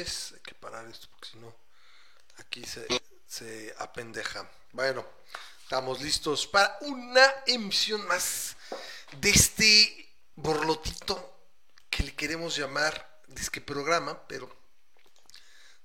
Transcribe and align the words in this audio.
Hay 0.00 0.40
que 0.40 0.54
parar 0.54 0.88
esto 0.88 1.06
porque 1.08 1.28
si 1.28 1.38
no, 1.38 1.54
aquí 2.38 2.64
se, 2.64 2.84
se 3.28 3.72
apendeja. 3.78 4.50
Bueno, 4.72 5.06
estamos 5.62 6.00
listos 6.00 6.48
para 6.48 6.76
una 6.80 7.22
emisión 7.46 8.04
más 8.08 8.56
de 9.20 9.30
este 9.30 10.12
borlotito 10.34 11.38
que 11.88 12.02
le 12.02 12.12
queremos 12.12 12.56
llamar 12.56 13.20
disque 13.28 13.60
programa, 13.60 14.20
pero 14.26 14.50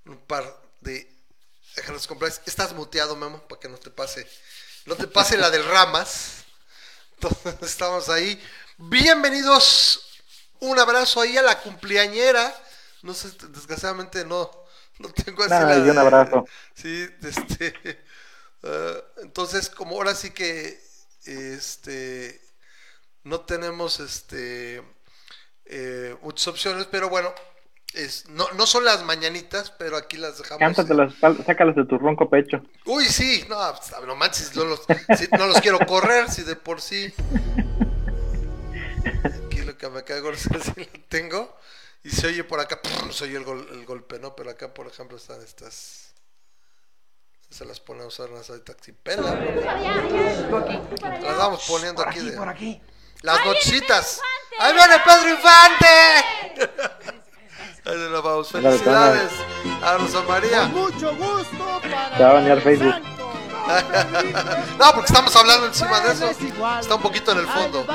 un 0.06 0.18
par 0.26 0.60
de 0.82 1.16
déjanos 1.76 2.08
comprar. 2.08 2.34
Estás 2.48 2.74
muteado, 2.74 3.16
Memo, 3.16 3.48
para 3.48 3.62
que 3.62 3.70
no 3.70 3.78
te 3.78 3.92
pase, 3.92 4.28
no 4.86 4.96
te 4.96 5.06
pase 5.06 5.38
la 5.38 5.52
del 5.52 5.66
Ramas. 5.66 6.46
Entonces 7.14 7.58
estamos 7.62 8.10
ahí. 8.10 8.44
Bienvenidos. 8.78 10.04
Un 10.62 10.80
abrazo 10.80 11.22
ahí 11.22 11.38
a 11.38 11.44
la 11.44 11.62
cumpleañera. 11.62 12.69
No 13.04 13.14
sé, 13.14 13.30
desgraciadamente 13.50 14.26
no, 14.26 14.50
no 15.00 15.10
tengo 15.10 15.44
así 15.44 15.52
Nada, 15.52 15.78
la 15.78 15.86
y 15.86 15.90
un 15.90 15.96
de- 15.96 16.02
abrazo. 16.02 16.46
Sí, 16.74 17.08
este. 17.24 17.74
ah, 18.64 18.96
entonces, 19.24 19.70
como 19.70 19.96
ahora 19.96 20.16
sí 20.16 20.32
que 20.32 20.80
este 21.26 22.42
no 23.24 23.42
tenemos 23.42 24.00
este 24.00 24.82
eh, 25.66 26.16
muchas 26.22 26.48
opciones, 26.48 26.88
pero 26.90 27.10
bueno, 27.10 27.34
es, 27.94 28.28
no, 28.30 28.50
no 28.52 28.66
son 28.66 28.84
las 28.86 29.04
mañanitas, 29.04 29.72
pero 29.72 29.98
aquí 29.98 30.18
las 30.18 30.38
dejamos. 30.38 30.62
eh, 30.62 30.66
Cántatelas, 30.66 31.14
sal- 31.20 31.44
sácalas 31.46 31.76
de 31.76 31.86
tu 31.86 31.98
ronco 31.98 32.30
pecho. 32.30 32.62
Uy, 32.86 33.06
sí, 33.06 33.46
no, 33.50 33.58
pues, 33.76 33.92
no 34.06 34.16
manches, 34.16 34.56
no 34.56 34.64
los, 34.66 34.82
si- 35.18 35.28
no 35.38 35.48
los 35.48 35.60
quiero 35.62 35.80
correr, 35.86 36.30
si 36.32 36.44
de 36.44 36.56
por 36.56 36.82
sí. 36.82 37.14
Aquí 39.46 39.62
lo 39.62 39.78
que 39.78 39.90
me 39.90 40.04
caigo 40.04 40.30
es 40.32 40.48
que 40.48 40.60
sí 40.60 40.72
lo 40.78 40.86
tengo. 41.08 41.58
Y 42.04 42.10
se 42.12 42.28
oye 42.28 42.44
por 42.44 42.60
acá, 42.60 42.82
¡pum! 42.82 43.12
se 43.12 43.26
oye 43.26 43.38
el, 43.38 43.44
gol- 43.44 43.68
el 43.72 43.86
golpe, 43.86 44.20
¿no? 44.20 44.36
Pero 44.36 44.50
acá, 44.52 44.74
por 44.74 44.88
ejemplo, 44.88 45.18
están 45.18 45.42
estas. 45.42 46.14
Se 47.50 47.66
las 47.66 47.80
pone 47.80 48.04
a 48.04 48.06
usar 48.06 48.30
las 48.30 48.50
ahorita 48.50 48.74
sin 48.82 48.96
pela, 48.96 49.32
¿no? 49.32 50.60
Las 51.22 51.38
vamos 51.38 51.66
poniendo 51.68 52.02
aquí, 52.04 52.20
de. 52.20 52.36
Las 53.24 53.46
nochitas. 53.46 54.22
¡Ahí 54.60 54.74
viene 54.74 54.96
Pedro 55.04 55.30
Infante! 55.30 55.88
Ahí 57.86 57.98
nos 58.12 58.24
vamos. 58.24 58.52
Felicidades 58.52 59.32
a 59.82 59.98
Rosa 59.98 60.22
María. 60.24 60.66
Mucho 60.68 61.16
gusto 61.16 61.82
para 61.82 62.18
Te 62.18 62.24
va 62.24 62.30
a 62.30 62.34
bañar 62.34 62.62
Facebook. 62.62 62.96
No, 64.80 64.94
porque 64.94 65.06
estamos 65.08 65.36
hablando 65.36 65.68
encima 65.68 66.00
de 66.00 66.14
eso. 66.14 66.30
Está 66.80 66.96
un 66.96 67.02
poquito 67.04 67.34
en 67.34 67.38
el 67.40 67.48
fondo. 67.48 67.84
de. 67.84 67.86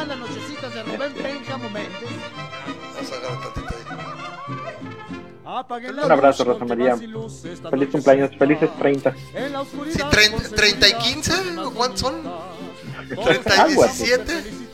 Vamos 2.95 3.13
a 3.13 3.17
agarrar 3.17 3.64
Un 5.63 6.11
abrazo, 6.13 6.45
Rosa 6.45 6.65
María. 6.65 6.97
Feliz 7.71 7.89
cumpleaños, 7.91 8.31
felices 8.37 8.71
30. 8.79 9.15
En 9.35 9.53
la 9.53 9.61
Sí, 9.61 9.67
oscuridad, 9.71 10.11
trein- 10.11 10.31
por 10.33 10.41
ser 10.43 10.55
30 10.57 10.89
y 10.89 10.93
una 10.93 10.99
15, 11.05 11.43
más 11.53 11.69
¿cuántos 11.71 12.01
son? 12.01 12.23
bonita. 12.25 13.25
30 13.25 13.55
y 13.57 13.61
Algo 13.61 13.85
así. 13.85 14.05
17. 14.05 14.65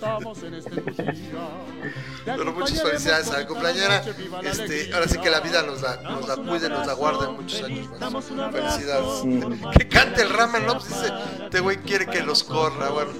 Pero 2.36 2.52
muchas 2.52 2.82
felicidades 2.82 3.30
a 3.30 3.41
la 3.41 3.72
la 3.72 4.41
Este, 4.42 4.92
ahora 4.94 5.08
sí 5.08 5.18
que 5.18 5.30
la 5.30 5.41
vida 5.41 5.62
nos 5.62 5.82
la, 5.82 5.96
nos 5.96 6.28
la 6.28 6.36
cuide, 6.36 6.68
nos 6.68 6.86
la 6.86 6.92
guarde 6.94 7.28
muchos 7.28 7.62
años 7.62 7.88
más. 7.88 8.24
Felicidades. 8.52 9.60
Que 9.76 9.88
cante 9.88 10.22
el 10.22 10.30
ramen, 10.30 10.66
¿no? 10.66 10.74
Pues 10.78 10.88
dice, 10.88 11.12
este 11.44 11.60
güey 11.60 11.78
quiere 11.78 12.06
que 12.06 12.22
los 12.22 12.44
corra. 12.44 12.91
Bueno, 12.91 13.12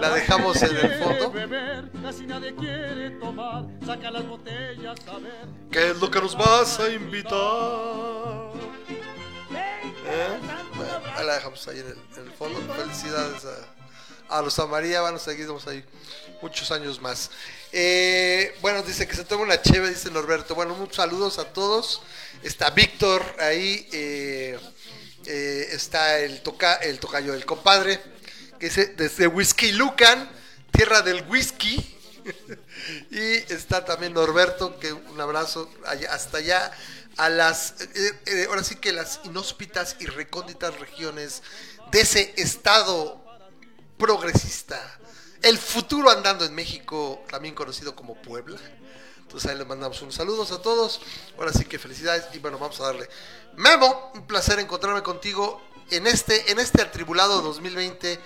la 0.00 0.10
dejamos 0.10 0.62
en 0.62 0.76
el 0.76 0.98
fondo. 1.02 1.32
¿Qué 5.70 5.90
es 5.90 6.00
lo 6.00 6.10
que 6.10 6.20
nos 6.20 6.36
vas 6.36 6.80
a 6.80 6.90
invitar? 6.90 7.32
¿Eh? 10.04 10.38
Bueno, 10.74 10.92
ahí 11.16 11.26
la 11.26 11.34
dejamos 11.34 11.68
ahí 11.68 11.78
en 11.78 11.86
el, 11.86 11.98
en 12.16 12.26
el 12.26 12.32
fondo. 12.32 12.60
Felicidades 12.74 13.44
a, 14.28 14.38
a 14.38 14.42
Rosa 14.42 14.66
María. 14.66 15.00
Van 15.00 15.14
a 15.14 15.18
seguirnos 15.18 15.66
ahí 15.66 15.84
muchos 16.42 16.70
años 16.72 17.00
más. 17.00 17.30
Eh, 17.74 18.54
bueno, 18.60 18.82
dice 18.82 19.08
que 19.08 19.16
se 19.16 19.24
toma 19.24 19.44
una 19.44 19.62
cheve, 19.62 19.88
dice 19.88 20.10
Norberto. 20.10 20.54
Bueno, 20.54 20.74
muchos 20.74 20.96
saludos 20.96 21.38
a 21.38 21.52
todos. 21.52 22.02
Está 22.42 22.70
Víctor 22.70 23.24
ahí. 23.38 23.88
eh, 23.92 24.58
eh, 25.24 25.68
está 25.72 26.18
el, 26.18 26.42
toca, 26.42 26.74
el 26.74 26.98
tocayo, 26.98 27.32
el 27.32 27.46
compadre. 27.46 27.98
Que 28.58 28.66
dice 28.66 28.86
desde 28.88 29.26
Whisky 29.26 29.72
Lucan, 29.72 30.30
tierra 30.70 31.00
del 31.00 31.24
whisky. 31.28 31.96
y 33.10 33.52
está 33.52 33.84
también 33.84 34.12
Norberto, 34.12 34.78
que 34.78 34.92
un 34.92 35.20
abrazo 35.20 35.72
hasta 36.10 36.38
allá 36.38 36.70
a 37.16 37.28
las, 37.28 37.74
ahora 38.48 38.62
sí 38.62 38.76
que 38.76 38.92
las 38.92 39.20
inhóspitas 39.24 39.96
y 39.98 40.06
recónditas 40.06 40.78
regiones 40.78 41.42
de 41.90 42.00
ese 42.00 42.32
estado 42.36 43.22
progresista, 43.98 44.80
el 45.42 45.58
futuro 45.58 46.10
andando 46.10 46.44
en 46.44 46.54
México, 46.54 47.22
también 47.30 47.54
conocido 47.54 47.94
como 47.94 48.14
Puebla. 48.14 48.58
Entonces 49.18 49.50
ahí 49.50 49.56
les 49.56 49.66
mandamos 49.66 50.00
unos 50.02 50.14
saludos 50.14 50.52
a 50.52 50.62
todos. 50.62 51.00
Ahora 51.38 51.52
sí 51.52 51.64
que 51.64 51.78
felicidades 51.78 52.24
y 52.32 52.38
bueno, 52.38 52.58
vamos 52.58 52.78
a 52.80 52.84
darle. 52.84 53.08
Memo, 53.56 54.12
un 54.14 54.26
placer 54.26 54.58
encontrarme 54.58 55.02
contigo 55.02 55.60
en 55.90 56.06
este, 56.06 56.50
en 56.50 56.58
este 56.58 56.82
atribulado 56.82 57.40
2020. 57.42 58.20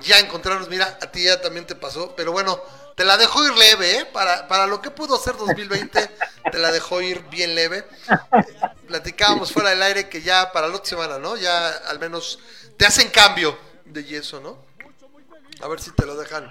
Ya 0.00 0.18
encontrarnos, 0.18 0.68
mira, 0.68 0.98
a 1.00 1.10
ti 1.10 1.24
ya 1.24 1.40
también 1.40 1.66
te 1.66 1.74
pasó, 1.74 2.14
pero 2.14 2.30
bueno, 2.30 2.60
te 2.96 3.04
la 3.04 3.16
dejó 3.16 3.46
ir 3.46 3.54
leve, 3.54 3.98
¿eh? 3.98 4.04
Para, 4.06 4.46
para 4.46 4.66
lo 4.66 4.82
que 4.82 4.90
pudo 4.90 5.18
ser 5.18 5.36
2020, 5.36 6.10
te 6.52 6.58
la 6.58 6.70
dejó 6.70 7.00
ir 7.00 7.22
bien 7.30 7.54
leve. 7.54 7.86
Platicábamos 8.86 9.52
fuera 9.52 9.70
del 9.70 9.82
aire 9.82 10.08
que 10.08 10.20
ya 10.20 10.52
para 10.52 10.68
la 10.68 10.76
otra 10.76 10.88
semana, 10.88 11.18
¿no? 11.18 11.36
Ya 11.36 11.68
al 11.68 11.98
menos 11.98 12.38
te 12.76 12.86
hacen 12.86 13.08
cambio 13.08 13.58
de 13.86 14.04
yeso, 14.04 14.40
¿no? 14.40 14.65
A 15.62 15.68
ver 15.68 15.80
si 15.80 15.90
te 15.92 16.04
lo 16.06 16.16
dejan. 16.16 16.44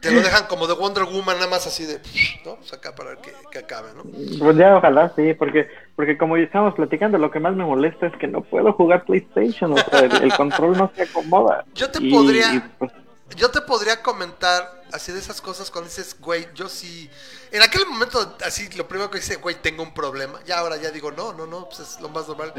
Te 0.00 0.10
lo 0.10 0.20
dejan 0.20 0.46
como 0.48 0.66
de 0.66 0.74
Wonder 0.74 1.04
Woman, 1.04 1.36
nada 1.36 1.48
más 1.48 1.66
así 1.66 1.86
de, 1.86 1.98
¿no? 2.44 2.56
Pues 2.56 2.72
acá 2.74 2.94
para 2.94 3.16
que, 3.16 3.32
que 3.50 3.58
acabe, 3.60 3.88
¿no? 3.96 4.02
Pues 4.38 4.56
ya, 4.56 4.76
ojalá, 4.76 5.10
sí, 5.16 5.32
porque 5.32 5.66
porque 5.96 6.18
como 6.18 6.36
estábamos 6.36 6.74
platicando, 6.74 7.16
lo 7.16 7.30
que 7.30 7.40
más 7.40 7.54
me 7.54 7.64
molesta 7.64 8.08
es 8.08 8.16
que 8.18 8.26
no 8.26 8.42
puedo 8.42 8.72
jugar 8.74 9.04
PlayStation, 9.04 9.72
o 9.72 9.76
sea, 9.78 10.00
el, 10.00 10.24
el 10.24 10.34
control 10.34 10.76
no 10.76 10.90
se 10.94 11.04
acomoda. 11.04 11.64
Yo 11.74 11.90
te 11.90 12.02
Y- 12.02 12.10
podría- 12.12 12.54
y, 12.54 12.60
pues, 12.78 12.92
Yo 13.36 13.50
te 13.50 13.60
podría 13.60 14.02
comentar 14.02 14.82
así 14.92 15.10
de 15.12 15.18
esas 15.18 15.40
cosas 15.40 15.70
cuando 15.70 15.88
dices, 15.90 16.16
güey, 16.20 16.48
yo 16.54 16.68
sí. 16.68 17.10
En 17.50 17.62
aquel 17.62 17.86
momento, 17.86 18.36
así, 18.44 18.68
lo 18.70 18.86
primero 18.88 19.10
que 19.10 19.18
dice, 19.18 19.36
güey, 19.36 19.60
tengo 19.60 19.82
un 19.82 19.92
problema. 19.94 20.40
Ya 20.44 20.58
ahora 20.58 20.76
ya 20.76 20.90
digo, 20.90 21.10
no, 21.12 21.32
no, 21.32 21.46
no, 21.46 21.68
pues 21.68 21.80
es 21.80 22.00
lo 22.00 22.08
más 22.08 22.28
normal. 22.28 22.52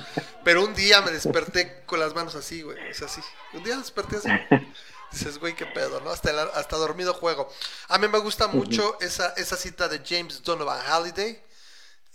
Pero 0.44 0.64
un 0.64 0.74
día 0.76 1.02
me 1.02 1.12
desperté 1.12 1.84
con 1.86 2.00
las 2.00 2.14
manos 2.14 2.36
así, 2.36 2.62
güey, 2.62 2.78
es 2.90 3.02
así. 3.02 3.22
Un 3.54 3.64
día 3.64 3.78
desperté 3.78 4.18
así. 4.18 4.30
Dices, 5.12 5.38
güey, 5.38 5.56
qué 5.56 5.66
pedo, 5.66 6.02
¿no? 6.02 6.10
Hasta, 6.12 6.32
el- 6.32 6.40
hasta 6.56 6.76
dormido 6.76 7.14
juego. 7.14 7.50
A 7.88 7.98
mí 7.98 8.08
me 8.10 8.18
gusta 8.20 8.48
mucho 8.48 8.98
esa, 9.00 9.30
esa 9.38 9.56
cita 9.56 9.88
de 9.88 10.02
James 10.06 10.44
Donovan 10.44 10.82
Halliday, 10.86 11.42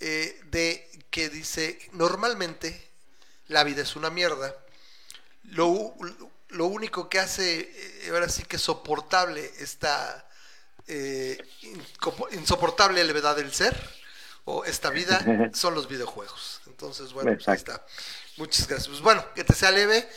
eh, 0.00 0.38
de 0.50 0.90
que 1.10 1.30
dice, 1.30 1.78
normalmente 1.92 2.90
la 3.48 3.64
vida 3.64 3.82
es 3.82 3.96
una 3.96 4.10
mierda. 4.10 4.54
Lo, 5.44 5.94
lo 6.50 6.66
único 6.66 7.08
que 7.08 7.18
hace, 7.18 7.60
eh, 7.60 8.10
ahora 8.10 8.28
sí 8.28 8.44
que 8.44 8.58
soportable 8.58 9.50
esta 9.58 10.26
eh, 10.86 11.38
insoportable 12.32 13.04
levedad 13.04 13.36
del 13.36 13.52
ser, 13.52 13.76
o 14.44 14.64
esta 14.64 14.90
vida, 14.90 15.20
son 15.54 15.74
los 15.74 15.88
videojuegos. 15.88 16.60
Entonces, 16.66 17.12
bueno, 17.12 17.32
pues 17.34 17.48
ahí 17.48 17.56
está. 17.56 17.84
Muchas 18.36 18.66
gracias. 18.66 18.88
Pues 18.88 19.00
bueno, 19.00 19.24
que 19.34 19.44
te 19.44 19.54
sea 19.54 19.70
leve. 19.70 20.08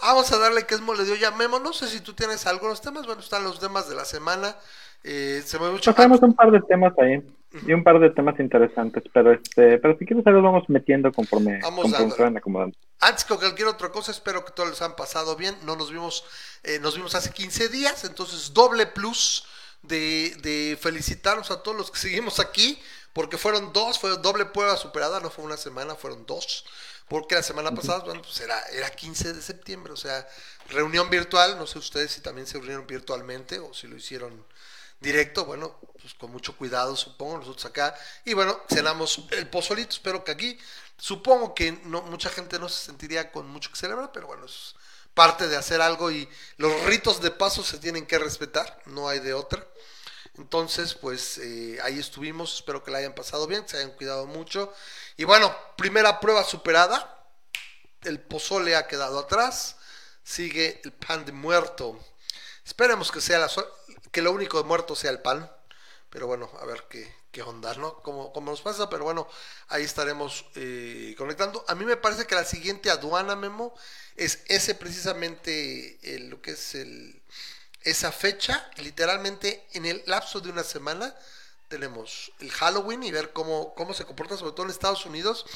Vamos 0.00 0.32
a 0.32 0.38
darle 0.38 0.66
que 0.66 0.74
es 0.74 0.80
le 0.80 1.04
dio 1.04 1.14
ya 1.14 1.30
Memo. 1.30 1.58
No 1.58 1.72
sé 1.72 1.88
si 1.88 2.00
tú 2.00 2.14
tienes 2.14 2.46
algunos 2.46 2.80
temas. 2.80 3.06
Bueno, 3.06 3.20
están 3.20 3.44
los 3.44 3.60
temas 3.60 3.88
de 3.88 3.94
la 3.94 4.04
semana. 4.04 4.56
Eh, 5.04 5.42
se 5.44 5.58
me 5.58 5.70
mucho. 5.70 5.94
Un 5.96 6.34
par 6.34 6.50
de 6.50 6.60
temas 6.62 6.92
ahí 6.98 7.22
y 7.66 7.72
un 7.72 7.84
par 7.84 8.00
de 8.00 8.10
temas 8.10 8.38
interesantes, 8.40 9.04
pero 9.12 9.32
este, 9.32 9.78
pero 9.78 9.96
si 9.98 10.06
quieres 10.06 10.24
los 10.24 10.42
vamos 10.42 10.68
metiendo 10.68 11.12
conforme, 11.12 11.60
Vamos 11.60 11.92
conforme 11.92 12.38
acomodando. 12.38 12.76
Antes 13.00 13.24
que 13.24 13.34
cualquier 13.34 13.68
otra 13.68 13.90
cosa, 13.90 14.10
espero 14.10 14.44
que 14.44 14.52
todos 14.52 14.70
les 14.70 14.82
han 14.82 14.96
pasado 14.96 15.36
bien. 15.36 15.54
No 15.64 15.76
nos 15.76 15.90
vimos, 15.90 16.24
eh, 16.62 16.78
nos 16.80 16.96
vimos 16.96 17.14
hace 17.14 17.30
15 17.30 17.68
días, 17.68 18.04
entonces 18.04 18.54
doble 18.54 18.86
plus 18.86 19.44
de, 19.82 20.34
de 20.42 20.78
felicitarnos 20.80 21.50
a 21.50 21.62
todos 21.62 21.76
los 21.76 21.90
que 21.90 21.98
seguimos 22.08 22.40
aquí, 22.40 22.80
porque 23.12 23.36
fueron 23.36 23.72
dos, 23.72 23.98
fue 23.98 24.16
doble 24.18 24.46
prueba 24.46 24.76
superada, 24.76 25.20
no 25.20 25.30
fue 25.30 25.44
una 25.44 25.56
semana, 25.56 25.94
fueron 25.94 26.24
dos. 26.26 26.64
Porque 27.08 27.34
la 27.34 27.42
semana 27.42 27.72
pasada, 27.72 27.98
bueno, 28.04 28.22
pues 28.22 28.40
era, 28.40 28.58
era 28.68 28.88
15 28.88 29.34
de 29.34 29.42
septiembre, 29.42 29.92
o 29.92 29.96
sea, 29.96 30.26
reunión 30.70 31.10
virtual, 31.10 31.58
no 31.58 31.66
sé 31.66 31.78
ustedes 31.78 32.12
si 32.12 32.22
también 32.22 32.46
se 32.46 32.56
reunieron 32.56 32.86
virtualmente 32.86 33.58
o 33.58 33.74
si 33.74 33.86
lo 33.86 33.96
hicieron 33.96 34.46
directo, 35.02 35.44
bueno, 35.44 35.78
pues 36.00 36.14
con 36.14 36.30
mucho 36.32 36.56
cuidado, 36.56 36.96
supongo, 36.96 37.38
nosotros 37.38 37.64
acá. 37.66 37.94
Y 38.24 38.34
bueno, 38.34 38.60
cenamos 38.68 39.20
el 39.32 39.48
pozolito, 39.48 39.90
espero 39.90 40.24
que 40.24 40.32
aquí, 40.32 40.58
supongo 40.96 41.54
que 41.54 41.72
no 41.84 42.02
mucha 42.02 42.30
gente 42.30 42.58
no 42.58 42.68
se 42.68 42.84
sentiría 42.86 43.30
con 43.32 43.48
mucho 43.48 43.70
que 43.70 43.76
celebrar, 43.76 44.10
pero 44.12 44.26
bueno, 44.28 44.46
es 44.46 44.74
parte 45.14 45.48
de 45.48 45.56
hacer 45.56 45.80
algo 45.82 46.10
y 46.10 46.28
los 46.56 46.84
ritos 46.84 47.20
de 47.20 47.30
paso 47.30 47.62
se 47.62 47.78
tienen 47.78 48.06
que 48.06 48.18
respetar, 48.18 48.80
no 48.86 49.08
hay 49.08 49.18
de 49.20 49.34
otra. 49.34 49.66
Entonces, 50.38 50.94
pues 50.94 51.38
eh, 51.38 51.78
ahí 51.82 51.98
estuvimos, 51.98 52.54
espero 52.56 52.82
que 52.82 52.90
la 52.90 52.98
hayan 52.98 53.14
pasado 53.14 53.46
bien, 53.46 53.68
se 53.68 53.76
hayan 53.76 53.90
cuidado 53.92 54.26
mucho. 54.26 54.72
Y 55.16 55.24
bueno, 55.24 55.54
primera 55.76 56.20
prueba 56.20 56.42
superada, 56.44 57.26
el 58.04 58.20
pozole 58.20 58.76
ha 58.76 58.86
quedado 58.86 59.18
atrás, 59.18 59.76
sigue 60.24 60.80
el 60.84 60.92
pan 60.92 61.24
de 61.24 61.32
muerto. 61.32 61.98
Esperemos 62.64 63.10
que 63.10 63.20
sea 63.20 63.38
la 63.38 63.48
so- 63.48 63.68
que 64.12 64.22
lo 64.22 64.30
único 64.30 64.58
de 64.58 64.68
muerto 64.68 64.94
sea 64.94 65.10
el 65.10 65.20
pan, 65.20 65.50
pero 66.10 66.26
bueno, 66.28 66.50
a 66.60 66.66
ver 66.66 66.84
qué, 66.88 67.12
qué 67.32 67.42
onda, 67.42 67.74
¿no? 67.74 67.96
Cómo 68.02 68.32
nos 68.42 68.60
pasa, 68.60 68.88
pero 68.88 69.02
bueno, 69.02 69.26
ahí 69.68 69.82
estaremos 69.82 70.44
eh, 70.54 71.14
conectando. 71.18 71.64
A 71.66 71.74
mí 71.74 71.84
me 71.84 71.96
parece 71.96 72.26
que 72.26 72.34
la 72.34 72.44
siguiente 72.44 72.90
aduana, 72.90 73.34
Memo, 73.34 73.74
es 74.16 74.44
ese 74.46 74.74
precisamente 74.74 75.98
eh, 76.02 76.20
lo 76.20 76.40
que 76.40 76.52
es 76.52 76.74
el 76.74 77.22
esa 77.84 78.12
fecha, 78.12 78.70
literalmente 78.76 79.66
en 79.72 79.86
el 79.86 80.02
lapso 80.06 80.40
de 80.40 80.50
una 80.50 80.62
semana, 80.62 81.14
tenemos 81.68 82.32
el 82.38 82.50
Halloween 82.50 83.02
y 83.02 83.10
ver 83.10 83.32
cómo, 83.32 83.74
cómo 83.74 83.94
se 83.94 84.04
comporta, 84.04 84.36
sobre 84.36 84.52
todo 84.52 84.66
en 84.66 84.70
Estados 84.70 85.06
Unidos, 85.06 85.46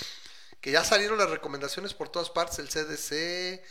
que 0.61 0.73
ya 0.73 0.83
salieron 0.83 1.19
las 1.19 1.31
recomendaciones 1.31 1.95
por 1.95 2.09
todas 2.09 2.31
partes, 2.31 2.59
el 2.59 2.69
CDC, 2.69 3.63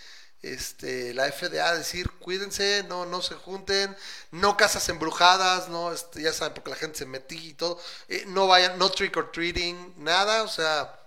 este, 0.42 1.14
la 1.14 1.32
FDA, 1.32 1.76
decir, 1.76 2.10
cuídense, 2.20 2.84
no, 2.88 3.06
no 3.06 3.22
se 3.22 3.36
junten, 3.36 3.96
no 4.32 4.58
casas 4.58 4.88
embrujadas, 4.90 5.70
no, 5.70 5.92
este, 5.92 6.22
ya 6.22 6.34
saben, 6.34 6.54
porque 6.54 6.70
la 6.70 6.76
gente 6.76 7.00
se 7.00 7.06
metí 7.06 7.50
y 7.50 7.54
todo, 7.54 7.80
eh, 8.08 8.24
no 8.28 8.48
vayan, 8.48 8.78
no 8.78 8.90
trick 8.90 9.18
or 9.18 9.32
treating, 9.32 9.94
nada, 9.98 10.44
o 10.44 10.48
sea, 10.48 11.00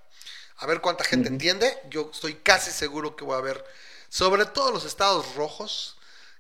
a 0.57 0.67
ver 0.67 0.81
cuánta 0.81 1.05
gente 1.05 1.29
entiende, 1.29 1.79
yo 1.89 2.11
estoy 2.13 2.35
casi 2.37 2.71
seguro 2.71 3.15
que 3.15 3.25
voy 3.25 3.37
a 3.37 3.41
ver, 3.41 3.65
sobre 4.09 4.45
todo 4.47 4.73
los 4.73 4.85
estados 4.85 5.35
rojos, 5.37 5.99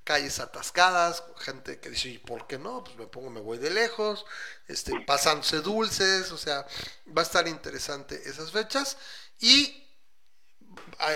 calles 0.09 0.41
atascadas, 0.41 1.23
gente 1.37 1.81
que 1.81 1.91
dice, 1.91 2.09
¿y 2.09 2.17
por 2.17 2.47
qué 2.47 2.59
no? 2.59 2.83
Pues 2.83 2.97
me 2.97 3.07
pongo, 3.07 3.29
me 3.29 3.43
voy 3.43 3.59
de 3.59 3.69
lejos, 3.69 4.25
este, 4.67 4.99
pasándose 5.07 5.61
dulces, 5.61 6.33
o 6.33 6.39
sea, 6.39 6.67
va 7.15 7.21
a 7.21 7.25
estar 7.27 7.47
interesante 7.47 8.19
esas 8.25 8.51
fechas. 8.51 8.97
Y 9.39 9.88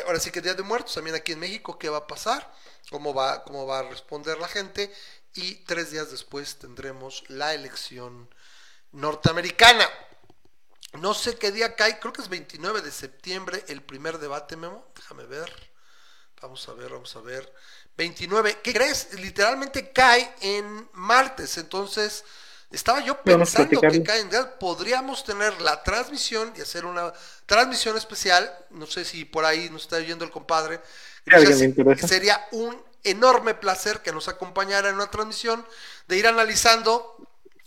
ahora 0.04 0.20
sí 0.20 0.30
que 0.30 0.40
Día 0.40 0.54
de 0.54 0.62
Muertos, 0.62 0.94
también 0.94 1.16
aquí 1.16 1.32
en 1.32 1.38
México, 1.38 1.78
¿qué 1.78 1.88
va 1.88 1.98
a 1.98 2.06
pasar? 2.06 2.52
¿Cómo 2.90 3.14
va, 3.14 3.44
cómo 3.44 3.66
va 3.66 3.80
a 3.80 3.82
responder 3.82 4.38
la 4.38 4.48
gente? 4.48 4.92
Y 5.34 5.56
tres 5.64 5.90
días 5.90 6.10
después 6.10 6.58
tendremos 6.58 7.24
la 7.28 7.54
elección 7.54 8.28
norteamericana. 8.92 9.88
No 11.00 11.14
sé 11.14 11.36
qué 11.36 11.50
día 11.50 11.74
cae, 11.74 11.98
creo 11.98 12.12
que 12.12 12.20
es 12.20 12.28
29 12.28 12.82
de 12.82 12.92
septiembre 12.92 13.64
el 13.68 13.82
primer 13.82 14.18
debate, 14.18 14.56
Memo. 14.56 14.86
Déjame 14.94 15.24
ver. 15.24 15.50
Vamos 16.42 16.68
a 16.68 16.74
ver, 16.74 16.90
vamos 16.90 17.16
a 17.16 17.20
ver. 17.20 17.50
29, 17.96 18.60
¿qué 18.62 18.72
crees? 18.72 19.14
Literalmente 19.14 19.92
cae 19.92 20.34
en 20.40 20.88
martes. 20.92 21.56
Entonces, 21.56 22.24
estaba 22.72 23.00
yo 23.04 23.22
pensando 23.22 23.68
que 23.68 23.78
platicarlo. 23.78 24.04
cae 24.04 24.20
en 24.20 24.30
día. 24.30 24.58
Podríamos 24.58 25.24
tener 25.24 25.60
la 25.60 25.82
transmisión 25.82 26.52
y 26.56 26.60
hacer 26.60 26.84
una 26.84 27.12
transmisión 27.46 27.96
especial. 27.96 28.52
No 28.70 28.86
sé 28.86 29.04
si 29.04 29.24
por 29.24 29.44
ahí 29.44 29.68
nos 29.70 29.82
está 29.82 29.96
oyendo 29.96 30.24
el 30.24 30.30
compadre. 30.30 30.80
Interesa. 31.26 32.06
sería 32.06 32.48
un 32.52 32.82
enorme 33.04 33.54
placer 33.54 34.00
que 34.00 34.12
nos 34.12 34.28
acompañara 34.28 34.88
en 34.88 34.96
una 34.96 35.10
transmisión 35.10 35.64
de 36.08 36.16
ir 36.16 36.26
analizando 36.26 37.16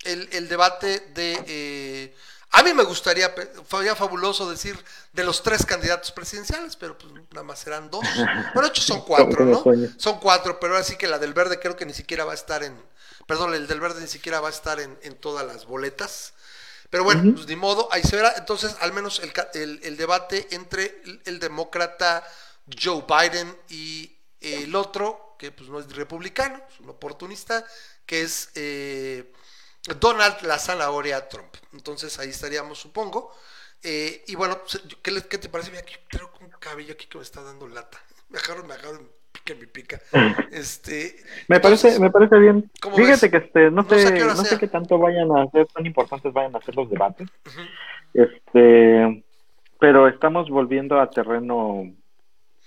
el, 0.03 0.29
el 0.31 0.47
debate 0.47 0.99
de... 1.13 1.43
eh, 1.47 2.15
a 2.51 2.63
mí 2.63 2.73
me 2.73 2.83
gustaría, 2.83 3.33
sería 3.69 3.95
fabuloso 3.95 4.49
decir 4.49 4.81
de 5.11 5.25
los 5.25 5.43
tres 5.43 5.65
candidatos 5.65 6.11
presidenciales, 6.13 6.77
pero 6.77 6.97
pues 6.97 7.11
nada 7.31 7.43
más 7.43 7.59
serán 7.59 7.89
dos. 7.91 8.05
Bueno, 8.53 8.61
de 8.61 8.67
hecho 8.67 8.81
son 8.81 9.01
cuatro, 9.05 9.43
¿no? 9.45 9.63
Son 9.97 10.19
cuatro, 10.19 10.57
pero 10.57 10.77
así 10.77 10.95
que 10.95 11.07
la 11.07 11.19
del 11.19 11.33
verde 11.33 11.59
creo 11.59 11.75
que 11.75 11.85
ni 11.85 11.93
siquiera 11.93 12.23
va 12.23 12.31
a 12.31 12.35
estar 12.35 12.63
en... 12.63 12.81
Perdón, 13.25 13.53
el 13.53 13.67
del 13.67 13.79
verde 13.79 14.01
ni 14.01 14.07
siquiera 14.07 14.39
va 14.39 14.49
a 14.49 14.51
estar 14.51 14.79
en, 14.79 14.97
en 15.01 15.15
todas 15.15 15.45
las 15.45 15.65
boletas. 15.65 16.33
Pero 16.89 17.03
bueno, 17.03 17.23
pues 17.33 17.47
ni 17.47 17.55
modo, 17.55 17.89
ahí 17.91 18.03
se 18.03 18.15
verá. 18.15 18.33
Entonces, 18.37 18.75
al 18.79 18.93
menos 18.93 19.19
el, 19.19 19.33
ca- 19.33 19.49
el- 19.53 19.79
el 19.83 19.97
debate 19.97 20.47
entre 20.51 21.01
el, 21.05 21.21
el 21.25 21.39
demócrata 21.39 22.23
Joe 22.81 23.03
Biden 23.07 23.57
y 23.69 24.17
el 24.41 24.75
otro, 24.75 25.35
que 25.39 25.51
pues 25.51 25.69
no 25.69 25.79
es 25.79 25.93
republicano, 25.95 26.61
es 26.71 26.79
un 26.79 26.89
oportunista, 26.89 27.65
que 28.05 28.21
es 28.21 28.49
eh, 28.55 29.31
Donald 29.99 30.41
la 30.43 30.59
zanahoria 30.59 31.27
Trump. 31.29 31.55
Entonces 31.73 32.17
ahí 32.19 32.29
estaríamos, 32.29 32.79
supongo. 32.79 33.35
Eh, 33.83 34.23
y 34.27 34.35
bueno, 34.35 34.61
yo- 34.67 35.01
¿qué, 35.01 35.37
te 35.37 35.49
parece? 35.49 35.69
Mira, 35.71 35.81
aquí 35.83 35.95
traigo 36.09 36.31
un 36.41 36.49
cabello 36.59 36.93
aquí 36.93 37.07
que 37.07 37.17
me 37.17 37.23
está 37.23 37.41
dando 37.41 37.67
lata. 37.67 38.01
Me 38.29 38.39
agarro, 38.39 38.63
me 38.65 38.73
agarro, 38.73 39.07
pica, 39.35 39.59
me 39.59 39.67
pica. 39.67 39.99
Este, 40.51 41.15
Me 41.47 41.57
entonces, 41.57 41.81
parece, 41.81 41.99
me 41.99 42.09
parece 42.11 42.37
bien. 42.39 42.71
¿cómo 42.81 42.95
Fíjate 42.95 43.27
ves? 43.27 43.31
que 43.31 43.37
este, 43.37 43.71
no 43.71 43.83
No 43.83 43.89
sé 43.89 44.25
no 44.25 44.35
sé 44.35 44.57
qué 44.57 44.67
tanto 44.67 44.97
vayan 44.97 45.31
a 45.31 45.43
hacer, 45.43 45.67
tan 45.67 45.85
importantes 45.85 46.31
vayan 46.33 46.55
a 46.55 46.61
ser 46.61 46.75
los 46.75 46.89
debates. 46.89 47.27
Este, 48.13 49.23
pero 49.79 50.07
estamos 50.07 50.49
volviendo 50.49 50.99
a 50.99 51.09
terreno, 51.09 51.83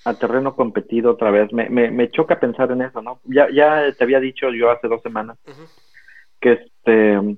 a 0.05 0.15
terreno 0.15 0.55
competido 0.55 1.13
otra 1.13 1.31
vez. 1.31 1.53
Me, 1.53 1.69
me, 1.71 1.91
me 1.91 2.11
choca 2.11 2.39
pensar 2.39 2.71
en 2.71 2.83
eso, 2.83 3.01
¿no? 3.03 3.21
Ya, 3.25 3.49
ya 3.51 3.91
te 3.93 4.05
había 4.05 4.21
dicho 4.21 4.51
yo 4.51 4.71
hace 4.71 4.89
dos 4.89 5.03
semanas 5.03 5.39
que 6.41 6.53
este, 6.53 7.37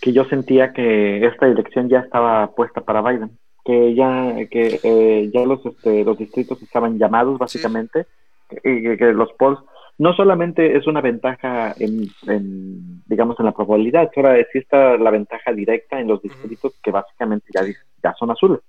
que 0.00 0.12
yo 0.12 0.24
sentía 0.26 0.72
que 0.72 1.24
esta 1.26 1.46
elección 1.46 1.88
ya 1.88 2.00
estaba 2.00 2.54
puesta 2.54 2.80
para 2.82 3.02
Biden, 3.02 3.38
que 3.70 3.94
ya, 3.94 4.34
que 4.50 4.80
eh, 4.82 5.30
ya 5.32 5.44
los, 5.44 5.64
este, 5.64 6.04
los 6.04 6.18
distritos 6.18 6.60
estaban 6.62 6.98
llamados 6.98 7.38
básicamente, 7.38 8.06
y 8.50 8.82
que, 8.82 8.96
que 8.96 9.12
los 9.12 9.32
polls 9.34 9.60
no 9.98 10.12
solamente 10.14 10.76
es 10.76 10.86
una 10.86 11.00
ventaja 11.00 11.74
en, 11.78 12.08
en, 12.26 13.02
digamos, 13.06 13.38
en 13.38 13.46
la 13.46 13.52
probabilidad, 13.52 14.10
ahora 14.16 14.38
existe 14.38 14.98
la 14.98 15.10
ventaja 15.10 15.52
directa 15.52 16.00
en 16.00 16.08
los 16.08 16.22
distritos 16.22 16.72
que 16.82 16.90
básicamente 16.90 17.46
ya, 17.54 17.62
ya 18.02 18.14
son 18.18 18.30
azules. 18.30 18.60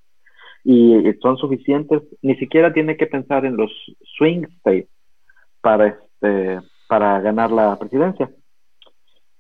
Y 0.64 0.94
son 1.22 1.38
suficientes, 1.38 2.04
ni 2.22 2.36
siquiera 2.36 2.72
tiene 2.74 2.96
que 2.98 3.08
pensar 3.08 3.46
en 3.46 3.58
los 3.58 3.72
swing 4.18 4.44
states 4.58 4.90
para, 5.62 5.88
este, 5.88 6.60
para 6.88 7.20
ganar 7.22 7.50
la 7.52 7.80
presidencia. 7.80 8.30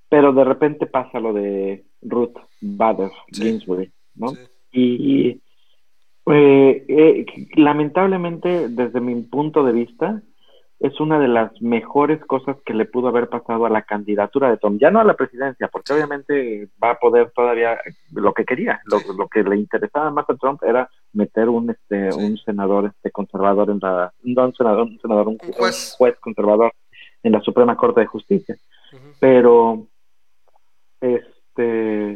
Pero 0.10 0.34
de 0.34 0.44
repente 0.46 0.88
pasa 0.88 1.20
lo 1.20 1.34
de 1.34 1.84
Ruth 2.01 2.38
Bader 2.62 3.12
Sí. 3.32 3.44
Ginsburg, 3.44 3.91
¿no? 4.15 4.30
Sí. 4.30 4.39
Y 4.72 5.41
eh, 6.28 6.86
eh, 6.88 7.25
lamentablemente, 7.56 8.70
desde 8.70 9.00
mi 9.01 9.22
punto 9.24 9.63
de 9.63 9.72
vista, 9.74 10.22
es 10.80 11.00
una 11.00 11.20
de 11.20 11.28
las 11.28 11.51
mejores 11.62 12.24
cosas 12.25 12.58
que 12.66 12.74
le 12.74 12.86
pudo 12.86 13.10
haber 13.10 13.30
pasado 13.30 13.66
a 13.68 13.70
la 13.70 13.84
candidatura 13.84 14.50
de 14.50 14.58
Trump. 14.58 14.80
Ya 14.82 14.90
no 14.90 15.00
a 15.00 15.04
la 15.04 15.13
presidencia, 15.16 15.68
porque 15.68 15.94
obviamente 15.94 16.70
va 16.84 16.92
a 16.92 17.00
poder 17.00 17.30
todavía 17.36 17.78
lo 18.13 18.34
que 18.34 18.46
quería. 18.46 18.82
Lo, 18.86 18.98
Sí. 19.00 19.08
lo 19.16 19.28
que 19.28 19.44
le 19.44 19.58
interesaba 19.58 20.10
más 20.10 20.28
a 20.28 20.36
Trump 20.38 20.63
era 20.63 20.90
meter 21.13 21.50
un 21.50 21.70
este 21.70 22.12
Sí. 22.12 22.20
un 22.24 22.36
senador 22.38 22.86
este 22.96 23.12
conservador 23.12 23.70
en 23.70 23.78
la 23.80 24.12
no 24.24 24.46
un 24.46 24.56
senador 24.56 24.84
un 24.88 25.00
senador 25.00 25.28
un, 25.28 25.38
Un 25.44 25.51
juez. 25.54 25.92
un 25.94 25.98
juez 25.98 26.20
conservador 26.20 26.72
en 27.22 27.32
la 27.34 27.42
Suprema 27.42 27.75
Corte 27.78 28.00
de 28.01 28.08
Justicia. 28.08 28.56
Pero 29.20 29.86
este 31.00 32.13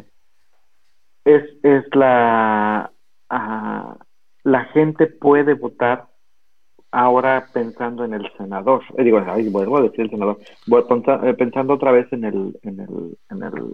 es, 1.24 1.44
es 1.62 1.84
la 1.94 2.90
la 3.28 4.64
gente 4.72 5.06
puede 5.06 5.54
votar 5.54 6.06
ahora 6.90 7.46
pensando 7.52 8.04
en 8.04 8.14
el 8.14 8.30
senador. 8.36 8.82
Eh, 8.96 9.04
digo, 9.04 9.22
ay, 9.26 9.48
vuelvo 9.48 9.78
a 9.78 9.82
decir 9.82 10.00
el 10.00 10.10
senador. 10.10 10.38
Voy 10.66 10.82
eh, 10.82 11.34
pensando 11.34 11.74
otra 11.74 11.92
vez 11.92 12.10
en 12.12 12.24
el, 12.24 12.58
en 12.62 12.80
el, 12.80 13.18
en 13.30 13.42
el 13.42 13.72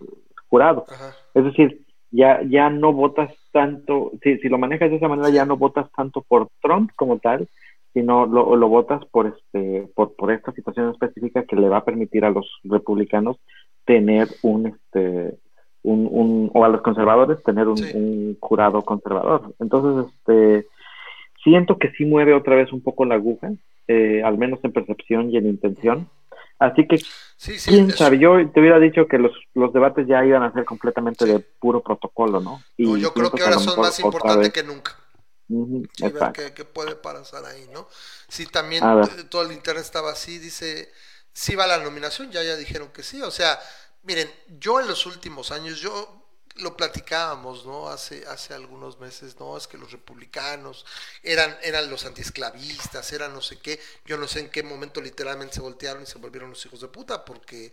jurado. 0.48 0.84
Ajá. 0.88 1.14
Es 1.34 1.44
decir, 1.44 1.86
ya, 2.10 2.42
ya 2.42 2.68
no 2.68 2.92
votas 2.92 3.32
tanto, 3.52 4.12
si, 4.22 4.38
si 4.38 4.48
lo 4.48 4.58
manejas 4.58 4.90
de 4.90 4.96
esa 4.96 5.08
manera, 5.08 5.30
ya 5.30 5.46
no 5.46 5.56
votas 5.56 5.90
tanto 5.92 6.22
por 6.22 6.48
Trump 6.60 6.90
como 6.96 7.18
tal, 7.18 7.48
sino 7.92 8.26
lo, 8.26 8.56
lo 8.56 8.68
votas 8.68 9.04
por 9.06 9.26
este, 9.26 9.88
por, 9.94 10.14
por 10.16 10.32
esta 10.32 10.52
situación 10.52 10.90
específica 10.90 11.44
que 11.44 11.56
le 11.56 11.68
va 11.68 11.78
a 11.78 11.84
permitir 11.84 12.24
a 12.24 12.30
los 12.30 12.60
republicanos 12.64 13.36
tener 13.84 14.28
un 14.42 14.66
este 14.66 15.38
un, 15.82 16.08
un 16.10 16.50
o 16.54 16.64
a 16.64 16.68
los 16.68 16.82
conservadores 16.82 17.42
tener 17.42 17.68
un, 17.68 17.76
Sí. 17.76 17.90
un 17.94 18.36
jurado 18.40 18.82
conservador. 18.82 19.54
Entonces, 19.58 20.12
este 20.16 20.68
siento 21.42 21.76
que 21.78 21.90
sí 21.92 22.04
mueve 22.04 22.34
otra 22.34 22.54
vez 22.54 22.72
un 22.72 22.82
poco 22.82 23.04
la 23.04 23.16
aguja, 23.16 23.50
eh, 23.88 24.22
al 24.24 24.38
menos 24.38 24.60
en 24.62 24.72
percepción 24.72 25.30
y 25.30 25.36
en 25.38 25.46
intención. 25.46 26.08
Así 26.58 26.86
que 26.86 26.98
Sí, 27.36 27.58
sí. 27.58 27.70
quién 27.70 27.90
sabe, 27.90 28.18
yo 28.20 28.36
te 28.52 28.60
hubiera 28.60 28.78
dicho 28.78 29.08
que 29.08 29.18
los, 29.18 29.32
los 29.54 29.72
debates 29.72 30.06
ya 30.06 30.24
iban 30.24 30.44
a 30.44 30.52
ser 30.52 30.64
completamente 30.64 31.24
de 31.24 31.40
puro 31.40 31.82
protocolo, 31.82 32.38
¿no? 32.40 32.62
no, 32.78 32.96
yo 32.96 33.12
creo 33.12 33.32
que 33.32 33.42
ahora 33.42 33.58
son 33.58 33.80
más 33.80 33.98
importantes 33.98 34.52
que 34.52 34.62
nunca. 34.62 34.96
Ver 35.48 36.12
exacto. 36.12 36.40
qué, 36.40 36.54
qué 36.54 36.64
puede 36.64 36.94
pasar 36.94 37.44
ahí, 37.44 37.66
¿no? 37.74 37.88
Sí, 38.28 38.46
también 38.46 38.84
todo 39.28 39.42
el 39.42 39.50
internet 39.52 39.82
estaba 39.84 40.12
así, 40.12 40.38
dice, 40.38 40.88
sí 41.32 41.56
va 41.56 41.66
la 41.66 41.78
nominación, 41.82 42.30
ya 42.30 42.44
ya 42.44 42.54
dijeron 42.56 42.88
que 42.94 43.02
sí, 43.02 43.20
o 43.22 43.30
sea, 43.32 43.58
miren, 44.02 44.32
yo 44.58 44.80
en 44.80 44.88
los 44.88 45.06
últimos 45.06 45.50
años, 45.50 45.80
yo 45.80 46.22
lo 46.56 46.76
platicábamos, 46.76 47.64
¿no? 47.64 47.88
Hace, 47.88 48.26
hace 48.26 48.54
algunos 48.54 48.98
meses, 48.98 49.38
¿no? 49.38 49.56
Es 49.56 49.66
que 49.66 49.78
los 49.78 49.90
republicanos 49.90 50.84
eran, 51.22 51.56
eran 51.62 51.88
los 51.90 52.04
antiesclavistas, 52.04 53.12
eran 53.12 53.32
no 53.32 53.40
sé 53.40 53.58
qué, 53.58 53.80
yo 54.04 54.16
no 54.18 54.28
sé 54.28 54.40
en 54.40 54.50
qué 54.50 54.62
momento 54.62 55.00
literalmente 55.00 55.54
se 55.54 55.60
voltearon 55.60 56.02
y 56.02 56.06
se 56.06 56.18
volvieron 56.18 56.50
los 56.50 56.64
hijos 56.66 56.80
de 56.80 56.88
puta, 56.88 57.24
porque 57.24 57.72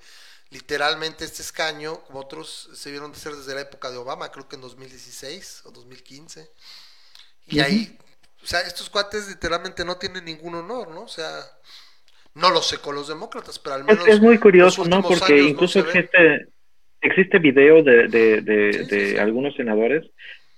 literalmente 0.49 1.25
este 1.25 1.41
escaño, 1.41 2.03
como 2.05 2.19
otros, 2.19 2.69
se 2.73 2.91
vieron 2.91 3.11
de 3.11 3.19
ser 3.19 3.35
desde 3.35 3.53
la 3.53 3.61
época 3.61 3.91
de 3.91 3.97
Obama, 3.97 4.31
creo 4.31 4.47
que 4.47 4.55
en 4.55 4.61
2016 4.61 5.63
o 5.65 5.71
2015. 5.71 6.49
Y 7.47 7.59
ahí, 7.59 7.97
o 8.41 8.45
sea, 8.45 8.61
estos 8.61 8.89
cuates 8.89 9.27
literalmente 9.27 9.83
no 9.83 9.97
tienen 9.97 10.25
ningún 10.25 10.55
honor, 10.55 10.89
¿no? 10.89 11.01
O 11.01 11.07
sea, 11.07 11.45
no 12.35 12.49
lo 12.51 12.61
sé 12.61 12.77
con 12.79 12.95
los 12.95 13.07
demócratas, 13.07 13.59
pero 13.59 13.75
al 13.75 13.83
menos. 13.85 14.07
es 14.07 14.21
muy 14.21 14.37
curioso, 14.37 14.85
¿no? 14.85 15.01
Porque 15.01 15.33
años 15.33 15.49
incluso 15.51 15.79
existe, 15.79 16.47
existe 17.01 17.39
video 17.39 17.83
de, 17.83 18.07
de, 18.07 18.41
de, 18.41 18.73
Sí, 18.73 18.83
sí, 18.85 18.95
de 18.95 19.05
sí. 19.11 19.17
algunos 19.17 19.55
senadores 19.55 20.09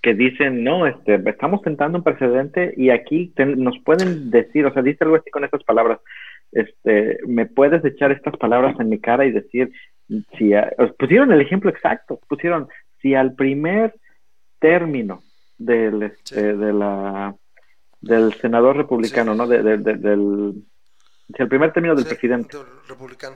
que 0.01 0.13
dicen, 0.15 0.63
no, 0.63 0.87
este, 0.87 1.21
estamos 1.29 1.61
tentando 1.61 1.99
un 1.99 2.03
precedente 2.03 2.73
y 2.75 2.89
aquí 2.89 3.33
nos 3.57 3.77
pueden 3.85 4.31
decir, 4.31 4.65
o 4.65 4.73
sea, 4.73 4.81
dice 4.81 5.03
algo 5.03 5.15
así 5.15 5.29
con 5.29 5.43
estas 5.43 5.63
palabras, 5.63 5.99
este, 6.51 7.19
me 7.27 7.45
puedes 7.45 7.85
echar 7.85 8.11
estas 8.11 8.35
palabras 8.37 8.75
en 8.79 8.89
mi 8.89 8.99
cara 8.99 9.25
y 9.25 9.31
decir, 9.31 9.71
si 10.37 10.53
a- 10.53 10.73
pusieron 10.97 11.31
el 11.31 11.39
ejemplo 11.41 11.69
exacto, 11.69 12.19
pusieron, 12.27 12.67
si 13.01 13.13
al 13.13 13.35
primer 13.35 13.93
término 14.59 15.21
del, 15.57 16.03
este, 16.03 16.55
de 16.57 16.73
la, 16.73 17.35
del 18.01 18.33
senador 18.33 18.77
republicano. 18.77 19.35
¿no? 19.35 19.47
De- 19.47 19.61
del, 19.77 20.63
al 21.39 21.47
primer 21.47 21.71
término 21.73 21.95
del 21.95 22.03
Sí, 22.05 22.09
presidente, 22.09 22.57
del 22.57 22.65
republicano. 22.87 23.35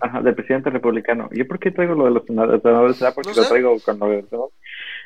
Ajá, 0.00 0.20
del 0.22 0.34
presidente 0.34 0.70
republicano. 0.70 1.28
¿Yo 1.32 1.46
por 1.46 1.58
qué 1.58 1.70
traigo 1.72 1.94
lo 1.94 2.04
de 2.04 2.10
los 2.12 2.24
senadores? 2.24 2.62
¿Será 2.96 3.12
porque 3.12 3.30
No 3.30 3.36
lo 3.36 3.42
sé. 3.42 3.48
traigo 3.48 3.76
con 3.80 3.98
lo 3.98 4.08
de 4.08 4.20
los 4.22 4.28
senadores? 4.30 4.54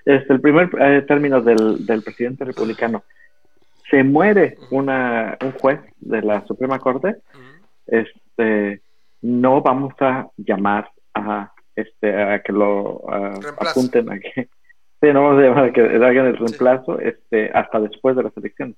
Este, 0.05 0.33
el 0.35 0.41
primer 0.41 0.71
eh, 0.79 1.03
término 1.09 1.41
del, 1.41 1.85
del 1.87 2.03
presidente 2.03 2.45
republicano. 2.45 3.03
Se 3.91 4.03
muere 4.05 4.59
una, 4.71 5.39
un 5.43 5.53
juez 5.53 5.81
de 5.99 6.21
la 6.23 6.45
Suprema 6.47 6.79
Corte. 6.79 7.17
Este, 7.87 8.81
no 9.23 9.63
vamos 9.63 9.95
a 10.01 10.29
llamar 10.37 10.91
a, 11.15 11.53
este, 11.75 12.15
a 12.23 12.41
que 12.43 12.53
lo 12.53 13.03
a- 13.11 13.35
apunten 13.71 14.11
a 14.11 14.19
que, 14.19 14.49
sí, 15.01 15.07
no 15.13 15.23
vamos 15.25 15.39
a 15.43 15.47
llamar 15.47 15.65
a 15.67 15.73
que 15.73 15.81
hagan 15.81 16.27
el 16.27 16.37
reemplazo 16.37 16.99
este, 17.01 17.51
hasta 17.55 17.81
después 17.81 18.17
de 18.17 18.25
las 18.25 18.37
elecciones. 18.37 18.77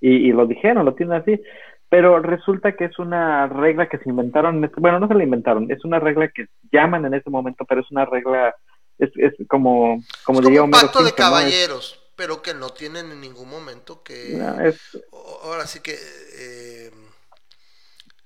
Y, 0.00 0.28
y 0.28 0.32
lo 0.32 0.46
dijeron, 0.46 0.84
lo 0.84 0.94
tienen 0.94 1.20
así. 1.20 1.40
Pero 1.88 2.18
resulta 2.20 2.72
que 2.76 2.86
es 2.86 2.98
una 2.98 3.46
regla 3.46 3.88
que 3.88 3.98
se 3.98 4.08
inventaron, 4.10 4.56
en 4.56 4.64
este- 4.64 4.80
bueno, 4.80 4.98
no 4.98 5.06
se 5.08 5.14
la 5.14 5.22
inventaron, 5.22 5.70
es 5.70 5.84
una 5.84 6.00
regla 6.00 6.28
que 6.34 6.46
llaman 6.72 7.04
en 7.06 7.14
ese 7.14 7.30
momento, 7.30 7.64
pero 7.64 7.80
es 7.80 7.90
una 7.92 8.04
regla, 8.04 8.54
es, 8.98 9.10
es 9.16 9.32
como, 9.48 10.02
como 10.24 10.40
Es 10.40 10.44
diría 10.46 10.60
como 10.60 10.68
un 10.70 10.74
Homero 10.74 10.86
pacto 10.92 11.04
de 11.04 11.12
caballeros, 11.14 12.00
pero 12.16 12.42
que 12.42 12.54
no 12.54 12.70
tienen 12.70 13.12
en 13.12 13.20
ningún 13.20 13.48
momento 13.48 14.02
que. 14.02 14.34
no, 14.36 14.60
es 14.60 14.80
o- 15.12 15.40
Ahora 15.44 15.66
sí 15.66 15.80
que. 15.80 15.94
eh, 15.94 16.90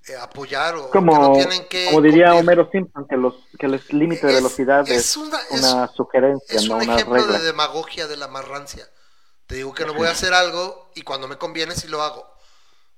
eh, 0.09 0.17
apoyar 0.17 0.75
o 0.77 0.91
como, 0.91 1.13
que 1.13 1.19
no 1.19 1.33
tienen 1.35 1.69
que. 1.69 1.85
como 1.87 2.01
diría 2.01 2.29
cumplir. 2.31 2.41
Homero 2.43 2.71
Simpson, 2.73 3.07
que 3.09 3.17
los 3.17 3.35
que 3.59 3.67
el 3.67 3.81
límite 3.91 4.27
de 4.27 4.35
velocidad 4.35 4.89
es, 4.89 5.17
una- 5.17 5.39
una 5.51 5.87
sugerencia, 5.89 6.57
Es 6.57 6.69
no 6.69 6.77
un 6.77 6.83
una 6.85 6.95
ejemplo 6.95 7.17
regla. 7.17 7.39
de 7.39 7.45
demagogia 7.45 8.07
de 8.07 8.17
la 8.17 8.27
marrancia. 8.29 8.87
Te 9.47 9.57
digo 9.57 9.75
que 9.75 9.85
no 9.85 9.93
voy 9.95 10.07
a 10.07 10.13
hacer 10.13 10.33
algo 10.33 10.91
y 10.95 11.03
cuando 11.03 11.29
me 11.29 11.37
conviene 11.37 11.75
sí 11.75 11.89
lo 11.89 12.03
hago. 12.03 12.27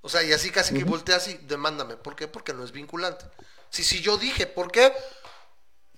O 0.03 0.09
sea, 0.09 0.23
y 0.23 0.33
así 0.33 0.51
casi 0.51 0.75
que 0.75 0.85
volteas 0.85 1.29
y 1.29 1.39
demándame. 1.47 1.97
¿Por 1.97 2.15
qué? 2.17 2.29
Porque 2.29 2.53
no 2.53 2.65
es 2.65 2.73
vinculante. 2.73 3.25
Si, 3.71 3.83
si 3.85 4.01
yo 4.01 4.19
dije, 4.19 4.47
¿por 4.47 4.71
qué? 4.71 4.93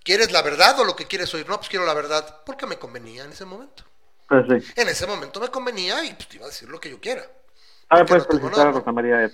¿Quieres 0.02 0.30
la 0.30 0.42
verdad 0.42 0.78
o 0.80 0.84
lo 0.84 0.94
que 0.94 1.06
quieres 1.06 1.32
oír? 1.34 1.48
No, 1.48 1.56
pues 1.56 1.70
quiero 1.70 1.86
la 1.86 1.94
verdad. 1.94 2.42
Porque 2.44 2.66
me 2.66 2.78
convenía 2.78 3.24
en 3.24 3.32
ese 3.32 3.46
momento. 3.46 3.82
Pues 4.28 4.44
sí. 4.62 4.72
En 4.76 4.88
ese 4.88 5.06
momento 5.06 5.40
me 5.40 5.48
convenía 5.48 6.04
y 6.04 6.12
pues 6.14 6.28
te 6.28 6.36
iba 6.36 6.44
a 6.44 6.48
decir 6.48 6.68
lo 6.68 6.78
que 6.78 6.90
yo 6.90 7.00
quiera. 7.00 7.22
Ahora 7.88 8.04
Porque 8.04 8.24
puedes 8.26 8.42
no 8.42 8.48
felicitar 8.50 8.66
a. 8.68 8.72
Rosa 8.72 8.92
María. 8.92 9.30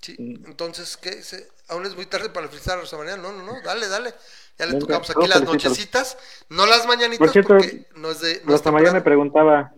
Sí, 0.00 0.16
Mm. 0.18 0.46
entonces, 0.46 0.96
¿qué? 0.96 1.12
dice? 1.12 1.48
¿Aún 1.68 1.86
es 1.86 1.94
muy 1.94 2.06
tarde 2.06 2.28
para 2.30 2.48
felicitar 2.48 2.78
a 2.78 2.80
Rosa 2.80 2.96
María? 2.98 3.16
No, 3.16 3.32
no, 3.32 3.44
no, 3.44 3.60
dale, 3.62 3.86
dale. 3.86 4.12
Ya 4.58 4.66
le 4.66 4.72
Venga, 4.72 4.86
tocamos 4.86 5.10
aquí 5.10 5.28
las 5.28 5.42
nochecitas, 5.44 6.18
no 6.48 6.66
las 6.66 6.86
mañanitas 6.86 7.18
Por 7.18 7.30
cierto, 7.30 7.56
porque 7.56 7.86
no 7.94 8.10
es 8.10 8.20
de... 8.20 8.42
No 8.44 8.52
Rosa 8.52 8.72
María 8.72 8.92
me 8.92 9.00
preguntaba 9.00 9.72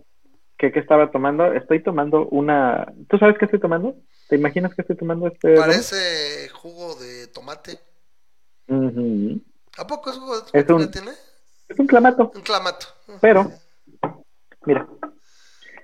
que 0.57 0.73
qué 0.73 0.81
estaba 0.81 1.11
tomando. 1.11 1.53
Estoy 1.53 1.83
tomando 1.83 2.27
una... 2.29 2.87
¿Tú 3.09 3.19
sabes 3.19 3.37
qué 3.39 3.45
estoy 3.45 3.61
tomando? 3.61 3.95
¿Te 4.35 4.39
imaginas 4.41 4.75
que 4.75 4.83
estoy 4.83 4.97
tomando 4.97 5.29
este? 5.29 5.55
Parece 5.55 6.49
jugo 6.49 6.97
de 6.97 7.29
tomate. 7.29 7.79
¿A 8.69 9.87
poco 9.87 10.11
es 10.11 10.17
jugo 10.17 10.35
de 10.41 10.43
Es 10.53 10.67
tomate 10.67 10.73
un- 10.73 10.81
que 10.81 10.87
tiene? 10.89 11.11
Es 11.69 11.79
un 11.79 11.87
clamato, 11.87 12.33
Un 12.35 12.41
clamato. 12.43 12.87
pero... 13.21 13.53
Mira, 14.67 14.89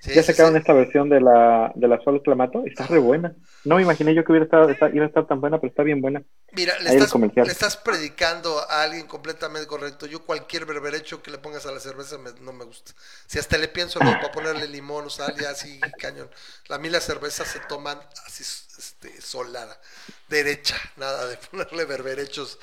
Sí, 0.01 0.11
ya 0.13 0.23
sacaron 0.23 0.55
sí. 0.55 0.57
esta 0.57 0.73
versión 0.73 1.09
de 1.09 1.21
la, 1.21 1.71
de 1.75 1.87
la 1.87 2.01
Sol 2.03 2.21
Clamato. 2.23 2.63
Está 2.65 2.87
re 2.87 2.99
buena. 2.99 3.35
No 3.63 3.75
me 3.77 3.83
imaginé 3.83 4.13
yo 4.15 4.23
que 4.23 4.31
hubiera 4.31 4.45
estado, 4.45 4.69
está- 4.69 4.89
iba 4.89 5.05
a 5.05 5.07
estar 5.07 5.27
tan 5.27 5.41
buena, 5.41 5.59
pero 5.59 5.69
está 5.69 5.83
bien 5.83 6.01
buena. 6.01 6.23
Mira, 6.53 6.77
le 6.79 6.89
estás, 6.89 7.15
le 7.39 7.51
estás 7.53 7.77
predicando 7.77 8.59
a 8.69 8.83
alguien 8.83 9.07
completamente 9.07 9.67
correcto. 9.67 10.05
Yo 10.05 10.25
cualquier 10.25 10.65
berberecho 10.65 11.23
que 11.23 11.31
le 11.31 11.37
pongas 11.37 11.65
a 11.65 11.71
la 11.71 11.79
cerveza 11.79 12.17
me- 12.17 12.33
no 12.41 12.51
me 12.51 12.65
gusta. 12.65 12.91
Si 13.25 13.39
hasta 13.39 13.57
le 13.57 13.69
pienso 13.69 13.99
luego 14.01 14.19
para 14.19 14.33
ponerle 14.33 14.67
limón 14.67 15.05
o 15.05 15.09
sal, 15.09 15.33
ya 15.39 15.51
así 15.51 15.79
cañón. 15.97 16.29
A 16.69 16.77
mí 16.77 16.89
las 16.89 17.05
cervezas 17.05 17.47
se 17.47 17.61
toman 17.61 17.97
así 18.25 18.43
este, 18.43 19.21
solada, 19.21 19.79
derecha, 20.27 20.75
nada 20.97 21.25
de 21.27 21.37
ponerle 21.51 21.85
berberechos. 21.85 22.59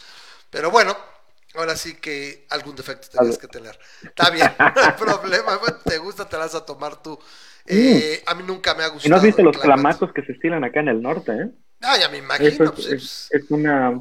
Pero 0.50 0.70
bueno, 0.70 0.94
ahora 1.54 1.76
sí 1.76 1.94
que 1.96 2.46
algún 2.50 2.76
defecto 2.76 3.08
tenías 3.16 3.38
que 3.38 3.48
tener. 3.48 3.78
Está 4.02 4.30
bien, 4.30 4.50
no 4.58 4.66
hay 4.66 4.92
problema. 4.98 5.56
bueno, 5.58 5.76
Te 5.84 5.98
gusta, 5.98 6.28
te 6.28 6.36
la 6.36 6.44
vas 6.44 6.54
a 6.54 6.64
tomar 6.64 7.02
tú. 7.02 7.18
Eh, 7.66 8.22
a 8.26 8.34
mí 8.34 8.42
nunca 8.46 8.74
me 8.74 8.82
ha 8.82 8.88
gustado. 8.88 9.06
¿Y 9.06 9.10
no 9.10 9.16
has 9.16 9.22
visto 9.22 9.42
los 9.42 9.58
clamatos 9.58 10.12
que 10.12 10.22
se 10.22 10.32
estilan 10.32 10.64
acá 10.64 10.80
en 10.80 10.88
el 10.88 11.02
norte, 11.02 11.32
eh? 11.32 11.50
Ah, 11.82 11.96
ya 12.00 12.08
me 12.08 12.18
imagino. 12.18 12.48
Eso 12.48 12.74
pues, 12.74 12.86
es, 12.86 12.92
es, 12.92 13.28
es 13.32 13.50
una... 13.50 14.00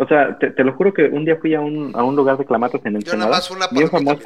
O 0.00 0.06
sea, 0.06 0.38
te, 0.38 0.50
te 0.52 0.64
lo 0.64 0.74
juro 0.76 0.94
que 0.94 1.02
un 1.02 1.24
día 1.24 1.36
fui 1.36 1.54
a 1.54 1.60
un, 1.60 1.92
a 1.94 2.04
un 2.04 2.14
lugar 2.14 2.38
de 2.38 2.46
clamatos 2.46 2.80
en 2.84 2.96
el 2.96 3.04
Yo 3.04 3.16
nada 3.16 3.30
más 3.30 3.50
una 3.50 3.66
Bien 3.68 3.90
famoso. 3.90 4.22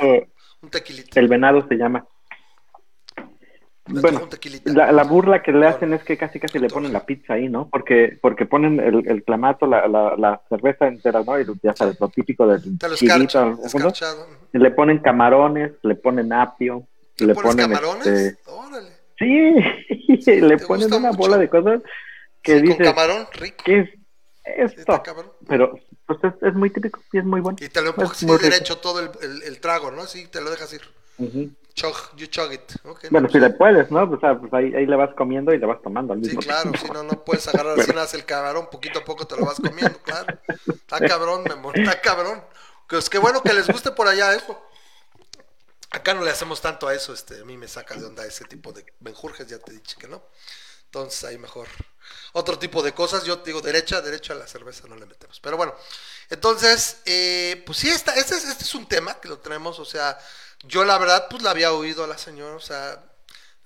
Un 0.61 0.71
tequilito. 0.71 1.19
el 1.19 1.29
venado 1.29 1.67
se 1.67 1.75
llama. 1.77 2.07
Bueno, 3.87 4.29
la, 4.65 4.93
la 4.93 5.03
burla 5.05 5.43
que 5.43 5.51
le 5.51 5.67
hacen 5.67 5.93
es 5.93 6.05
que 6.05 6.17
casi 6.17 6.39
casi 6.39 6.59
le 6.59 6.69
ponen 6.69 6.93
la 6.93 7.05
pizza 7.05 7.35
ahí, 7.35 7.49
¿no? 7.49 7.69
Porque 7.69 8.17
porque 8.23 8.47
ponen 8.47 8.79
el, 8.79 9.09
el 9.09 9.25
clamato, 9.25 9.67
la, 9.67 9.89
la, 9.89 10.15
la 10.17 10.41
cerveza 10.49 10.87
entera, 10.87 11.23
¿no? 11.25 11.41
Y 11.41 11.47
ya 11.63 11.75
sabes, 11.75 11.97
lo 11.99 12.09
típico 12.09 12.47
del 12.47 12.63
chilito, 12.95 13.59
le 14.53 14.71
ponen 14.71 14.99
camarones, 14.99 15.73
le 15.83 15.95
ponen 15.97 16.33
apio, 16.33 16.87
¿Le, 17.19 17.27
le 17.27 17.35
pones 17.35 17.57
ponen 17.57 17.69
camarones? 17.69 18.07
este, 18.07 18.51
Órale. 18.51 18.91
sí, 19.19 20.31
le 20.41 20.57
¿Te 20.59 20.67
ponen 20.67 20.93
una 20.95 21.11
mucho? 21.11 21.19
bola 21.19 21.39
de 21.39 21.49
cosas 21.49 21.83
que 22.43 22.61
Sí, 22.61 22.67
con 22.67 22.77
dices, 22.79 22.95
camarón, 22.95 23.27
rico. 23.33 23.65
¿qué 23.65 23.81
es 23.81 23.89
Sí, 24.73 24.81
esto? 24.81 25.03
Pero 25.49 25.79
pues 26.07 26.19
es, 26.23 26.33
es 26.43 26.55
muy 26.55 26.71
típico 26.71 27.01
y 27.13 27.19
es 27.19 27.25
muy 27.25 27.41
bueno. 27.41 27.59
Y 27.61 27.69
te 27.69 27.81
lo 27.83 27.89
empujas 27.91 28.11
Es 28.13 28.17
así 28.19 28.27
muy 28.27 28.37
rico. 28.37 28.51
derecho 28.51 28.79
todo 28.79 29.01
el, 29.01 29.11
el, 29.23 29.43
el 29.43 29.61
trago, 29.61 29.91
¿no? 29.91 30.03
Así 30.03 30.27
te 30.29 30.41
lo 30.41 30.51
dejas 30.51 30.73
ir. 30.73 30.83
Ujú. 31.19 31.51
Chug, 31.75 31.97
you 32.17 32.27
chug 32.27 32.53
it. 32.53 32.73
Ok, 32.85 33.05
no, 33.11 33.11
Bueno, 33.11 33.29
pues 33.29 33.33
si 33.33 33.39
le 33.39 33.51
sí. 33.51 33.51
puedes, 33.51 33.91
¿no? 33.91 34.05
O 34.05 34.19
sea, 34.21 34.39
pues 34.39 34.53
ahí, 34.55 34.75
ahí 34.75 34.87
le 34.87 34.97
vas 34.97 35.15
comiendo 35.15 35.53
y 35.53 35.59
le 35.59 35.67
vas 35.67 35.83
tomando 35.83 36.13
al 36.15 36.21
Sí, 36.23 36.37
mismo 36.37 36.41
claro, 36.41 36.73
tiempo. 36.73 36.79
si 36.79 36.91
no, 36.91 37.03
no 37.03 37.25
puedes 37.25 37.47
agarrar 37.49 37.77
así 37.79 37.93
nada 37.93 38.09
el 38.13 38.25
camarón, 38.25 38.69
poquito 38.71 39.01
a 39.01 39.05
poco 39.05 39.27
te 39.27 39.37
lo 39.37 39.45
vas 39.45 39.61
comiendo, 39.61 40.01
claro. 40.03 40.31
Está 40.81 41.01
cabrón, 41.05 41.45
mi 41.45 41.53
amor, 41.53 41.79
está 41.79 42.01
cabrón. 42.01 42.45
Pues 42.89 43.09
qué 43.11 43.19
bueno 43.19 43.43
que 43.43 43.53
les 43.55 43.69
guste 43.69 43.91
por 43.93 44.09
allá 44.09 44.35
eso. 44.35 44.59
Acá 45.91 46.15
no 46.15 46.23
le 46.25 46.31
hacemos 46.31 46.61
tanto 46.63 46.89
a 46.89 46.95
eso, 46.95 47.13
este, 47.13 47.41
a 47.43 47.45
mí 47.45 47.57
me 47.59 47.69
saca 47.69 47.95
de 47.97 48.07
onda 48.07 48.25
ese 48.25 48.45
tipo 48.47 48.73
de 48.73 48.87
menjurjes, 49.01 49.47
ya 49.47 49.59
te 49.59 49.73
he 49.73 49.75
dicho 49.75 49.99
que 49.99 50.09
no. 50.09 50.23
Entonces 50.87 51.25
ahí 51.25 51.39
mejor. 51.39 51.69
Otro 52.33 52.59
tipo 52.59 52.83
de 52.83 52.95
cosas, 52.95 53.25
yo 53.25 53.41
te 53.41 53.51
digo 53.51 53.61
derecha, 53.61 54.01
derecha 54.01 54.33
a 54.33 54.37
la 54.37 54.47
cerveza 54.47 54.89
no 54.89 54.97
le 54.97 55.07
metemos. 55.07 55.41
Pero 55.41 55.57
bueno, 55.59 55.75
entonces, 56.31 57.03
eh, 57.07 57.63
pues 57.67 57.79
sí, 57.79 57.91
esta, 57.91 58.15
este, 58.17 58.37
es, 58.37 58.45
este 58.45 58.65
es 58.65 58.75
un 58.75 58.87
tema 58.87 59.21
que 59.21 59.29
lo 59.29 59.39
tenemos, 59.39 59.79
o 59.79 59.85
sea, 59.85 60.19
yo 60.65 60.85
la 60.85 60.99
verdad 60.99 61.27
pues 61.31 61.43
la 61.43 61.51
había 61.51 61.73
oído 61.73 62.05
a 62.05 62.07
la 62.07 62.19
señora, 62.19 62.55
o 62.57 62.61
sea, 62.61 63.03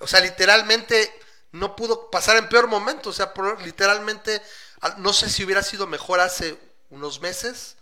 o 0.01 0.07
sea, 0.07 0.21
literalmente 0.21 1.11
no 1.53 1.77
pudo 1.77 2.11
pasar 2.11 2.37
en 2.37 2.49
peor 2.49 2.69
momento, 2.69 3.11
o 3.11 3.13
sea, 3.13 3.33
por- 3.35 3.61
literalmente, 3.63 4.41
al- 4.81 5.03
no 5.03 5.13
sé 5.13 5.29
si 5.31 5.45
hubiera 5.45 5.63
sido 5.63 5.87
mejor 5.87 6.21
hace 6.21 6.59
unos 6.91 7.21
meses, 7.21 7.77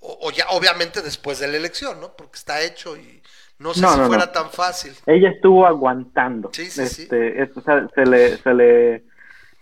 o, 0.00 0.18
o 0.28 0.30
ya 0.32 0.46
obviamente 0.50 1.02
después 1.02 1.38
de 1.40 1.48
la 1.48 1.56
elección, 1.58 2.00
¿no? 2.00 2.16
Porque 2.16 2.38
está 2.38 2.62
hecho 2.62 2.96
y 2.96 3.22
no 3.58 3.74
sé 3.74 3.80
No, 3.82 3.88
si 3.88 3.98
no, 3.98 4.08
fuera 4.08 4.32
no. 4.32 4.32
tan 4.32 4.50
fácil. 4.52 4.96
Ella 5.06 5.30
estuvo 5.30 5.66
aguantando. 5.66 6.50
Sí, 6.52 6.70
sí, 6.70 6.86
sí. 6.86 7.10
este, 7.10 7.42
es- 7.42 7.56
o 7.56 7.60
sea, 7.62 7.88
se 7.94 8.06
le, 8.06 8.42
se 8.42 8.54
le, 8.54 9.04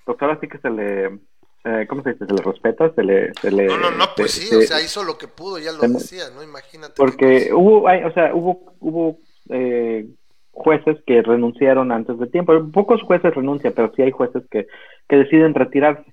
pues 0.05 0.19
ahora 0.23 0.39
sí 0.41 0.49
que 0.49 0.59
se 0.59 0.71
le, 0.71 1.21
eh, 1.65 1.87
¿cómo 1.89 2.03
se 2.03 2.13
dice? 2.13 2.27
Se 2.27 2.33
le 2.35 2.43
respeta, 2.43 2.93
se 2.95 3.03
le, 3.03 3.33
se 3.35 3.51
le. 3.51 3.67
No, 3.67 3.79
no, 3.79 3.91
no, 3.93 4.05
pues 4.17 4.33
se- 4.33 4.41
sí, 4.43 4.47
se- 4.49 4.57
o 4.57 4.61
sea, 4.63 4.81
hizo 4.81 5.05
lo 5.05 5.17
que 5.19 5.29
pudo, 5.29 5.59
ya 5.59 5.73
lo 5.73 5.81
decía, 5.81 6.25
¿no? 6.35 6.43
Imagínate. 6.43 6.95
porque 6.97 7.51
hubo, 7.55 7.87
hay- 7.89 8.05
o 8.05 8.13
sea, 8.13 8.35
hubo, 8.35 8.75
hubo 8.81 9.19
eh, 9.49 10.07
jueces 10.51 10.99
que 11.07 11.23
renunciaron 11.23 11.93
antes 11.93 12.19
de 12.19 12.27
tiempo. 12.27 12.53
Pocos 12.73 13.03
jueces 13.03 13.35
renuncian, 13.35 13.73
pero 13.75 13.93
sí 13.95 14.03
hay 14.03 14.11
jueces 14.11 14.43
que, 14.51 14.67
que 15.09 15.17
deciden 15.17 15.55
retirarse. 15.55 16.13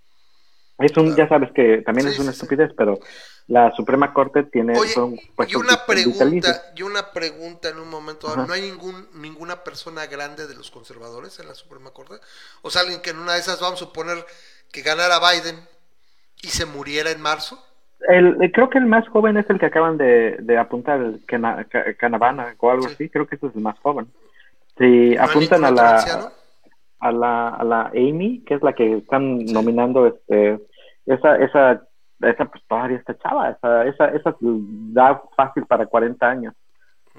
Es 0.79 0.95
un, 0.97 1.05
Claro. 1.13 1.17
ya 1.17 1.27
sabes 1.29 1.51
que 1.53 1.81
también 1.81 2.07
Sí, 2.07 2.13
es 2.13 2.19
una 2.19 2.31
sí, 2.31 2.37
sí. 2.37 2.43
estupidez, 2.43 2.71
pero 2.77 2.99
la 3.47 3.71
Suprema 3.75 4.13
Corte 4.13 4.43
tiene 4.43 4.77
Oye, 4.77 4.89
son 4.91 5.15
y 5.47 5.55
una 5.55 5.85
pregunta, 5.85 6.63
y 6.75 6.81
una 6.83 7.11
pregunta 7.11 7.69
en 7.69 7.79
un 7.79 7.89
momento, 7.89 8.27
Ajá. 8.27 8.45
¿no 8.45 8.53
hay 8.53 8.61
ningún 8.61 9.07
ninguna 9.15 9.63
persona 9.63 10.05
grande 10.05 10.47
de 10.47 10.55
los 10.55 10.71
conservadores 10.71 11.39
en 11.39 11.47
la 11.47 11.55
Suprema 11.55 11.91
Corte? 11.91 12.15
O 12.61 12.69
sea, 12.69 12.81
alguien 12.83 13.01
que 13.01 13.09
en 13.09 13.19
una 13.19 13.33
de 13.33 13.39
esas, 13.39 13.59
vamos 13.59 13.81
a 13.81 13.85
suponer, 13.85 14.23
que 14.71 14.81
ganara 14.81 15.19
Biden 15.19 15.59
y 16.41 16.47
se 16.47 16.65
muriera 16.65 17.09
en 17.11 17.21
marzo. 17.21 17.61
El, 18.07 18.41
eh, 18.41 18.51
creo 18.53 18.69
que 18.69 18.77
el 18.77 18.85
más 18.85 19.05
joven 19.09 19.35
es 19.35 19.49
el 19.49 19.59
que 19.59 19.65
acaban 19.65 19.97
de, 19.97 20.37
de 20.39 20.57
apuntar, 20.57 21.01
el 21.01 21.25
Cana- 21.25 21.65
Ca- 21.65 21.93
Canavana 21.95 22.55
o 22.59 22.71
algo 22.71 22.87
Sí. 22.87 22.93
así, 22.93 23.09
creo 23.09 23.27
que 23.27 23.35
ese 23.35 23.47
es 23.47 23.55
el 23.55 23.61
más 23.61 23.77
joven. 23.79 24.07
Si 24.77 24.85
¿No 24.85 24.89
hay 24.89 25.17
apuntan 25.17 25.65
a 25.65 25.71
la, 25.71 26.31
a 26.99 27.11
la 27.11 27.49
a 27.49 27.63
la 27.65 27.81
Amy, 27.87 28.43
que 28.45 28.53
es 28.53 28.61
la 28.61 28.73
que 28.73 28.97
están 28.97 29.43
nominando, 29.47 30.07
este 30.07 30.59
esa 31.13 31.35
esa 31.37 31.81
esa 32.21 32.45
pues 32.45 32.63
todavía 32.67 32.97
está 32.97 33.17
chava, 33.17 33.49
esa 33.51 33.85
esa 33.85 34.05
esa 34.07 34.35
da 34.41 35.21
fácil 35.35 35.65
para 35.65 35.85
40 35.85 36.29
años, 36.29 36.53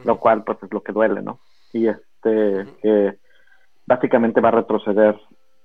lo 0.05 0.18
cual 0.18 0.42
pues 0.44 0.59
es 0.62 0.72
lo 0.72 0.83
que 0.83 0.92
duele, 0.92 1.22
¿no? 1.22 1.38
Y 1.72 1.88
este 1.88 2.66
que 2.83 3.16
básicamente 3.87 4.40
va 4.40 4.48
a 4.48 4.53
retroceder 4.53 5.16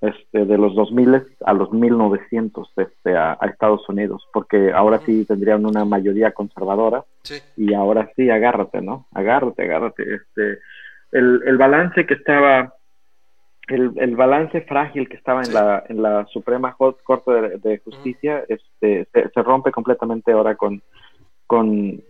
este 0.01 0.45
de 0.45 0.57
los 0.57 0.75
2000 0.75 1.23
a 1.45 1.53
los 1.53 1.71
1900 1.71 2.69
este 2.77 3.15
a, 3.17 3.37
a 3.39 3.47
Estados 3.47 3.87
Unidos, 3.89 4.27
porque 4.33 4.71
ahora 4.73 4.99
sí 5.05 5.25
tendrían 5.25 5.65
una 5.65 5.85
mayoría 5.85 6.31
conservadora 6.31 7.03
Sí. 7.23 7.41
y 7.57 7.73
ahora 7.73 8.11
sí, 8.15 8.29
agárrate, 8.29 8.81
¿no? 8.81 9.07
Agárrate, 9.13 9.63
agárrate. 9.63 10.03
Este, 10.15 10.59
el, 11.11 11.41
el 11.45 11.57
balance 11.57 12.05
que 12.05 12.13
estaba, 12.13 12.74
el, 13.67 13.91
el 13.97 14.15
balance 14.15 14.61
frágil 14.61 15.09
que 15.09 15.17
estaba 15.17 15.41
en 15.43 15.53
la 15.53 15.83
en 15.89 16.01
la 16.01 16.25
Suprema 16.27 16.75
Corte 16.75 17.31
de, 17.31 17.57
de 17.57 17.77
Justicia, 17.79 18.43
este, 18.47 19.07
se, 19.11 19.29
se 19.29 19.43
rompe 19.43 19.71
completamente 19.71 20.31
ahora 20.31 20.55
con 20.55 20.81
con 21.47 22.01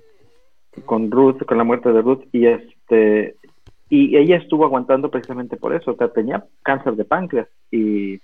con 0.85 1.09
Ruth, 1.11 1.43
con 1.45 1.57
la 1.57 1.63
muerte 1.63 1.91
de 1.91 2.01
Ruth 2.01 2.23
y 2.31 2.47
este 2.47 3.35
y 3.89 4.17
ella 4.17 4.37
estuvo 4.37 4.65
aguantando 4.65 5.09
precisamente 5.11 5.57
por 5.57 5.73
eso, 5.73 5.91
o 5.91 5.95
sea, 5.95 6.09
tenía 6.09 6.43
cáncer 6.63 6.95
de 6.95 7.05
páncreas 7.05 7.47
y 7.71 8.19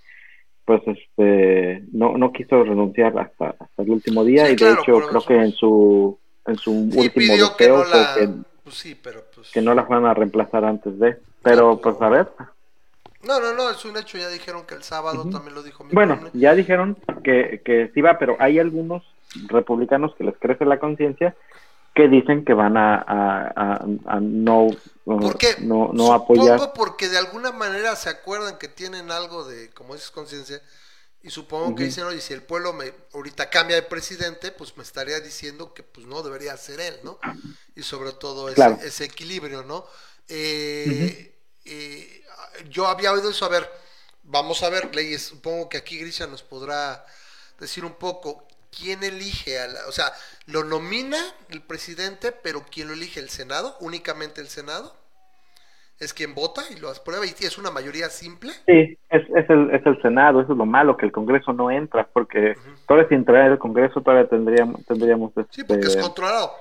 pues 0.64 0.82
este 0.86 1.82
no 1.92 2.16
no 2.18 2.32
quiso 2.32 2.62
renunciar 2.64 3.18
hasta, 3.18 3.54
hasta 3.58 3.82
el 3.82 3.90
último 3.90 4.24
día 4.24 4.46
Sí, 4.46 4.52
y 4.52 4.56
claro, 4.56 4.74
de 4.74 4.80
hecho 4.82 5.08
creo 5.08 5.20
que 5.26 5.34
en 5.36 5.52
su 5.52 6.18
en 6.46 6.56
su 6.56 6.70
Sí, 6.70 6.98
último 6.98 7.12
pidió 7.14 7.56
que 7.56 7.64
deseo 7.64 7.84
no 7.84 7.90
la... 7.90 8.14
que, 8.14 8.28
Pues 8.64 8.74
sí, 8.76 8.94
pero 9.02 9.20
pues... 9.34 9.50
que 9.50 9.62
no 9.62 9.74
la 9.74 9.84
fueran 9.84 10.06
a 10.06 10.14
reemplazar 10.14 10.64
antes 10.64 10.98
de 10.98 11.16
pero 11.42 11.80
pues 11.80 12.00
a 12.00 12.08
ver 12.08 12.28
No, 13.22 13.40
no, 13.40 13.54
no, 13.54 13.70
es 13.70 13.84
un 13.84 13.96
hecho, 13.96 14.18
ya 14.18 14.28
dijeron 14.28 14.66
que 14.66 14.74
el 14.74 14.82
sábado 14.82 15.26
también 15.28 15.54
lo 15.54 15.62
dijo 15.62 15.84
mi 15.84 15.94
bueno 15.94 16.30
ya 16.34 16.54
dijeron 16.54 16.96
que, 17.24 17.60
que 17.64 17.90
sí 17.94 18.00
va 18.00 18.18
pero 18.18 18.36
hay 18.40 18.58
algunos 18.58 19.02
republicanos 19.48 20.14
que 20.16 20.24
les 20.24 20.36
crece 20.38 20.64
la 20.64 20.78
conciencia 20.78 21.36
que 21.94 22.08
dicen 22.08 22.44
que 22.44 22.54
van 22.54 22.76
a, 22.76 22.96
a, 22.96 23.48
a- 23.56 23.86
a 24.06 24.20
no 24.20 24.76
¿Por 25.20 25.36
qué? 25.38 25.54
no, 25.58 25.90
no 25.92 26.12
Supongo 26.12 26.14
apoyar 26.14 26.72
porque 26.74 27.08
de 27.08 27.18
alguna 27.18 27.52
manera 27.52 27.94
se 27.96 28.08
acuerdan 28.08 28.58
que 28.58 28.68
tienen 28.68 29.10
algo 29.10 29.44
de, 29.44 29.70
como 29.72 29.94
dices, 29.94 30.10
conciencia, 30.10 30.60
y 31.22 31.30
supongo 31.30 31.74
que 31.74 31.84
dicen, 31.84 32.04
oye, 32.04 32.20
si 32.20 32.34
el 32.34 32.42
pueblo 32.42 32.72
me 32.72 32.92
ahorita 33.14 33.50
cambia 33.50 33.76
de 33.76 33.82
presidente, 33.82 34.52
pues 34.52 34.76
me 34.76 34.82
estaría 34.82 35.20
diciendo 35.20 35.74
que 35.74 35.82
pues 35.84 36.06
no 36.06 36.22
debería 36.22 36.56
ser 36.56 36.80
él, 36.80 36.96
¿no? 37.04 37.20
Y 37.76 37.82
sobre 37.84 38.12
todo 38.12 38.48
ese, 38.48 38.54
Claro. 38.54 38.78
ese 38.86 39.04
equilibrio, 39.04 39.62
¿no? 39.64 39.86
Eh, 40.28 41.38
eh, 41.64 42.21
yo 42.68 42.86
había 42.86 43.12
oído 43.12 43.30
eso, 43.30 43.44
a 43.44 43.48
ver, 43.48 43.68
vamos 44.22 44.62
a 44.62 44.70
ver, 44.70 44.94
leyes, 44.94 45.22
supongo 45.22 45.68
que 45.68 45.78
aquí 45.78 45.98
Grisha 45.98 46.26
nos 46.26 46.42
podrá 46.42 47.04
decir 47.58 47.84
un 47.84 47.94
poco, 47.94 48.46
¿quién 48.76 49.02
elige 49.02 49.58
a 49.58 49.68
la, 49.68 49.80
o 49.88 49.92
sea, 49.92 50.12
lo 50.46 50.64
nomina 50.64 51.18
el 51.50 51.62
presidente, 51.62 52.32
pero 52.32 52.64
¿quién 52.70 52.88
lo 52.88 52.94
elige? 52.94 53.20
¿El 53.20 53.28
Senado? 53.28 53.76
¿Únicamente 53.80 54.40
el 54.40 54.48
Senado? 54.48 54.94
¿Es 56.00 56.12
quien 56.12 56.34
vota 56.34 56.62
y 56.70 56.80
lo 56.80 56.90
aprueba 56.90 57.24
y 57.24 57.28
es 57.28 57.58
una 57.58 57.70
mayoría 57.70 58.08
simple? 58.08 58.52
Sí, 58.66 58.98
es, 59.08 59.22
es, 59.36 59.48
el, 59.48 59.70
es 59.72 59.86
el 59.86 60.02
Senado, 60.02 60.40
eso 60.40 60.52
es 60.52 60.58
lo 60.58 60.66
malo, 60.66 60.96
que 60.96 61.06
el 61.06 61.12
Congreso 61.12 61.52
no 61.52 61.70
entra, 61.70 62.08
porque 62.12 62.56
todavía 62.88 63.08
sin 63.08 63.18
entrar 63.18 63.52
el 63.52 63.58
Congreso 63.58 64.00
todavía 64.00 64.28
tendríamos, 64.28 64.84
tendríamos 64.84 65.32
Sí, 65.50 65.62
porque 65.62 65.82
es 65.82 65.90
este, 65.90 66.02
controlado. 66.02 66.52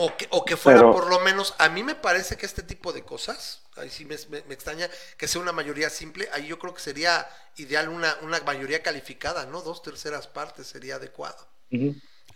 O 0.00 0.16
que, 0.16 0.28
o 0.30 0.44
que 0.44 0.56
fuera 0.56 0.78
Pero- 0.80 0.92
por 0.92 1.08
lo 1.08 1.18
menos, 1.20 1.54
a 1.58 1.68
mí 1.68 1.82
me 1.82 1.94
parece 1.96 2.36
que 2.36 2.46
este 2.46 2.62
tipo 2.62 2.92
de 2.92 3.04
cosas, 3.04 3.62
ahí 3.76 3.90
sí 3.90 4.04
me, 4.04 4.16
me- 4.28 4.42
me 4.44 4.54
extraña 4.54 4.88
que 5.16 5.26
sea 5.26 5.40
una 5.40 5.50
mayoría 5.52 5.90
simple, 5.90 6.28
ahí 6.32 6.46
yo 6.46 6.58
creo 6.58 6.72
que 6.72 6.80
sería 6.80 7.28
ideal 7.56 7.88
una, 7.88 8.16
una 8.22 8.38
mayoría 8.42 8.82
calificada, 8.82 9.46
¿no? 9.46 9.60
Dos 9.62 9.82
terceras 9.82 10.26
partes 10.28 10.68
sería 10.68 10.96
adecuado 10.96 11.48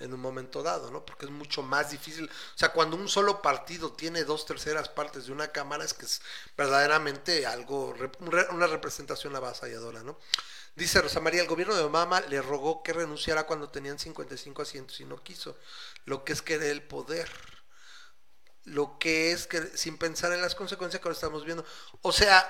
en 0.01 0.13
un 0.13 0.21
momento 0.21 0.63
dado, 0.65 0.91
¿no? 0.91 1.07
Porque 1.07 1.27
es 1.27 1.31
mucho 1.31 1.63
más 1.63 1.91
difícil. 1.93 2.25
O 2.25 2.59
sea, 2.59 2.73
cuando 2.73 2.97
un 2.97 3.09
solo 3.09 3.41
partido 3.41 3.93
tiene 3.93 4.25
dos 4.25 4.45
terceras 4.45 4.89
partes 4.89 5.27
de 5.27 5.33
una 5.33 5.49
cámara, 5.53 5.85
es 5.85 5.95
que 5.95 6.05
es 6.07 6.21
verdaderamente 6.57 7.47
algo, 7.47 7.95
una 8.51 8.67
representación 8.67 9.37
avasalladora, 9.37 10.03
¿no? 10.03 10.19
Dice 10.75 11.03
Rosa 11.03 11.21
María, 11.21 11.43
el 11.43 11.49
gobierno 11.49 11.75
de 11.77 11.83
Obama 11.83 12.21
le 12.23 12.41
rogó 12.43 12.83
que 12.83 12.93
renunciara 12.95 13.45
cuando 13.45 13.69
tenían 13.69 13.99
55 13.99 14.63
asientos 14.63 14.99
y 15.01 15.05
no 15.05 15.23
quiso. 15.23 15.57
Lo 16.07 16.25
que 16.25 16.33
es 16.33 16.41
querer 16.43 16.71
el 16.71 16.83
poder. 16.83 17.29
Lo 18.65 18.99
que 18.99 19.33
es 19.33 19.47
que 19.47 19.61
sin 19.77 19.99
pensar 19.99 20.33
en 20.33 20.41
las 20.41 20.55
consecuencias 20.55 21.01
que 21.01 21.09
ahora 21.09 21.15
estamos 21.17 21.45
viendo. 21.45 21.65
O 22.03 22.13
sea, 22.13 22.45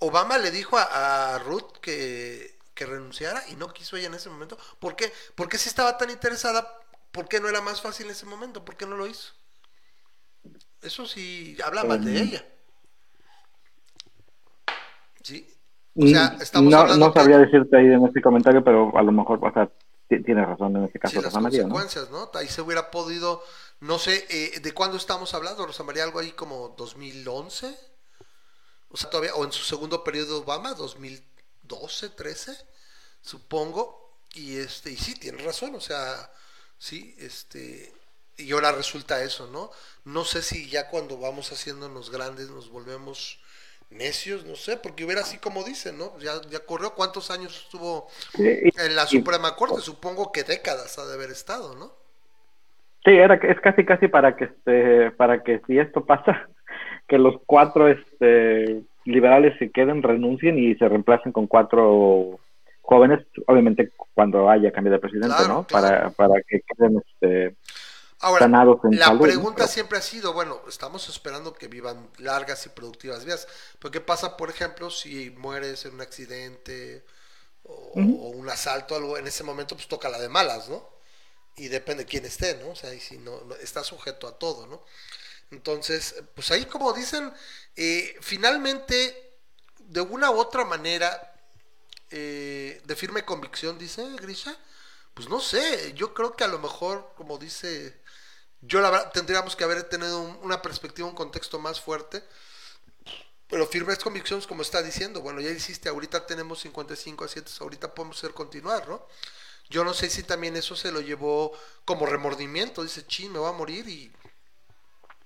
Obama 0.00 0.38
le 0.38 0.50
dijo 0.50 0.76
a, 0.78 1.34
a 1.34 1.38
Ruth 1.38 1.78
que, 1.80 2.58
que 2.74 2.86
renunciara 2.86 3.42
y 3.48 3.56
no 3.56 3.72
quiso 3.72 3.96
ella 3.96 4.08
en 4.08 4.14
ese 4.14 4.30
momento. 4.30 4.58
¿Por 4.80 4.96
qué? 4.96 5.12
¿Por 5.34 5.48
qué 5.48 5.58
si 5.58 5.68
estaba 5.68 5.96
tan 5.96 6.10
interesada? 6.10 6.68
¿Por 7.12 7.28
qué 7.28 7.40
no 7.40 7.48
era 7.48 7.60
más 7.60 7.80
fácil 7.80 8.06
en 8.06 8.12
ese 8.12 8.26
momento? 8.26 8.64
¿Por 8.64 8.76
qué 8.76 8.86
no 8.86 8.96
lo 8.96 9.06
hizo? 9.06 9.32
Eso 10.82 11.06
sí 11.06 11.56
habla 11.64 11.84
mal 11.84 12.04
de 12.04 12.10
Um, 12.10 12.16
ella. 12.28 12.46
Sí. 15.22 15.46
O 15.94 16.06
sea, 16.06 16.36
estamos 16.40 16.68
Mm, 16.68 16.70
no, 16.70 16.78
hablando 16.78 17.06
no 17.06 17.12
que- 17.12 17.18
sabría 17.20 17.38
decirte 17.38 17.76
ahí 17.76 17.86
en 17.86 18.06
este 18.06 18.20
comentario, 18.22 18.62
pero 18.62 18.96
a 18.96 19.02
lo 19.02 19.10
mejor, 19.12 19.40
o 19.42 19.52
sea, 19.52 19.66
ti- 20.08 20.22
tienes 20.22 20.46
razón 20.46 20.76
en 20.76 20.84
este 20.84 20.98
caso, 20.98 21.16
Sí, 21.16 21.22
las 21.24 21.34
consecuencias, 21.34 22.10
¿no? 22.10 22.30
Ahí 22.34 22.46
se 22.48 22.62
hubiera 22.62 22.90
podido, 22.90 23.42
no 23.80 23.98
sé, 23.98 24.26
eh, 24.28 24.60
¿de 24.60 24.72
cuándo 24.72 24.96
estamos 24.96 25.34
hablando, 25.34 25.66
Rosa 25.66 25.84
María? 25.84 26.04
Algo 26.04 26.18
ahí 26.18 26.32
como 26.32 26.74
2011, 26.76 27.74
o 28.90 28.96
sea, 28.96 29.10
todavía, 29.10 29.34
o 29.34 29.44
en 29.44 29.52
su 29.52 29.64
segundo 29.64 30.02
periodo 30.02 30.34
de 30.34 30.44
Obama, 30.44 30.74
2012, 30.74 32.10
13, 32.10 32.56
supongo, 33.22 34.18
y 34.34 34.56
este, 34.56 34.90
y 34.90 34.96
sí, 34.96 35.14
tienes 35.14 35.44
razón, 35.44 35.74
o 35.74 35.80
sea, 35.80 36.32
sí, 36.78 37.14
este, 37.18 37.92
y 38.36 38.52
ahora 38.52 38.72
resulta 38.72 39.22
eso, 39.22 39.46
¿no? 39.46 39.70
No 40.04 40.24
sé 40.24 40.42
si 40.42 40.68
ya 40.68 40.88
cuando 40.88 41.18
vamos 41.18 41.52
haciéndonos 41.52 42.10
grandes 42.10 42.48
nos 42.50 42.70
volvemos 42.70 43.38
necios, 43.90 44.44
no 44.44 44.56
sé, 44.56 44.76
porque 44.76 45.04
hubiera 45.04 45.22
así 45.22 45.38
como 45.38 45.64
dicen, 45.64 45.98
¿no? 45.98 46.18
Ya, 46.18 46.40
ya 46.50 46.60
corrió, 46.60 46.94
¿cuántos 46.94 47.30
años 47.30 47.62
estuvo 47.64 48.08
en 48.34 48.96
la 48.96 49.06
Suprema 49.06 49.56
Corte? 49.56 49.80
Supongo 49.80 50.32
que 50.32 50.44
décadas 50.44 50.98
ha 50.98 51.06
de 51.06 51.14
haber 51.14 51.30
estado, 51.30 51.74
¿no? 51.74 52.07
Sí, 53.08 53.14
era, 53.14 53.36
es 53.36 53.58
casi 53.62 53.86
casi 53.86 54.06
para 54.08 54.36
que 54.36 54.44
este, 54.44 55.10
para 55.12 55.42
que 55.42 55.62
si 55.66 55.78
esto 55.78 56.04
pasa, 56.04 56.46
que 57.08 57.16
los 57.16 57.36
cuatro 57.46 57.88
este, 57.88 58.82
liberales 59.06 59.58
se 59.58 59.70
queden, 59.70 60.02
renuncien 60.02 60.58
y 60.58 60.74
se 60.74 60.86
reemplacen 60.86 61.32
con 61.32 61.46
cuatro 61.46 62.38
jóvenes, 62.82 63.26
obviamente 63.46 63.92
cuando 64.12 64.50
haya 64.50 64.72
cambio 64.72 64.92
de 64.92 64.98
presidente, 64.98 65.28
Claro, 65.28 65.48
¿no? 65.48 65.66
claro. 65.66 65.86
Para, 65.86 66.10
para 66.10 66.42
que 66.46 66.60
queden 66.60 67.02
este, 67.06 67.56
Ahora, 68.20 68.40
sanados 68.40 68.80
en 68.84 68.98
la 68.98 69.18
pregunta 69.18 69.56
Pero- 69.56 69.68
siempre 69.68 69.96
ha 69.96 70.02
sido, 70.02 70.34
bueno, 70.34 70.58
estamos 70.68 71.08
esperando 71.08 71.54
que 71.54 71.68
vivan 71.68 72.08
largas 72.18 72.66
y 72.66 72.68
productivas 72.68 73.24
vidas, 73.24 73.48
pero 73.78 73.90
¿qué 73.90 74.02
pasa, 74.02 74.36
por 74.36 74.50
ejemplo, 74.50 74.90
si 74.90 75.30
mueres 75.30 75.86
en 75.86 75.94
un 75.94 76.02
accidente 76.02 77.04
o, 77.62 77.92
o 77.94 78.28
un 78.30 78.50
asalto, 78.50 78.96
algo 78.96 79.16
en 79.16 79.26
ese 79.26 79.44
momento, 79.44 79.76
pues 79.76 79.88
toca 79.88 80.10
la 80.10 80.18
de 80.18 80.28
malas, 80.28 80.68
¿no? 80.68 80.97
Y 81.58 81.68
depende 81.68 82.04
de 82.04 82.10
quién 82.10 82.24
esté, 82.24 82.54
¿no? 82.56 82.70
O 82.70 82.76
sea, 82.76 82.94
y 82.94 83.00
si 83.00 83.18
no, 83.18 83.40
no- 83.42 83.56
está 83.56 83.84
sujeto 83.84 84.28
a 84.28 84.38
todo, 84.38 84.66
¿no? 84.66 84.84
Entonces, 85.50 86.16
pues 86.34 86.50
ahí 86.52 86.66
como 86.66 86.92
dicen, 86.92 87.32
eh, 87.76 88.16
finalmente, 88.20 89.38
de 89.80 90.00
una 90.02 90.30
u 90.30 90.38
otra 90.38 90.64
manera, 90.64 91.34
eh, 92.10 92.82
de 92.84 92.96
firme 92.96 93.24
convicción, 93.24 93.78
dice 93.78 94.04
Grisha, 94.20 94.56
pues 95.14 95.28
no 95.28 95.40
sé, 95.40 95.92
yo 95.94 96.14
creo 96.14 96.36
que 96.36 96.44
a 96.44 96.48
lo 96.48 96.58
mejor, 96.60 97.12
como 97.16 97.38
dice, 97.38 98.00
yo 98.62 98.80
la 98.80 98.90
verdad 98.90 99.12
tendríamos 99.12 99.56
que 99.56 99.64
haber 99.64 99.84
tenido 99.84 100.20
un- 100.20 100.38
una 100.42 100.62
perspectiva, 100.62 101.08
un 101.08 101.14
contexto 101.16 101.58
más 101.60 101.80
fuerte, 101.80 102.24
pero 103.48 103.66
firmes 103.66 103.98
convicciones, 103.98 104.46
como 104.46 104.62
está 104.62 104.82
diciendo, 104.82 105.20
bueno, 105.22 105.40
ya 105.40 105.50
hiciste, 105.50 105.88
ahorita 105.88 106.26
tenemos 106.26 106.60
55 106.60 107.24
a 107.24 107.28
7, 107.28 107.50
ahorita 107.60 107.94
podemos 107.94 108.18
hacer 108.18 108.32
continuar, 108.34 108.86
¿no? 108.88 109.06
Yo 109.70 109.84
no 109.84 109.94
sé 109.94 110.10
si 110.10 110.22
también 110.22 110.56
eso 110.56 110.76
se 110.76 110.92
lo 110.92 111.00
llevó 111.00 111.52
como 111.84 112.06
remordimiento, 112.06 112.82
dice, 112.82 113.06
chin, 113.06 113.32
me 113.32 113.38
voy 113.38 113.50
a 113.50 113.52
morir 113.52 113.88
y 113.88 114.12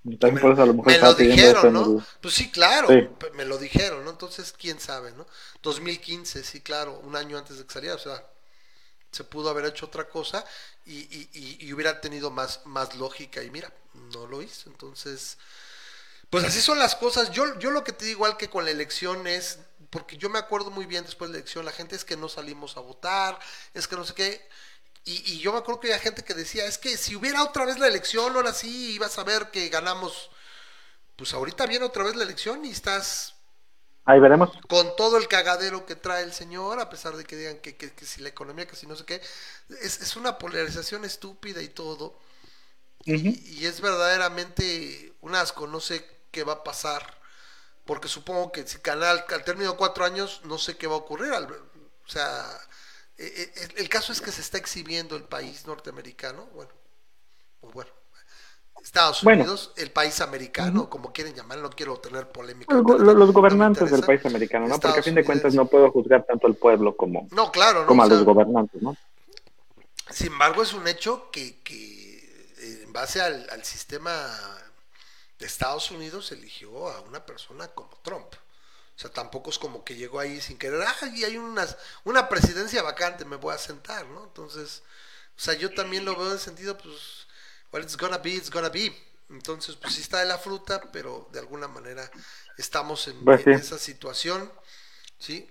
Y 0.05 0.17
también 0.17 0.41
por 0.43 0.53
eso 0.53 0.63
a 0.63 0.67
lo 0.67 0.75
mejor 0.75 0.93
me 0.93 0.99
lo 0.99 1.15
dijeron, 1.15 1.67
en 1.69 1.73
¿no? 1.73 1.85
el- 1.99 2.03
Pues 2.21 2.35
sí, 2.35 2.51
claro, 2.51 2.89
Sí. 2.89 3.09
me 3.35 3.45
lo 3.45 3.59
dijeron, 3.59 4.05
¿no? 4.05 4.11
Entonces, 4.11 4.53
quién 4.53 4.81
sabe, 4.81 5.13
¿no? 5.13 5.27
2015, 5.63 6.43
sí, 6.43 6.61
claro, 6.61 6.99
un 7.01 7.17
año 7.17 7.39
antes 7.39 7.59
de 7.59 7.67
que 7.67 7.73
saliera, 7.73 7.95
o 7.97 7.99
sea, 7.99 8.27
se 9.13 9.25
pudo 9.25 9.51
haber 9.51 9.67
hecho 9.67 9.87
otra 9.87 10.09
cosa 10.09 10.45
y, 10.87 11.01
y- 11.01 11.31
y- 11.35 11.67
y 11.67 11.73
hubiera 11.75 12.01
tenido 12.01 12.31
más, 12.31 12.61
más 12.67 12.97
lógica 12.97 13.43
y 13.43 13.51
mira, 13.51 13.73
no 14.13 14.27
lo 14.27 14.43
hizo, 14.43 14.71
entonces, 14.71 15.39
pues 16.31 16.45
así 16.45 16.61
son 16.61 16.79
las 16.79 16.97
cosas. 16.97 17.31
Yo, 17.33 17.59
yo 17.59 17.71
lo 17.71 17.85
que 17.85 17.93
te 17.93 18.07
digo 18.07 18.19
igual 18.19 18.37
que 18.39 18.51
con 18.51 18.65
la 18.65 18.71
elección 18.71 19.27
es, 19.27 19.59
porque 19.93 20.19
yo 20.19 20.31
me 20.31 20.41
acuerdo 20.41 20.73
muy 20.73 20.87
bien 20.87 21.05
después 21.05 21.31
de 21.31 21.35
la 21.35 21.41
elección, 21.41 21.67
la 21.67 21.73
gente 21.73 21.97
es 21.97 22.05
que 22.07 22.19
no 22.19 22.29
salimos 22.31 22.77
a 22.79 22.81
votar, 22.81 23.39
es 23.75 23.89
que 23.89 23.97
no 23.97 24.05
sé 24.07 24.15
qué. 24.15 24.49
Y, 25.05 25.35
y 25.35 25.41
yo 25.41 25.53
me 25.53 25.59
acuerdo 25.61 25.81
que 25.81 25.89
había 25.89 26.01
gente 26.03 26.25
que 26.25 26.35
decía, 26.35 26.67
es 26.67 26.79
que 26.79 26.97
si 26.99 27.17
hubiera 27.17 27.45
otra 27.45 27.67
vez 27.67 27.79
la 27.79 27.89
elección, 27.89 28.37
ahora 28.37 28.55
sí 28.55 28.93
ibas 28.95 29.19
a 29.19 29.25
ver 29.25 29.51
que 29.53 29.69
ganamos. 29.71 30.31
Pues 31.17 31.35
ahorita 31.35 31.67
viene 31.67 31.87
otra 31.87 32.05
vez 32.05 32.17
la 32.17 32.25
elección 32.25 32.65
y 32.67 32.71
estás 32.71 33.35
Ahí 34.05 34.21
veremos. 34.21 34.53
con 34.69 34.97
todo 34.97 35.17
el 35.19 35.29
cagadero 35.29 35.87
que 35.87 35.97
trae 35.97 36.23
el 36.25 36.33
señor, 36.33 36.81
a 36.81 36.89
pesar 36.91 37.17
de 37.17 37.25
que 37.25 37.37
digan 37.37 37.59
que, 37.59 37.77
que- 37.77 37.93
que 37.93 38.07
si 38.07 38.21
la 38.23 38.29
economía, 38.31 38.67
que 38.67 38.77
si 38.77 38.87
no 38.87 38.97
sé 38.97 39.05
qué, 39.05 39.21
es, 39.81 40.01
es 40.01 40.17
una 40.17 40.39
polarización 40.39 41.05
estúpida 41.05 41.61
y 41.63 41.69
todo. 41.69 42.19
y, 43.05 43.63
y 43.63 43.67
es 43.67 43.81
verdaderamente 43.83 45.15
un 45.23 45.37
asco, 45.37 45.67
no 45.69 45.81
sé 45.81 46.07
qué 46.33 46.45
va 46.45 46.55
a 46.55 46.65
pasar, 46.65 47.22
porque 47.85 48.09
supongo 48.09 48.53
que 48.53 48.67
si 48.67 48.79
Canal, 48.79 49.25
al 49.29 49.45
término 49.45 49.73
de 49.73 49.77
cuatro 49.77 50.05
años, 50.05 50.41
no 50.45 50.59
sé 50.59 50.77
qué 50.77 50.87
va 50.87 50.95
a 50.95 50.99
ocurrir. 50.99 51.33
o 51.33 52.09
sea, 52.09 52.47
eh, 53.19 53.53
eh, 53.57 53.69
el 53.77 53.89
caso 53.89 54.13
es 54.13 54.21
que 54.21 54.31
se 54.33 54.41
está 54.41 54.59
exhibiendo 54.59 55.17
el 55.17 55.25
país 55.25 55.67
norteamericano, 55.67 56.47
bueno, 56.55 56.71
o 57.61 57.71
bueno, 57.71 57.91
Estados 58.83 59.23
Bueno. 59.23 59.43
Unidos, 59.43 59.73
el 59.77 59.91
país 59.93 60.21
americano, 60.21 60.91
como 60.91 61.13
quieren 61.13 61.35
llamarlo, 61.35 61.65
no 61.65 61.71
quiero 61.71 61.97
tener 61.99 62.29
polémica. 62.29 62.75
Los, 62.75 63.33
gobernantes 63.33 63.91
del 63.91 64.03
país 64.03 64.25
americano, 64.27 64.67
¿no? 64.67 64.79
Porque 64.79 65.01
a 65.01 65.03
fin 65.03 65.15
de 65.15 65.25
cuentas 65.25 65.55
no 65.55 65.67
puedo 65.67 65.91
juzgar 65.93 66.25
tanto 66.25 66.49
al 66.49 66.55
pueblo 66.55 66.97
como, 66.97 67.29
No, 67.31 67.53
claro, 67.53 67.83
¿no? 67.83 67.87
como 67.87 68.03
a 68.03 68.07
sea, 68.07 68.17
los 68.17 68.25
gobernantes, 68.25 68.83
¿no? 68.83 68.97
sin 70.11 70.29
embargo, 70.29 70.63
es 70.63 70.73
un 70.73 70.87
hecho 70.89 71.31
que, 71.31 71.63
que 71.63 72.19
eh, 72.59 72.83
en 72.85 72.93
base 72.93 73.21
al, 73.21 73.49
al 73.51 73.65
sistema 73.65 74.27
Estados 75.45 75.91
Unidos 75.91 76.33
eligió 76.33 76.89
a 76.89 77.01
una 77.03 77.25
persona 77.27 77.69
como 77.69 77.91
Trump. 78.03 78.35
O 78.97 78.99
sea, 79.03 79.11
tampoco 79.11 79.51
es 79.51 79.59
como 79.59 79.85
que 79.85 79.97
llegó 79.97 80.21
ahí 80.21 80.41
sin 80.41 80.59
querer, 80.59 80.83
ah, 80.83 80.95
y 81.15 81.25
hay 81.25 81.37
unas, 81.39 81.77
una 82.05 82.29
presidencia 82.29 82.83
vacante, 82.83 83.25
me 83.25 83.37
voy 83.37 83.55
a 83.55 83.59
sentar, 83.59 84.07
¿no? 84.09 84.25
Entonces, 84.25 84.83
o 85.37 85.41
sea, 85.41 85.55
yo 85.55 85.73
también 85.75 86.05
lo 86.05 86.15
veo 86.17 86.27
en 86.27 86.33
el 86.35 86.39
sentido, 86.39 86.77
pues, 86.79 87.27
well, 87.73 87.83
it's 87.83 87.97
gonna 87.97 88.19
be, 88.19 88.31
it's 88.31 88.51
gonna 88.51 88.69
be. 88.69 88.95
Entonces, 89.31 89.77
pues 89.77 89.95
sí 89.95 90.03
está 90.03 90.21
de 90.21 90.27
la 90.27 90.39
fruta, 90.39 90.91
pero 90.93 91.29
de 91.33 91.41
alguna 91.41 91.69
manera 91.69 92.11
estamos 92.59 93.09
en, 93.09 93.17
Pues 93.25 93.41
en 93.41 93.45
sí. 93.45 93.51
esa 93.57 93.79
situación, 93.79 94.53
¿sí? 95.19 95.51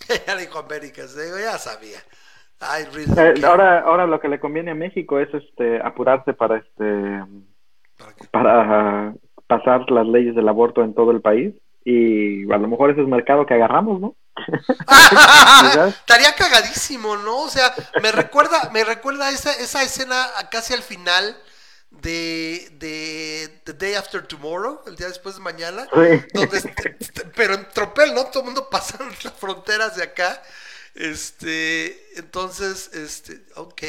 ya 0.26 0.36
dijo 0.36 0.58
América, 0.58 1.06
se 1.08 1.24
digo, 1.26 1.38
ya 1.38 1.58
sabía. 1.58 2.04
Really 2.92 3.06
Eh, 3.14 3.34
ahora, 3.44 3.80
ahora 3.80 4.06
lo 4.06 4.20
que 4.20 4.28
le 4.28 4.40
conviene 4.40 4.70
a 4.70 4.74
México 4.74 5.18
es 5.20 5.32
este 5.34 5.80
apurarse 5.82 6.32
para 6.32 6.58
este 6.58 6.84
¿Para 8.30 9.14
pasar 9.46 9.90
las 9.90 10.06
leyes 10.06 10.34
del 10.34 10.48
aborto 10.48 10.82
en 10.82 10.94
todo 10.94 11.10
el 11.10 11.20
país 11.20 11.54
y 11.84 12.50
a 12.52 12.58
lo 12.58 12.68
mejor 12.68 12.90
ese 12.90 13.02
es 13.02 13.08
mercado 13.08 13.44
que 13.44 13.54
agarramos, 13.54 14.00
¿no? 14.00 14.14
Estaría 15.88 16.34
cagadísimo, 16.36 17.16
¿no? 17.16 17.40
O 17.40 17.48
sea, 17.48 17.72
me 18.02 18.12
recuerda, 18.12 18.70
me 18.72 18.84
recuerda 18.84 19.30
esa, 19.30 19.52
esa 19.52 19.82
escena 19.82 20.26
casi 20.50 20.74
al 20.74 20.82
final 20.82 21.36
de, 21.90 22.68
de 22.78 23.60
The 23.64 23.72
Day 23.74 23.94
After 23.94 24.26
Tomorrow, 24.26 24.80
el 24.86 24.96
día 24.96 25.08
después 25.08 25.34
de 25.36 25.42
mañana, 25.42 25.86
Sí. 25.92 26.24
donde 26.32 26.74
pero 27.36 27.54
en 27.54 27.68
tropel, 27.68 28.14
¿no? 28.14 28.24
Todo 28.26 28.40
el 28.40 28.46
mundo 28.46 28.68
pasando 28.70 29.04
las 29.24 29.34
fronteras 29.34 29.96
de 29.96 30.04
acá. 30.04 30.42
Este, 30.94 32.18
entonces, 32.18 32.90
este, 32.94 33.42
ok. 33.56 33.82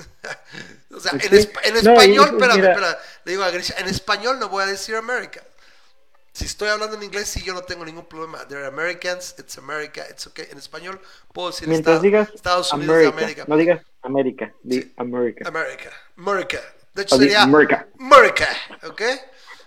o 0.94 1.00
sea, 1.00 1.12
Sí. 1.12 1.28
espa- 1.28 1.60
en 1.64 1.74
No, 1.74 1.80
español, 1.80 2.28
y 2.30 2.32
espérame, 2.34 2.56
mira- 2.56 2.72
espérame, 2.72 2.96
le 3.24 3.32
digo 3.32 3.44
a 3.44 3.50
Grisha, 3.50 3.74
en 3.78 3.88
español 3.88 4.38
no 4.38 4.48
voy 4.48 4.62
a 4.64 4.66
decir 4.66 4.96
America. 4.96 5.42
Si 6.32 6.44
estoy 6.44 6.68
hablando 6.68 6.96
en 6.96 7.02
inglés, 7.02 7.28
sí, 7.28 7.42
yo 7.42 7.52
no 7.54 7.62
tengo 7.62 7.84
ningún 7.84 8.06
problema. 8.06 8.46
They're 8.46 8.64
Americans, 8.66 9.34
it's 9.38 9.58
America, 9.58 10.06
it's 10.08 10.26
okay. 10.28 10.46
En 10.50 10.58
español 10.58 11.00
puedo 11.32 11.50
decir 11.50 11.66
Mientras 11.68 11.96
Estados, 11.96 12.02
digas 12.02 12.28
Estados 12.34 12.72
Unidos 12.72 12.96
de 12.98 13.06
América, 13.08 13.44
no 13.48 13.56
digas 13.56 13.82
América, 14.02 14.54
di 14.62 14.80
Sí. 14.82 14.94
América, 14.96 15.90
America. 16.16 16.60
De 16.94 17.02
hecho 17.02 17.16
O 17.16 17.18
sería 17.18 17.42
America. 17.42 17.86
America, 17.98 18.48
¿ok? 18.84 19.02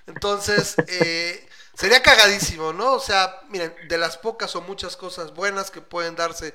Entonces, 0.08 0.76
eh, 0.88 1.48
sería 1.74 2.02
cagadísimo, 2.02 2.74
¿no? 2.74 2.94
O 2.94 3.00
sea, 3.00 3.42
miren, 3.50 3.74
de 3.88 3.98
las 3.98 4.18
pocas 4.18 4.56
o 4.56 4.62
muchas 4.62 4.96
cosas 4.98 5.34
buenas 5.34 5.70
que 5.70 5.82
pueden 5.82 6.16
darse, 6.16 6.54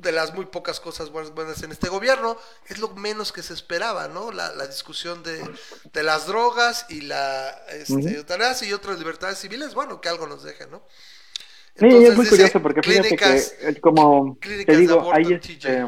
de 0.00 0.12
las 0.12 0.34
muy 0.34 0.46
pocas 0.46 0.80
cosas 0.80 1.10
buenas, 1.10 1.34
buenas 1.34 1.62
en 1.62 1.72
este 1.72 1.88
gobierno, 1.88 2.36
es 2.68 2.78
lo 2.78 2.88
menos 2.94 3.32
que 3.32 3.42
se 3.42 3.54
esperaba, 3.54 4.08
¿no? 4.08 4.30
La, 4.32 4.52
la 4.54 4.66
discusión 4.66 5.22
de, 5.22 5.42
de 5.92 6.02
las 6.02 6.26
drogas 6.26 6.86
y 6.88 7.02
la 7.02 7.50
este, 7.72 8.16
eutanasia 8.16 8.68
y 8.68 8.72
otras 8.72 8.98
libertades 8.98 9.38
civiles, 9.38 9.74
bueno, 9.74 10.00
que 10.00 10.08
algo 10.08 10.26
nos 10.26 10.42
deje, 10.44 10.66
¿no? 10.68 10.82
Sí, 11.78 11.86
es 11.86 12.16
muy 12.16 12.26
curioso 12.26 12.62
porque 12.62 12.82
fíjate 12.82 13.08
clínicas- 13.16 13.52
que 13.58 13.80
como 13.80 14.38
te 14.40 14.76
digo, 14.76 15.12
hay 15.12 15.32
este 15.34 15.86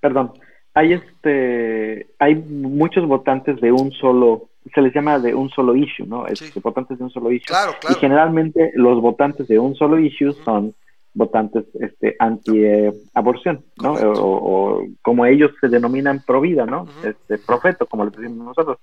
perdón, 0.00 0.32
hay 0.74 0.92
este 0.92 2.08
hay 2.18 2.34
muchos 2.34 3.06
votantes 3.06 3.60
de 3.60 3.72
un 3.72 3.90
solo 3.92 4.50
se 4.74 4.82
les 4.82 4.92
llama 4.94 5.18
de 5.18 5.34
un 5.34 5.48
solo 5.50 5.74
issue, 5.74 6.04
¿no? 6.06 6.26
Este, 6.26 6.50
Sí. 6.52 6.60
votantes 6.60 6.98
de 6.98 7.04
un 7.04 7.10
solo 7.10 7.32
issue. 7.32 7.46
Claro, 7.46 7.74
claro. 7.80 7.96
Y 7.96 8.00
generalmente 8.00 8.70
los 8.74 9.00
votantes 9.00 9.48
de 9.48 9.58
un 9.58 9.74
solo 9.76 9.98
issue 9.98 10.34
son 10.44 10.74
votantes 11.18 11.64
este 11.80 12.16
anti 12.18 12.64
eh, 12.64 12.92
aborción, 13.14 13.64
¿no? 13.76 13.94
O, 13.94 14.78
o 14.80 14.86
como 15.02 15.26
ellos 15.26 15.50
se 15.60 15.68
denominan 15.68 16.22
pro 16.26 16.40
vida, 16.40 16.64
¿no? 16.64 16.82
Ujú. 16.82 17.08
Este 17.08 17.38
profeto, 17.38 17.86
como 17.86 18.04
le 18.04 18.10
decimos 18.12 18.46
nosotros. 18.46 18.78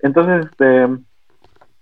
Entonces, 0.00 0.46
este 0.50 0.84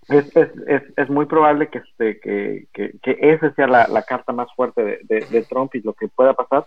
es, 0.09 0.24
es, 0.37 0.48
es, 0.66 0.83
es 0.96 1.11
muy 1.11 1.26
probable 1.26 1.68
que 1.68 1.79
este 1.79 2.20
que, 2.20 2.66
que, 2.72 2.92
que 3.03 3.18
esa 3.20 3.53
sea 3.55 3.66
la, 3.66 3.87
la 3.88 4.03
carta 4.03 4.33
más 4.33 4.48
fuerte 4.57 4.83
de, 4.83 5.00
de, 5.05 5.26
de 5.26 5.42
Trump 5.44 5.74
y 5.74 5.81
lo 5.83 5.92
que 5.92 6.09
pueda 6.09 6.33
pasar. 6.35 6.66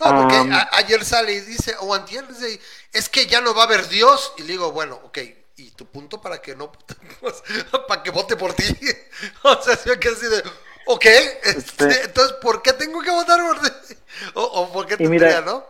No, 0.00 0.06
porque 0.16 0.36
a- 0.36 0.68
ayer 0.78 1.04
sale 1.04 1.32
y 1.32 1.40
dice, 1.40 1.74
o 1.80 1.94
antier 1.94 2.26
dice, 2.28 2.60
es 2.92 3.08
que 3.08 3.26
ya 3.26 3.40
no 3.40 3.54
va 3.54 3.62
a 3.62 3.66
haber 3.66 3.88
Dios. 3.88 4.32
Y 4.38 4.42
le 4.42 4.48
digo, 4.48 4.70
bueno, 4.72 4.98
ok, 5.04 5.18
¿y 5.56 5.70
tu 5.72 5.86
punto 5.86 6.20
para 6.20 6.38
que 6.40 6.54
no, 6.54 6.70
para 7.88 8.02
que 8.02 8.10
vote 8.10 8.36
por 8.36 8.52
ti? 8.54 8.62
o 9.44 9.54
sea, 9.60 9.76
yo 9.84 9.98
que 9.98 10.08
así 10.08 10.26
de, 10.26 10.42
ok, 10.88 11.04
este, 11.04 11.58
Este- 11.84 12.06
entonces, 12.06 12.32
¿por 12.42 12.62
qué 12.62 12.72
tengo 12.72 13.00
que 13.00 13.10
votar 13.10 13.38
por 13.40 13.58
ti? 13.60 13.94
O, 14.34 14.42
o 14.42 14.72
por 14.72 14.86
qué 14.86 14.96
Y 14.98 15.06
mira, 15.08 15.28
tendría, 15.28 15.52
no? 15.52 15.62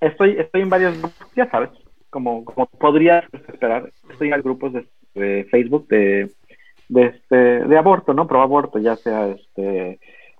Estoy, 0.00 0.38
estoy 0.38 0.62
en 0.62 0.70
varios 0.70 0.98
grupos, 0.98 1.28
ya 1.36 1.50
sabes, 1.50 1.70
como, 2.10 2.44
como 2.44 2.66
podrías 2.66 3.24
esperar, 3.32 3.90
estoy 4.10 4.32
en 4.32 4.40
grupos 4.42 4.72
de, 4.72 4.86
de 5.14 5.44
Facebook 5.50 5.86
de, 5.88 6.30
de, 6.88 7.06
este, 7.06 7.36
de 7.36 7.78
aborto, 7.78 8.14
¿no? 8.14 8.26
Pro 8.26 8.40
aborto, 8.42 8.78
ya 8.78 8.96
sea 8.96 9.28
este, 9.28 9.98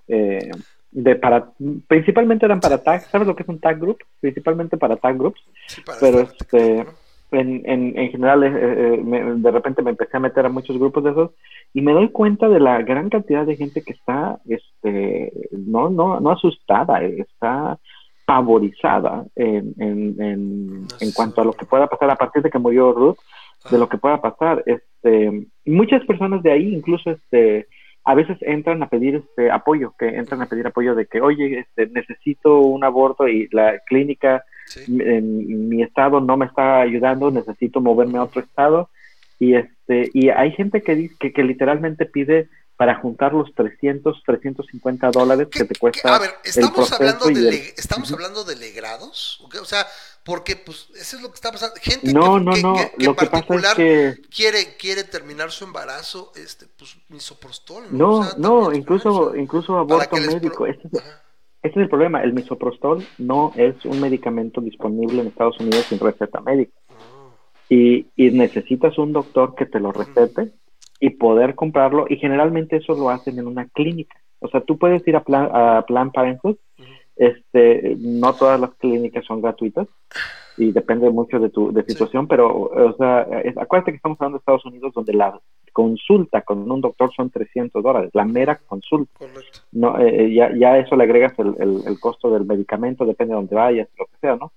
eh, 0.08 0.50
de 0.90 1.16
para, 1.16 1.50
principalmente 1.88 2.46
eran 2.46 2.60
para 2.60 2.82
tag, 2.82 3.02
¿sabes 3.10 3.26
lo 3.26 3.34
que 3.34 3.42
es 3.42 3.48
un 3.48 3.58
tag 3.58 3.78
group? 3.80 3.98
Principalmente 4.20 4.76
para 4.76 4.96
tag 4.96 5.18
groups, 5.18 5.40
Sí, 5.66 5.80
para 5.82 5.98
pero 5.98 6.20
este. 6.20 6.86
En, 7.34 7.62
en, 7.64 7.98
en 7.98 8.10
general, 8.10 8.44
eh, 8.44 8.52
eh, 8.54 9.02
me- 9.04 9.34
de 9.34 9.50
repente 9.50 9.82
me 9.82 9.90
empecé 9.90 10.16
a 10.16 10.20
meter 10.20 10.46
a 10.46 10.48
muchos 10.48 10.78
grupos 10.78 11.04
de 11.04 11.10
esos 11.10 11.30
y 11.72 11.80
me 11.82 11.92
doy 11.92 12.08
cuenta 12.10 12.48
de 12.48 12.60
la 12.60 12.80
gran 12.82 13.10
cantidad 13.10 13.44
de 13.46 13.56
gente 13.56 13.82
que 13.82 13.92
está, 13.92 14.38
este, 14.48 15.32
no, 15.52 15.90
no, 15.90 16.20
no 16.20 16.30
asustada, 16.30 17.02
eh, 17.04 17.16
está 17.20 17.78
pavorizada 18.26 19.26
en, 19.36 19.74
en, 19.78 20.22
en, 20.22 20.80
No 20.82 20.86
en 21.00 21.12
cuanto 21.12 21.40
a 21.40 21.44
lo 21.44 21.52
que 21.52 21.66
pueda 21.66 21.86
pasar 21.86 22.10
a 22.10 22.16
partir 22.16 22.42
de 22.42 22.50
que 22.50 22.58
murió 22.58 22.92
Ruth, 22.92 23.18
de 23.70 23.78
lo 23.78 23.88
que 23.88 23.98
pueda 23.98 24.20
pasar. 24.20 24.62
Este, 24.66 25.46
muchas 25.66 26.04
personas 26.06 26.42
de 26.42 26.52
ahí, 26.52 26.74
incluso, 26.74 27.10
este, 27.10 27.66
a 28.04 28.14
veces 28.14 28.36
entran 28.42 28.82
a 28.82 28.88
pedir 28.88 29.16
este 29.16 29.50
apoyo, 29.50 29.94
que 29.98 30.08
entran 30.08 30.42
a 30.42 30.46
pedir 30.46 30.66
apoyo 30.66 30.94
de 30.94 31.06
que, 31.06 31.20
oye, 31.20 31.60
este, 31.60 31.86
necesito 31.88 32.58
un 32.60 32.84
aborto 32.84 33.26
y 33.28 33.48
la 33.52 33.78
clínica 33.86 34.42
sí. 34.66 34.84
en 34.86 35.68
mi 35.68 35.82
estado 35.82 36.20
no 36.20 36.36
me 36.36 36.46
está 36.46 36.80
ayudando, 36.80 37.30
necesito 37.30 37.80
moverme 37.80 38.18
a 38.18 38.24
otro 38.24 38.40
estado. 38.42 38.90
Y 39.38 39.54
este 39.56 40.10
y 40.14 40.28
hay 40.30 40.52
gente 40.52 40.82
que 40.82 40.94
dice 40.94 41.16
que, 41.18 41.32
que 41.32 41.42
literalmente 41.42 42.06
pide 42.06 42.48
para 42.76 42.96
juntar 42.96 43.32
los 43.32 43.54
300, 43.54 44.22
350 44.26 45.10
dólares 45.12 45.46
¿Qué- 45.50 45.60
que 45.60 45.64
te 45.66 45.74
qué- 45.74 45.78
cuesta 45.80 46.16
a 46.16 46.18
ver, 46.18 46.30
el 46.42 46.50
estamos 46.50 46.74
proceso 46.74 46.96
hablando 46.96 47.26
de 47.26 47.48
el- 47.48 47.54
estamos 47.76 48.12
hablando 48.12 48.42
de 48.44 48.56
legrados, 48.56 49.40
o 49.60 49.64
sea, 49.64 49.86
porque 50.24 50.56
pues 50.56 50.88
eso 50.96 51.16
es 51.16 51.22
lo 51.22 51.28
que 51.28 51.34
está 51.36 51.52
pasando. 51.52 51.76
Gente 51.80 52.12
No, 52.12 52.34
que, 52.38 52.44
no, 52.44 52.52
que- 52.52 52.62
no, 52.62 52.74
que- 52.74 52.90
que 52.98 53.04
lo 53.04 53.10
en 53.10 53.16
que 53.16 53.26
pasa 53.26 53.38
es 53.38 53.62
particular 53.62 53.76
quiere 54.34 54.76
quiere 54.76 55.04
terminar 55.04 55.52
su 55.52 55.64
embarazo, 55.64 56.32
este, 56.36 56.66
pues 56.76 56.96
misoprostol, 57.10 57.84
¿no? 57.92 57.98
no, 57.98 58.10
O 58.18 58.24
sea, 58.24 58.34
no, 58.38 58.60
también, 58.62 58.82
incluso 58.82 59.36
incluso 59.36 59.78
aborto 59.78 60.10
pro- 60.10 60.20
médico, 60.20 60.66
este 60.66 60.88
es, 60.88 60.94
Ajá. 61.04 61.22
Este 61.64 61.80
es 61.80 61.84
el 61.84 61.88
problema, 61.88 62.22
el 62.22 62.32
misoprostol 62.34 63.02
no 63.18 63.50
es 63.56 63.84
un 63.84 64.00
medicamento 64.00 64.60
disponible 64.60 65.20
en 65.20 65.28
Estados 65.28 65.58
Unidos 65.58 65.86
sin 65.86 65.98
receta 65.98 66.40
médica. 66.40 66.72
Y, 67.68 68.06
y 68.14 68.30
necesitas 68.30 68.96
un 68.98 69.12
doctor 69.12 69.54
que 69.54 69.66
te 69.66 69.80
lo 69.80 69.90
recete 69.90 70.52
y 71.00 71.10
poder 71.10 71.54
comprarlo 71.54 72.06
y 72.08 72.16
generalmente 72.16 72.76
eso 72.76 72.94
lo 72.94 73.10
hacen 73.10 73.38
en 73.38 73.46
una 73.46 73.66
clínica. 73.68 74.16
O 74.40 74.48
sea, 74.48 74.60
tú 74.60 74.78
puedes 74.78 75.06
ir 75.08 75.16
a 75.16 75.24
Plan, 75.24 75.48
a 75.52 75.84
Plan 75.86 76.12
Parenthood, 76.12 76.56
este, 77.16 77.96
no 77.98 78.34
todas 78.34 78.60
las 78.60 78.74
clínicas 78.74 79.24
son 79.24 79.40
gratuitas 79.40 79.88
y 80.58 80.72
depende 80.72 81.08
mucho 81.10 81.38
de 81.40 81.48
tu 81.48 81.72
de 81.72 81.82
situación, 81.84 82.28
pero, 82.28 82.54
o 82.54 82.94
sea, 82.98 83.22
es- 83.42 83.56
acuérdate 83.56 83.92
que 83.92 83.96
estamos 83.96 84.18
hablando 84.20 84.38
de 84.38 84.40
Estados 84.40 84.66
Unidos 84.66 84.92
donde 84.94 85.14
la 85.14 85.40
consulta 85.74 86.40
con 86.42 86.70
un 86.70 86.80
doctor 86.80 87.12
son 87.14 87.28
300 87.28 87.82
dólares, 87.82 88.10
la 88.14 88.24
mera 88.24 88.58
consulta. 88.66 89.12
Correcto. 89.18 89.60
No, 89.72 89.98
eh, 89.98 90.32
ya, 90.32 90.50
ya 90.56 90.78
eso 90.78 90.96
le 90.96 91.04
agregas 91.04 91.38
el, 91.38 91.54
el, 91.58 91.82
el 91.86 92.00
costo 92.00 92.30
del 92.30 92.46
medicamento, 92.46 93.04
depende 93.04 93.32
de 93.32 93.40
dónde 93.40 93.56
vayas, 93.56 93.88
lo 93.98 94.06
que 94.06 94.16
sea, 94.20 94.36
¿no? 94.36 94.52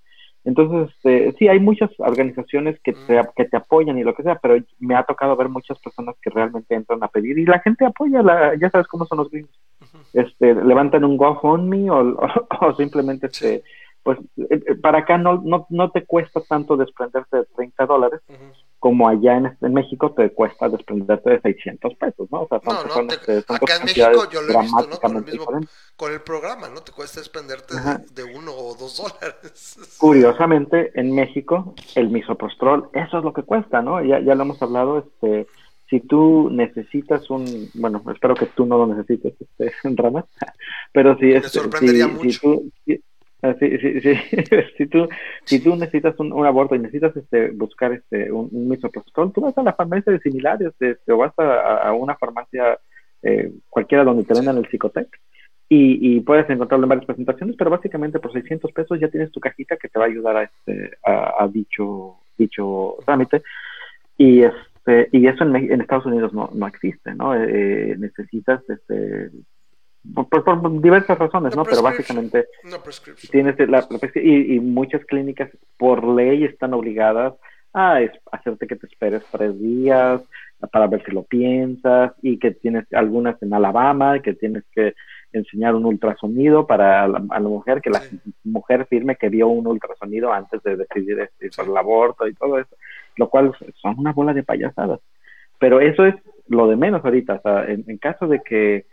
Entonces, 0.46 0.96
este, 0.96 1.36
sí, 1.38 1.48
hay 1.50 1.60
muchas 1.60 1.90
organizaciones 1.98 2.80
que 2.80 2.94
te, 2.94 3.20
que 3.36 3.46
te 3.46 3.58
apoyan 3.58 3.98
y 3.98 4.04
lo 4.04 4.16
que 4.16 4.24
sea, 4.24 4.36
pero 4.36 4.56
me 4.80 4.96
ha 4.96 5.04
tocado 5.04 5.36
ver 5.36 5.50
muchas 5.50 5.78
personas 5.80 6.16
que 6.22 6.30
realmente 6.30 6.74
entran 6.74 7.04
a 7.04 7.10
pedir 7.10 7.38
y 7.38 7.46
la 7.46 7.60
gente 7.60 7.86
apoya, 7.86 8.22
la, 8.22 8.56
ya 8.56 8.70
sabes 8.70 8.88
cómo 8.88 9.06
son 9.06 9.18
los 9.18 9.30
gringos. 9.30 9.60
Este, 10.14 10.56
levantan 10.56 11.04
un 11.04 11.18
GoFundMe 11.18 11.90
o, 11.92 11.98
o, 11.98 12.28
o 12.62 12.76
simplemente, 12.76 13.28
este, 13.28 13.64
pues, 14.04 14.20
eh, 14.38 14.64
eh, 14.68 14.76
para 14.76 15.00
acá 15.00 15.18
no, 15.18 15.42
no, 15.44 15.68
no 15.70 15.92
te 15.92 16.06
cuesta 16.06 16.40
tanto 16.40 16.78
desprenderte 16.78 17.40
de 17.40 17.46
30 17.58 17.86
dólares. 17.86 18.22
Como 18.80 19.10
allá 19.10 19.38
en, 19.38 19.58
en 19.62 19.74
México 19.74 20.14
te 20.14 20.32
cuesta 20.32 20.70
desprenderte 20.70 21.32
de 21.32 21.42
600 21.42 21.96
pesos, 21.96 22.28
¿no? 22.32 22.42
O 22.44 22.48
sea, 22.48 22.60
son, 22.64 22.76
No, 22.76 22.84
no, 22.84 22.94
son, 22.94 23.08
te- 23.08 23.16
este, 23.16 23.42
son 23.42 23.56
acá 23.56 23.76
en 23.78 23.86
México 23.86 24.30
yo 24.32 24.42
lo 24.42 24.54
he 24.54 24.62
visto, 24.62 24.88
¿no? 24.88 24.98
Con 25.00 25.18
el 25.18 25.24
mismo, 25.26 25.46
con 25.96 26.14
el 26.14 26.22
programa, 26.22 26.70
¿no? 26.70 26.82
Te 26.82 26.92
cuesta 26.92 27.20
desprenderte 27.20 27.76
de, 27.76 28.24
de 28.24 28.38
uno 28.38 28.52
o 28.54 28.76
dos 28.76 28.98
dólares. 28.98 29.78
Curiosamente, 30.00 30.92
en 31.00 31.14
México, 31.16 31.74
el 31.96 32.10
misoprostol, 32.10 32.90
eso 32.94 33.18
es 33.18 33.24
lo 33.24 33.34
que 33.34 33.44
cuesta, 33.44 33.82
¿no? 33.82 34.04
Ya, 34.04 34.20
ya 34.20 34.36
lo 34.36 34.44
hemos 34.44 34.62
hablado, 34.62 35.00
este, 35.00 35.48
si 35.90 36.02
tú 36.02 36.50
necesitas 36.52 37.30
un, 37.30 37.70
bueno, 37.76 38.04
espero 38.14 38.36
que 38.36 38.46
tú 38.48 38.66
no 38.66 38.78
lo 38.78 38.88
necesites, 38.94 39.34
este, 39.40 39.72
Rama, 39.96 40.26
pero 40.92 41.16
si, 41.18 41.26
Me 41.26 41.38
este, 41.38 41.50
sorprendería 41.50 42.06
si, 42.08 42.12
mucho. 42.12 42.30
si 42.30 42.40
tú, 42.40 42.72
si, 42.86 43.02
si, 43.60 43.78
si, 43.78 44.02
si, 44.02 44.16
si 44.78 44.88
tú, 44.88 45.08
si 45.46 45.64
tú 45.64 45.76
necesitas 45.76 46.20
un, 46.20 46.46
aborto 46.46 46.76
y 46.76 46.80
necesitas 46.80 47.16
este, 47.16 47.52
buscar 47.52 47.94
este, 47.94 48.32
un, 48.32 48.50
un 48.52 49.32
tú 49.32 49.42
vas 49.42 49.58
a 49.58 49.64
la 49.64 49.74
farmacia 49.74 50.12
de 50.12 50.20
similares, 50.20 50.74
este, 50.80 51.12
o 51.12 51.18
vas 51.18 51.34
a, 51.38 51.94
una 51.94 52.16
farmacia 52.16 52.80
eh, 53.22 53.52
cualquiera 53.70 54.04
donde 54.04 54.24
te 54.24 54.34
vendan 54.34 54.58
el 54.58 54.68
psicotec 54.68 55.08
y, 55.70 56.18
y 56.18 56.22
puedes 56.22 56.50
encontrarlo 56.50 56.86
en 56.86 56.90
varias 56.90 57.06
presentaciones, 57.06 57.56
pero 57.58 57.70
básicamente 57.70 58.20
por 58.20 58.32
600 58.32 58.72
pesos 58.72 59.00
ya 59.00 59.10
tienes 59.10 59.32
tu 59.32 59.40
cajita 59.40 59.78
que 59.78 59.90
te 59.90 60.00
va 60.00 60.06
a 60.06 60.08
ayudar 60.08 60.38
a 60.38 60.44
este 60.44 60.98
a, 61.06 61.44
a 61.44 61.48
dicho 61.48 62.18
dicho 62.38 62.98
trámite 63.06 63.44
y 64.18 64.44
este 64.44 65.10
y 65.12 65.28
eso 65.28 65.44
en, 65.44 65.56
en 65.56 65.82
Estados 65.82 66.06
Unidos 66.06 66.34
no, 66.34 66.50
no 66.54 66.68
existe, 66.68 67.14
¿no? 67.16 67.36
Eh, 67.36 67.96
necesitas 67.98 68.62
este 68.70 69.32
por, 70.14 70.28
por- 70.30 70.44
por 70.44 70.82
diversas 70.82 71.18
razones, 71.18 71.56
¿no? 71.56 71.64
Pero 71.64 71.82
básicamente 71.82 72.46
tienes 73.32 73.58
la, 73.70 73.88
y, 74.16 74.56
y 74.56 74.60
muchas 74.60 75.04
clínicas 75.06 75.50
por 75.78 76.04
ley 76.08 76.44
están 76.44 76.74
obligadas 76.74 77.34
a 77.74 78.02
es- 78.02 78.12
hacerte 78.32 78.68
que 78.68 78.76
te 78.76 78.88
esperes 78.88 79.24
tres 79.32 79.60
días 79.60 80.22
para 80.72 80.88
ver 80.88 81.04
si 81.06 81.12
lo 81.12 81.24
piensas 81.24 82.14
y 82.22 82.40
que 82.40 82.52
tienes 82.52 82.86
algunas 82.94 83.42
en 83.44 83.54
Alabama 83.54 84.20
que 84.22 84.34
tienes 84.34 84.64
que 84.74 84.94
enseñar 85.34 85.76
un 85.76 85.86
ultrasonido 85.86 86.66
para 86.66 87.08
la, 87.08 87.22
a 87.30 87.40
la 87.40 87.50
mujer 87.50 87.82
que 87.82 87.90
la 87.92 88.00
Sí. 88.00 88.18
mujer 88.46 88.88
firme 88.88 89.18
que 89.18 89.30
vio 89.30 89.50
un 89.50 89.68
ultrasonido 89.68 90.32
antes 90.34 90.64
de 90.64 90.78
decidir 90.78 91.20
este, 91.20 91.50
el 91.62 91.78
aborto 91.78 92.28
y 92.28 92.34
todo 92.34 92.58
eso 92.58 92.76
lo 93.18 93.30
cual 93.30 93.52
son 93.82 94.00
una 94.00 94.14
bola 94.14 94.34
de 94.34 94.44
payasadas 94.44 95.00
pero 95.60 95.80
eso 95.82 96.06
es 96.06 96.16
lo 96.48 96.68
de 96.68 96.78
menos 96.78 97.04
ahorita 97.04 97.34
o 97.36 97.42
sea, 97.42 97.66
en, 97.66 97.84
en 97.88 97.98
caso 97.98 98.28
de 98.28 98.40
que 98.42 98.86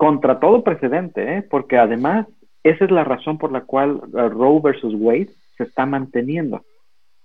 contra 0.00 0.40
todo 0.40 0.64
precedente, 0.64 1.20
¿eh? 1.36 1.42
porque 1.42 1.76
además 1.76 2.26
esa 2.64 2.86
es 2.86 2.90
la 2.90 3.04
razón 3.04 3.36
por 3.36 3.52
la 3.52 3.60
cual 3.60 4.00
uh, 4.14 4.30
Roe 4.30 4.58
versus 4.62 4.94
Wade 4.96 5.28
se 5.58 5.64
está 5.64 5.84
manteniendo. 5.84 6.64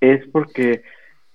Es 0.01 0.27
porque 0.33 0.83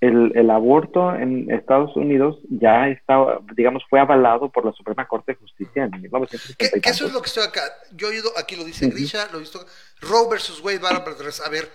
el, 0.03 0.33
el 0.35 0.51
aborto 0.51 1.15
en 1.15 1.51
Estados 1.51 1.97
Unidos 1.97 2.39
ya 2.51 2.89
está, 2.89 3.39
digamos, 3.57 3.83
fue 3.89 4.01
avalado 4.01 4.51
por 4.51 4.67
la 4.67 4.73
Suprema 4.73 5.09
Corte 5.09 5.33
de 5.33 5.39
Justicia 5.39 5.85
en 5.85 5.93
Que, 5.93 5.99
1970. 6.01 6.77
y 6.77 6.81
que 6.83 6.91
eso 6.91 7.07
es 7.07 7.13
lo 7.15 7.23
que 7.23 7.29
estoy 7.29 7.45
acá. 7.45 7.63
Yo 7.93 8.09
he 8.09 8.11
oído, 8.11 8.29
aquí 8.37 8.55
lo 8.55 8.65
dice. 8.65 8.91
Grisha, 8.91 9.27
lo 9.33 9.39
he 9.39 9.41
visto. 9.41 9.65
Roe 10.03 10.29
versus 10.29 10.61
Wade 10.63 10.79
van 10.79 10.97
a 10.97 11.49
ver, 11.49 11.71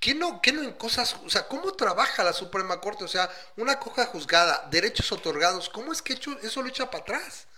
¿qué 0.00 0.14
no, 0.14 0.40
qué 0.40 0.50
no 0.50 0.62
en 0.62 0.72
cosas, 0.72 1.20
o 1.26 1.28
sea, 1.28 1.46
cómo 1.46 1.72
trabaja 1.72 2.24
la 2.24 2.32
Suprema 2.32 2.80
Corte? 2.80 3.04
O 3.04 3.08
sea, 3.08 3.28
una 3.58 3.78
coja 3.78 4.06
juzgada, 4.06 4.66
derechos 4.70 5.12
otorgados, 5.12 5.68
¿cómo 5.68 5.92
es 5.92 6.00
que 6.00 6.14
hecho, 6.14 6.30
eso 6.42 6.62
lo 6.62 6.68
echa 6.68 6.90
para 6.90 7.02
atrás? 7.02 7.49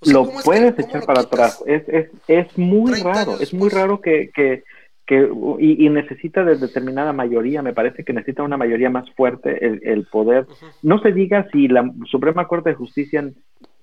O 0.00 0.04
sea, 0.04 0.12
lo 0.14 0.20
¿cómo 0.26 0.30
es 0.32 0.36
que- 0.38 0.44
puedes 0.44 0.78
echar 0.78 1.00
lo 1.00 1.06
para 1.06 1.20
quitas? 1.22 1.60
atrás. 1.60 1.64
Es, 1.66 1.88
es, 1.88 2.10
es 2.28 2.58
muy 2.58 2.92
30 2.92 3.12
raro, 3.12 3.40
es 3.40 3.52
muy 3.54 3.68
raro 3.68 4.00
que, 4.00 4.30
que, 4.34 4.62
que 5.06 5.28
y, 5.58 5.86
y 5.86 5.88
necesita 5.90 6.44
de 6.44 6.56
determinada 6.56 7.12
mayoría, 7.12 7.62
me 7.62 7.72
parece 7.72 8.04
que 8.04 8.12
necesita 8.12 8.42
una 8.42 8.56
mayoría 8.56 8.90
más 8.90 9.10
fuerte 9.12 9.64
el, 9.66 9.80
el 9.84 10.04
poder. 10.06 10.46
No 10.82 10.98
se 11.00 11.12
diga 11.12 11.48
si 11.52 11.68
la 11.68 11.90
Suprema 12.06 12.46
Corte 12.46 12.70
de 12.70 12.76
Justicia 12.76 13.28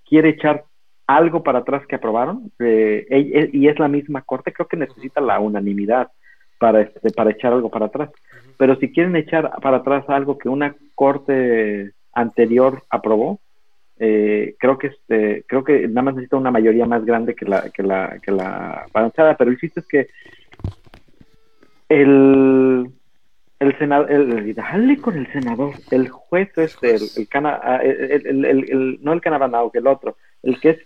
quiere 0.07 0.29
echar 0.29 0.63
algo 1.07 1.43
para 1.43 1.59
atrás 1.59 1.85
que 1.87 1.95
aprobaron, 1.95 2.51
eh, 2.59 3.05
e- 3.09 3.31
e- 3.33 3.49
y 3.53 3.67
es 3.67 3.77
la 3.77 3.87
misma 3.87 4.21
Corte, 4.23 4.53
creo 4.53 4.67
que 4.67 4.77
necesita 4.77 5.21
la 5.21 5.39
unanimidad 5.39 6.07
para, 6.57 6.81
este, 6.81 7.11
para 7.11 7.31
echar 7.31 7.53
algo 7.53 7.69
para 7.69 7.87
atrás. 7.87 8.09
Pero 8.57 8.75
si 8.77 8.91
quieren 8.91 9.15
echar 9.15 9.51
para 9.61 9.77
atrás 9.77 10.05
algo 10.07 10.37
que 10.37 10.47
una 10.49 10.75
Corte 10.95 11.91
anterior 12.13 12.81
aprobó, 12.89 13.39
eh, 13.97 14.55
creo 14.59 14.77
que 14.77 14.87
este 14.87 15.45
creo 15.47 15.63
que 15.63 15.87
nada 15.87 16.01
más 16.03 16.15
necesita 16.15 16.37
una 16.37 16.51
mayoría 16.51 16.85
más 16.85 17.05
grande 17.05 17.33
que 17.35 17.45
la 17.45 17.69
que 17.69 17.83
la 17.83 18.19
que 18.21 18.31
la 18.31 18.87
avanzada 18.93 19.35
pero 19.37 19.51
el 19.51 19.57
chiste 19.57 19.79
es 19.79 19.87
que 19.87 20.07
el 21.89 22.91
el 23.59 23.77
senador 23.77 24.11
el, 24.11 24.53
dale 24.53 24.99
con 24.99 25.17
el 25.17 25.31
senador 25.31 25.75
el 25.91 26.09
juez 26.09 26.49
este 26.57 26.95
el, 26.95 27.03
el, 27.15 27.27
cana, 27.29 27.59
ah, 27.63 27.77
el, 27.77 28.11
el, 28.25 28.45
el- 28.45 28.69
el- 28.69 28.99
no 29.01 29.13
el 29.13 29.21
Canabanao 29.21 29.71
que 29.71 29.79
el 29.79 29.87
otro 29.87 30.17
el 30.43 30.59
que 30.59 30.71
es 30.71 30.79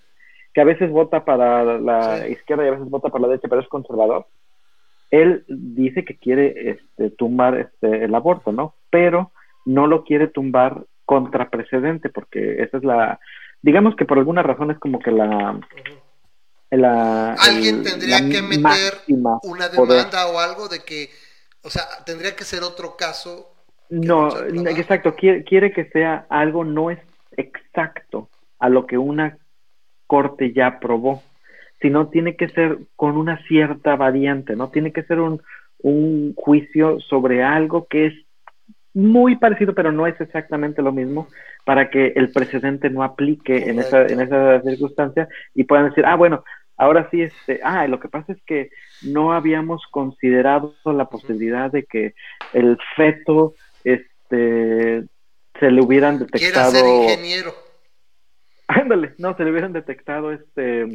que 0.54 0.62
a 0.62 0.66
veces 0.66 0.90
vota 0.92 1.26
para 1.26 1.80
la 1.80 2.24
Sí. 2.26 2.34
izquierda 2.34 2.66
y 2.66 2.68
a 2.68 2.72
veces 2.72 2.90
vota 2.90 3.10
para 3.10 3.24
la 3.24 3.28
derecha 3.30 3.48
pero 3.48 3.62
es 3.62 3.68
conservador 3.68 4.28
él 5.12 5.44
dice 5.48 6.06
que 6.06 6.18
quiere 6.18 6.72
este, 6.72 7.10
tumbar 7.12 7.58
este, 7.58 8.06
el 8.06 8.14
aborto 8.14 8.52
no 8.52 8.76
pero 8.92 9.32
no 9.66 9.88
lo 9.88 10.04
quiere 10.04 10.28
tumbar 10.28 10.86
contra 11.10 11.50
precedente 11.50 12.10
porque 12.10 12.62
esa 12.62 12.78
es 12.78 12.84
la 12.84 13.20
digamos 13.64 13.96
que 13.96 14.06
por 14.06 14.20
alguna 14.20 14.44
razón 14.44 14.70
es 14.70 14.78
como 14.78 15.00
que 15.00 15.10
la 15.12 15.60
Alguien 16.72 17.78
el- 17.78 17.84
tendría 17.84 18.20
la 18.22 18.30
que 18.30 18.42
meter 18.44 18.94
una 19.08 19.40
poder. 19.76 19.98
demanda 20.06 20.28
o 20.28 20.38
algo 20.40 20.68
de 20.68 20.80
que, 20.86 21.10
o 21.64 21.70
sea, 21.72 21.82
tendría 22.06 22.36
que 22.36 22.44
ser 22.44 22.62
otro 22.62 22.96
caso. 22.96 23.52
No, 23.90 24.30
trabajo. 24.30 24.68
exacto, 24.78 25.16
quiere, 25.16 25.44
quiere 25.44 25.72
que 25.72 25.86
sea 25.86 26.28
algo 26.30 26.64
no 26.64 26.92
es 26.92 27.00
exacto 27.38 28.30
a 28.60 28.70
lo 28.70 28.86
que 28.86 29.00
una 29.00 29.36
corte 30.06 30.54
ya 30.54 30.68
aprobó, 30.68 31.24
sino 31.82 32.10
tiene 32.10 32.36
que 32.36 32.50
ser 32.50 32.78
con 32.96 33.18
una 33.18 33.42
cierta 33.48 33.96
variante, 33.96 34.56
¿no? 34.56 34.70
Tiene 34.70 34.92
que 34.94 35.02
ser 35.04 35.20
un, 35.20 35.42
un 35.80 36.36
juicio 36.36 37.00
sobre 37.00 37.44
algo 37.44 37.88
que 37.90 38.06
es 38.08 38.14
muy 38.94 39.36
parecido, 39.36 39.74
pero 39.74 39.92
no 39.92 40.08
es 40.08 40.20
exactamente 40.20 40.82
lo 40.82 40.92
mismo, 40.92 41.28
para 41.66 41.90
que 41.90 42.14
el 42.16 42.32
precedente 42.32 42.90
no 42.90 43.04
aplique 43.04 43.70
en 43.70 43.80
esa, 43.80 44.06
en 44.06 44.22
esa 44.22 44.62
circunstancia 44.62 45.28
y 45.54 45.64
puedan 45.64 45.90
decir, 45.90 46.06
ah, 46.06 46.16
bueno, 46.16 46.44
ahora 46.78 47.08
sí, 47.12 47.22
este, 47.22 47.60
ah, 47.64 47.88
lo 47.88 48.00
que 48.00 48.10
pasa 48.10 48.34
es 48.34 48.42
que 48.46 48.72
no 49.04 49.34
habíamos 49.34 49.84
considerado 49.92 50.74
la 50.86 51.06
posibilidad 51.06 51.72
de 51.72 51.84
que 51.84 52.14
el 52.54 52.78
feto, 52.96 53.54
este, 53.84 55.04
se 55.60 55.72
le 55.72 55.82
hubieran 55.82 56.20
detectado. 56.20 56.72
ser 56.72 56.86
ingeniero. 56.86 57.54
Ándale, 58.68 59.14
no, 59.18 59.36
se 59.36 59.44
le 59.44 59.52
hubieran 59.52 59.74
detectado, 59.74 60.32
este, 60.32 60.86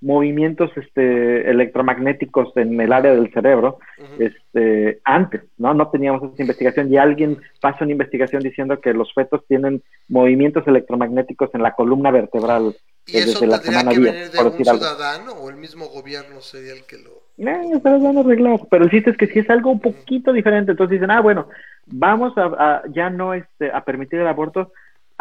movimientos 0.00 0.70
este, 0.76 1.50
electromagnéticos 1.50 2.56
en 2.56 2.80
el 2.80 2.92
área 2.92 3.14
del 3.14 3.32
cerebro 3.32 3.78
este, 4.18 5.00
antes, 5.04 5.42
¿no? 5.58 5.74
No 5.74 5.88
teníamos 5.88 6.22
esa 6.22 6.42
investigación 6.42 6.92
y 6.92 6.96
alguien 6.96 7.38
pasa 7.60 7.84
una 7.84 7.92
investigación 7.92 8.42
diciendo 8.42 8.80
que 8.80 8.94
los 8.94 9.12
fetos 9.12 9.44
tienen 9.46 9.82
movimientos 10.08 10.66
electromagnéticos 10.66 11.50
en 11.54 11.62
la 11.62 11.74
columna 11.74 12.10
vertebral 12.10 12.74
¿Y 13.06 13.18
eso 13.18 13.44
la 13.46 13.58
semana 13.58 13.90
que 13.90 13.98
venir 13.98 14.30
de 14.30 14.38
un 14.42 14.64
ciudadano 14.64 15.32
o 15.32 15.50
el 15.50 15.56
mismo 15.56 15.86
gobierno 15.88 16.40
sería 16.40 16.72
el 16.72 16.84
que 16.84 16.98
lo... 16.98 17.20
Eh, 17.38 17.80
se 17.82 17.88
van 17.88 18.58
pero 18.70 18.84
el 18.84 18.90
chiste 18.90 19.10
es 19.10 19.16
que 19.16 19.26
si 19.26 19.38
es 19.38 19.48
algo 19.48 19.70
un 19.70 19.80
poquito 19.80 20.32
diferente, 20.32 20.72
entonces 20.72 21.00
dicen, 21.00 21.10
ah, 21.10 21.22
bueno, 21.22 21.48
vamos 21.86 22.36
a, 22.36 22.44
a 22.58 22.82
ya 22.88 23.08
no 23.08 23.32
este, 23.32 23.70
a 23.72 23.82
permitir 23.82 24.20
el 24.20 24.26
aborto, 24.26 24.72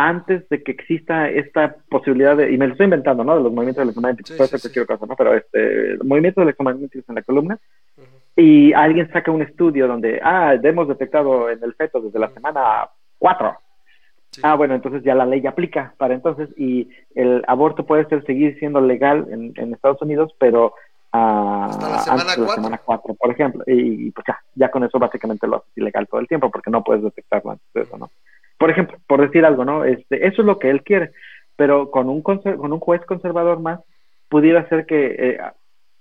antes 0.02 0.48
de 0.48 0.64
que 0.64 0.72
exista 0.72 1.30
esta 1.30 1.76
posibilidad 1.90 2.38
de, 2.38 2.54
y 2.54 2.58
me 2.58 2.68
lo 2.68 2.72
estoy 2.72 2.86
inventando, 2.86 3.22
¿no? 3.26 3.36
De 3.36 3.44
los 3.44 3.52
movimientos 3.52 3.84
electromagnéticos, 3.84 4.50
sí, 4.50 4.58
sí, 4.58 4.70
sí. 4.70 4.86
Cosa, 4.86 5.06
¿no? 5.06 5.14
Pero 5.18 5.36
este, 5.36 5.98
movimientos 6.06 6.42
electromagnéticos 6.42 7.10
en 7.10 7.16
la 7.16 7.22
columna, 7.22 7.60
y 8.38 8.72
alguien 8.72 9.12
saca 9.12 9.30
un 9.30 9.42
estudio 9.42 9.90
donde, 9.90 10.22
ah, 10.24 10.56
hemos 10.64 10.88
detectado 10.88 11.50
en 11.50 11.62
el 11.62 11.74
feto 11.74 12.00
desde 12.00 12.18
la 12.18 12.30
semana 12.30 12.88
4. 13.18 13.58
Ah, 14.42 14.56
bueno, 14.56 14.74
entonces 14.74 15.04
ya 15.04 15.16
la 15.16 15.26
ley 15.26 15.46
aplica 15.46 15.94
para 15.98 16.14
entonces, 16.14 16.48
y 16.58 16.90
el 17.14 17.44
aborto 17.46 17.86
puede 17.86 18.06
ser 18.06 18.26
seguir 18.26 18.58
siendo 18.58 18.80
legal 18.80 19.28
en, 19.30 19.52
en 19.58 19.74
Estados 19.74 20.02
Unidos, 20.02 20.34
pero 20.40 20.76
Hasta 21.12 21.90
la 21.90 22.00
semana 22.00 22.22
antes 22.22 22.38
de 22.38 22.46
la 22.46 22.56
semana 22.56 22.82
4, 22.86 23.16
por 23.16 23.32
ejemplo, 23.32 23.64
y, 23.68 24.08
y, 24.08 24.12
pues 24.12 24.26
ya, 24.26 24.40
ya 24.56 24.72
con 24.72 24.86
eso 24.86 24.98
básicamente 24.98 25.46
lo 25.46 25.58
haces 25.58 25.78
ilegal 25.78 26.08
todo 26.08 26.22
el 26.22 26.28
tiempo, 26.30 26.50
porque 26.50 26.72
no 26.72 26.86
puedes 26.86 27.04
detectarlo 27.04 27.52
antes 27.52 27.68
de 27.74 27.82
eso, 27.82 27.98
¿no? 27.98 28.10
Por 28.60 28.69
ejemplo, 28.69 28.98
por 29.08 29.22
decir 29.22 29.45
algo, 29.45 29.65
¿no? 29.65 29.86
Este, 29.86 30.28
eso 30.28 30.41
es 30.41 30.45
lo 30.45 30.60
que 30.60 30.69
él 30.69 30.84
quiere, 30.84 31.12
pero 31.56 31.89
con 31.89 32.10
un, 32.10 32.22
con 32.22 32.43
un 32.45 32.80
juez 32.80 33.04
conservador 33.06 33.60
más, 33.62 33.80
pudiera 34.28 34.67
ser 34.67 34.86
que 34.86 35.15
eh, 35.17 35.39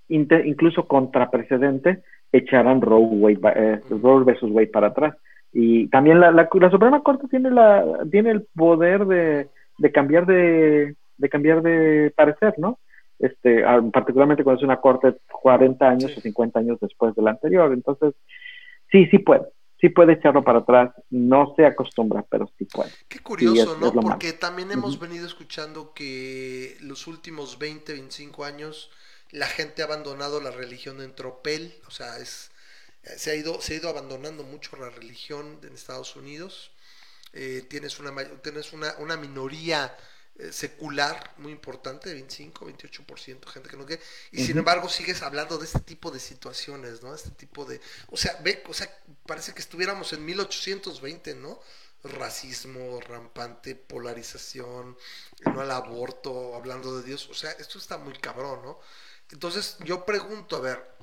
incluso 0.09 0.85
contra 0.85 1.31
precedente 1.31 2.03
echaran 2.31 2.81
Roe, 2.81 3.01
Wade, 3.01 3.39
eh, 3.55 3.79
Roe 3.89 4.25
versus 4.25 4.51
Wade 4.51 4.67
para 4.67 4.87
atrás. 4.87 5.15
Y 5.53 5.87
también 5.87 6.19
la, 6.19 6.31
la, 6.31 6.49
la, 6.51 6.69
Suprema 6.69 7.01
Corte 7.01 7.27
tiene, 7.29 7.49
la, 7.49 7.83
tiene 8.11 8.31
el 8.31 8.45
poder 8.53 9.05
de, 9.05 9.47
de 9.77 9.91
cambiar 9.91 10.25
de, 10.25 10.95
de 11.17 11.29
cambiar 11.29 11.61
de 11.63 12.11
parecer, 12.15 12.53
¿no? 12.57 12.77
Este, 13.19 13.63
particularmente 13.91 14.43
cuando 14.43 14.59
es 14.59 14.65
una 14.65 14.77
corte 14.77 15.15
40 15.31 15.89
años 15.89 16.11
sí. 16.11 16.19
o 16.19 16.21
50 16.21 16.59
años 16.59 16.77
después 16.79 17.15
de 17.15 17.21
la 17.21 17.31
anterior. 17.31 17.71
Entonces, 17.73 18.13
sí, 18.91 19.07
sí 19.07 19.19
puede 19.19 19.41
sí 19.79 19.89
puede 19.89 20.13
echarlo 20.13 20.43
para 20.43 20.59
atrás, 20.59 20.91
no 21.09 21.53
se 21.55 21.65
acostumbra, 21.65 22.25
pero 22.29 22.49
sí 22.57 22.65
puede. 22.65 22.91
Qué 23.07 23.19
curioso, 23.19 23.73
es, 23.73 23.79
¿no? 23.79 23.87
Es 23.87 23.93
Porque 23.93 24.27
malo. 24.27 24.39
también 24.39 24.71
hemos 24.71 24.95
uh 24.95 24.97
-huh. 24.97 25.01
venido 25.01 25.25
escuchando 25.25 25.93
que 25.93 26.77
los 26.81 27.07
últimos 27.07 27.59
20, 27.59 27.93
25 27.93 28.45
años 28.45 28.91
la 29.31 29.47
gente 29.47 29.81
ha 29.81 29.85
abandonado 29.85 30.41
la 30.41 30.51
religión 30.51 31.01
en 31.01 31.13
tropel, 31.13 31.73
o 31.87 31.91
sea, 31.91 32.17
es, 32.17 32.51
se, 33.03 33.31
ha 33.31 33.35
ido, 33.35 33.61
se 33.61 33.73
ha 33.73 33.77
ido 33.77 33.89
abandonando 33.89 34.43
mucho 34.43 34.75
la 34.77 34.89
religión 34.89 35.59
en 35.63 35.73
Estados 35.73 36.15
Unidos. 36.15 36.71
Eh, 37.33 37.63
tienes 37.69 37.99
una, 37.99 38.13
tienes 38.41 38.73
una, 38.73 38.95
una 38.97 39.15
minoría 39.17 39.95
secular 40.51 41.33
muy 41.37 41.51
importante, 41.51 42.13
25, 42.13 42.65
28% 42.65 43.45
gente 43.47 43.69
que 43.69 43.77
no 43.77 43.85
quiere, 43.85 44.01
y 44.31 44.37
uh 44.37 44.41
-huh. 44.41 44.47
sin 44.47 44.57
embargo 44.57 44.87
sigues 44.87 45.21
hablando 45.21 45.57
de 45.57 45.65
este 45.65 45.81
tipo 45.81 46.11
de 46.11 46.19
situaciones, 46.19 47.01
¿no? 47.01 47.13
Este 47.13 47.31
tipo 47.31 47.65
de, 47.65 47.81
o 48.07 48.17
sea, 48.17 48.37
ve, 48.41 48.63
o 48.67 48.73
sea, 48.73 48.89
parece 49.25 49.53
que 49.53 49.59
estuviéramos 49.59 50.13
en 50.13 50.23
1820, 50.23 51.35
¿no? 51.35 51.59
Racismo 52.03 53.01
rampante, 53.01 53.75
polarización, 53.75 54.97
no 55.45 55.61
al 55.61 55.71
aborto, 55.71 56.55
hablando 56.55 56.97
de 56.97 57.03
Dios, 57.03 57.27
o 57.29 57.33
sea, 57.33 57.51
esto 57.51 57.77
está 57.77 57.97
muy 57.97 58.13
cabrón, 58.17 58.61
¿no? 58.63 58.79
Entonces 59.31 59.77
yo 59.83 60.05
pregunto, 60.05 60.55
a 60.55 60.61
ver, 60.61 60.99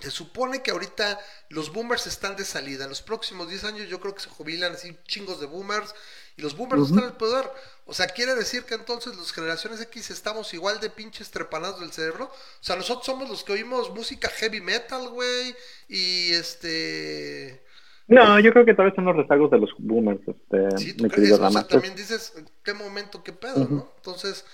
se 0.00 0.10
supone 0.10 0.62
que 0.62 0.72
ahorita 0.72 1.18
los 1.48 1.72
boomers 1.72 2.06
están 2.06 2.36
de 2.36 2.44
salida. 2.44 2.84
En 2.84 2.90
los 2.90 3.02
próximos 3.02 3.48
10 3.48 3.64
años 3.64 3.88
yo 3.88 4.00
creo 4.00 4.14
que 4.14 4.22
se 4.22 4.28
jubilan 4.28 4.74
así 4.74 4.98
chingos 5.06 5.40
de 5.40 5.46
boomers 5.46 5.94
y 6.36 6.42
los 6.42 6.56
boomers 6.56 6.82
uh 6.82 6.84
-huh. 6.84 6.88
están 6.88 7.04
en 7.04 7.10
el 7.10 7.16
poder. 7.16 7.50
O 7.86 7.94
sea, 7.94 8.06
quiere 8.08 8.34
decir 8.34 8.64
que 8.64 8.74
entonces 8.74 9.16
las 9.16 9.32
generaciones 9.32 9.80
X 9.80 10.10
estamos 10.10 10.52
igual 10.54 10.80
de 10.80 10.90
pinches 10.90 11.30
trepanados 11.30 11.80
del 11.80 11.92
cerebro. 11.92 12.24
O 12.24 12.64
sea, 12.64 12.76
nosotros 12.76 13.06
somos 13.06 13.28
los 13.28 13.44
que 13.44 13.52
oímos 13.52 13.90
música 13.90 14.28
heavy 14.28 14.60
metal, 14.60 15.08
güey, 15.08 15.54
y 15.88 16.32
este... 16.32 17.64
No, 18.08 18.38
yo 18.38 18.52
creo 18.52 18.64
que 18.64 18.74
tal 18.74 18.86
vez 18.86 18.94
son 18.94 19.04
los 19.04 19.16
rezagos 19.16 19.50
de 19.50 19.58
los 19.58 19.70
boomers. 19.78 20.20
Este, 20.28 20.78
sí, 20.78 20.94
¿tú 20.94 21.08
crees? 21.08 21.32
O 21.32 21.50
sea, 21.50 21.66
también 21.66 21.96
dices, 21.96 22.34
¿qué 22.62 22.72
momento, 22.72 23.22
qué 23.24 23.32
pedo, 23.32 23.56
uh 23.56 23.64
-huh. 23.64 23.70
no? 23.70 23.92
Entonces, 23.96 24.44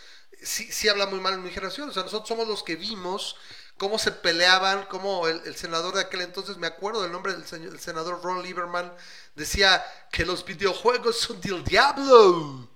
sí, 0.43 0.65
sí 0.71 0.89
habla 0.89 1.07
muy 1.07 1.21
mal 1.21 1.35
en 1.35 1.43
mi 1.43 1.51
generación. 1.51 1.89
O 1.89 1.93
sea, 1.93 2.03
nosotros 2.03 2.29
somos 2.29 2.49
los 2.49 2.63
que 2.63 2.77
vimos 2.77 3.37
cómo 3.79 3.99
se 3.99 4.13
peleaban, 4.13 4.87
cómo 4.89 5.27
el, 5.27 5.41
el, 5.45 5.55
senador 5.55 5.95
de 5.95 6.03
aquel 6.03 6.21
entonces, 6.21 6.57
me 6.59 6.67
acuerdo 6.67 7.03
del 7.03 7.13
nombre 7.13 7.33
del 7.33 7.45
señor, 7.45 7.73
el 7.73 7.81
senador 7.81 8.23
Ron 8.23 8.43
Lieberman, 8.43 8.93
decía 9.35 9.83
que 10.11 10.25
los 10.25 10.45
videojuegos 10.45 11.19
son 11.19 11.41
del 11.41 11.65
diablo. 11.65 12.69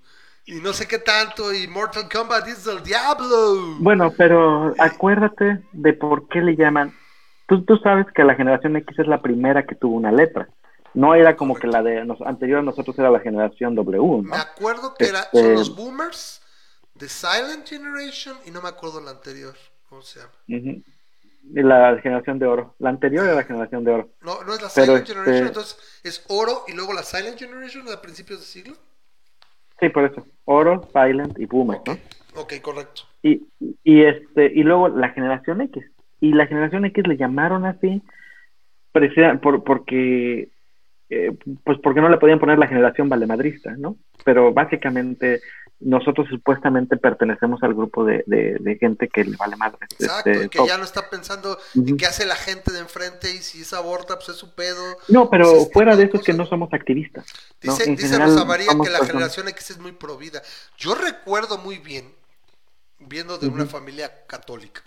Y 0.45 0.61
no 0.61 0.73
sé 0.73 0.87
qué 0.87 0.99
tanto, 0.99 1.53
y 1.53 1.67
Mortal 1.67 2.09
Kombat 2.09 2.47
es 2.47 2.65
del 2.65 2.83
diablo. 2.83 3.77
Bueno, 3.81 4.13
pero 4.17 4.75
acuérdate 4.79 5.61
de 5.73 5.93
por 5.93 6.29
qué 6.29 6.41
le 6.41 6.55
llaman. 6.55 6.95
Tú, 7.49 7.65
tú 7.65 7.77
sabes 7.79 8.07
que 8.15 8.23
la 8.23 8.37
generación 8.37 8.77
X 8.77 8.99
es 9.01 9.09
la 9.09 9.21
primera 9.21 9.67
que 9.67 9.75
tuvo 9.75 9.97
una 9.97 10.13
letra. 10.13 10.49
No 10.95 11.15
era 11.15 11.37
como 11.37 11.55
Correcto. 11.55 11.69
que 11.69 11.73
la 11.77 11.83
de 11.83 12.05
nos, 12.05 12.21
anterior 12.21 12.61
a 12.61 12.63
nosotros 12.63 12.97
era 12.99 13.11
la 13.11 13.21
generación 13.21 13.75
W. 13.75 13.99
¿no? 13.99 14.23
Me 14.23 14.37
acuerdo 14.37 14.95
que 14.95 15.05
este... 15.05 15.17
era, 15.17 15.29
son 15.33 15.55
los 15.55 15.75
boomers, 15.75 16.41
The 16.97 17.09
Silent 17.09 17.67
Generation, 17.69 18.37
y 18.47 18.51
no 18.51 18.63
me 18.63 18.69
acuerdo 18.69 19.01
la 19.01 19.11
anterior. 19.11 19.55
¿Cómo 19.89 20.03
se 20.03 20.21
llama? 20.21 20.33
Uh 20.49 20.53
-huh 20.53 20.85
la 21.53 21.99
generación 22.01 22.39
de 22.39 22.47
oro. 22.47 22.75
La 22.79 22.91
anterior 22.91 23.25
era 23.25 23.35
la 23.35 23.45
generación 23.45 23.85
de 23.85 23.93
oro. 23.93 24.09
No, 24.23 24.43
no 24.45 24.55
es 24.55 24.63
la 24.63 24.69
Silent 24.69 25.07
Pero, 25.07 25.07
Generation, 25.07 25.35
este... 25.35 25.47
entonces 25.49 26.01
es 26.05 26.25
oro 26.29 26.65
y 26.69 26.73
luego 26.73 26.93
la 26.93 27.03
Silent 27.03 27.39
Generation 27.39 27.87
a 27.89 28.01
principios 28.01 28.41
de 28.41 28.47
siglo. 28.47 28.77
Sí, 29.81 29.89
por 29.91 30.05
eso. 30.05 30.27
Oro, 30.45 30.89
Silent 30.93 31.39
y 31.39 31.47
Boomer, 31.47 31.81
okay. 31.81 32.03
¿no? 32.35 32.41
Ok, 32.41 32.55
correcto. 32.63 33.03
Y, 33.23 33.47
y, 33.85 34.03
este, 34.05 34.47
y 34.47 34.63
luego 34.63 34.89
la 34.89 35.11
generación 35.11 35.61
X. 35.61 35.85
Y 36.21 36.33
la 36.33 36.47
generación 36.47 36.85
X 36.85 37.07
le 37.07 37.17
llamaron 37.17 37.65
así 37.67 38.03
por, 39.43 39.65
porque 39.65 40.49
eh, 41.11 41.37
pues 41.65 41.79
porque 41.83 42.01
no 42.01 42.09
le 42.09 42.19
podían 42.19 42.39
poner 42.39 42.59
la 42.59 42.67
generación 42.67 43.09
valemadrista, 43.09 43.75
¿no? 43.77 43.97
Pero 44.25 44.53
básicamente 44.53 45.41
nosotros 45.81 46.27
supuestamente 46.31 46.97
pertenecemos 46.97 47.63
al 47.63 47.75
grupo 47.75 48.05
de, 48.05 48.25
de, 48.27 48.57
de 48.59 48.77
gente 48.79 49.09
que 49.09 49.25
le 49.25 49.37
vale 49.37 49.57
madre. 49.57 49.79
Exacto, 49.99 50.31
este, 50.31 50.47
y 50.47 50.49
que 50.49 50.67
ya 50.67 50.79
no 50.79 50.85
está 50.85 51.11
pensando 51.11 51.53
uh 51.53 51.79
-huh. 51.79 51.89
en 51.91 51.97
qué 51.99 52.07
hace 52.07 52.25
la 52.25 52.37
gente 52.37 52.73
de 52.73 52.79
enfrente 52.79 53.31
y 53.31 53.39
si 53.43 53.61
es 53.61 53.73
aborta, 53.73 54.17
pues 54.17 54.31
es 54.31 54.37
su 54.37 54.55
pedo. 54.55 54.97
No, 55.09 55.29
pero 55.29 55.51
pues 55.53 55.73
fuera 55.73 55.95
de 55.95 56.05
eso 56.05 56.17
es 56.17 56.23
que 56.23 56.33
no 56.33 56.47
somos 56.47 56.73
activistas. 56.73 57.27
Dice, 57.61 57.91
¿no? 57.91 57.97
dice 57.97 58.19
Rosa 58.19 58.45
María 58.45 58.69
que 58.83 58.91
la 58.91 59.05
generación 59.05 59.49
X 59.49 59.71
es 59.73 59.79
muy 59.79 59.93
provida. 59.93 60.43
Yo 60.79 60.95
recuerdo 60.95 61.59
muy 61.59 61.79
bien, 61.79 62.15
viendo 62.99 63.37
de 63.37 63.47
uh 63.47 63.51
-huh. 63.51 63.55
una 63.55 63.67
familia 63.67 64.27
católica, 64.27 64.83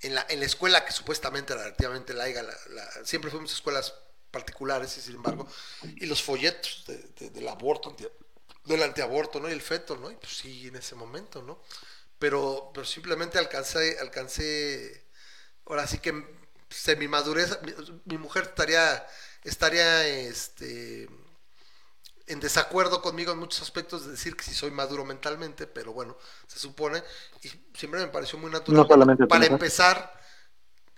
en 0.00 0.14
la, 0.14 0.24
en 0.28 0.38
la 0.40 0.46
escuela 0.46 0.84
que 0.84 0.92
supuestamente 0.92 1.52
era 1.54 1.64
relativamente 1.64 2.14
laiga, 2.14 2.42
la, 2.42 2.52
la, 2.74 2.82
siempre 3.04 3.30
fuimos 3.30 3.52
escuelas 3.52 3.94
particulares 4.30 4.96
y 4.98 5.00
sin 5.00 5.16
embargo, 5.16 5.48
y 5.96 6.06
los 6.06 6.22
folletos 6.22 6.84
de, 6.86 6.98
de, 7.18 7.30
del 7.30 7.48
aborto, 7.48 7.96
del 8.66 8.82
antiaborto, 8.82 9.40
¿no? 9.40 9.48
Y 9.48 9.52
el 9.52 9.62
feto, 9.62 9.96
¿no? 9.96 10.10
Y 10.10 10.16
pues 10.16 10.36
sí, 10.36 10.68
en 10.68 10.76
ese 10.76 10.94
momento, 10.94 11.42
¿no? 11.42 11.60
Pero, 12.18 12.70
pero 12.72 12.84
simplemente 12.84 13.38
alcancé, 13.38 13.98
alcancé, 14.00 15.06
ahora 15.66 15.86
sí 15.86 15.98
que 15.98 16.24
semi 16.68 17.08
madurez, 17.08 17.58
mi, 17.62 17.72
mi, 18.04 18.18
mujer 18.18 18.44
estaría, 18.44 19.06
estaría, 19.44 20.06
este, 20.06 21.08
en 22.26 22.40
desacuerdo 22.40 23.02
conmigo 23.02 23.32
en 23.32 23.38
muchos 23.38 23.62
aspectos 23.62 24.04
de 24.04 24.12
decir 24.12 24.36
que 24.36 24.44
sí 24.44 24.54
soy 24.54 24.70
maduro 24.70 25.04
mentalmente, 25.04 25.66
pero 25.66 25.92
bueno, 25.92 26.16
se 26.46 26.58
supone, 26.58 27.02
y 27.42 27.48
siempre 27.74 28.00
me 28.00 28.08
pareció 28.08 28.38
muy 28.38 28.50
natural. 28.50 28.88
No 28.88 29.28
para 29.28 29.46
empezar, 29.46 30.20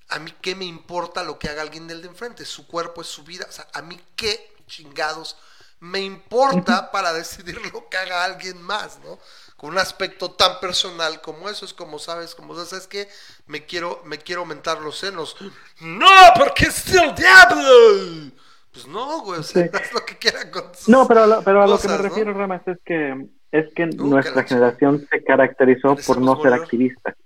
a 0.08 0.18
mí 0.18 0.32
qué 0.40 0.54
me 0.54 0.64
importa 0.64 1.22
lo 1.22 1.38
que 1.38 1.48
haga 1.48 1.62
alguien 1.62 1.86
del 1.86 2.00
de 2.00 2.08
enfrente, 2.08 2.44
su 2.44 2.66
cuerpo 2.66 3.02
es 3.02 3.08
su 3.08 3.24
vida, 3.24 3.46
o 3.48 3.52
sea, 3.52 3.68
a 3.74 3.82
mí 3.82 4.00
qué 4.16 4.56
chingados 4.66 5.36
me 5.80 6.00
importa 6.00 6.90
para 6.90 7.12
decidir 7.12 7.60
lo 7.72 7.88
que 7.88 7.96
haga 7.96 8.24
alguien 8.24 8.60
más, 8.62 8.98
¿no? 9.04 9.18
con 9.56 9.70
un 9.70 9.78
aspecto 9.78 10.30
tan 10.30 10.60
personal 10.60 11.20
como 11.20 11.48
eso. 11.48 11.64
Es 11.64 11.74
como, 11.74 11.98
¿sabes? 11.98 12.34
Como, 12.36 12.54
¿sabes 12.64 12.86
que 12.86 13.08
Me 13.48 13.66
quiero, 13.66 14.00
me 14.04 14.18
quiero 14.18 14.42
aumentar 14.42 14.80
los 14.80 14.96
senos. 14.98 15.36
¡No! 15.80 16.06
Porque 16.36 16.66
es 16.66 16.94
el 16.94 17.12
diablo. 17.14 18.30
Pues 18.72 18.86
no, 18.86 19.20
güey, 19.22 19.40
o 19.40 19.42
sea, 19.42 19.64
Sí. 19.64 19.70
haz 19.74 19.92
lo 19.92 20.04
que 20.04 20.16
quieran 20.16 20.50
con 20.52 20.64
No, 20.86 21.08
pero, 21.08 21.24
a 21.24 21.26
lo- 21.26 21.42
pero 21.42 21.62
a 21.62 21.66
lo 21.66 21.76
que 21.78 21.88
me 21.88 21.94
cosas, 21.94 22.02
¿no? 22.02 22.08
refiero, 22.08 22.34
Ramas, 22.34 22.62
es 22.68 22.78
que, 22.84 23.26
es 23.50 23.66
que 23.74 23.84
Uh, 23.84 24.06
nuestra 24.06 24.44
generación 24.44 25.08
se 25.10 25.24
caracterizó 25.24 25.96
por 26.06 26.20
no 26.20 26.40
ser 26.40 26.52
activista. 26.52 27.16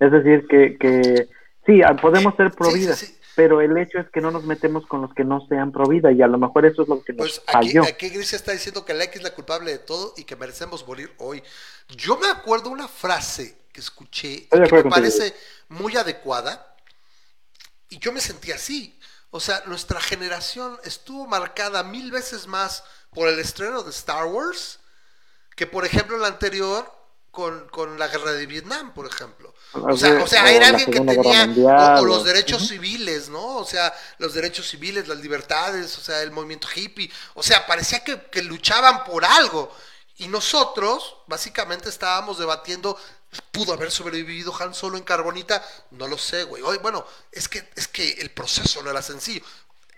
Es 0.00 0.10
decir, 0.10 0.46
que, 0.48 0.76
que 0.76 1.28
sí, 1.66 1.82
ah, 1.82 1.94
podemos 1.94 2.34
ser 2.34 2.50
pro 2.50 2.66
Sí, 2.70 2.72
sí, 2.72 2.78
vida, 2.80 2.96
sí. 2.96 3.18
Pero 3.34 3.60
el 3.60 3.76
hecho 3.76 3.98
es 3.98 4.08
que 4.10 4.20
no 4.20 4.30
nos 4.30 4.44
metemos 4.44 4.86
con 4.86 5.02
los 5.02 5.12
que 5.14 5.24
no 5.24 5.46
sean 5.48 5.72
pro 5.72 5.86
vida 5.88 6.12
y 6.12 6.22
a 6.22 6.26
lo 6.28 6.38
mejor 6.38 6.66
eso 6.66 6.82
es 6.82 6.88
lo 6.88 7.02
que 7.02 7.12
nos 7.12 7.40
Pues 7.40 7.42
aquí, 7.46 7.78
falló. 7.78 7.84
aquí 7.84 8.08
Grecia 8.10 8.36
está 8.36 8.52
diciendo 8.52 8.84
que 8.84 8.94
la 8.94 9.04
X 9.04 9.16
es 9.16 9.22
la 9.22 9.34
culpable 9.34 9.72
de 9.72 9.78
todo 9.78 10.14
y 10.16 10.24
que 10.24 10.36
merecemos 10.36 10.86
morir 10.86 11.12
hoy. 11.18 11.42
Yo 11.88 12.16
me 12.18 12.28
acuerdo 12.28 12.70
una 12.70 12.88
frase 12.88 13.58
que 13.72 13.80
escuché 13.80 14.48
que 14.48 14.60
me 14.60 14.68
contigo. 14.68 14.90
parece 14.90 15.34
muy 15.68 15.96
adecuada 15.96 16.76
y 17.88 17.98
yo 17.98 18.12
me 18.12 18.20
sentí 18.20 18.52
así. 18.52 18.98
O 19.30 19.40
sea, 19.40 19.62
nuestra 19.66 20.00
generación 20.00 20.78
estuvo 20.84 21.26
marcada 21.26 21.82
mil 21.82 22.12
veces 22.12 22.46
más 22.46 22.84
por 23.10 23.28
el 23.28 23.38
estreno 23.40 23.82
de 23.82 23.90
Star 23.90 24.26
Wars 24.26 24.78
que, 25.56 25.66
por 25.66 25.84
ejemplo, 25.84 26.18
la 26.18 26.28
anterior 26.28 26.90
con, 27.34 27.68
con 27.68 27.98
la 27.98 28.08
guerra 28.08 28.32
de 28.32 28.46
Vietnam, 28.46 28.94
por 28.94 29.06
ejemplo. 29.06 29.52
O 29.72 29.96
sea, 29.96 30.22
o 30.22 30.26
sea 30.26 30.50
era 30.50 30.68
alguien 30.68 30.90
que 30.90 31.00
tenía, 31.00 31.46
Mundial, 31.46 31.98
o, 31.98 32.02
o 32.02 32.04
los 32.06 32.24
derechos 32.24 32.68
civiles, 32.68 33.28
¿no? 33.28 33.56
O 33.56 33.64
sea, 33.64 33.92
los 34.18 34.32
derechos 34.32 34.68
civiles, 34.68 35.08
las 35.08 35.18
libertades, 35.18 35.98
o 35.98 36.00
sea, 36.00 36.22
el 36.22 36.30
movimiento 36.30 36.68
hippie. 36.74 37.10
O 37.34 37.42
sea, 37.42 37.66
parecía 37.66 38.02
que, 38.02 38.22
que 38.30 38.42
luchaban 38.42 39.04
por 39.04 39.24
algo. 39.24 39.70
Y 40.16 40.28
nosotros, 40.28 41.16
básicamente, 41.26 41.88
estábamos 41.88 42.38
debatiendo, 42.38 42.96
¿pudo 43.50 43.72
haber 43.74 43.90
sobrevivido 43.90 44.54
Han 44.60 44.72
Solo 44.72 44.96
en 44.96 45.02
Carbonita? 45.02 45.62
No 45.90 46.06
lo 46.06 46.16
sé, 46.16 46.44
güey. 46.44 46.62
Hoy, 46.62 46.78
bueno, 46.78 47.04
es 47.32 47.48
que, 47.48 47.68
es 47.74 47.88
que 47.88 48.12
el 48.12 48.30
proceso 48.30 48.80
no 48.82 48.90
era 48.90 49.02
sencillo. 49.02 49.44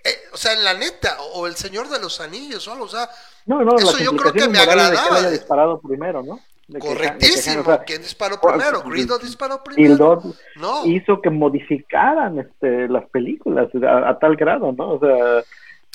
Eh, 0.03 0.29
o 0.33 0.39
sea, 0.39 0.55
en 0.55 0.65
la 0.65 0.73
neta, 0.73 1.19
o, 1.21 1.47
el 1.47 1.57
Señor 1.57 1.91
de 1.91 1.99
los 1.99 2.21
Anillos, 2.21 2.67
o 2.67 2.73
algo, 2.73 2.87
o 2.87 2.89
sea, 2.89 3.11
No, 3.45 3.63
no, 3.63 3.77
eso 3.77 3.99
yo 3.99 4.17
creo 4.17 4.33
que 4.33 4.49
me 4.49 4.59
de 4.59 4.65
que 4.65 4.71
agradaba. 4.71 5.17
haya 5.19 5.31
disparado 5.31 5.79
primero, 5.81 6.23
¿no? 6.23 6.41
De 6.69 6.81
que- 6.81 6.89
de 6.89 6.95
que- 6.95 7.01
Correctísimo. 7.01 7.65
sea, 7.65 7.85
¿Quién 7.85 8.03
disparó 8.03 8.41
primero? 8.41 8.83
Greedo 8.83 9.19
disparó 9.19 9.63
primero. 9.63 10.23
No. 10.57 10.85
hizo 10.87 11.21
que 11.23 11.31
modificaran 11.31 12.39
este, 12.41 12.89
las 12.89 13.09
películas 13.11 13.69
a, 13.89 14.11
a 14.11 14.19
tal 14.19 14.37
grado, 14.37 14.73
¿no? 14.73 14.95
O 14.95 14.99
sea, 14.99 15.45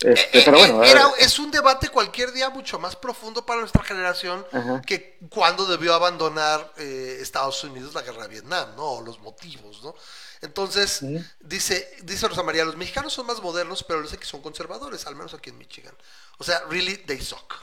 este, 0.02 0.40
Eh, 0.40 0.42
pero 0.46 0.58
eh, 0.58 0.60
bueno, 0.72 0.84
era- 0.84 1.02
eh, 1.02 1.12
es 1.20 1.38
un 1.40 1.52
debate 1.52 1.90
cualquier 1.90 2.32
día 2.32 2.50
mucho 2.50 2.80
más 2.80 2.96
profundo 2.96 3.46
para 3.46 3.60
nuestra 3.60 3.84
generación 3.84 4.46
Ajá. 4.52 4.82
que 4.82 5.18
cuando 5.30 5.66
debió 5.66 5.94
abandonar 5.94 6.72
eh, 6.78 7.18
Estados 7.22 7.64
Unidos 7.66 7.94
la 7.94 8.02
guerra 8.02 8.24
de 8.24 8.30
Vietnam, 8.30 8.70
¿no? 8.78 8.84
O 8.94 9.02
los 9.04 9.20
motivos, 9.20 9.84
¿no? 9.84 9.94
Entonces, 10.42 11.06
dice, 11.42 11.88
dice 12.04 12.28
Rosa 12.28 12.42
María, 12.42 12.66
los 12.66 12.76
mexicanos 12.78 13.14
son 13.14 13.28
más 13.28 13.44
modernos, 13.44 13.84
pero 13.84 14.00
los 14.00 14.12
que 14.18 14.26
son 14.26 14.42
conservadores, 14.42 15.06
al 15.06 15.16
menos 15.16 15.36
aquí 15.36 15.52
en 15.52 15.58
Michigan. 15.60 15.94
O 16.40 16.44
sea, 16.44 16.62
really, 16.70 16.98
they 16.98 17.20
suck. 17.20 17.54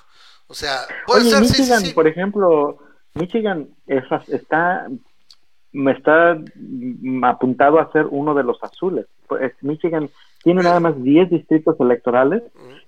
O 0.46 0.54
sea, 0.54 0.86
puede 1.06 1.22
Oye, 1.22 1.30
ser, 1.30 1.40
sí, 1.46 1.54
sí, 1.54 1.60
Michigan, 1.62 1.84
sí. 1.86 1.92
por 1.92 2.06
ejemplo, 2.06 2.78
Michigan 3.18 3.68
es- 3.86 4.04
está 4.28 4.86
me 5.72 5.92
está 5.92 6.38
apuntado 7.24 7.78
a 7.78 7.92
ser 7.92 8.06
uno 8.10 8.34
de 8.34 8.42
los 8.42 8.62
azules. 8.64 9.06
Pues, 9.28 9.52
Michigan 9.62 10.08
tiene 10.42 10.62
nada 10.62 10.80
más 10.80 11.00
10 11.02 11.28
distritos 11.30 11.78
electorales 11.78 12.42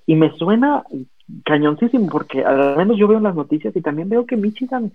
y 0.07 0.15
me 0.15 0.31
suena 0.39 0.83
cañoncísimo 1.45 2.09
porque 2.09 2.43
al 2.45 2.77
menos 2.79 2.97
yo 2.99 3.07
veo 3.07 3.19
en 3.19 3.25
las 3.25 3.35
noticias 3.37 3.75
y 3.77 3.83
también 3.83 4.09
veo 4.09 4.25
que 4.27 4.37
Michigan 4.37 4.93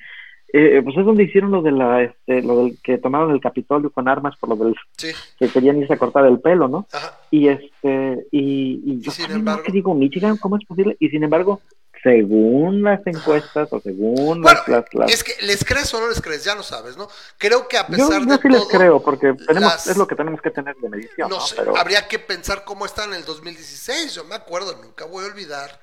eh, 0.54 0.82
pues 0.84 0.96
es 0.98 1.06
donde 1.06 1.24
hicieron 1.24 1.52
lo 1.52 1.62
de 1.62 1.72
la 1.72 2.04
este, 2.04 2.42
lo 2.42 2.58
del 2.64 2.78
que 2.82 2.98
tomaron 2.98 3.32
el 3.32 3.42
Capitolio 3.42 3.90
con 3.90 4.08
armas 4.08 4.36
por 4.38 4.50
lo 4.50 4.56
del 4.56 4.76
Sí, 4.98 5.08
que 5.38 5.50
querían 5.50 5.78
irse 5.80 5.94
a 5.94 5.98
cortar 5.98 6.26
el 6.26 6.40
pelo, 6.40 6.68
¿no? 6.68 6.86
ajá. 6.94 7.18
Y 7.32 7.48
este, 7.50 8.26
y, 8.32 8.82
y 8.86 9.00
yo 9.02 9.12
sin 9.12 9.32
embargo- 9.32 9.64
que 9.64 9.72
digo, 9.72 9.94
Michigan, 9.96 10.38
¿cómo 10.38 10.56
es 10.58 10.66
posible? 10.66 10.96
Y 11.00 11.10
sin 11.10 11.24
embargo, 11.24 11.62
según 12.06 12.84
las 12.84 13.02
encuestas 13.08 13.68
o 13.72 13.82
según 13.82 14.44
Bueno, 14.44 14.60
las, 14.60 14.68
las, 14.68 14.86
las- 14.94 15.12
es 15.12 15.24
que 15.24 15.36
les 15.44 15.66
crees 15.66 15.92
o 15.96 16.00
no 16.00 16.08
les 16.08 16.22
crees, 16.22 16.44
ya 16.44 16.54
no 16.54 16.62
sabes, 16.62 16.96
¿no? 16.98 17.10
Creo 17.40 17.68
que 17.68 17.78
a 17.80 17.88
yo, 17.88 17.96
pesar 18.08 18.22
yo 18.22 18.26
de 18.28 18.42
sí 18.42 18.48
les 18.50 18.60
todo, 18.60 18.68
creo, 18.70 19.02
porque 19.04 19.34
tenemos, 19.34 19.72
las- 19.74 19.88
es 19.88 19.98
lo 19.98 20.06
que 20.06 20.16
tenemos 20.16 20.40
que 20.40 20.52
tener 20.52 20.76
de 20.76 20.88
medición, 20.88 21.30
¿no? 21.30 21.38
No 21.38 21.42
sé, 21.48 21.56
Pero, 21.56 21.76
habría 21.76 22.08
que 22.08 22.20
pensar 22.20 22.64
cómo 22.64 22.86
está 22.86 23.06
en 23.06 23.16
el 23.16 23.26
2016. 23.26 24.14
Yo 24.14 24.24
me 24.24 24.36
acuerdo, 24.36 24.76
nunca 24.84 25.06
voy 25.06 25.24
a 25.26 25.28
olvidar. 25.28 25.82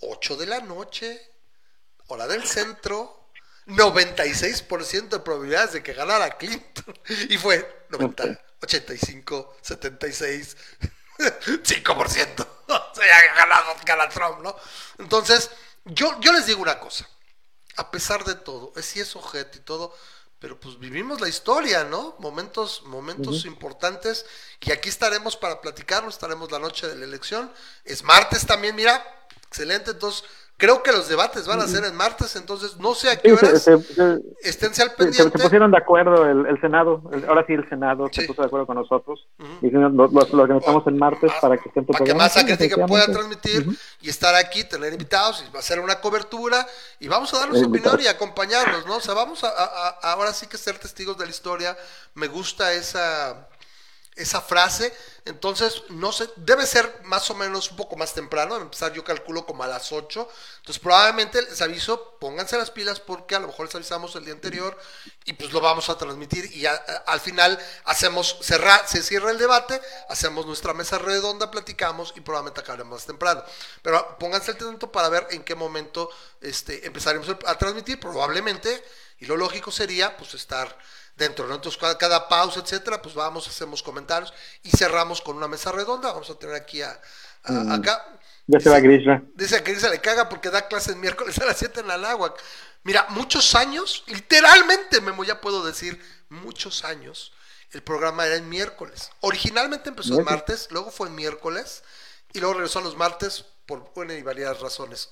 8 0.00 0.36
de 0.36 0.46
la 0.46 0.60
noche, 0.60 1.20
hora 2.06 2.26
del 2.28 2.44
centro, 2.44 3.28
96% 3.66 5.08
de 5.08 5.18
probabilidades 5.20 5.72
de 5.72 5.82
que 5.82 5.94
ganara 5.94 6.30
Clinton. 6.38 6.94
Y 7.28 7.38
fue 7.38 7.86
90, 7.90 8.38
85, 8.62 9.56
76, 9.62 10.56
5%. 11.18 12.46
O 12.66 12.94
sea, 12.94 13.06
ya 13.06 13.34
ganado, 13.34 13.66
gana 13.84 14.08
Trump, 14.08 14.40
¿no? 14.42 14.56
Entonces, 14.98 15.50
yo, 15.84 16.18
yo 16.20 16.32
les 16.32 16.46
digo 16.46 16.62
una 16.62 16.80
cosa. 16.80 17.08
A 17.76 17.90
pesar 17.90 18.24
de 18.24 18.34
todo, 18.34 18.72
es 18.76 18.84
sí 18.84 19.00
es 19.00 19.16
ojete 19.16 19.58
y 19.58 19.62
todo, 19.62 19.94
pero 20.38 20.60
pues 20.60 20.78
vivimos 20.78 21.20
la 21.20 21.28
historia, 21.28 21.84
¿no? 21.84 22.16
Momentos, 22.18 22.82
momentos 22.84 23.44
importantes. 23.46 24.26
Y 24.60 24.72
aquí 24.72 24.88
estaremos 24.88 25.36
para 25.36 25.60
platicarlo, 25.60 26.08
estaremos 26.08 26.52
la 26.52 26.58
noche 26.58 26.86
de 26.86 26.96
la 26.96 27.04
elección. 27.04 27.52
Es 27.84 28.02
martes 28.02 28.46
también, 28.46 28.76
mira, 28.76 29.02
excelente. 29.48 29.92
Entonces, 29.92 30.24
creo 30.56 30.82
que 30.82 30.92
los 30.92 31.08
debates 31.08 31.46
van 31.46 31.60
a 31.60 31.66
ser 31.66 31.84
en 31.84 31.94
martes, 31.96 32.36
entonces 32.36 32.76
no 32.78 32.94
sé 32.94 33.10
a 33.10 33.16
qué 33.20 33.28
sí, 33.30 33.34
horas. 33.34 33.62
se- 33.62 33.82
se- 33.82 34.20
Esténse 34.42 34.82
al 34.82 34.88
se- 34.90 34.94
se 34.94 35.02
pendiente. 35.04 35.38
pusieron 35.38 35.70
de 35.70 35.78
acuerdo 35.78 36.24
el, 36.26 36.46
el 36.46 36.60
Senado, 36.60 37.02
el- 37.12 37.24
ahora 37.28 37.44
sí 37.46 37.54
el 37.54 37.68
Senado 37.68 38.08
Sí. 38.12 38.20
se 38.20 38.26
puso 38.28 38.42
de 38.42 38.46
acuerdo 38.46 38.66
con 38.66 38.76
nosotros, 38.76 39.26
Ujú. 39.38 39.48
dijeron, 39.62 39.96
lo, 39.96 40.06
lo, 40.06 40.20
lo 40.26 40.42
organizamos 40.42 40.86
en 40.86 40.96
martes 40.98 41.30
Más- 41.30 41.40
para 41.40 41.56
que 41.58 41.68
estén 41.68 41.84
para 41.86 42.04
que 42.04 42.14
más 42.14 42.32
crítica 42.34 42.86
pueda 42.86 43.06
transmitir 43.06 43.66
y 44.00 44.08
estar 44.08 44.34
aquí, 44.36 44.64
tener 44.64 44.92
invitados 44.92 45.44
y 45.52 45.56
hacer 45.56 45.80
una 45.80 46.00
cobertura 46.00 46.66
y 47.00 47.08
vamos 47.08 47.34
a 47.34 47.38
dar 47.38 47.46
Eh, 47.46 47.50
nuestra 47.50 47.68
opinión 47.68 47.94
invitados. 47.94 48.04
y 48.04 48.08
acompañarlos, 48.08 48.86
¿no? 48.86 48.96
O 48.96 49.00
sea, 49.00 49.14
vamos 49.14 49.42
a, 49.44 49.48
a- 49.48 49.88
a- 50.02 50.12
ahora 50.12 50.32
sí 50.32 50.46
que 50.46 50.56
ser 50.56 50.78
testigos 50.78 51.18
de 51.18 51.24
la 51.24 51.30
historia. 51.30 51.76
Me 52.14 52.28
gusta 52.28 52.72
esa 52.72 53.48
esa 54.16 54.40
frase, 54.40 54.92
entonces 55.24 55.82
no 55.88 56.12
sé, 56.12 56.28
debe 56.36 56.66
ser 56.66 57.00
más 57.04 57.28
o 57.30 57.34
menos 57.34 57.70
un 57.70 57.76
poco 57.76 57.96
más 57.96 58.14
temprano, 58.14 58.56
empezar 58.56 58.92
yo 58.92 59.02
calculo 59.04 59.44
como 59.46 59.64
a 59.64 59.66
las 59.66 59.90
8, 59.92 60.28
entonces 60.58 60.80
probablemente 60.82 61.42
les 61.42 61.60
aviso, 61.62 62.16
pónganse 62.20 62.56
las 62.56 62.70
pilas 62.70 63.00
porque 63.00 63.34
a 63.34 63.40
lo 63.40 63.48
mejor 63.48 63.66
les 63.66 63.74
avisamos 63.74 64.14
el 64.16 64.24
día 64.24 64.34
anterior 64.34 64.78
y 65.24 65.32
pues 65.32 65.52
lo 65.52 65.60
vamos 65.60 65.88
a 65.88 65.96
transmitir 65.98 66.54
y 66.54 66.66
a- 66.66 66.74
al 67.06 67.20
final 67.20 67.58
hacemos, 67.84 68.36
cerrar, 68.42 68.86
se 68.86 69.02
cierra 69.02 69.30
el 69.30 69.38
debate, 69.38 69.80
hacemos 70.08 70.46
nuestra 70.46 70.74
mesa 70.74 70.98
redonda, 70.98 71.50
platicamos 71.50 72.12
y 72.16 72.20
probablemente 72.20 72.60
acabaremos 72.60 72.98
más 72.98 73.06
temprano, 73.06 73.42
pero 73.82 74.16
pónganse 74.18 74.50
al 74.52 74.56
tanto 74.58 74.90
para 74.92 75.08
ver 75.08 75.26
en 75.30 75.42
qué 75.44 75.54
momento 75.54 76.10
este, 76.40 76.86
empezaremos 76.86 77.28
a 77.46 77.58
transmitir, 77.58 77.98
probablemente, 78.00 78.82
y 79.20 79.26
lo 79.26 79.36
lógico 79.36 79.70
sería 79.70 80.16
pues 80.16 80.34
estar 80.34 80.76
dentro, 81.16 81.46
¿no? 81.46 81.54
Entonces, 81.56 81.80
cada, 81.80 81.96
cada 81.98 82.28
pausa, 82.28 82.60
etcétera, 82.60 83.00
pues 83.02 83.14
vamos, 83.14 83.46
hacemos 83.48 83.82
comentarios 83.82 84.32
y 84.62 84.70
cerramos 84.70 85.20
con 85.20 85.36
una 85.36 85.48
mesa 85.48 85.72
redonda. 85.72 86.12
Vamos 86.12 86.30
a 86.30 86.34
tener 86.38 86.54
aquí 86.56 86.82
a, 86.82 87.00
a- 87.44 87.74
acá. 87.74 88.18
Ya 88.46 88.60
se 88.60 88.68
va 88.70 88.76
Dice- 88.76 88.88
Grisha. 88.88 89.22
Dice 89.34 89.62
que 89.62 89.78
se 89.78 89.88
le 89.90 90.00
caga 90.00 90.28
porque 90.28 90.50
da 90.50 90.68
clases 90.68 90.96
miércoles 90.96 91.38
a 91.38 91.46
las 91.46 91.56
7 91.56 91.80
en 91.80 91.88
la 91.88 91.94
Anáhuac. 91.94 92.38
Mira, 92.82 93.06
muchos 93.10 93.54
años, 93.54 94.04
literalmente, 94.06 95.00
Memo, 95.00 95.24
ya 95.24 95.40
puedo 95.40 95.64
decir, 95.64 95.98
muchos 96.28 96.84
años, 96.84 97.32
el 97.70 97.82
programa 97.82 98.26
era 98.26 98.36
en 98.36 98.48
miércoles. 98.48 99.10
Originalmente 99.20 99.88
empezó 99.88 100.18
en 100.18 100.24
martes, 100.24 100.68
luego 100.70 100.90
fue 100.90 101.08
en 101.08 101.14
miércoles 101.14 101.82
y 102.34 102.40
luego 102.40 102.54
regresó 102.54 102.80
a 102.80 102.82
los 102.82 102.96
martes 102.96 103.44
por 103.66 103.90
una 103.94 104.12
y 104.14 104.22
varias 104.22 104.60
razones. 104.60 105.08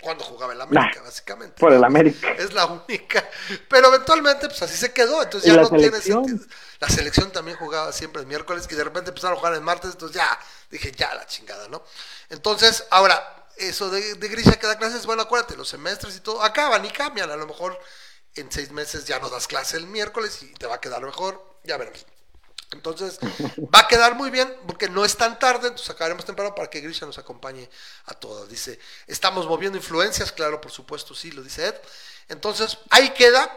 Cuando 0.00 0.24
jugaba 0.24 0.52
el 0.52 0.60
América, 0.60 0.98
Nah, 1.00 1.04
básicamente. 1.04 1.60
por 1.60 1.72
el 1.72 1.84
América. 1.84 2.32
Es 2.32 2.52
la 2.52 2.66
única. 2.66 3.28
Pero 3.68 3.88
eventualmente, 3.88 4.48
pues 4.48 4.62
así 4.62 4.76
se 4.76 4.92
quedó. 4.92 5.22
Entonces 5.22 5.50
¿Y 5.50 5.54
ya 5.54 5.60
no 5.60 5.68
tiene 5.68 6.00
sentido. 6.00 6.38
La 6.80 6.88
selección 6.88 7.30
también 7.32 7.56
jugaba 7.58 7.92
siempre 7.92 8.22
el 8.22 8.26
miércoles 8.26 8.66
y 8.70 8.74
de 8.74 8.84
repente 8.84 9.10
empezaron 9.10 9.36
a 9.36 9.38
jugar 9.38 9.54
el 9.54 9.60
martes. 9.60 9.90
Entonces 9.92 10.16
ya 10.16 10.38
dije, 10.70 10.92
ya 10.92 11.14
la 11.14 11.26
chingada, 11.26 11.68
¿no? 11.68 11.82
Entonces, 12.30 12.84
ahora, 12.90 13.46
eso 13.56 13.90
de, 13.90 14.14
de 14.14 14.28
Grisha 14.28 14.58
que 14.58 14.66
da 14.66 14.78
clases, 14.78 15.04
bueno, 15.04 15.22
acuérdate, 15.22 15.56
los 15.56 15.68
semestres 15.68 16.16
y 16.16 16.20
todo 16.20 16.42
acaban 16.42 16.84
y 16.84 16.90
cambian. 16.90 17.30
A 17.30 17.36
lo 17.36 17.46
mejor 17.46 17.78
en 18.36 18.50
seis 18.50 18.70
meses 18.70 19.04
ya 19.04 19.18
no 19.18 19.28
das 19.28 19.46
clase 19.48 19.76
el 19.76 19.86
miércoles 19.86 20.42
y 20.42 20.52
te 20.54 20.66
va 20.66 20.76
a 20.76 20.80
quedar 20.80 21.02
mejor. 21.02 21.44
Ya 21.64 21.76
veremos. 21.76 22.06
Entonces, 22.72 23.18
va 23.74 23.80
a 23.80 23.88
quedar 23.88 24.14
muy 24.14 24.30
bien 24.30 24.52
porque 24.66 24.88
no 24.88 25.04
es 25.04 25.16
tan 25.16 25.38
tarde, 25.38 25.68
entonces 25.68 25.90
acabaremos 25.90 26.24
temprano 26.24 26.54
para 26.54 26.70
que 26.70 26.80
Grisha 26.80 27.04
nos 27.06 27.18
acompañe 27.18 27.68
a 28.06 28.14
todos. 28.14 28.48
Dice, 28.48 28.78
estamos 29.06 29.46
moviendo 29.46 29.76
influencias, 29.76 30.30
claro, 30.32 30.60
por 30.60 30.70
supuesto, 30.70 31.14
sí, 31.14 31.32
lo 31.32 31.42
dice 31.42 31.66
Ed. 31.66 31.74
Entonces, 32.28 32.78
ahí 32.90 33.10
queda, 33.10 33.50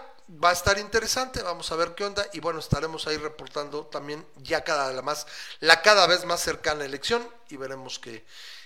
va 0.43 0.49
a 0.49 0.53
estar 0.53 0.79
interesante, 0.79 1.43
vamos 1.43 1.71
a 1.71 1.75
ver 1.75 1.93
qué 1.93 2.05
onda 2.05 2.25
y 2.33 2.39
bueno, 2.39 2.59
estaremos 2.59 3.05
ahí 3.05 3.17
reportando 3.17 3.85
también 3.85 4.25
ya 4.37 4.63
cada 4.63 4.91
la 4.91 5.01
más 5.01 5.27
la 5.59 5.81
cada 5.81 6.07
vez 6.07 6.25
más 6.25 6.39
cercana 6.41 6.83
elección 6.85 7.27
y 7.49 7.57
veremos 7.57 7.99
qué 7.99 8.25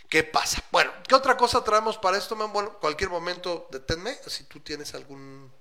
¿Qué 0.10 0.24
pasa? 0.24 0.64
Bueno, 0.72 0.90
¿qué 1.06 1.16
otra 1.16 1.36
cosa 1.36 1.62
traemos 1.66 1.98
para 1.98 2.18
esto? 2.18 2.34
man? 2.38 2.54
Bueno, 2.54 2.78
cualquier 2.80 3.10
momento 3.10 3.68
deténme, 3.70 4.18
si 4.28 4.46
tú 4.46 4.62
tienes 4.62 4.94
algún... 4.96 5.52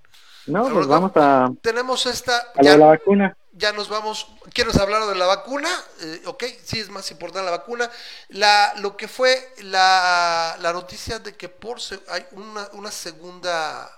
No, 0.45 0.69
pues 0.69 0.87
vamos 0.87 1.11
a, 1.15 1.49
Tenemos 1.61 2.05
esta... 2.05 2.53
a 2.55 2.61
ya- 2.63 2.77
la 2.77 2.85
vacuna. 2.85 3.35
Ya 3.57 3.71
nos 3.73 3.89
vamos. 3.89 4.27
¿Quieres 4.53 4.77
hablar 4.77 5.05
de 5.07 5.15
la 5.15 5.25
vacuna? 5.25 5.69
Eh, 6.01 6.21
ok, 6.25 6.43
sí 6.63 6.79
es 6.79 6.89
más 6.89 7.09
importante 7.11 7.45
la 7.45 7.57
vacuna. 7.57 7.89
La, 8.29 8.73
lo 8.77 8.95
que 8.95 9.07
fue 9.07 9.53
la, 9.59 10.55
la 10.59 10.73
noticia 10.73 11.19
de 11.19 11.35
que 11.35 11.49
por 11.49 11.79
hay 12.09 12.25
una, 12.31 12.69
una 12.73 12.91
segunda 12.91 13.91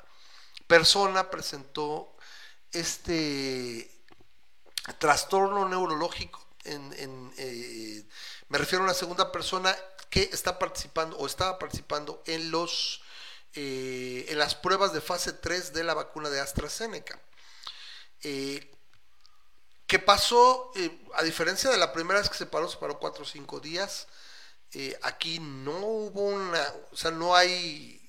persona 0.68 1.30
presentó 1.30 2.16
este 2.72 3.90
trastorno 4.98 5.68
neurológico. 5.68 6.46
En, 6.64 6.94
en, 6.98 7.34
eh, 7.38 8.06
me 8.50 8.58
refiero 8.58 8.84
a 8.84 8.88
una 8.88 8.94
segunda 8.94 9.32
persona 9.32 9.76
que 10.10 10.30
está 10.32 10.58
participando 10.58 11.18
o 11.18 11.26
estaba 11.26 11.60
participando 11.60 12.24
en 12.26 12.52
los 12.52 13.02
eh, 13.56 14.26
en 14.30 14.38
las 14.38 14.54
pruebas 14.54 14.94
de 14.94 15.02
fase 15.02 15.34
3 15.34 15.74
de 15.74 15.84
la 15.84 15.96
vacuna 15.96 16.30
de 16.30 16.40
AstraZeneca. 16.40 17.20
Eh, 18.22 18.72
¿Qué 19.90 20.00
pasó? 20.00 20.72
Eh, 20.76 21.02
a 21.16 21.24
diferencia 21.24 21.70
de 21.70 21.78
la 21.78 21.92
primera 21.94 22.20
vez 22.20 22.30
que 22.30 22.38
se 22.38 22.46
paró, 22.46 22.70
se 22.70 22.78
paró 22.78 23.00
cuatro 23.00 23.24
o 23.24 23.28
cinco 23.28 23.60
días. 23.60 24.08
eh, 24.74 25.00
aquí 25.04 25.40
no 25.40 25.78
hubo 25.80 26.24
una, 26.24 26.62
o 26.92 26.98
sea, 26.98 27.12
no 27.12 27.36
hay, 27.36 28.02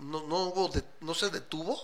no, 0.00 0.22
no 0.28 0.36
hubo, 0.48 0.70
no 1.00 1.14
se 1.14 1.30
detuvo. 1.30 1.76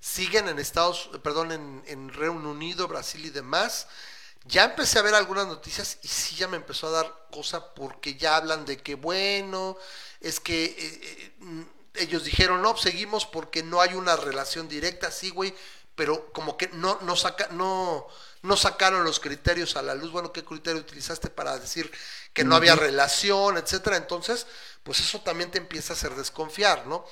Siguen 0.00 0.48
en 0.48 0.58
Estados, 0.58 1.10
perdón, 1.22 1.52
en, 1.52 1.82
en 1.86 2.08
Reino 2.12 2.50
Unido, 2.50 2.86
Brasil 2.88 3.24
y 3.26 3.30
demás. 3.30 3.88
Ya 4.46 4.64
empecé 4.66 4.98
a 4.98 5.02
ver 5.02 5.14
algunas 5.14 5.46
noticias 5.48 5.98
y 6.02 6.08
sí 6.08 6.36
ya 6.36 6.48
me 6.48 6.56
empezó 6.58 6.88
a 6.88 6.92
dar 6.92 7.28
cosa 7.32 7.74
porque 7.74 8.16
ya 8.16 8.36
hablan 8.36 8.66
de 8.66 8.78
que 8.82 8.94
bueno, 8.96 9.76
es 10.20 10.40
que 10.40 10.64
eh, 10.78 11.34
ellos 11.94 12.24
dijeron 12.24 12.62
no, 12.62 12.76
seguimos 12.76 13.26
porque 13.26 13.62
no 13.62 13.80
hay 13.80 13.94
una 13.94 14.16
relación 14.16 14.68
directa, 14.68 15.10
sí, 15.10 15.30
güey, 15.30 15.54
pero 15.94 16.32
como 16.32 16.56
que 16.56 16.68
no, 16.68 16.98
no, 17.02 17.16
saca, 17.16 17.48
no, 17.52 18.06
no 18.42 18.56
sacaron 18.56 19.04
los 19.04 19.20
criterios 19.20 19.76
a 19.76 19.82
la 19.82 19.94
luz. 19.94 20.12
Bueno, 20.12 20.32
¿qué 20.32 20.44
criterio 20.44 20.80
utilizaste 20.80 21.28
para 21.28 21.58
decir 21.58 21.90
que 22.32 22.44
no 22.44 22.54
había 22.56 22.76
relación, 22.76 23.56
etcétera? 23.56 23.96
Entonces, 23.96 24.46
pues 24.82 25.00
eso 25.00 25.20
también 25.20 25.50
te 25.50 25.58
empieza 25.58 25.92
a 25.92 25.96
hacer 25.96 26.14
desconfiar, 26.14 26.86
¿no? 26.86 27.04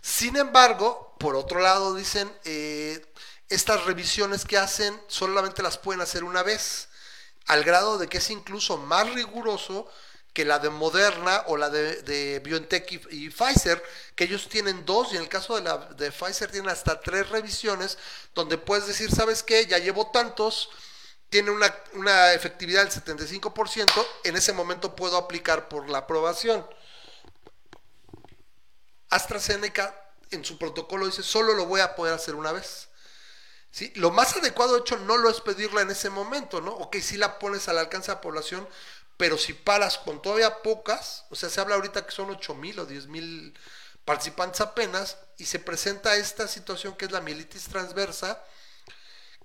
Sin 0.00 0.36
embargo, 0.36 1.14
por 1.18 1.36
otro 1.36 1.60
lado, 1.60 1.94
dicen, 1.94 2.32
eh, 2.44 3.06
estas 3.48 3.84
revisiones 3.84 4.44
que 4.44 4.58
hacen 4.58 5.00
solamente 5.06 5.62
las 5.62 5.78
pueden 5.78 6.00
hacer 6.00 6.24
una 6.24 6.42
vez, 6.42 6.88
al 7.46 7.64
grado 7.64 7.98
de 7.98 8.08
que 8.08 8.18
es 8.18 8.30
incluso 8.30 8.76
más 8.76 9.12
riguroso 9.14 9.88
que 10.32 10.44
la 10.44 10.58
de 10.58 10.70
Moderna 10.70 11.44
o 11.46 11.56
la 11.56 11.68
de, 11.68 12.02
de 12.02 12.38
BioNTech 12.40 12.90
y, 13.10 13.30
Pfizer, 13.30 13.82
que 14.14 14.24
ellos 14.24 14.48
tienen 14.48 14.84
dos, 14.86 15.12
y 15.12 15.16
en 15.16 15.22
el 15.22 15.28
caso 15.28 15.56
de, 15.56 15.62
la, 15.62 15.76
de 15.78 16.10
Pfizer 16.10 16.50
tienen 16.50 16.70
hasta 16.70 17.00
tres 17.00 17.28
revisiones, 17.28 17.98
donde 18.34 18.56
puedes 18.56 18.86
decir, 18.86 19.10
¿sabes 19.10 19.42
qué? 19.42 19.66
Ya 19.66 19.78
llevo 19.78 20.10
tantos, 20.10 20.70
tiene 21.28 21.50
una, 21.50 21.74
una 21.94 22.32
efectividad 22.32 22.84
del 22.84 22.92
75%, 22.92 24.06
en 24.24 24.36
ese 24.36 24.52
momento 24.52 24.96
puedo 24.96 25.16
aplicar 25.16 25.68
por 25.68 25.90
la 25.90 25.98
aprobación. 25.98 26.66
AstraZeneca 29.10 29.94
en 30.30 30.44
su 30.44 30.56
protocolo 30.56 31.06
dice, 31.06 31.22
solo 31.22 31.52
lo 31.52 31.66
voy 31.66 31.82
a 31.82 31.94
poder 31.94 32.14
hacer 32.14 32.34
una 32.34 32.52
vez. 32.52 32.88
¿Sí? 33.70 33.90
Lo 33.96 34.10
más 34.10 34.36
adecuado, 34.36 34.74
de 34.74 34.80
hecho, 34.80 34.98
no 34.98 35.16
lo 35.16 35.30
es 35.30 35.40
pedirla 35.40 35.80
en 35.80 35.90
ese 35.90 36.10
momento, 36.10 36.60
¿no? 36.60 36.72
Ok, 36.72 36.96
si 36.96 37.16
la 37.16 37.38
pones 37.38 37.68
al 37.68 37.78
alcance 37.78 38.10
de 38.10 38.16
la 38.16 38.20
población, 38.20 38.68
pero 39.22 39.38
si 39.38 39.52
paras 39.52 39.98
con 39.98 40.20
todavía 40.20 40.62
pocas, 40.62 41.26
o 41.30 41.36
sea, 41.36 41.48
se 41.48 41.60
habla 41.60 41.76
ahorita 41.76 42.04
que 42.04 42.10
son 42.10 42.28
8 42.30 42.56
mil 42.56 42.76
o 42.80 42.86
10 42.86 43.06
mil 43.06 43.56
participantes 44.04 44.60
apenas, 44.60 45.16
y 45.38 45.44
se 45.44 45.60
presenta 45.60 46.16
esta 46.16 46.48
situación 46.48 46.96
que 46.96 47.04
es 47.04 47.12
la 47.12 47.20
mielitis 47.20 47.68
transversa, 47.68 48.42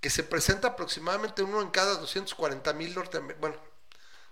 que 0.01 0.09
se 0.09 0.23
presenta 0.23 0.69
aproximadamente 0.69 1.43
uno 1.43 1.61
en 1.61 1.69
cada 1.69 1.93
240 1.97 2.73
mil 2.73 2.91
bueno, 3.39 3.55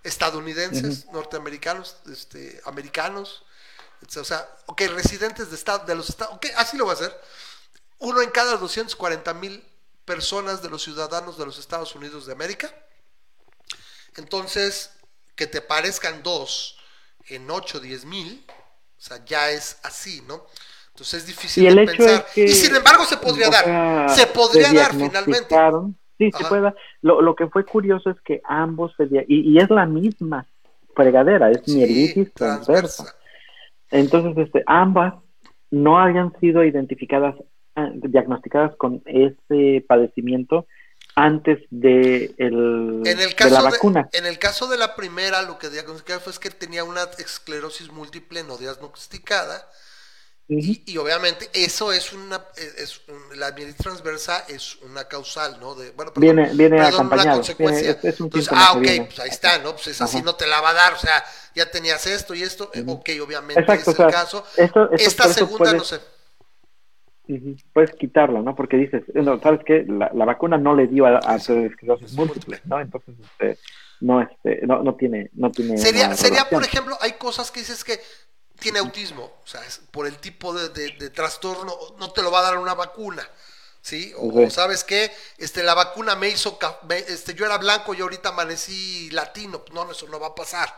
estadounidenses, 0.02 1.06
norteamericanos, 1.12 1.98
este, 2.10 2.60
americanos, 2.64 3.44
o 4.16 4.24
sea, 4.24 4.52
ok, 4.66 4.82
residentes 4.96 5.50
de, 5.50 5.54
estado, 5.54 5.86
de 5.86 5.94
los 5.94 6.08
estados, 6.08 6.34
ok, 6.34 6.46
así 6.56 6.76
lo 6.76 6.86
va 6.86 6.90
a 6.90 6.96
hacer, 6.96 7.22
uno 8.00 8.20
en 8.20 8.30
cada 8.30 8.56
240 8.56 9.32
mil 9.34 9.64
personas 10.04 10.60
de 10.60 10.70
los 10.70 10.82
ciudadanos 10.82 11.38
de 11.38 11.46
los 11.46 11.60
Estados 11.60 11.94
Unidos 11.94 12.26
de 12.26 12.32
América. 12.32 12.74
Entonces, 14.16 14.90
que 15.36 15.46
te 15.46 15.60
parezcan 15.60 16.22
dos 16.22 16.78
en 17.28 17.50
8 17.50 17.78
o 17.78 17.80
10 17.80 18.04
mil, 18.06 18.44
o 18.48 19.00
sea, 19.00 19.24
ya 19.24 19.50
es 19.50 19.78
así, 19.84 20.22
¿no? 20.26 20.42
Entonces 20.90 21.20
es 21.22 21.26
difícil 21.26 21.64
Y 21.64 21.66
el 21.66 21.76
de 21.76 21.82
hecho 21.82 21.96
pensar. 21.98 22.24
es 22.28 22.32
que, 22.34 22.44
y 22.44 22.48
sin 22.48 22.74
embargo 22.74 23.04
se 23.04 23.16
podría 23.18 23.48
o 23.48 23.50
dar. 23.50 24.10
se 24.10 24.26
podría 24.28 24.72
dar 24.72 24.92
finalmente. 24.92 25.54
Sí, 26.18 26.30
Ajá. 26.32 26.38
se 26.44 26.48
puede 26.48 26.62
dar. 26.62 26.76
Lo, 27.02 27.20
lo 27.20 27.34
que 27.36 27.48
fue 27.48 27.64
curioso 27.66 28.08
es 28.10 28.20
que 28.22 28.40
ambos 28.44 28.92
se 28.96 29.04
y, 29.28 29.52
y 29.52 29.58
es 29.58 29.68
la 29.68 29.84
misma 29.84 30.46
fregadera, 30.94 31.50
es 31.50 31.60
Sí, 31.64 31.76
mielitis 31.76 32.32
transversa. 32.32 33.04
transversa. 33.04 33.16
Entonces, 33.90 34.46
este, 34.46 34.62
ambas 34.66 35.14
no 35.70 35.98
habían 35.98 36.32
sido 36.40 36.64
identificadas, 36.64 37.34
ah, 37.74 37.90
diagnosticadas 37.94 38.74
con 38.76 39.02
ese 39.04 39.84
padecimiento 39.86 40.66
antes 41.16 41.60
de, 41.70 42.34
el, 42.36 43.02
En 43.06 43.18
el 43.18 43.30
de 43.30 43.34
caso 43.34 43.54
la 43.54 43.62
de, 43.62 43.70
vacuna. 43.70 44.08
en 44.12 44.26
el 44.26 44.38
caso 44.38 44.68
de 44.68 44.76
la 44.76 44.94
primera, 44.94 45.42
lo 45.42 45.58
que 45.58 45.70
diagnosticaron 45.70 46.22
fue 46.22 46.32
es 46.32 46.38
que 46.38 46.50
tenía 46.50 46.84
una 46.84 47.02
esclerosis 47.18 47.90
múltiple 47.90 48.44
no 48.44 48.58
diagnosticada. 48.58 49.68
Y, 50.48 50.84
y 50.86 50.96
obviamente 50.98 51.50
eso 51.54 51.92
es 51.92 52.12
una, 52.12 52.40
es 52.76 53.00
un- 53.08 53.40
la 53.40 53.50
mielitis 53.50 53.78
transversa 53.82 54.44
es 54.46 54.76
una 54.82 55.08
causal, 55.08 55.58
¿no? 55.58 55.74
De, 55.74 55.90
bueno, 55.90 56.12
perdón, 56.12 56.20
Viene- 56.36 56.54
viene 56.54 56.76
perdón, 56.76 57.06
una 57.12 57.32
consecuencia. 57.34 57.82
viene- 57.94 57.98
es- 57.98 58.14
es 58.14 58.20
un 58.20 58.26
Entonces, 58.26 58.52
ah, 58.54 58.72
ok, 58.74 58.80
viene. 58.80 59.04
pues 59.06 59.18
ahí 59.18 59.30
está, 59.30 59.58
¿no? 59.58 59.72
Pues 59.72 59.88
es 59.88 60.00
así, 60.02 60.22
no 60.22 60.36
te 60.36 60.46
la 60.46 60.60
va 60.60 60.70
a 60.70 60.74
dar, 60.74 60.92
o 60.92 60.98
sea, 60.98 61.24
ya 61.56 61.68
tenías 61.68 62.06
esto 62.06 62.32
y 62.34 62.42
esto, 62.44 62.70
eh, 62.74 62.84
ok, 62.86 63.08
obviamente 63.24 63.60
Exacto, 63.60 63.90
es 63.90 63.98
o 63.98 64.02
el 64.04 64.10
sea, 64.10 64.20
caso. 64.20 64.46
esto- 64.56 64.84
esto 64.92 65.08
Esta 65.08 65.32
segunda, 65.32 65.58
puedes- 65.58 65.74
no 65.78 65.84
sé. 65.84 66.00
Puedes 67.72 67.92
quitarla, 67.94 68.40
¿no? 68.42 68.54
Porque 68.54 68.76
dices, 68.76 69.02
no, 69.14 69.40
¿sabes 69.40 69.60
qué? 69.64 69.84
La, 69.88 70.10
la 70.14 70.24
vacuna 70.24 70.58
no 70.58 70.74
le 70.74 70.86
dio 70.86 71.06
a, 71.06 71.20
a 71.24 71.36
esclerosis 71.36 72.06
es 72.08 72.12
múltiple. 72.12 72.60
¿no? 72.64 72.80
Entonces, 72.80 73.14
este, 73.22 73.58
no, 74.00 74.20
este, 74.22 74.60
no, 74.66 74.82
no 74.82 74.94
tiene, 74.94 75.30
no 75.34 75.50
tiene 75.50 75.78
Sería, 75.78 76.14
sería 76.16 76.48
por 76.48 76.62
ejemplo, 76.64 76.96
hay 77.00 77.12
cosas 77.12 77.50
que 77.50 77.60
dices 77.60 77.82
que 77.84 77.98
tiene 78.58 78.78
autismo, 78.78 79.24
o 79.42 79.46
sea, 79.46 79.62
es 79.64 79.80
por 79.90 80.06
el 80.06 80.16
tipo 80.18 80.54
de, 80.54 80.68
de- 80.70 80.92
de 80.98 81.10
trastorno, 81.10 81.76
no 81.98 82.10
te 82.12 82.22
lo 82.22 82.30
va 82.30 82.38
a 82.40 82.42
dar 82.42 82.58
una 82.58 82.74
vacuna, 82.74 83.22
¿sí? 83.82 84.12
O, 84.16 84.48
sabes 84.50 84.82
qué, 84.82 85.10
este, 85.38 85.62
la 85.62 85.74
vacuna 85.74 86.16
me 86.16 86.28
hizo, 86.28 86.58
me- 86.88 86.98
este, 86.98 87.34
yo 87.34 87.44
era 87.44 87.58
blanco 87.58 87.92
y 87.94 88.00
ahorita 88.00 88.30
amanecí 88.30 89.10
latino, 89.10 89.62
no, 89.74 89.84
no, 89.84 89.92
eso 89.92 90.08
no 90.08 90.18
va 90.18 90.28
a 90.28 90.34
pasar, 90.34 90.74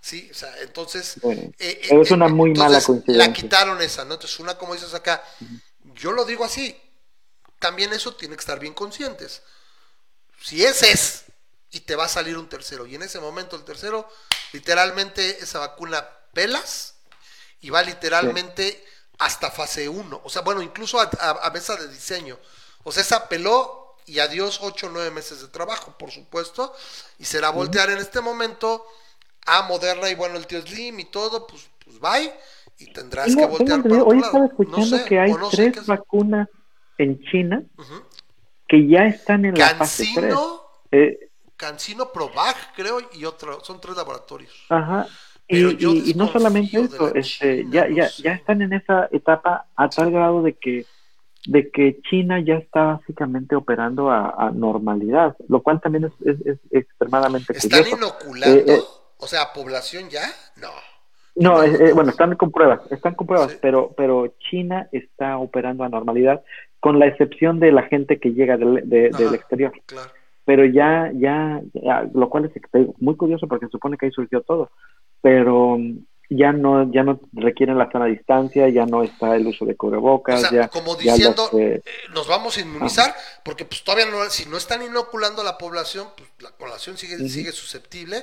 ¿sí? 0.00 0.28
O 0.30 0.34
sea, 0.34 0.50
entonces... 0.62 1.18
Bueno, 1.22 1.42
eh, 1.58 1.82
pero 1.88 2.00
es 2.02 2.10
una 2.12 2.28
muy 2.28 2.54
mala 2.54 2.80
coincidencia. 2.80 3.26
La 3.26 3.32
quitaron 3.32 3.82
esa, 3.82 4.04
¿no? 4.06 4.14
Entonces, 4.14 4.40
una, 4.40 4.56
como 4.56 4.72
dices 4.74 4.94
acá, 4.94 5.22
yo 5.98 6.12
lo 6.12 6.24
digo 6.24 6.44
así, 6.44 6.80
también 7.58 7.92
eso 7.92 8.14
tiene 8.16 8.36
que 8.36 8.40
estar 8.40 8.58
bien 8.60 8.74
conscientes. 8.74 9.42
Si 10.42 10.64
ese 10.64 10.92
es 10.92 11.24
y 11.70 11.80
te 11.80 11.96
va 11.96 12.06
a 12.06 12.08
salir 12.08 12.38
un 12.38 12.48
tercero, 12.48 12.86
y 12.86 12.94
en 12.94 13.02
ese 13.02 13.20
momento 13.20 13.56
el 13.56 13.64
tercero, 13.64 14.08
literalmente 14.52 15.42
esa 15.42 15.58
vacuna 15.58 16.08
pelas 16.32 16.94
y 17.60 17.70
va 17.70 17.82
literalmente 17.82 18.84
hasta 19.18 19.50
fase 19.50 19.88
1. 19.88 20.20
O 20.24 20.30
sea, 20.30 20.42
bueno, 20.42 20.62
incluso 20.62 21.00
a, 21.00 21.10
a- 21.20 21.46
a 21.46 21.50
mesa 21.50 21.76
de 21.76 21.88
diseño. 21.88 22.38
O 22.84 22.92
sea, 22.92 23.02
esa 23.02 23.28
peló 23.28 23.96
y 24.06 24.20
adiós 24.20 24.60
8 24.62 24.86
o 24.86 24.90
9 24.90 25.10
meses 25.10 25.40
de 25.42 25.48
trabajo, 25.48 25.96
por 25.98 26.10
supuesto. 26.12 26.74
Y 27.18 27.24
será 27.26 27.50
voltear 27.50 27.90
en 27.90 27.98
este 27.98 28.20
momento 28.20 28.86
a 29.46 29.62
Moderna 29.62 30.08
y 30.10 30.14
bueno, 30.14 30.36
el 30.36 30.46
tío 30.46 30.62
Slim 30.62 31.00
y 31.00 31.06
todo, 31.06 31.46
pues, 31.46 31.64
pues 31.84 31.98
bye. 32.00 32.34
Y 32.78 32.92
tendrás 32.92 33.26
Tengo- 33.26 33.40
que 33.40 33.46
voltear 33.58 33.82
para 33.82 33.94
hoy 33.94 34.00
otro 34.00 34.14
estaba 34.16 34.32
lado. 34.38 34.44
escuchando 34.46 34.78
No 34.78 34.86
sé, 34.98 35.04
que 35.04 35.18
hay 35.18 35.32
no 35.32 35.48
tres 35.48 35.76
es. 35.76 35.86
vacunas 35.86 36.48
en 36.98 37.20
China 37.24 37.62
Ujú. 37.76 37.94
que 38.68 38.86
ya 38.88 39.06
están 39.06 39.44
en 39.44 39.54
la 39.58 39.68
fase 39.74 40.04
3. 40.14 40.34
Cancino, 40.34 40.60
Eh, 40.90 41.18
Cancino 41.56 42.12
Provac, 42.12 42.56
creo, 42.76 42.98
y 43.12 43.24
otro, 43.24 43.62
son 43.64 43.80
tres 43.80 43.96
laboratorios. 43.96 44.52
ajá. 44.68 45.06
Pero 45.50 45.70
Y, 45.70 46.10
y- 46.10 46.14
no 46.14 46.30
solamente 46.30 46.78
eso, 46.78 47.14
este, 47.14 47.60
China, 47.62 47.70
ya, 47.72 47.88
no 47.88 47.96
ya, 47.96 48.08
sé. 48.10 48.22
ya 48.22 48.32
están 48.32 48.60
en 48.62 48.74
esa 48.74 49.08
etapa 49.10 49.66
a 49.76 49.88
tal 49.88 50.10
grado 50.12 50.42
de 50.42 50.54
que 50.54 50.86
de 51.46 51.70
que 51.70 52.00
China 52.10 52.38
ya 52.44 52.54
está 52.56 52.82
básicamente 52.98 53.56
operando 53.56 54.10
a, 54.10 54.28
a 54.36 54.50
normalidad, 54.50 55.34
lo 55.48 55.62
cual 55.62 55.80
también 55.80 56.04
es, 56.04 56.12
es- 56.26 56.46
es 56.46 56.58
extremadamente 56.70 57.56
¿Están 57.56 57.80
curioso. 57.84 57.96
inoculando? 57.96 58.72
Eh, 58.72 58.76
eh. 58.76 58.82
O 59.16 59.26
sea, 59.26 59.52
población 59.54 60.10
ya? 60.10 60.22
No. 60.56 60.68
No, 61.40 61.62
eh, 61.62 61.92
bueno, 61.92 62.10
están 62.10 62.34
con 62.36 62.50
pruebas, 62.50 62.80
están 62.90 63.14
con 63.14 63.26
pruebas, 63.26 63.52
Sí. 63.52 63.58
pero, 63.60 63.92
pero 63.96 64.34
China 64.50 64.88
está 64.92 65.38
operando 65.38 65.84
a 65.84 65.88
normalidad, 65.88 66.42
con 66.80 66.98
la 66.98 67.06
excepción 67.06 67.60
de 67.60 67.72
la 67.72 67.82
gente 67.82 68.18
que 68.18 68.30
llega 68.32 68.56
del, 68.56 68.88
de- 68.88 69.10
del 69.10 69.34
exterior. 69.34 69.72
Claro. 69.86 70.10
Pero 70.44 70.64
ya, 70.64 71.10
ya, 71.14 71.60
ya, 71.74 72.08
lo 72.14 72.28
cual 72.30 72.46
es 72.46 72.52
muy 72.98 73.16
curioso 73.16 73.46
porque 73.46 73.66
se 73.66 73.72
supone 73.72 73.96
que 73.98 74.06
ahí 74.06 74.12
surgió 74.12 74.40
todo. 74.40 74.70
Pero 75.20 75.76
mm, 75.78 75.98
ya 76.30 76.52
no 76.52 76.90
ya 76.90 77.02
no 77.02 77.20
requieren 77.32 77.76
la 77.78 77.90
sana 77.90 78.06
distancia, 78.06 78.68
ya 78.68 78.86
no 78.86 79.02
está 79.02 79.34
el 79.36 79.46
uso 79.46 79.64
de 79.66 79.76
cubrebocas, 79.76 80.42
O 80.44 80.46
sea, 80.46 80.62
ya 80.62 80.68
como 80.68 80.96
ya 80.98 81.14
diciendo, 81.14 81.48
los, 81.52 81.60
eh, 81.60 81.82
eh, 81.84 81.90
nos 82.14 82.28
vamos 82.28 82.56
a 82.56 82.60
inmunizar, 82.62 83.14
porque 83.44 83.64
pues 83.64 83.82
todavía 83.84 84.06
no, 84.10 84.24
si 84.30 84.48
no 84.48 84.56
están 84.56 84.82
inoculando 84.82 85.42
a 85.42 85.44
la 85.44 85.58
población, 85.58 86.06
pues 86.16 86.28
la 86.40 86.50
población 86.56 86.96
sigue, 86.96 87.16
sigue 87.28 87.52
susceptible, 87.52 88.16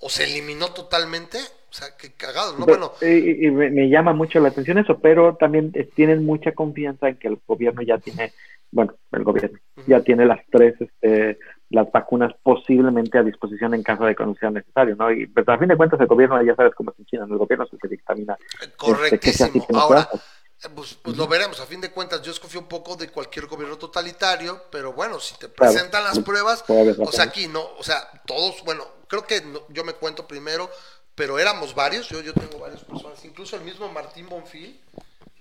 o 0.00 0.08
se 0.08 0.24
eliminó 0.24 0.68
totalmente, 0.72 1.38
o 1.70 1.72
sea, 1.72 1.88
qué 1.98 2.12
cagado, 2.12 2.56
¿no? 2.58 2.66
Pero- 2.66 2.78
Bueno, 3.00 3.14
y, 3.16 3.46
y 3.46 3.50
me, 3.50 3.70
me 3.70 3.88
llama 3.88 4.12
mucho 4.12 4.40
la 4.40 4.48
atención 4.48 4.78
eso, 4.78 4.98
pero 4.98 5.36
también 5.36 5.70
eh, 5.74 5.88
tienen 5.94 6.24
mucha 6.24 6.52
confianza 6.52 7.08
en 7.08 7.16
que 7.18 7.28
el 7.28 7.38
gobierno 7.46 7.82
ya 7.82 7.98
tiene, 7.98 8.32
bueno, 8.70 8.94
el 9.12 9.24
gobierno 9.24 9.58
ya 9.86 10.00
tiene 10.00 10.24
las 10.26 10.40
tres, 10.50 10.74
este, 10.80 11.38
las 11.70 11.90
vacunas 11.92 12.32
posiblemente 12.42 13.18
a 13.18 13.22
disposición 13.22 13.74
en 13.74 13.82
caso 13.82 14.04
de 14.04 14.14
que 14.16 14.24
no 14.24 14.34
sea 14.36 14.50
necesario, 14.50 14.96
¿no? 14.96 15.10
Y 15.12 15.26
pero 15.26 15.52
a 15.52 15.58
fin 15.58 15.68
de 15.68 15.76
cuentas 15.76 16.00
el 16.00 16.06
gobierno 16.06 16.42
ya 16.42 16.54
sabes 16.54 16.74
cómo 16.74 16.90
es 16.92 16.98
en 16.98 17.04
China, 17.06 17.26
¿no? 17.26 17.34
el 17.34 17.38
gobierno 17.38 17.64
es 17.66 17.72
el 17.74 17.78
que 17.78 17.88
dictamina 17.88 18.36
este, 18.54 18.70
que 18.70 18.76
correctísimo. 18.76 19.66
Ahora, 19.74 20.08
eh, 20.14 20.68
pues, 20.74 20.94
pues 21.02 21.16
lo 21.16 21.28
veremos, 21.28 21.60
a 21.60 21.66
fin 21.66 21.80
de 21.82 21.90
cuentas, 21.90 22.22
yo 22.22 22.32
desconfío 22.32 22.60
un 22.60 22.66
poco 22.68 22.96
de 22.96 23.08
cualquier 23.10 23.46
gobierno 23.46 23.76
totalitario, 23.76 24.62
pero 24.72 24.92
bueno, 24.94 25.20
si 25.20 25.34
te 25.38 25.48
Claro. 25.52 25.72
presentan 25.72 26.02
las 26.04 26.18
pruebas, 26.20 26.62
Puede 26.66 26.80
haber 26.80 26.96
o 27.00 27.12
sea, 27.12 27.24
aquí 27.24 27.46
no, 27.46 27.62
o 27.78 27.82
sea, 27.82 27.96
todos, 28.26 28.64
bueno, 28.64 28.84
creo 29.06 29.24
que 29.24 29.40
no- 29.42 29.60
yo 29.68 29.84
me 29.84 29.92
cuento 29.92 30.26
primero, 30.26 30.68
pero 31.18 31.38
éramos 31.38 31.74
varios, 31.74 32.08
yo, 32.08 32.20
yo 32.20 32.32
tengo 32.32 32.60
varias 32.60 32.82
personas, 32.84 33.22
incluso 33.24 33.56
el 33.56 33.62
mismo 33.62 33.88
Martín 33.92 34.28
Bonfil 34.28 34.80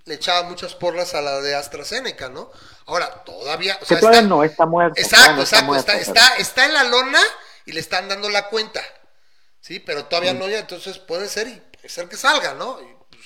le 0.06 0.16
echaba 0.16 0.44
muchas 0.50 0.74
porras 0.74 1.14
a 1.14 1.22
la 1.22 1.40
de 1.42 1.54
AstraZeneca, 1.54 2.30
¿no? 2.30 2.50
Ahora, 2.88 3.24
todavía, 3.24 3.76
o 3.76 3.80
que 3.82 3.86
sea, 3.86 4.00
todavía 4.00 4.22
está- 4.22 4.30
no 4.30 4.44
está 4.44 4.66
muerto. 4.66 5.00
Exacto, 5.00 5.34
no 5.36 5.42
exacto, 5.42 5.66
muerto, 5.66 5.92
está, 5.92 6.00
pero- 6.00 6.20
está, 6.20 6.36
está 6.38 6.66
en 6.66 6.74
la 6.74 6.84
lona 6.86 7.20
y 7.66 7.74
le 7.74 7.80
están 7.80 8.08
dando 8.10 8.28
la 8.30 8.48
cuenta, 8.50 8.82
¿sí? 9.62 9.80
Pero 9.80 10.06
todavía 10.06 10.34
no 10.34 10.48
ya, 10.50 10.60
entonces 10.60 10.98
puede 10.98 11.30
ser 11.30 11.48
y 11.48 11.62
puede 11.74 11.90
ser 11.90 12.10
que 12.10 12.18
salga, 12.18 12.56
¿no? 12.56 12.82
Y 12.82 12.88
pues 13.12 13.26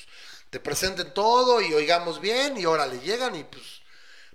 te 0.49 0.59
presenten 0.59 1.13
todo 1.13 1.61
y 1.61 1.73
oigamos 1.73 2.19
bien 2.19 2.57
y 2.57 2.65
ahora 2.65 2.85
le 2.85 2.99
llegan 2.99 3.33
y 3.35 3.45
pues, 3.45 3.63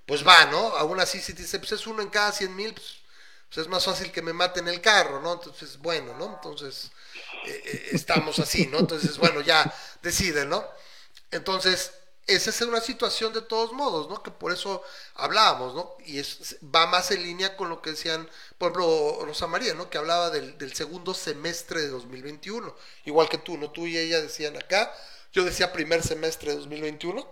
pues 0.07 0.27
va, 0.27 0.47
¿no? 0.47 0.69
Aún 0.77 1.01
así 1.01 1.21
si 1.21 1.35
te 1.35 1.43
dice, 1.43 1.59
pues 1.59 1.73
es 1.73 1.87
uno 1.87 2.01
en 2.01 2.09
cada 2.09 2.33
cien 2.33 2.57
mil, 2.57 2.73
pues, 2.73 3.01
pues 3.49 3.59
es 3.59 3.69
más 3.69 3.85
fácil 3.85 4.11
que 4.11 4.23
me 4.23 4.33
maten 4.33 4.69
el 4.69 4.81
carro, 4.81 5.21
¿no? 5.21 5.35
Entonces, 5.35 5.79
bueno, 5.79 6.15
¿no? 6.17 6.33
Entonces, 6.37 6.93
eh, 7.45 7.89
estamos 7.93 8.39
así, 8.39 8.67
¿no? 8.69 8.79
Entonces, 8.79 9.19
bueno, 9.19 9.41
ya 9.41 9.73
deciden, 10.03 10.49
¿no? 10.49 10.65
Entonces, 11.31 11.93
esa 12.27 12.51
es 12.51 12.61
una 12.63 12.81
situación 12.81 13.33
de 13.33 13.43
todos 13.43 13.73
modos, 13.73 14.09
¿no? 14.09 14.23
Que 14.23 14.31
por 14.33 14.53
eso 14.53 14.83
hablábamos, 15.15 15.75
¿no? 15.75 15.93
Y 16.05 16.19
es, 16.19 16.57
va 16.75 16.87
más 16.87 17.11
en 17.13 17.23
línea 17.23 17.57
con 17.57 17.69
lo 17.69 17.83
que 17.83 17.91
decían, 17.91 18.29
por 18.59 18.73
ejemplo, 18.73 19.19
Rosa 19.25 19.47
María, 19.47 19.75
¿no? 19.75 19.91
Que 19.91 19.99
hablaba 19.99 20.31
del, 20.31 20.59
del 20.59 20.73
segundo 20.75 21.15
semestre 21.15 21.81
de 21.83 21.89
2021. 21.89 22.75
Igual 23.05 23.29
que 23.29 23.39
tú, 23.39 23.57
¿no? 23.59 23.71
Tú 23.71 23.87
y 23.87 23.97
ella 23.99 24.21
decían 24.21 24.57
acá, 24.57 24.93
yo 25.33 25.45
decía 25.45 25.73
primer 25.73 26.03
semestre 26.03 26.51
de 26.51 26.57
2021. 26.59 27.27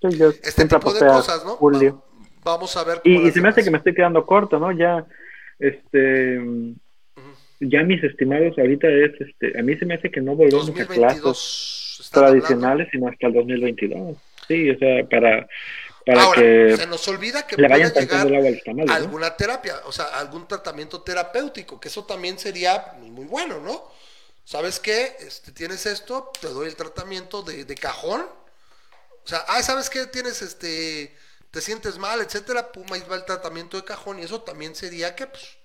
Sí, 0.00 0.16
yo 0.18 0.32
Este 0.42 0.64
tipo 0.64 0.92
de 0.92 1.00
cosas, 1.06 1.44
¿no? 1.44 1.56
julio. 1.56 2.02
Va- 2.44 2.52
vamos 2.52 2.76
a 2.76 2.84
ver 2.84 3.02
cómo 3.02 3.20
Y, 3.20 3.28
y 3.28 3.32
se 3.32 3.40
me 3.40 3.48
hace 3.48 3.64
que 3.64 3.70
me 3.70 3.78
estoy 3.78 3.94
quedando 3.94 4.24
corto, 4.24 4.58
¿no? 4.58 4.72
Ya, 4.72 5.06
este, 5.58 6.38
ya 7.60 7.82
mis 7.82 8.02
estimados 8.02 8.58
ahorita 8.58 8.88
es, 8.88 9.20
este, 9.20 9.58
a 9.58 9.62
mí 9.62 9.76
se 9.76 9.86
me 9.86 9.94
hace 9.94 10.10
que 10.10 10.20
no 10.20 10.34
volvemos 10.34 10.68
a 10.68 10.86
clases 10.86 11.22
2022 11.22 12.00
están 12.00 12.24
hablando. 12.24 12.40
tradicionales 12.40 12.88
sino 12.90 13.08
hasta 13.08 13.26
el 13.26 13.32
2022. 13.34 14.16
Sí, 14.48 14.70
o 14.70 14.78
sea, 14.78 15.08
para, 15.08 15.48
para 16.06 16.22
Ahora, 16.22 16.40
que 16.40 16.76
se 16.76 16.86
nos 16.86 17.06
olvida 17.08 17.46
que 17.46 17.56
le 17.56 17.68
vayan 17.68 17.92
el 17.94 18.00
llegar 18.00 18.26
agua 18.34 18.50
a 18.88 18.94
alguna 18.94 19.36
terapia, 19.36 19.74
o 19.84 19.92
sea, 19.92 20.06
algún 20.18 20.48
tratamiento 20.48 21.02
terapéutico, 21.02 21.78
que 21.78 21.88
eso 21.88 22.04
también 22.04 22.38
sería 22.38 22.94
muy 23.00 23.26
bueno, 23.26 23.60
¿no? 23.60 23.84
¿Sabes 24.44 24.80
qué? 24.80 25.14
Este, 25.20 25.52
tienes 25.52 25.86
esto, 25.86 26.32
te 26.40 26.48
doy 26.48 26.66
el 26.66 26.74
tratamiento 26.74 27.42
de, 27.42 27.64
de 27.64 27.74
cajón. 27.76 28.22
O 29.22 29.28
sea, 29.28 29.44
ah, 29.46 29.62
¿sabes 29.62 29.90
qué? 29.90 30.06
Tienes 30.06 30.42
este, 30.42 31.14
te 31.50 31.60
sientes 31.60 31.98
mal, 31.98 32.20
etcétera, 32.20 32.72
pum, 32.72 32.86
ahí 32.92 33.02
va 33.08 33.16
el 33.16 33.24
tratamiento 33.24 33.76
de 33.76 33.84
cajón 33.84 34.18
y 34.18 34.22
eso 34.22 34.40
también 34.40 34.74
sería 34.74 35.14
que, 35.14 35.26
pues, 35.26 35.59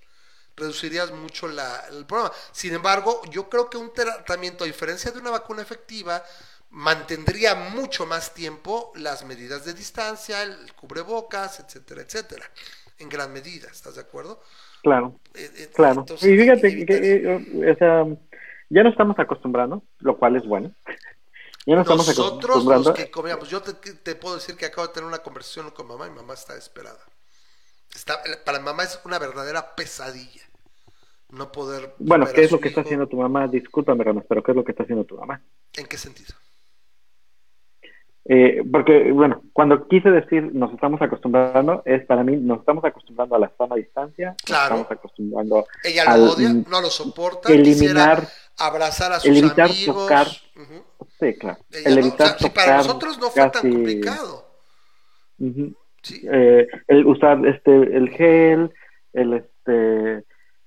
reducirías 0.55 1.11
mucho 1.11 1.47
la, 1.47 1.85
el 1.89 2.05
problema. 2.05 2.31
Sin 2.51 2.73
embargo, 2.73 3.21
yo 3.29 3.49
creo 3.49 3.69
que 3.69 3.77
un 3.77 3.93
tratamiento, 3.93 4.63
a 4.63 4.67
diferencia 4.67 5.11
de 5.11 5.19
una 5.19 5.31
vacuna 5.31 5.61
efectiva, 5.61 6.23
mantendría 6.69 7.55
mucho 7.55 8.05
más 8.05 8.33
tiempo 8.33 8.91
las 8.95 9.23
medidas 9.25 9.65
de 9.65 9.73
distancia, 9.73 10.43
el 10.43 10.73
cubrebocas, 10.75 11.59
etcétera, 11.59 12.01
etcétera. 12.01 12.45
En 12.97 13.09
gran 13.09 13.31
medida, 13.33 13.69
¿estás 13.71 13.95
de 13.95 14.01
acuerdo? 14.01 14.41
Claro, 14.81 15.19
Eh, 15.33 15.51
eh, 15.55 15.69
claro. 15.73 16.05
y 16.21 16.37
fíjate 16.37 16.85
que, 16.85 16.95
eh, 17.15 17.71
o 17.73 17.75
sea, 17.77 18.05
ya 18.69 18.83
nos 18.83 18.91
estamos 18.93 19.17
acostumbrando, 19.19 19.83
lo 19.99 20.17
cual 20.17 20.35
es 20.37 20.45
bueno. 20.45 20.73
Ya 21.65 21.75
estamos 21.81 22.07
nosotros 22.07 22.43
acostumbrando. 22.51 22.89
los 22.89 22.91
que 22.91 23.09
comíamos, 23.11 23.49
yo 23.49 23.61
te, 23.61 23.73
te 23.73 24.15
puedo 24.15 24.35
decir 24.35 24.55
que 24.55 24.65
acabo 24.67 24.87
de 24.87 24.93
tener 24.93 25.07
una 25.07 25.19
conversación 25.19 25.71
con 25.71 25.87
mamá 25.87 26.07
y 26.07 26.11
mamá 26.11 26.33
está 26.35 26.53
desesperada. 26.53 26.99
Está, 27.95 28.21
para 28.45 28.59
mamá 28.59 28.83
es 28.83 28.99
una 29.05 29.19
verdadera 29.19 29.75
pesadilla 29.75 30.44
no 31.29 31.51
poder 31.51 31.93
Bueno, 31.99 32.25
¿qué 32.33 32.43
es 32.43 32.51
lo 32.51 32.59
que 32.59 32.69
está 32.69 32.81
haciendo 32.81 33.07
tu 33.07 33.17
mamá? 33.17 33.47
Discúlpame, 33.47 34.03
Ramos, 34.03 34.23
pero 34.27 34.43
¿qué 34.43 34.51
es 34.51 34.55
lo 34.55 34.63
que 34.63 34.71
está 34.71 34.83
haciendo 34.83 35.03
tu 35.05 35.17
mamá? 35.17 35.41
¿En 35.75 35.85
qué 35.85 35.97
sentido? 35.97 36.33
Eh, 38.27 38.63
porque, 38.71 39.11
bueno, 39.11 39.43
cuando 39.53 39.87
quise 39.87 40.09
decir 40.09 40.49
nos 40.53 40.73
estamos 40.73 40.99
acostumbrando, 40.99 41.83
es 41.85 42.03
para 42.05 42.23
mí, 42.23 42.37
nos 42.37 42.59
estamos 42.59 42.83
acostumbrando 42.83 43.35
a 43.35 43.39
la 43.39 43.51
sana 43.55 43.75
distancia, 43.75 44.35
Claro. 44.43 44.77
nos 44.77 44.81
estamos 44.81 44.91
acostumbrando 44.99 45.67
Ella 45.83 46.03
al 46.07 46.25
lo 46.25 46.31
odia, 46.31 46.49
no 46.67 46.81
lo 46.81 46.89
soporta, 46.89 47.53
eliminar, 47.53 48.21
quisiera 48.21 48.29
abrazar 48.57 49.11
a 49.11 49.19
sus 49.19 49.29
el 49.29 49.37
evitar 49.37 49.69
amigos. 49.69 49.95
tocar, 49.95 50.27
sí, 51.19 51.33
claro, 51.39 51.59
Ella 51.71 51.89
el 51.89 51.95
no, 51.95 52.01
o 52.01 52.07
evitar 52.07 52.27
si 52.39 52.43
tocar 52.45 52.65
para 52.65 52.77
nosotros 52.77 53.19
no 53.19 53.29
fue 53.29 53.49
tan 53.51 53.61
complicado. 53.71 54.47
Sí. 56.01 56.21
eh, 56.31 56.67
el 56.87 57.05
usar 57.05 57.45
este 57.45 57.71
el 57.75 58.09
gel, 58.09 58.73
el 59.13 59.33
este 59.33 60.23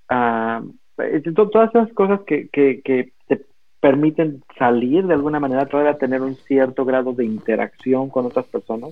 to- 0.09 1.51
todas 1.51 1.71
esas 1.75 1.93
cosas 1.93 2.21
que, 2.27 2.49
que, 2.49 2.81
que 2.83 3.13
te 3.27 3.43
permiten 3.81 4.43
salir 4.59 5.07
de 5.07 5.15
alguna 5.15 5.41
manera, 5.41 5.67
todavía 5.67 5.99
tener 5.99 6.23
un 6.23 6.35
cierto 6.35 6.85
grado 6.85 7.13
de 7.13 7.25
interacción 7.25 8.09
con 8.09 8.27
otras 8.27 8.47
personas, 8.47 8.91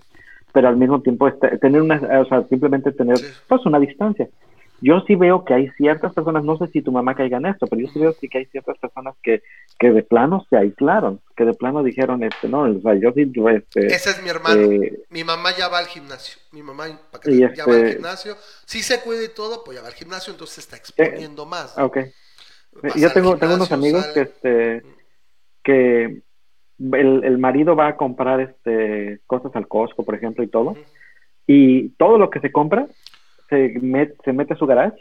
pero 0.52 0.68
al 0.68 0.76
mismo 0.76 1.00
tiempo 1.00 1.26
este- 1.28 1.58
tener 1.58 1.82
una, 1.82 1.96
o 2.20 2.24
sea, 2.26 2.44
simplemente 2.44 2.92
tener 2.92 3.16
pues 3.48 3.66
una 3.66 3.78
distancia. 3.78 4.28
Yo 4.80 5.00
sí 5.06 5.14
veo 5.14 5.44
que 5.44 5.54
hay 5.54 5.70
ciertas 5.70 6.12
personas, 6.12 6.44
no 6.44 6.58
sé 6.58 6.66
si 6.68 6.82
tu 6.82 6.92
mamá 6.92 7.14
caiga 7.14 7.38
en 7.38 7.46
esto, 7.46 7.66
pero 7.66 7.80
yo 7.82 7.88
sí 7.88 7.98
veo 7.98 8.12
sí 8.12 8.28
que 8.28 8.38
hay 8.38 8.44
ciertas 8.46 8.76
personas 8.78 9.14
que, 9.22 9.42
que 9.78 9.90
de 9.90 10.02
plano 10.02 10.44
se 10.50 10.56
aislaron, 10.58 11.20
que 11.34 11.44
de 11.46 11.54
plano 11.54 11.82
dijeron, 11.82 12.22
este, 12.22 12.46
no, 12.48 12.62
o 12.62 12.80
sea, 12.82 12.94
yo 12.94 13.10
sí, 13.12 13.26
yo, 13.32 13.48
este, 13.48 13.86
Ese 13.86 14.10
es 14.10 14.22
mi 14.22 14.28
hermano. 14.28 14.60
eh, 14.60 15.04
Mi 15.08 15.24
mamá 15.24 15.50
ya 15.56 15.68
va 15.68 15.78
al 15.78 15.86
gimnasio. 15.86 16.38
Mi 16.52 16.62
mamá 16.62 16.88
para 17.10 17.22
que 17.22 17.30
Y 17.32 17.38
ya 17.40 17.64
va 17.66 17.72
al 17.72 17.78
este- 17.80 17.92
gimnasio. 17.94 18.36
Sí 18.66 18.82
se 18.82 19.00
cuida 19.00 19.24
y 19.24 19.28
todo, 19.34 19.62
pues 19.64 19.76
ya 19.76 19.82
va 19.82 19.88
al 19.88 19.94
gimnasio, 19.94 20.32
entonces 20.32 20.56
se 20.56 20.60
está 20.60 20.76
exponiendo 20.76 21.46
más. 21.46 21.76
Ok. 21.78 21.96
Vas 22.82 22.94
Yo 22.96 23.10
tengo, 23.12 23.36
tengo 23.38 23.54
unos 23.54 23.72
amigos 23.72 24.02
sale. 24.02 24.12
que 24.14 24.20
este 24.20 24.82
que 25.62 26.22
el, 26.92 27.24
el 27.24 27.38
marido 27.38 27.74
va 27.74 27.88
a 27.88 27.96
comprar 27.96 28.40
este 28.40 29.20
cosas 29.26 29.50
al 29.56 29.66
Costco, 29.66 30.04
por 30.04 30.14
ejemplo, 30.14 30.44
y 30.44 30.48
todo, 30.48 30.76
y 31.46 31.88
todo 31.96 32.18
lo 32.18 32.28
que 32.30 32.40
se 32.40 32.52
compra 32.52 32.86
se, 33.48 33.74
met- 33.80 34.16
se 34.24 34.32
mete 34.32 34.54
a 34.54 34.56
su 34.56 34.66
garage 34.66 34.98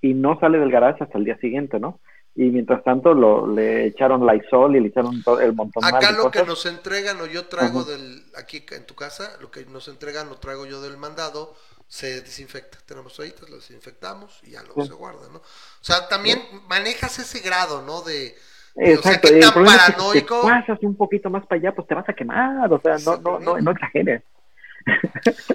y 0.00 0.14
no 0.14 0.38
sale 0.40 0.58
del 0.58 0.70
garage 0.70 1.04
hasta 1.04 1.18
el 1.18 1.24
día 1.24 1.36
siguiente, 1.38 1.78
¿no? 1.78 2.00
Y 2.34 2.44
mientras 2.50 2.82
tanto 2.82 3.12
lo, 3.12 3.46
le 3.46 3.84
echaron 3.86 4.26
Lysol 4.26 4.74
y 4.76 4.80
le 4.80 4.88
echaron 4.88 5.22
todo 5.22 5.38
el 5.40 5.52
montón 5.52 5.82
más 5.82 5.92
Acá 5.92 6.12
de 6.12 6.18
lo 6.18 6.30
que 6.30 6.42
nos 6.44 6.64
entregan 6.64 7.20
o 7.20 7.26
yo 7.26 7.46
traigo 7.46 7.80
Ajá. 7.80 7.90
del 7.90 8.22
aquí 8.36 8.64
en 8.72 8.86
tu 8.86 8.94
casa, 8.94 9.36
lo 9.40 9.50
que 9.50 9.66
nos 9.66 9.86
entregan 9.88 10.28
lo 10.30 10.36
traigo 10.36 10.64
yo 10.64 10.80
del 10.80 10.96
mandado, 10.96 11.54
se 11.86 12.22
desinfecta. 12.22 12.78
Tenemos 12.86 13.14
toallitas, 13.14 13.50
lo 13.50 13.56
desinfectamos 13.56 14.40
y 14.44 14.52
ya 14.52 14.62
luego 14.62 14.80
Sí. 14.82 14.88
se 14.88 14.94
guarda, 14.94 15.28
¿no? 15.30 15.38
O 15.40 15.42
sea, 15.84 16.08
también 16.08 16.40
manejas 16.68 17.18
ese 17.18 17.40
grado, 17.40 17.82
¿no? 17.82 18.00
De, 18.00 18.34
de, 18.76 18.96
o 18.96 19.02
sea, 19.02 19.12
Exacto, 19.12 19.28
el 19.28 19.40
tan 19.40 19.52
problema 19.52 19.76
es 19.76 19.82
que 19.82 19.86
si 19.86 19.92
te 19.92 19.98
paranoico. 19.98 20.42
pasas 20.42 20.78
un 20.84 20.96
poquito 20.96 21.28
más 21.28 21.46
para 21.46 21.60
allá, 21.60 21.74
pues 21.74 21.86
te 21.86 21.94
vas 21.94 22.08
a 22.08 22.14
quemar, 22.14 22.72
o 22.72 22.80
sea, 22.80 22.96
no, 23.04 23.18
no, 23.18 23.38
no, 23.40 23.58
no 23.60 23.70
exageres. 23.72 24.22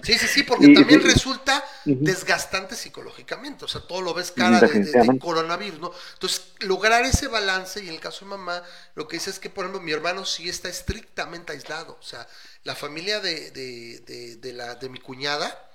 Sí, 0.02 0.18
sí, 0.18 0.28
sí, 0.28 0.44
porque 0.44 0.70
Y- 0.70 0.70
también 0.70 1.02
resulta 1.02 1.64
desgastante 2.00 2.76
psicológicamente, 2.76 3.66
o 3.66 3.68
sea, 3.68 3.82
todo 3.82 4.02
lo 4.02 4.14
ves 4.14 4.32
cara 4.32 4.64
de, 4.64 4.80
de- 4.80 4.96
de 4.98 5.10
Definitivamente. 5.10 5.20
coronavirus, 5.20 5.80
¿no? 5.80 5.92
Entonces, 6.14 6.44
lograr 6.60 7.04
ese 7.06 7.28
balance, 7.28 7.84
y 7.84 7.90
en 7.90 7.96
el 7.96 8.00
caso 8.00 8.26
de 8.26 8.30
mamá, 8.32 8.64
lo 8.96 9.08
que 9.08 9.18
dice 9.18 9.30
es 9.30 9.40
que, 9.40 9.50
por 9.50 9.66
ejemplo, 9.66 9.82
mi 9.82 9.92
hermano 9.92 10.26
sí 10.26 10.48
está 10.50 10.70
estrictamente 10.70 11.52
aislado, 11.54 11.98
o 12.00 12.04
sea, 12.04 12.28
la 12.64 12.76
familia 12.76 13.20
de, 13.20 13.52
de, 13.52 14.00
de, 14.06 14.36
de 14.38 14.54
la, 14.54 14.76
de 14.76 14.90
mi 14.90 15.00
cuñada, 15.00 15.70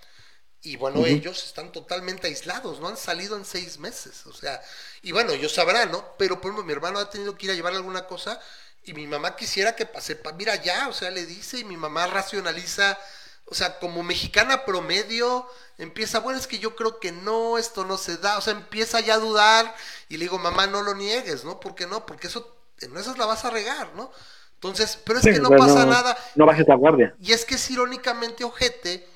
y 0.65 0.77
bueno, 0.77 1.07
ellos 1.07 1.45
están 1.45 1.73
totalmente 1.73 2.29
aislados, 2.29 2.81
no 2.81 2.89
han 2.89 2.97
salido 2.97 3.37
en 3.37 3.45
seis 3.45 3.79
meses, 3.79 4.27
o 4.27 4.33
sea, 4.33 4.63
y 5.03 5.11
bueno, 5.13 5.33
ellos 5.33 5.53
sabrán, 5.53 5.91
¿no? 5.91 6.15
Pero, 6.19 6.37
por 6.41 6.51
ejemplo, 6.51 6.65
mi 6.65 6.73
hermano 6.73 7.01
ha 7.01 7.11
tenido 7.11 7.37
que 7.37 7.47
ir 7.47 7.53
a 7.53 7.55
llevar 7.55 7.75
alguna 7.75 8.07
cosa, 8.07 8.41
y 8.85 8.95
mi 8.95 9.07
mamá 9.07 9.35
quisiera 9.37 9.75
que 9.77 9.87
pase, 9.87 10.17
pa- 10.17 10.33
mira 10.33 10.57
ya, 10.57 10.89
o 10.89 10.93
sea, 10.93 11.11
le 11.11 11.27
dice, 11.27 11.59
y 11.59 11.65
mi 11.65 11.77
mamá 11.77 12.07
racionaliza, 12.07 12.99
o 13.47 13.55
sea, 13.55 13.79
como 13.79 14.03
mexicana 14.03 14.65
promedio, 14.65 15.47
empieza, 15.79 16.21
bueno, 16.21 16.39
es 16.39 16.47
que 16.47 16.59
yo 16.59 16.75
creo 16.77 17.01
que 17.01 17.13
no, 17.13 17.59
esto 17.59 17.85
no 17.85 17.99
se 17.99 18.17
da, 18.17 18.39
o 18.39 18.41
sea, 18.41 18.55
empieza 18.55 19.01
ya 19.01 19.15
a 19.15 19.19
dudar, 19.19 19.75
y 20.09 20.17
le 20.17 20.25
digo, 20.25 20.39
mamá, 20.39 20.67
no 20.67 20.83
lo 20.83 20.95
niegues, 20.95 21.45
¿no? 21.45 21.61
¿Por 21.61 21.75
qué 21.75 21.87
no? 21.87 22.07
Porque 22.07 22.29
eso 22.29 22.57
en 22.81 22.97
esas 22.97 23.19
la 23.19 23.27
vas 23.27 23.45
a 23.45 23.51
regar, 23.51 23.95
¿no? 23.95 24.11
Entonces, 24.55 24.99
pero 25.05 25.19
es 25.19 25.25
Sí, 25.25 25.33
que 25.33 25.41
no 25.41 25.51
pasa 25.51 25.85
nada. 25.85 26.17
No 26.35 26.47
bajes 26.47 26.67
la 26.69 26.77
guardia. 26.77 27.15
Y 27.21 27.33
es 27.33 27.45
que 27.45 27.57
es 27.57 27.71
irónicamente 27.71 28.45
ojete, 28.45 29.09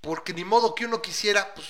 porque 0.00 0.32
ni 0.32 0.44
modo 0.44 0.74
que 0.74 0.86
uno 0.86 1.02
quisiera, 1.02 1.54
pues, 1.54 1.68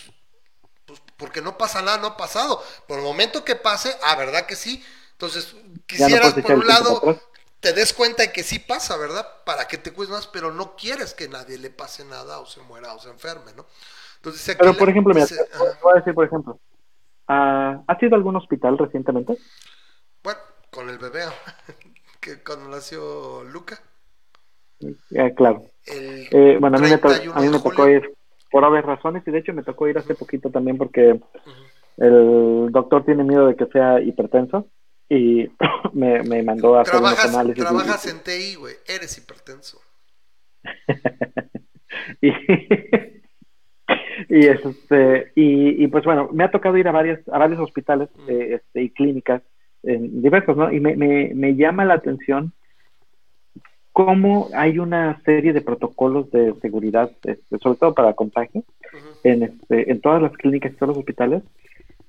pues 0.86 1.00
porque 1.16 1.42
no 1.42 1.58
pasa 1.58 1.82
nada, 1.82 1.98
no 1.98 2.06
ha 2.08 2.16
pasado. 2.16 2.64
Por 2.86 2.98
el 2.98 3.04
momento 3.04 3.44
que 3.44 3.56
pase, 3.56 3.96
ah, 4.02 4.16
¿verdad 4.16 4.46
que 4.46 4.56
sí? 4.56 4.84
Entonces, 5.12 5.54
quisieras 5.86 6.34
por 6.34 6.52
un 6.52 6.66
lado. 6.66 7.20
Te 7.62 7.72
des 7.72 7.92
cuenta 7.94 8.24
de 8.24 8.32
que 8.32 8.42
sí 8.42 8.58
pasa, 8.58 8.96
¿verdad? 8.98 9.26
Para 9.46 9.66
que 9.68 9.78
te 9.78 9.92
cuides 9.92 10.10
más, 10.10 10.26
pero 10.26 10.52
no 10.52 10.76
quieres 10.76 11.14
que 11.14 11.28
nadie 11.28 11.58
le 11.58 11.70
pase 11.70 12.04
nada 12.04 12.40
o 12.40 12.46
se 12.46 12.60
muera 12.62 12.92
o 12.92 12.98
se 12.98 13.08
enferme, 13.08 13.52
¿no? 13.56 13.64
Entonces, 14.16 14.48
aquí 14.50 14.58
Pero 14.58 14.72
le- 14.72 14.78
por 14.78 14.88
ejemplo, 14.90 15.14
mira, 15.14 15.26
voy 15.82 15.92
a 15.92 15.96
decir, 15.96 16.14
por 16.14 16.26
ejemplo, 16.26 16.58
ah, 17.28 17.82
¿has 17.86 18.02
ido 18.02 18.14
a 18.14 18.18
algún 18.18 18.36
hospital 18.36 18.76
recientemente? 18.78 19.38
bueno, 20.24 20.40
con 20.70 20.88
el 20.90 20.98
bebé, 20.98 21.24
que 22.20 22.42
cuando 22.42 22.68
nació 22.68 23.44
Luca, 23.44 23.80
Eh, 25.14 25.32
claro. 25.36 25.62
Eh, 25.86 26.56
bueno, 26.60 26.76
a 26.76 26.80
mí 26.80 26.88
me, 26.88 26.98
to- 26.98 27.08
31 27.08 27.32
a 27.34 27.40
mí 27.40 27.46
de 27.46 27.52
me 27.52 27.58
tocó 27.60 27.88
ir 27.88 28.12
por 28.50 28.64
obvias 28.64 28.84
razones 28.84 29.22
y 29.26 29.30
de 29.30 29.38
hecho 29.38 29.52
me 29.54 29.62
tocó 29.62 29.88
ir 29.88 29.98
hace 29.98 30.14
poquito 30.14 30.50
también 30.50 30.76
porque 30.76 31.20
el 31.98 32.68
doctor 32.70 33.04
tiene 33.04 33.24
miedo 33.24 33.46
de 33.46 33.56
que 33.56 33.66
sea 33.66 34.00
hipertenso 34.00 34.66
y 35.14 35.50
me, 35.92 36.22
me 36.22 36.42
mandó 36.42 36.76
a 36.76 36.82
hacer 36.82 36.96
unos 36.96 37.10
Trabajas, 37.14 37.34
análisis. 37.34 37.58
y- 37.62 37.66
trabajas 37.66 38.06
en 38.06 38.22
TI, 38.22 38.54
güey, 38.56 38.74
eres 38.86 39.18
hipertenso. 39.18 39.80
y, 42.20 42.28
y, 44.28 44.46
este, 44.46 45.32
y, 45.34 45.84
y, 45.84 45.86
pues 45.88 46.04
bueno, 46.04 46.28
me 46.32 46.44
ha 46.44 46.50
tocado 46.50 46.76
ir 46.78 46.88
a 46.88 46.92
varios, 46.92 47.20
a 47.28 47.38
varios 47.38 47.60
hospitales 47.60 48.08
eh, 48.28 48.54
este, 48.60 48.82
y 48.82 48.90
clínicas 48.90 49.42
en 49.82 50.22
diversos, 50.22 50.56
¿no? 50.56 50.72
Y 50.72 50.80
me, 50.80 50.96
me, 50.96 51.32
me 51.34 51.54
llama 51.56 51.84
la 51.84 51.94
atención 51.94 52.52
cómo 53.92 54.48
hay 54.54 54.78
una 54.78 55.20
serie 55.24 55.52
de 55.52 55.60
protocolos 55.60 56.30
de 56.30 56.54
seguridad, 56.62 57.10
este, 57.24 57.58
sobre 57.58 57.78
todo 57.78 57.94
para 57.94 58.14
contagio, 58.14 58.64
en, 59.24 59.42
este, 59.42 59.90
en 59.90 60.00
todas 60.00 60.22
las 60.22 60.32
clínicas 60.32 60.72
y 60.72 60.76
todos 60.76 60.88
los 60.90 60.98
hospitales, 60.98 61.42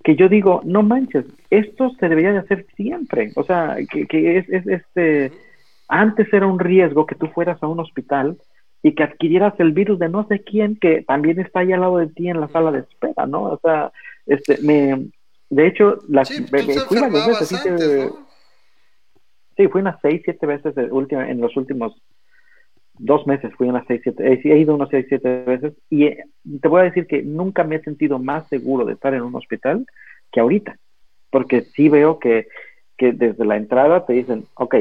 que 0.04 0.16
yo 0.16 0.28
digo, 0.30 0.62
no 0.66 0.84
manches, 0.84 1.26
esto 1.50 1.90
se 2.00 2.10
debería 2.10 2.34
de 2.34 2.40
hacer 2.40 2.66
siempre. 2.76 3.32
O 3.36 3.44
sea, 3.44 3.78
que, 3.90 4.06
que 4.06 4.38
es, 4.38 4.50
es 4.50 4.68
este, 4.68 5.32
antes 5.88 6.32
era 6.34 6.46
un 6.48 6.60
riesgo 6.60 7.06
que 7.06 7.16
tú 7.16 7.28
fueras 7.28 7.62
a 7.64 7.68
un 7.68 7.80
hospital 7.80 8.38
y 8.82 8.94
que 8.96 9.04
adquirieras 9.04 9.54
el 9.60 9.72
virus 9.72 9.98
de 10.00 10.10
no 10.10 10.28
sé 10.28 10.42
quién 10.44 10.76
que 10.76 11.04
también 11.04 11.40
está 11.40 11.62
ahí 11.62 11.72
al 11.72 11.82
lado 11.82 11.98
de 12.00 12.08
ti 12.08 12.28
en 12.28 12.42
la 12.42 12.50
sala 12.50 12.72
de 12.72 12.80
espera, 12.80 13.26
¿no? 13.28 13.44
O 13.44 13.60
sea, 13.64 13.92
este, 14.26 14.58
me, 14.62 15.08
de 15.50 15.68
hecho, 15.68 16.00
las, 16.10 16.28
Sí, 16.28 16.46
me- 16.52 16.64
me 16.64 16.74
fui 16.82 17.00
varias 17.00 17.26
veces, 17.28 17.48
sí, 17.48 17.56
antes, 17.56 17.88
que- 17.90 18.06
¿no? 18.06 18.34
Sí, 19.56 19.68
fui 19.68 19.82
unas 19.82 20.00
seis, 20.02 20.22
siete 20.26 20.46
veces 20.48 20.74
de 20.76 20.92
última, 20.92 21.30
en 21.30 21.40
los 21.40 21.56
últimos 21.56 21.94
dos 22.98 23.26
meses, 23.26 23.52
fui 23.58 23.68
unas 23.68 23.86
seis, 23.88 24.02
siete, 24.04 24.34
eh, 24.34 24.42
he 24.44 24.58
ido 24.58 24.76
unas 24.76 24.90
seis, 24.90 25.06
siete 25.10 25.44
veces 25.44 25.74
y 25.90 26.06
eh, 26.06 26.24
te 26.62 26.68
voy 26.68 26.82
a 26.82 26.86
decir 26.86 27.08
que 27.08 27.24
nunca 27.24 27.64
me 27.64 27.76
he 27.78 27.82
sentido 27.82 28.20
más 28.20 28.48
seguro 28.50 28.86
de 28.86 28.94
estar 28.94 29.14
en 29.14 29.24
un 29.24 29.36
hospital 29.36 29.86
que 30.32 30.40
ahorita, 30.40 30.78
porque 31.32 31.62
sí 31.62 31.90
veo 31.90 32.20
que, 32.20 32.48
que 32.98 33.12
desde 33.12 33.46
la 33.46 33.58
entrada 33.58 34.06
te 34.06 34.14
dicen, 34.14 34.46
ok, 34.56 34.76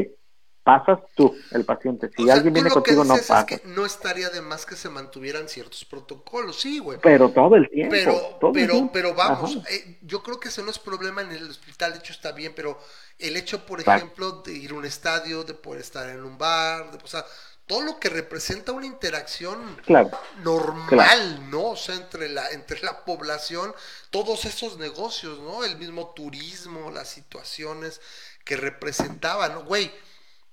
pasas 0.62 1.00
tú, 1.16 1.34
el 1.50 1.64
paciente, 1.64 2.08
si 2.14 2.22
O 2.22 2.26
sea, 2.26 2.34
alguien 2.34 2.54
viene 2.54 2.70
contigo 2.70 3.02
no 3.04 3.14
pasa, 3.14 3.40
es 3.40 3.46
que 3.60 3.68
no 3.68 3.84
estaría 3.84 4.30
de 4.30 4.40
más 4.40 4.64
que 4.64 4.76
se 4.76 4.88
mantuvieran 4.88 5.48
ciertos 5.48 5.84
protocolos, 5.84 6.60
sí, 6.60 6.78
güey. 6.78 6.98
pero 7.02 7.30
todo 7.30 7.56
el 7.56 7.68
tiempo, 7.68 7.92
Pero, 7.92 8.12
todo 8.40 8.50
el 8.50 8.54
pero, 8.54 8.72
tiempo. 8.74 8.92
pero 8.92 9.14
vamos, 9.14 9.56
eh, 9.68 9.98
yo 10.02 10.22
creo 10.22 10.38
que 10.38 10.48
ese 10.48 10.62
no 10.62 10.70
es 10.70 10.78
problema 10.78 11.22
en 11.22 11.32
el 11.32 11.50
hospital, 11.50 11.92
de 11.92 11.98
hecho 11.98 12.12
está 12.12 12.30
bien, 12.32 12.52
pero 12.54 12.78
el 13.18 13.36
hecho, 13.36 13.66
por 13.66 13.80
ejemplo, 13.80 14.42
de 14.42 14.52
ir 14.52 14.70
a 14.70 14.74
un 14.74 14.84
estadio, 14.84 15.42
de 15.42 15.54
poder 15.54 15.80
estar 15.80 16.08
en 16.08 16.22
un 16.22 16.38
bar, 16.38 16.92
de, 16.92 16.98
o 17.02 17.06
sea, 17.08 17.24
todo 17.66 17.82
lo 17.82 17.98
que 18.00 18.08
representa 18.10 18.72
una 18.72 18.86
interacción 18.86 19.76
Claro, 19.86 20.10
normal, 20.42 21.50
¿no? 21.50 21.70
O 21.70 21.76
sea, 21.76 21.94
entre 21.94 22.28
la, 22.28 22.50
entre 22.50 22.80
la 22.82 23.04
población, 23.04 23.74
todos 24.10 24.44
esos 24.44 24.78
negocios, 24.78 25.38
¿no? 25.40 25.64
El 25.64 25.76
mismo 25.76 26.12
turismo, 26.14 26.90
las 26.90 27.08
situaciones 27.08 28.00
que 28.44 28.56
representaban, 28.56 29.54
¿no? 29.54 29.64
Güey, 29.64 29.92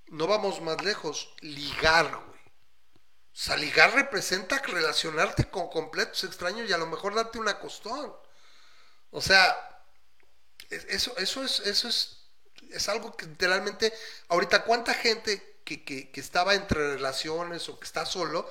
no 0.08 0.28
vamos 0.28 0.62
más 0.62 0.84
lejos, 0.84 1.34
ligar, 1.42 2.10
güey. 2.16 2.40
O 3.34 3.42
sea, 3.42 3.56
ligar 3.58 3.94
representa 3.94 4.60
relacionarte 4.60 5.50
con 5.50 5.70
completos 5.70 6.24
extraños 6.26 6.70
y 6.70 6.74
a 6.74 6.78
lo 6.78 6.88
mejor 6.88 7.16
darte 7.16 7.40
una 7.40 7.60
costón. 7.60 8.14
O 9.12 9.22
sea, 9.22 9.56
es- 10.70 10.86
eso, 10.90 11.16
eso 11.18 11.44
es, 11.44 11.60
eso 11.62 11.88
es, 11.88 12.18
es 12.72 12.90
algo 12.90 13.16
que 13.16 13.26
literalmente, 13.26 13.94
ahorita 14.28 14.64
cuánta 14.64 14.94
gente 14.94 15.59
que, 15.70 15.84
que, 15.84 16.10
que 16.10 16.20
estaba 16.20 16.56
entre 16.56 16.96
relaciones 16.96 17.70
o 17.70 17.80
que 17.80 17.86
está 17.86 18.06
solo, 18.06 18.50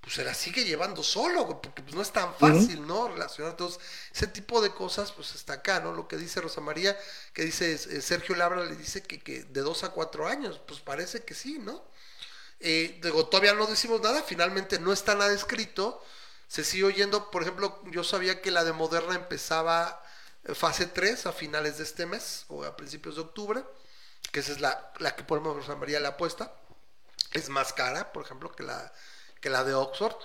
pues 0.00 0.14
se 0.14 0.24
la 0.24 0.32
sigue 0.32 0.64
llevando 0.64 1.02
solo, 1.02 1.60
porque 1.60 1.82
pues 1.82 1.94
no 1.94 2.00
es 2.00 2.10
tan 2.10 2.34
fácil, 2.36 2.86
¿no? 2.86 3.08
Relacionar. 3.08 3.52
Entonces, 3.52 3.80
ese 4.14 4.26
tipo 4.28 4.62
de 4.62 4.70
cosas, 4.70 5.12
pues 5.12 5.34
está 5.34 5.54
acá, 5.54 5.80
¿no? 5.80 5.92
Lo 5.92 6.08
que 6.08 6.16
dice 6.16 6.40
Rosa 6.40 6.60
María, 6.60 6.98
que 7.32 7.44
dice 7.44 7.72
eh, 7.72 8.00
Sergio 8.00 8.34
Labra, 8.34 8.64
le 8.64 8.76
dice 8.76 9.02
que, 9.02 9.20
que 9.20 9.44
de 9.44 9.60
dos 9.60 9.84
a 9.84 9.90
cuatro 9.90 10.26
años, 10.26 10.60
pues 10.66 10.80
parece 10.80 11.24
que 11.24 11.34
sí, 11.34 11.58
¿no? 11.58 11.84
Eh, 12.60 12.98
digo, 13.02 13.26
todavía 13.26 13.54
no 13.54 13.66
decimos 13.66 14.00
nada, 14.00 14.22
finalmente 14.22 14.78
no 14.78 14.92
está 14.92 15.14
nada 15.14 15.32
escrito. 15.32 16.02
Se 16.48 16.64
sigue 16.64 16.84
oyendo, 16.84 17.30
por 17.30 17.42
ejemplo, 17.42 17.82
yo 17.90 18.04
sabía 18.04 18.40
que 18.40 18.50
la 18.50 18.64
de 18.64 18.72
Moderna 18.72 19.14
empezaba 19.14 20.02
eh, 20.44 20.54
fase 20.54 20.86
3 20.86 21.26
a 21.26 21.32
finales 21.32 21.78
de 21.78 21.84
este 21.84 22.06
mes 22.06 22.44
o 22.48 22.64
a 22.64 22.76
principios 22.76 23.16
de 23.16 23.22
octubre, 23.22 23.64
que 24.34 24.40
esa 24.40 24.50
es 24.50 24.60
la, 24.60 24.92
la 24.98 25.14
que 25.14 25.22
por 25.22 25.38
ejemplo 25.38 25.60
Rosa 25.60 25.76
María 25.76 26.00
le 26.00 26.08
apuesta. 26.08 26.52
Es 27.30 27.48
más 27.50 27.72
cara, 27.72 28.12
por 28.12 28.24
ejemplo, 28.24 28.50
que 28.50 28.64
la, 28.64 28.92
que 29.40 29.48
la 29.48 29.62
de 29.62 29.74
Oxford. 29.74 30.16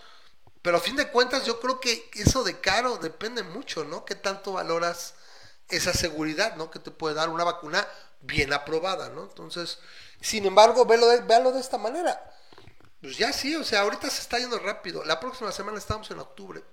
Pero 0.63 0.77
a 0.77 0.79
fin 0.79 0.95
de 0.95 1.11
cuentas 1.11 1.45
yo 1.45 1.59
creo 1.59 1.79
que 1.79 2.09
eso 2.15 2.43
de 2.43 2.59
caro 2.59 2.97
depende 2.97 3.43
mucho, 3.43 3.85
¿no? 3.85 4.05
¿Qué 4.05 4.15
tanto 4.15 4.53
valoras 4.53 5.13
esa 5.69 5.93
seguridad, 5.93 6.55
¿no? 6.55 6.71
Que 6.71 6.79
te 6.79 6.89
puede 6.89 7.13
dar 7.13 7.29
una 7.29 7.43
vacuna 7.43 7.87
bien 8.21 8.51
aprobada, 8.51 9.09
¿no? 9.09 9.25
Entonces, 9.25 9.77
sin 10.21 10.43
embargo, 10.47 10.85
véalo 10.85 11.07
de, 11.07 11.21
véalo 11.21 11.51
de 11.51 11.59
esta 11.59 11.77
manera. 11.77 12.19
Pues 13.01 13.15
ya 13.15 13.31
sí, 13.31 13.55
o 13.55 13.63
sea, 13.63 13.81
ahorita 13.81 14.09
se 14.09 14.21
está 14.21 14.39
yendo 14.39 14.57
rápido. 14.57 15.05
La 15.05 15.19
próxima 15.19 15.51
semana 15.51 15.77
estamos 15.77 16.09
en 16.09 16.17
octubre. 16.17 16.63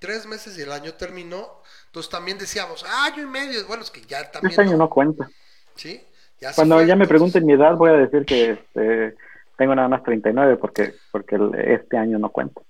Tres 0.00 0.26
meses 0.26 0.58
y 0.58 0.62
el 0.62 0.72
año 0.72 0.94
terminó. 0.94 1.62
Entonces 1.86 2.10
también 2.10 2.36
decíamos, 2.36 2.84
ah, 2.84 3.04
año 3.04 3.22
y 3.22 3.26
medio. 3.26 3.64
Bueno, 3.68 3.84
es 3.84 3.92
que 3.92 4.04
ya 4.04 4.28
también. 4.28 4.50
este 4.50 4.62
año 4.62 4.76
no 4.76 4.90
cuenta. 4.90 5.30
¿Sí? 5.76 6.04
Ya 6.40 6.52
Cuando 6.52 6.76
fue, 6.76 6.86
ya 6.86 6.96
me 6.96 7.06
pregunten 7.08 7.46
mi 7.46 7.54
edad, 7.54 7.74
voy 7.76 7.90
a 7.90 7.94
decir 7.94 8.24
que 8.26 8.50
este, 8.50 9.16
tengo 9.56 9.74
nada 9.74 9.88
más 9.88 10.02
39 10.02 10.56
porque, 10.56 10.94
porque 11.10 11.36
este 11.68 11.96
año 11.96 12.18
no 12.18 12.30
cuenta. 12.30 12.60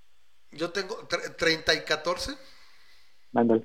Yo 0.53 0.71
tengo 0.71 1.07
tre- 1.09 1.35
30 1.37 1.75
y 1.75 1.81
14. 1.85 2.37
Ándale. 3.35 3.64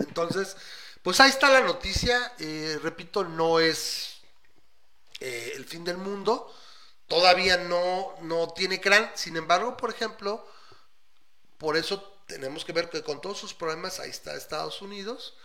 Entonces, 0.00 0.56
pues 1.02 1.20
ahí 1.20 1.30
está 1.30 1.48
la 1.50 1.60
noticia. 1.60 2.32
Eh, 2.38 2.78
repito, 2.82 3.24
no 3.24 3.60
es 3.60 4.20
eh, 5.20 5.52
el 5.56 5.64
fin 5.64 5.84
del 5.84 5.96
mundo. 5.98 6.52
Todavía 7.06 7.56
no, 7.58 8.14
no 8.22 8.48
tiene 8.48 8.78
gran. 8.78 9.10
Sin 9.14 9.36
embargo, 9.36 9.76
por 9.76 9.90
ejemplo, 9.90 10.44
por 11.58 11.76
eso 11.76 12.02
tenemos 12.26 12.64
que 12.64 12.72
ver 12.72 12.88
que 12.90 13.02
con 13.02 13.20
todos 13.20 13.38
sus 13.38 13.54
problemas, 13.54 14.00
ahí 14.00 14.10
está 14.10 14.34
Estados 14.34 14.82
Unidos. 14.82 15.36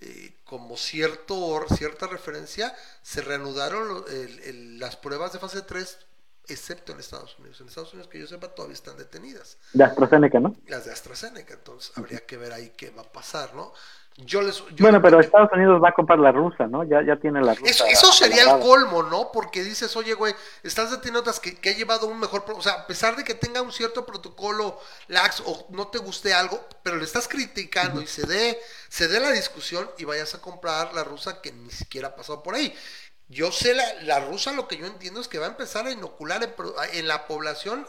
Eh, 0.00 0.36
como 0.44 0.76
cierto, 0.76 1.64
cierta 1.76 2.06
referencia, 2.06 2.74
se 3.02 3.20
reanudaron 3.20 4.04
el- 4.08 4.38
el- 4.40 4.78
las 4.78 4.96
pruebas 4.96 5.32
de 5.32 5.38
fase 5.38 5.62
3, 5.62 5.98
excepto 6.46 6.92
en 6.92 7.00
Estados 7.00 7.38
Unidos. 7.38 7.60
En 7.60 7.68
Estados 7.68 7.92
Unidos, 7.92 8.10
que 8.10 8.18
yo 8.20 8.26
sepa, 8.26 8.48
todavía 8.54 8.74
están 8.74 8.96
detenidas 8.96 9.58
De 9.72 9.84
AstraZeneca, 9.84 10.40
¿no? 10.40 10.56
las 10.66 10.84
de 10.86 10.92
AstraZeneca, 10.92 11.54
entonces 11.54 11.92
habría 11.96 12.24
que 12.24 12.36
ver 12.36 12.52
ahí 12.52 12.72
qué 12.76 12.90
va 12.90 13.02
a 13.02 13.12
pasar, 13.12 13.54
¿no? 13.54 13.72
Yo 14.20 14.42
les, 14.42 14.56
yo 14.56 14.64
bueno, 14.80 15.00
pero 15.00 15.20
Estados 15.20 15.48
Unidos 15.52 15.80
va 15.82 15.90
a 15.90 15.94
comprar 15.94 16.18
la 16.18 16.32
rusa, 16.32 16.66
¿no? 16.66 16.82
Ya, 16.82 17.04
ya 17.06 17.14
tiene 17.20 17.40
la 17.40 17.54
rusa. 17.54 17.70
eso, 17.70 17.86
eso 17.86 18.12
sería 18.12 18.42
el 18.42 18.58
colmo, 18.58 19.04
¿no? 19.04 19.30
Porque 19.30 19.62
dices, 19.62 19.94
oye, 19.94 20.14
güey, 20.14 20.34
estás 20.64 20.90
deteniendo 20.90 21.20
otras 21.20 21.38
que, 21.38 21.54
que 21.54 21.70
ha 21.70 21.76
llevado 21.76 22.08
un 22.08 22.18
mejor, 22.18 22.44
o 22.48 22.60
sea, 22.60 22.72
a 22.72 22.86
pesar 22.88 23.14
de 23.14 23.22
que 23.22 23.34
tenga 23.34 23.62
un 23.62 23.70
cierto 23.70 24.04
protocolo 24.04 24.80
lax 25.06 25.40
o 25.46 25.66
no 25.70 25.86
te 25.86 25.98
guste 25.98 26.34
algo, 26.34 26.60
pero 26.82 26.96
le 26.96 27.04
estás 27.04 27.28
criticando 27.28 28.02
y 28.02 28.08
se 28.08 28.26
dé, 28.26 28.58
se 28.88 29.06
dé 29.06 29.20
la 29.20 29.30
discusión 29.30 29.88
y 29.98 30.04
vayas 30.04 30.34
a 30.34 30.40
comprar 30.40 30.92
la 30.94 31.04
rusa 31.04 31.40
que 31.40 31.52
ni 31.52 31.70
siquiera 31.70 32.08
ha 32.08 32.16
pasado 32.16 32.42
por 32.42 32.56
ahí. 32.56 32.74
Yo 33.28 33.52
sé, 33.52 33.72
la, 33.72 34.02
la 34.02 34.18
rusa 34.18 34.50
lo 34.52 34.66
que 34.66 34.78
yo 34.78 34.86
entiendo 34.86 35.20
es 35.20 35.28
que 35.28 35.38
va 35.38 35.46
a 35.46 35.50
empezar 35.50 35.86
a 35.86 35.92
inocular 35.92 36.42
en, 36.42 36.52
en 36.94 37.06
la 37.06 37.28
población 37.28 37.86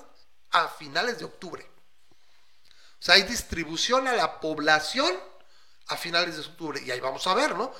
a 0.52 0.68
finales 0.68 1.18
de 1.18 1.26
octubre. 1.26 1.66
O 2.12 3.02
sea, 3.02 3.16
hay 3.16 3.24
distribución 3.24 4.08
a 4.08 4.14
la 4.14 4.40
población 4.40 5.12
a 5.90 5.98
finales 5.98 6.36
de 6.36 6.42
octubre. 6.42 6.82
Y 6.84 6.92
ahí 6.92 7.00
vamos 7.00 7.26
a 7.28 7.34
ver, 7.34 7.56
¿no? 7.56 7.74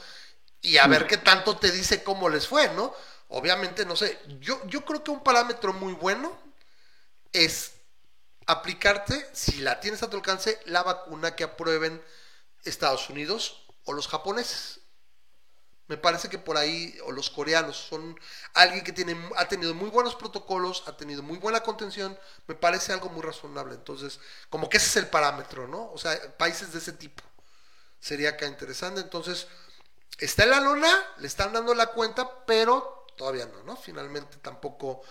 Y 0.62 0.78
a 0.78 0.88
ver 0.88 1.08
qué 1.08 1.18
tanto 1.18 1.58
te 1.58 1.72
dice 1.72 2.04
cómo 2.04 2.28
les 2.28 2.48
fue, 2.48 2.68
¿no? 2.74 2.94
Obviamente, 3.30 3.86
no 3.86 3.96
sé. 3.96 4.20
Yo, 4.40 4.62
yo 4.68 4.84
creo 4.84 5.04
que 5.04 5.12
un 5.12 5.24
parámetro 5.24 5.72
muy 5.74 5.94
bueno 5.94 6.38
es 7.32 7.74
aplicarte, 8.48 9.30
si 9.32 9.62
la 9.62 9.80
tienes 9.80 10.02
a 10.04 10.10
tu 10.10 10.18
alcance, 10.18 10.60
la 10.66 10.84
vacuna 10.84 11.36
que 11.36 11.44
aprueben 11.44 12.04
Estados 12.64 13.10
Unidos 13.10 13.64
o 13.86 13.94
los 13.94 14.08
japoneses. 14.08 14.80
Me 15.88 15.98
parece 15.98 16.30
que 16.30 16.38
por 16.38 16.58
ahí, 16.58 16.96
o 17.06 17.12
los 17.12 17.30
coreanos, 17.30 17.78
son 17.78 18.20
alguien 18.54 18.84
que 18.84 18.92
tiene, 18.92 19.18
ha 19.38 19.48
tenido 19.48 19.74
muy 19.74 19.90
buenos 19.90 20.16
protocolos, 20.16 20.84
ha 20.88 20.98
tenido 20.98 21.24
muy 21.24 21.38
buena 21.38 21.62
contención, 21.62 22.18
me 22.48 22.56
parece 22.56 22.94
algo 22.94 23.10
muy 23.10 23.22
razonable. 23.24 23.76
Entonces, 23.76 24.20
como 24.50 24.70
que 24.70 24.78
ese 24.78 24.88
es 24.88 24.96
el 24.98 25.08
parámetro, 25.08 25.68
¿no? 25.68 25.92
O 25.92 25.98
sea, 25.98 26.16
países 26.38 26.74
de 26.74 26.80
ese 26.80 26.94
tipo. 26.94 27.24
Sería 28.00 28.32
acá 28.32 28.46
interesante. 28.46 29.02
Entonces, 29.02 29.48
está 30.18 30.44
en 30.44 30.52
la 30.52 30.60
lona, 30.60 30.90
le 31.18 31.28
están 31.28 31.54
dando 31.54 31.74
la 31.74 31.88
cuenta, 31.88 32.46
pero 32.46 33.06
todavía 33.16 33.46
no, 33.46 33.64
¿no? 33.64 33.76
Finalmente 33.76 34.38
tampoco 34.38 35.02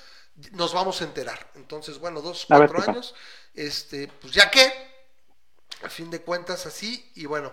nos 0.53 0.73
vamos 0.73 1.01
a 1.01 1.05
enterar. 1.05 1.51
Entonces, 1.55 1.99
bueno, 1.99 2.21
dos, 2.21 2.47
ver 2.49 2.71
cuatro 2.71 2.91
años, 2.91 3.15
este, 3.55 4.09
pues 4.09 4.33
ya 4.33 4.51
que, 4.51 4.73
a 5.83 5.89
fin 5.89 6.11
de 6.11 6.23
cuentas 6.23 6.65
así, 6.67 7.11
y 7.17 7.27
bueno, 7.27 7.53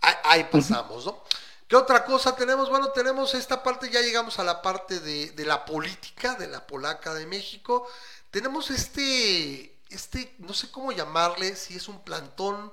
ahí, 0.00 0.14
ahí 0.24 0.44
pasamos, 0.44 1.04
¿no? 1.06 1.22
¿Qué 1.66 1.76
otra 1.76 2.04
cosa 2.04 2.36
tenemos? 2.36 2.68
Bueno, 2.68 2.90
tenemos 2.92 3.34
esta 3.34 3.62
parte, 3.62 3.90
ya 3.90 4.00
llegamos 4.00 4.38
a 4.38 4.44
la 4.44 4.60
parte 4.60 5.00
de, 5.00 5.30
de 5.30 5.44
la 5.46 5.64
política, 5.64 6.34
de 6.34 6.46
la 6.46 6.66
polaca 6.66 7.14
de 7.14 7.26
México. 7.26 7.88
Tenemos 8.30 8.70
este, 8.70 9.78
este, 9.88 10.34
no 10.38 10.52
sé 10.52 10.70
cómo 10.70 10.92
llamarle, 10.92 11.56
si 11.56 11.76
es 11.76 11.88
un 11.88 12.04
plantón, 12.04 12.70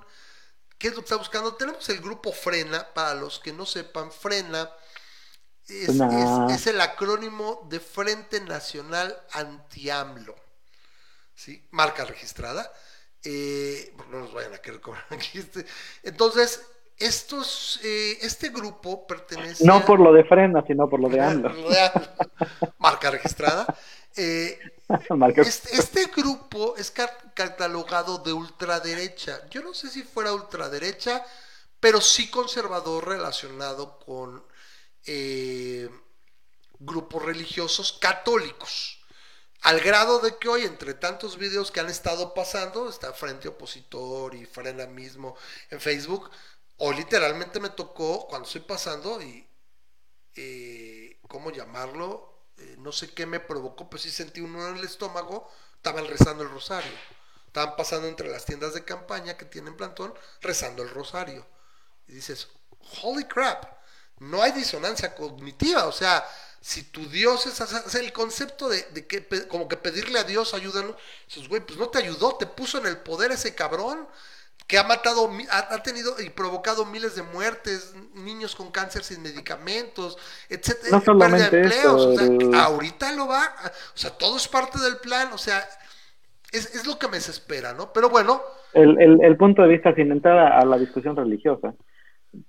¿qué 0.82 0.88
es 0.88 0.94
lo 0.94 1.00
que 1.00 1.04
está 1.06 1.16
buscando? 1.16 1.54
Tenemos 1.54 1.88
el 1.90 2.00
grupo 2.00 2.32
Frena, 2.32 2.92
para 2.92 3.14
los 3.14 3.38
que 3.38 3.52
no 3.52 3.64
sepan, 3.64 4.10
Frena 4.10 4.68
es, 5.68 5.86
Frena. 5.86 6.46
es- 6.50 6.56
es 6.60 6.66
el 6.66 6.80
acrónimo 6.80 7.64
de 7.70 7.78
Frente 7.78 8.40
Nacional 8.40 9.16
Anti-AMLO. 9.32 10.34
¿sí? 11.36 11.64
Marca 11.70 12.04
registrada. 12.04 12.68
Eh, 13.24 13.94
no 14.10 14.18
nos 14.20 14.34
vayan 14.34 14.54
a 14.54 14.58
querer 14.58 14.80
cobrar 14.80 15.06
aquí. 15.10 15.38
Este. 15.38 15.64
Entonces, 16.02 16.60
estos, 16.98 17.78
eh, 17.84 18.18
este 18.22 18.48
grupo 18.48 19.06
pertenece 19.06 19.64
No 19.64 19.84
por 19.84 20.00
lo 20.00 20.12
de 20.12 20.24
frena, 20.24 20.64
sino 20.66 20.88
por 20.88 20.98
lo 21.00 21.08
de 21.08 21.20
AMLO. 21.24 21.54
Marca 22.78 23.10
registrada. 23.12 23.66
Eh, 24.16 24.58
este, 25.40 25.76
este 25.76 26.06
grupo 26.06 26.76
es 26.76 26.90
ca- 26.90 27.16
catalogado 27.34 28.18
de 28.18 28.32
ultraderecha. 28.32 29.48
Yo 29.50 29.62
no 29.62 29.74
sé 29.74 29.88
si 29.90 30.02
fuera 30.02 30.32
ultraderecha, 30.32 31.24
pero 31.80 32.00
sí 32.00 32.30
conservador 32.30 33.08
relacionado 33.08 33.98
con 34.00 34.44
eh, 35.06 35.90
grupos 36.78 37.22
religiosos 37.24 37.98
católicos. 38.00 38.98
Al 39.62 39.80
grado 39.80 40.20
de 40.20 40.38
que 40.38 40.48
hoy, 40.48 40.64
entre 40.64 40.94
tantos 40.94 41.38
videos 41.38 41.70
que 41.72 41.80
han 41.80 41.88
estado 41.90 42.34
pasando, 42.34 42.88
está 42.88 43.12
Frente 43.14 43.48
Opositor 43.48 44.34
y 44.34 44.46
Frena 44.46 44.86
mismo 44.86 45.36
en 45.70 45.80
Facebook, 45.80 46.30
o 46.78 46.92
literalmente 46.92 47.60
me 47.60 47.70
tocó 47.70 48.26
cuando 48.28 48.46
estoy 48.46 48.62
pasando 48.62 49.22
y, 49.22 49.48
eh, 50.36 51.20
¿cómo 51.28 51.50
llamarlo? 51.50 52.31
Eh, 52.62 52.76
no 52.78 52.92
sé 52.92 53.10
qué 53.10 53.26
me 53.26 53.40
provocó, 53.40 53.90
pero 53.90 54.02
sí 54.02 54.10
sentí 54.10 54.40
uno 54.40 54.68
en 54.68 54.76
el 54.76 54.84
estómago, 54.84 55.50
estaban 55.74 56.06
rezando 56.06 56.42
el 56.44 56.50
rosario. 56.50 56.92
Estaban 57.46 57.76
pasando 57.76 58.08
entre 58.08 58.30
las 58.30 58.44
tiendas 58.44 58.72
de 58.74 58.84
campaña 58.84 59.36
que 59.36 59.44
tienen 59.44 59.76
plantón, 59.76 60.14
rezando 60.40 60.82
el 60.82 60.90
rosario. 60.90 61.46
Y 62.08 62.14
dices, 62.14 62.48
holy 63.02 63.24
crap, 63.24 63.64
no 64.20 64.40
hay 64.42 64.52
disonancia 64.52 65.14
cognitiva, 65.14 65.86
o 65.86 65.92
sea, 65.92 66.24
si 66.60 66.84
tu 66.84 67.08
Dios 67.08 67.44
es, 67.46 67.94
el 67.96 68.12
concepto 68.12 68.68
de, 68.68 69.06
que 69.06 69.26
como 69.48 69.66
que 69.66 69.76
pedirle 69.76 70.20
a 70.20 70.24
Dios 70.24 70.54
ayúdanos, 70.54 70.94
dices, 71.26 71.48
güey, 71.48 71.60
pues 71.60 71.78
no 71.78 71.88
te 71.88 71.98
ayudó, 71.98 72.36
te 72.36 72.46
puso 72.46 72.78
en 72.78 72.86
el 72.86 72.98
poder 72.98 73.32
ese 73.32 73.54
cabrón 73.54 74.08
que 74.66 74.78
ha 74.78 74.84
matado, 74.84 75.30
ha, 75.50 75.74
ha 75.74 75.82
tenido 75.82 76.12
y 76.24 76.30
provocado 76.30 76.86
miles 76.86 77.14
de 77.14 77.22
muertes, 77.22 77.94
niños 78.14 78.56
con 78.56 78.70
cáncer 78.70 79.02
sin 79.02 79.22
medicamentos, 79.22 80.16
etcétera, 80.48 80.90
No 80.92 81.00
solamente 81.02 81.60
empleos, 81.60 82.06
o 82.06 82.16
sea, 82.16 82.64
ahorita 82.64 83.12
lo 83.12 83.28
va, 83.28 83.42
o 83.94 83.96
sea, 83.96 84.10
todo 84.16 84.36
es 84.36 84.48
parte 84.48 84.78
del 84.78 84.96
plan, 84.96 85.28
o 85.32 85.38
sea, 85.38 85.58
es, 86.52 86.74
es 86.74 86.86
lo 86.86 86.98
que 86.98 87.08
me 87.08 87.14
desespera, 87.14 87.74
¿no? 87.74 87.92
Pero 87.92 88.08
bueno, 88.08 88.40
el, 88.74 89.00
el, 89.00 89.22
el 89.22 89.36
punto 89.36 89.62
de 89.62 89.68
vista, 89.68 89.94
sin 89.94 90.12
entrar 90.12 90.38
a, 90.38 90.64
la 90.64 90.78
discusión 90.78 91.16
religiosa, 91.16 91.74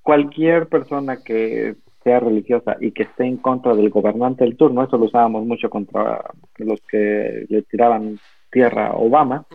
cualquier 0.01 0.67
persona 0.67 1.17
que 1.17 1.75
sea 2.03 2.19
religiosa 2.19 2.75
y 2.79 2.91
que 2.91 3.03
esté 3.03 3.25
en 3.25 3.37
contra 3.37 3.75
del 3.75 3.89
gobernante 3.89 4.43
del 4.43 4.57
turno, 4.57 4.83
eso 4.83 4.97
lo 4.97 5.05
usábamos 5.05 5.45
mucho 5.45 5.69
contra 5.69 6.23
los 6.57 6.79
que 6.89 7.45
le 7.49 7.61
tiraban 7.63 8.19
tierra 8.51 8.87
a 8.87 8.95
Obama. 8.95 9.45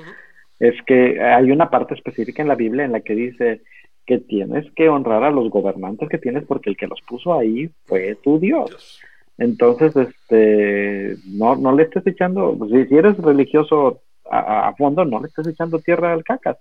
Es 0.59 0.75
que 0.87 1.21
hay 1.23 1.51
una 1.51 1.71
parte 1.71 1.95
específica 1.95 2.43
en 2.43 2.49
la 2.49 2.55
Biblia 2.55 2.85
en 2.85 2.93
la 2.93 3.01
que 3.01 3.15
dice 3.15 3.63
que 4.07 4.19
tienes 4.19 4.65
que 4.75 4.89
honrar 4.89 5.23
a 5.23 5.31
los 5.31 5.51
gobernantes 5.51 6.09
que 6.09 6.19
tienes 6.19 6.45
porque 6.45 6.71
el 6.71 6.77
que 6.77 6.87
los 6.87 7.01
puso 7.03 7.39
ahí 7.39 7.71
fue 7.85 8.17
tu 8.23 8.39
Dios. 8.39 8.69
Dios. 8.71 9.01
Entonces, 9.39 9.95
este, 9.97 11.15
no, 11.27 11.55
no 11.57 11.73
le 11.73 11.85
estés 11.85 12.07
echando, 12.07 12.57
pues, 12.59 12.73
si, 12.73 12.87
si 12.87 12.97
eres 12.97 13.17
religioso 13.19 14.01
a, 14.31 14.75
fondo, 14.77 15.05
no 15.05 15.21
le 15.21 15.29
estés 15.29 15.47
echando 15.47 15.79
tierra 15.79 16.13
al 16.13 16.25
cacas, 16.25 16.59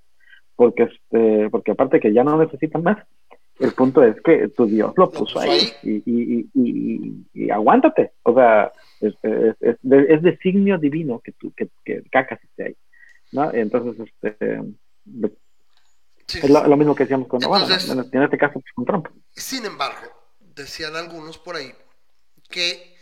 porque 0.56 0.84
este, 0.84 1.50
porque 1.50 1.72
aparte 1.72 2.00
que 2.00 2.14
ya 2.14 2.24
no 2.24 2.38
necesitan 2.38 2.84
más, 2.84 2.98
el 3.60 3.72
punto 3.72 4.04
es 4.04 4.16
que 4.22 4.48
tu 4.50 4.68
Dios 4.68 4.94
lo 4.96 5.10
puso, 5.10 5.40
ahí. 5.40 5.70
Y, 5.84 5.96
y, 6.06 6.40
y, 6.40 6.50
y- 6.54 7.26
y 7.34 7.50
aguántate, 7.50 8.12
o 8.24 8.34
sea, 8.36 8.72
es, 9.02 9.16
es, 9.24 9.56
es, 9.60 9.78
es 9.84 10.22
designio 10.22 10.78
divino 10.78 11.20
que, 11.20 11.32
tú, 11.32 11.52
que, 11.58 11.68
que 11.84 11.96
el 11.96 12.10
cacas 12.12 12.40
esté 12.44 12.66
ahí, 12.68 12.76
¿no? 13.32 13.52
Entonces, 13.54 14.08
este, 14.22 14.62
Sí. 16.28 16.40
es 16.44 16.50
lo, 16.50 16.68
lo 16.68 16.76
mismo 16.76 16.94
que 16.96 17.04
decíamos 17.04 17.28
con 17.30 17.44
Obama. 17.44 17.64
Entonces- 17.66 17.90
en, 17.90 18.00
en 18.12 18.24
este 18.24 18.38
caso 18.38 18.62
con 18.76 18.86
Trump. 18.86 19.08
Sin 19.36 19.66
embargo, 19.66 20.12
decían 20.40 20.96
algunos 20.96 21.38
por 21.38 21.56
ahí 21.56 21.74
que 22.50 22.98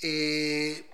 eh, 0.00 0.88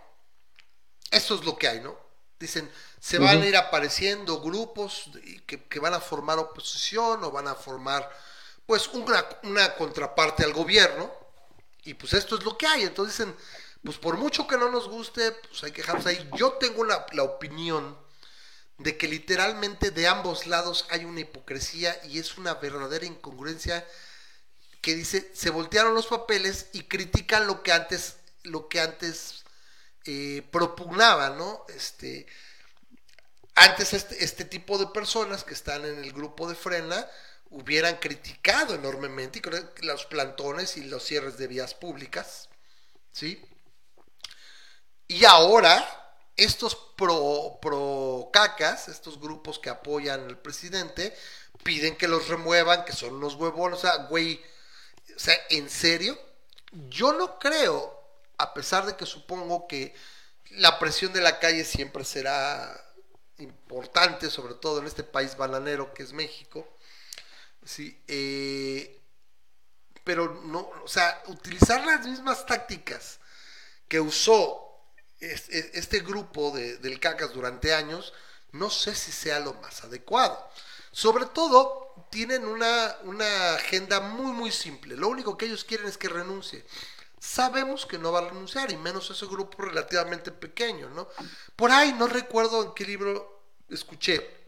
eso 1.10 1.34
es 1.36 1.44
lo 1.44 1.56
que 1.56 1.68
hay, 1.68 1.80
¿no? 1.80 1.96
Dicen, 2.38 2.68
se 2.98 3.18
van 3.18 3.42
a 3.42 3.46
ir 3.46 3.56
apareciendo 3.56 4.40
grupos 4.40 5.10
que, 5.46 5.62
que 5.64 5.78
van 5.80 5.94
a 5.94 6.00
formar 6.00 6.38
oposición 6.38 7.22
o 7.22 7.30
van 7.30 7.48
a 7.48 7.54
formar, 7.54 8.08
pues, 8.66 8.88
una, 8.88 9.24
una 9.44 9.74
contraparte 9.74 10.44
al 10.44 10.52
gobierno. 10.52 11.10
Y 11.84 11.94
pues 11.94 12.12
esto 12.14 12.36
es 12.36 12.44
lo 12.44 12.56
que 12.58 12.66
hay. 12.66 12.82
Entonces 12.82 13.16
dicen, 13.18 13.34
pues 13.84 13.96
por 13.98 14.16
mucho 14.16 14.46
que 14.46 14.56
no 14.58 14.70
nos 14.70 14.88
guste, 14.88 15.32
pues 15.48 15.62
hay 15.64 15.72
que 15.72 15.82
dejarnos 15.82 16.06
ahí. 16.06 16.28
Yo 16.36 16.52
tengo 16.54 16.84
la, 16.84 17.04
la 17.12 17.22
opinión 17.24 17.96
de 18.80 18.96
que 18.96 19.08
literalmente 19.08 19.90
de 19.90 20.08
ambos 20.08 20.46
lados 20.46 20.86
hay 20.88 21.04
una 21.04 21.20
hipocresía 21.20 21.94
y 22.04 22.18
es 22.18 22.38
una 22.38 22.54
verdadera 22.54 23.04
incongruencia 23.04 23.86
que 24.80 24.94
dice 24.94 25.30
se 25.34 25.50
voltearon 25.50 25.92
los 25.92 26.06
papeles 26.06 26.68
y 26.72 26.84
critican 26.84 27.46
lo 27.46 27.62
que 27.62 27.72
antes 27.72 28.16
lo 28.42 28.68
que 28.68 28.80
antes 28.80 29.44
eh, 30.06 30.42
propugnaba 30.50 31.28
no 31.28 31.66
este 31.68 32.26
antes 33.54 33.92
este, 33.92 34.24
este 34.24 34.46
tipo 34.46 34.78
de 34.78 34.86
personas 34.86 35.44
que 35.44 35.52
están 35.52 35.84
en 35.84 36.02
el 36.02 36.14
grupo 36.14 36.48
de 36.48 36.54
frena 36.54 37.06
hubieran 37.50 37.96
criticado 37.96 38.74
enormemente 38.74 39.42
los 39.82 40.06
plantones 40.06 40.78
y 40.78 40.84
los 40.84 41.04
cierres 41.04 41.36
de 41.36 41.48
vías 41.48 41.74
públicas 41.74 42.48
sí 43.12 43.44
y 45.06 45.26
ahora 45.26 45.99
estos 46.44 46.74
pro, 46.96 48.30
cacas, 48.32 48.88
estos 48.88 49.20
grupos 49.20 49.58
que 49.58 49.68
apoyan 49.68 50.24
al 50.26 50.38
presidente, 50.38 51.14
piden 51.62 51.96
que 51.96 52.08
los 52.08 52.28
remuevan, 52.28 52.84
que 52.84 52.92
son 52.92 53.14
unos 53.14 53.34
huevones. 53.34 53.78
O 53.78 53.82
sea, 53.82 53.96
güey, 54.06 54.42
o 55.14 55.18
sea, 55.18 55.34
¿en 55.50 55.68
serio? 55.68 56.18
Yo 56.88 57.12
no 57.12 57.38
creo, 57.38 57.94
a 58.38 58.54
pesar 58.54 58.86
de 58.86 58.96
que 58.96 59.04
supongo 59.04 59.68
que 59.68 59.94
la 60.52 60.78
presión 60.78 61.12
de 61.12 61.20
la 61.20 61.38
calle 61.38 61.64
siempre 61.64 62.04
será 62.04 62.74
importante, 63.38 64.30
sobre 64.30 64.54
todo 64.54 64.80
en 64.80 64.86
este 64.86 65.04
país 65.04 65.36
bananero 65.36 65.92
que 65.92 66.02
es 66.02 66.14
México. 66.14 66.66
Sí, 67.64 68.02
eh, 68.08 68.98
pero 70.04 70.40
no, 70.44 70.70
o 70.82 70.88
sea, 70.88 71.22
utilizar 71.26 71.84
las 71.84 72.06
mismas 72.06 72.46
tácticas 72.46 73.20
que 73.88 74.00
usó 74.00 74.69
este 75.20 76.00
grupo 76.00 76.50
de, 76.50 76.78
del 76.78 76.98
cacas 76.98 77.32
durante 77.32 77.74
años, 77.74 78.12
no 78.52 78.70
sé 78.70 78.94
si 78.94 79.12
sea 79.12 79.40
lo 79.40 79.54
más 79.54 79.84
adecuado. 79.84 80.48
Sobre 80.92 81.26
todo, 81.26 82.06
tienen 82.10 82.44
una, 82.44 82.96
una 83.04 83.54
agenda 83.54 84.00
muy, 84.00 84.32
muy 84.32 84.50
simple. 84.50 84.96
Lo 84.96 85.08
único 85.08 85.36
que 85.36 85.46
ellos 85.46 85.64
quieren 85.64 85.86
es 85.86 85.96
que 85.96 86.08
renuncie. 86.08 86.64
Sabemos 87.18 87.86
que 87.86 87.98
no 87.98 88.12
va 88.12 88.20
a 88.20 88.28
renunciar, 88.30 88.72
y 88.72 88.76
menos 88.76 89.10
ese 89.10 89.26
grupo 89.26 89.62
relativamente 89.62 90.32
pequeño, 90.32 90.88
¿no? 90.90 91.08
Por 91.54 91.70
ahí, 91.70 91.92
no 91.92 92.06
recuerdo 92.06 92.62
en 92.62 92.74
qué 92.74 92.84
libro 92.86 93.44
escuché, 93.68 94.40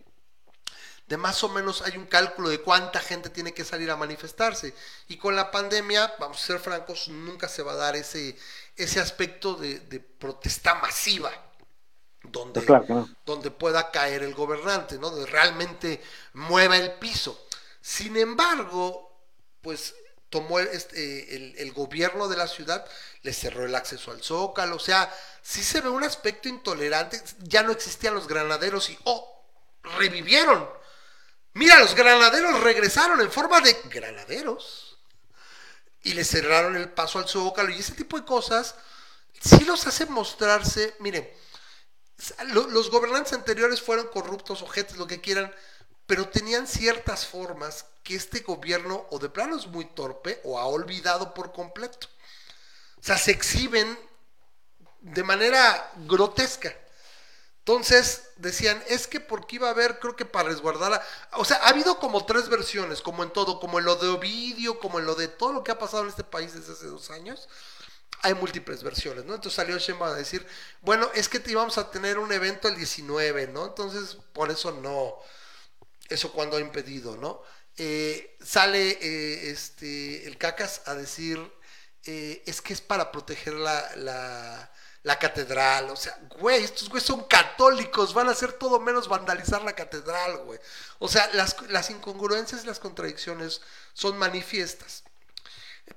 de 1.07 1.19
más 1.19 1.45
o 1.45 1.51
menos 1.51 1.83
hay 1.83 1.99
un 1.99 2.07
cálculo 2.07 2.49
de 2.49 2.63
cuánta 2.63 2.99
gente 2.99 3.29
tiene 3.29 3.53
que 3.53 3.67
salir 3.67 3.91
a 3.91 3.97
manifestarse. 3.97 4.75
Y 5.09 5.19
con 5.19 5.37
la 5.37 5.51
pandemia, 5.51 6.15
vamos 6.19 6.43
a 6.43 6.47
ser 6.47 6.59
francos, 6.59 7.09
nunca 7.09 7.49
se 7.49 7.63
va 7.63 7.73
a 7.73 7.77
dar 7.77 7.97
ese, 7.97 8.35
ese 8.85 9.01
aspecto 9.01 9.55
de, 9.55 9.81
de 9.81 10.01
protesta 10.01 10.75
masiva, 10.77 11.31
donde, 12.23 12.61
Pues 12.61 12.67
claro 12.67 12.87
que 12.87 12.93
no. 12.95 13.11
donde 13.27 13.51
pueda 13.51 13.91
caer 13.91 14.23
el 14.23 14.35
gobernante, 14.35 14.99
¿no? 14.99 15.11
Donde 15.11 15.27
realmente 15.31 16.03
mueva 16.35 16.77
el 16.77 16.95
piso. 16.95 17.47
Sin 17.81 18.17
embargo, 18.17 19.11
pues 19.61 19.95
tomó 20.31 20.61
este, 20.61 21.35
el, 21.37 21.55
el 21.59 21.73
gobierno 21.73 22.29
de 22.29 22.37
la 22.37 22.47
ciudad, 22.47 22.87
le 23.23 23.33
cerró 23.33 23.65
el 23.67 23.75
acceso 23.75 24.11
al 24.13 24.23
zócalo, 24.23 24.77
o 24.77 24.81
sea, 24.81 25.13
sí 25.43 25.63
se 25.63 25.81
ve 25.81 25.91
un 25.91 26.05
aspecto 26.05 26.49
intolerante, 26.49 27.21
ya 27.41 27.63
no 27.63 27.73
existían 27.73 28.15
los 28.15 28.27
granaderos 28.29 28.89
y, 28.91 28.99
oh, 29.05 29.45
revivieron. 29.99 30.69
Mira, 31.55 31.79
los 31.81 31.95
granaderos 31.95 32.61
regresaron 32.63 33.21
en 33.21 33.31
forma 33.31 33.61
de 33.61 33.77
granaderos 33.91 34.92
y 36.03 36.15
le 36.15 36.25
cerraron 36.25 36.77
el 36.77 36.91
paso 36.91 37.19
al 37.19 37.29
zócalo 37.29 37.71
y 37.71 37.79
ese 37.81 37.95
tipo 37.95 38.19
de 38.19 38.25
cosas 38.27 38.75
sí 39.41 39.65
los 39.65 39.87
hace 39.87 40.07
mostrarse, 40.07 40.95
miren, 41.01 41.29
lo- 42.55 42.69
los 42.69 42.91
gobernantes 42.91 43.33
anteriores 43.33 43.81
fueron 43.83 44.09
corruptos, 44.09 44.63
ojetes, 44.63 44.97
lo 44.97 45.07
que 45.07 45.21
quieran, 45.21 45.53
pero 46.07 46.29
tenían 46.29 46.67
ciertas 46.67 47.27
formas 47.27 47.87
que 48.03 48.15
este 48.17 48.41
gobierno 48.41 49.07
o 49.11 49.19
de 49.19 49.29
plano 49.31 49.57
es 49.57 49.67
muy 49.67 49.85
torpe 49.87 50.41
o 50.45 50.59
ha 50.59 50.67
olvidado 50.67 51.35
por 51.35 51.53
completo. 51.53 52.09
O 52.99 53.03
sea, 53.05 53.19
se 53.19 53.33
exhiben 53.33 53.99
de 55.01 55.23
manera 55.25 55.93
grotesca. 56.07 56.75
Entonces 57.65 58.25
decían, 58.37 58.83
es 58.89 59.07
que 59.07 59.21
porque 59.21 59.57
iba 59.57 59.69
a 59.69 59.71
haber, 59.71 60.01
creo 60.01 60.17
que 60.17 60.25
para 60.25 60.49
resguardar, 60.49 60.95
a- 60.95 61.39
o 61.39 61.45
sea, 61.45 61.59
ha 61.59 61.69
habido 61.69 61.99
como 62.01 62.27
tres 62.27 62.49
versiones, 62.49 63.01
como 63.03 63.23
en 63.23 63.31
todo, 63.33 63.61
como 63.61 63.79
en 63.79 63.85
lo 63.85 63.97
de 63.97 64.09
Ovidio, 64.09 64.81
como 64.81 64.99
en 64.99 65.07
lo 65.07 65.15
de 65.15 65.29
todo 65.29 65.53
lo 65.53 65.63
que 65.65 65.71
ha 65.73 65.79
pasado 65.79 66.03
en 66.03 66.09
este 66.09 66.25
país 66.25 66.55
desde 66.55 66.73
hace 66.73 66.87
dos 66.87 67.11
años, 67.11 67.49
hay 68.23 68.35
múltiples 68.35 68.83
versiones, 68.83 69.25
¿no? 69.25 69.35
Entonces 69.35 69.55
salió 69.57 69.79
Sheinbaum 69.79 70.13
a 70.13 70.17
decir, 70.17 70.47
bueno, 70.83 71.11
es 71.15 71.29
que 71.29 71.41
te 71.41 71.51
íbamos 71.53 71.79
a 71.79 71.91
tener 71.91 72.19
un 72.19 72.33
evento 72.33 72.69
el 72.69 72.77
19, 72.77 73.49
¿no? 73.49 73.67
Entonces, 73.67 74.17
por 74.33 74.51
eso 74.51 74.73
no, 74.73 75.17
eso 76.09 76.33
cuando 76.33 76.57
ha 76.57 76.61
impedido, 76.61 77.17
¿no? 77.17 77.43
Eh, 77.77 78.37
sale 78.45 78.99
eh, 79.01 79.51
este, 79.51 80.27
el 80.27 80.37
Cacas 80.39 80.83
a 80.87 80.95
decir, 80.95 81.39
eh, 82.05 82.43
es 82.47 82.61
que 82.61 82.73
es 82.75 82.81
para 82.81 83.13
proteger 83.13 83.55
la, 83.55 83.97
la, 83.97 84.72
la 85.03 85.19
catedral, 85.19 85.91
o 85.91 85.97
sea, 85.97 86.17
güey, 86.39 86.63
estos 86.63 86.89
güeyes 86.89 87.07
son 87.07 87.25
católicos, 87.25 88.15
van 88.15 88.29
a 88.29 88.33
hacer 88.33 88.53
todo 88.53 88.79
menos 88.79 89.09
vandalizar 89.09 89.63
la 89.63 89.75
catedral, 89.75 90.39
güey. 90.45 90.61
O 91.01 91.09
sea, 91.09 91.29
las, 91.33 91.57
las 91.69 91.91
incongruencias 91.91 92.63
y 92.63 92.67
las 92.67 92.79
contradicciones 92.79 93.61
son 93.95 94.17
manifiestas. 94.17 95.03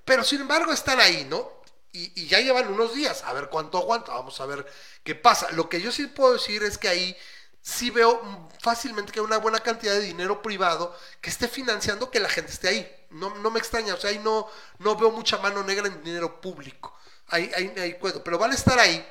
Pero 0.04 0.24
sin 0.24 0.42
embargo 0.42 0.72
están 0.74 1.00
ahí, 1.00 1.26
¿no? 1.30 1.52
Y, 1.92 2.28
ya 2.28 2.40
llevan 2.40 2.68
unos 2.72 2.94
días, 2.94 3.24
a 3.24 3.32
ver 3.32 3.50
cuánto 3.50 3.78
aguanta, 3.78 4.12
vamos 4.12 4.42
a 4.42 4.46
ver 4.46 4.66
qué 5.04 5.16
pasa. 5.16 5.52
Lo 5.52 5.70
que 5.70 5.82
yo 5.82 5.92
sí 5.92 6.08
puedo 6.08 6.34
decir 6.34 6.64
es 6.64 6.78
que 6.78 6.90
ahí 6.90 7.16
sí 7.62 7.90
veo 7.90 8.50
fácilmente 8.60 9.12
que 9.12 9.20
hay 9.20 9.26
una 9.26 9.38
buena 9.38 9.62
cantidad 9.62 9.94
de 9.94 10.02
dinero 10.02 10.42
privado 10.42 10.96
que 11.22 11.30
esté 11.30 11.48
financiando 11.48 12.12
que 12.12 12.20
la 12.20 12.30
gente 12.30 12.52
esté 12.52 12.68
ahí. 12.68 13.06
No, 13.12 13.36
no 13.36 13.50
me 13.50 13.60
extraña, 13.60 13.94
o 13.94 13.98
sea, 13.98 14.10
ahí 14.10 14.20
no, 14.20 14.48
no 14.80 14.96
veo 14.98 15.12
mucha 15.12 15.38
mano 15.38 15.64
negra 15.64 15.88
en 15.88 16.04
dinero 16.04 16.42
público. 16.42 16.95
Ahí, 17.28 17.52
ahí, 17.56 17.74
ahí 17.78 17.94
puedo, 17.96 18.24
pero 18.24 18.38
van 18.38 18.52
a 18.52 18.56
estar 18.56 18.78
ahí. 18.80 19.06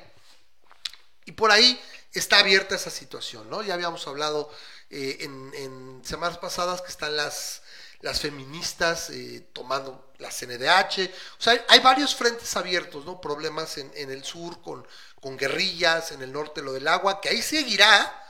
Y 1.25 1.31
por 1.31 1.51
ahí 1.51 1.79
está 2.13 2.39
abierta 2.39 2.75
esa 2.75 2.89
situación, 2.89 3.49
¿no? 3.49 3.63
Ya 3.63 3.73
habíamos 3.73 4.07
hablado 4.07 4.51
eh, 4.89 5.17
en, 5.21 6.01
semanas 6.05 6.37
pasadas 6.37 6.81
que 6.81 6.89
están 6.89 7.15
las, 7.17 7.63
las 8.01 8.21
feministas 8.21 9.09
eh, 9.09 9.49
tomando 9.53 10.13
la 10.19 10.29
CNDH. 10.31 11.09
O 11.39 11.41
sea, 11.41 11.53
hay, 11.53 11.61
hay 11.67 11.79
varios 11.79 12.15
frentes 12.15 12.55
abiertos, 12.55 13.05
¿no? 13.05 13.19
Problemas 13.19 13.77
en, 13.79 13.91
en 13.95 14.11
el 14.11 14.23
sur 14.23 14.61
con, 14.61 14.87
con 15.19 15.35
guerrillas, 15.35 16.11
en 16.11 16.21
el 16.21 16.31
norte 16.31 16.61
lo 16.61 16.73
del 16.73 16.87
agua, 16.87 17.19
que 17.21 17.29
ahí 17.29 17.41
seguirá 17.41 18.21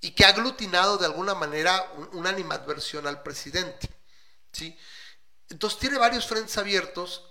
y 0.00 0.12
que 0.12 0.24
ha 0.24 0.28
aglutinado 0.28 0.98
de 0.98 1.06
alguna 1.06 1.34
manera 1.34 1.92
un- 1.96 2.10
una 2.18 2.30
animadversión 2.30 3.06
al 3.06 3.22
presidente, 3.22 3.88
¿sí? 4.52 4.78
Entonces 5.50 5.78
tiene 5.80 5.98
varios 5.98 6.26
frentes 6.26 6.58
abiertos 6.58 7.24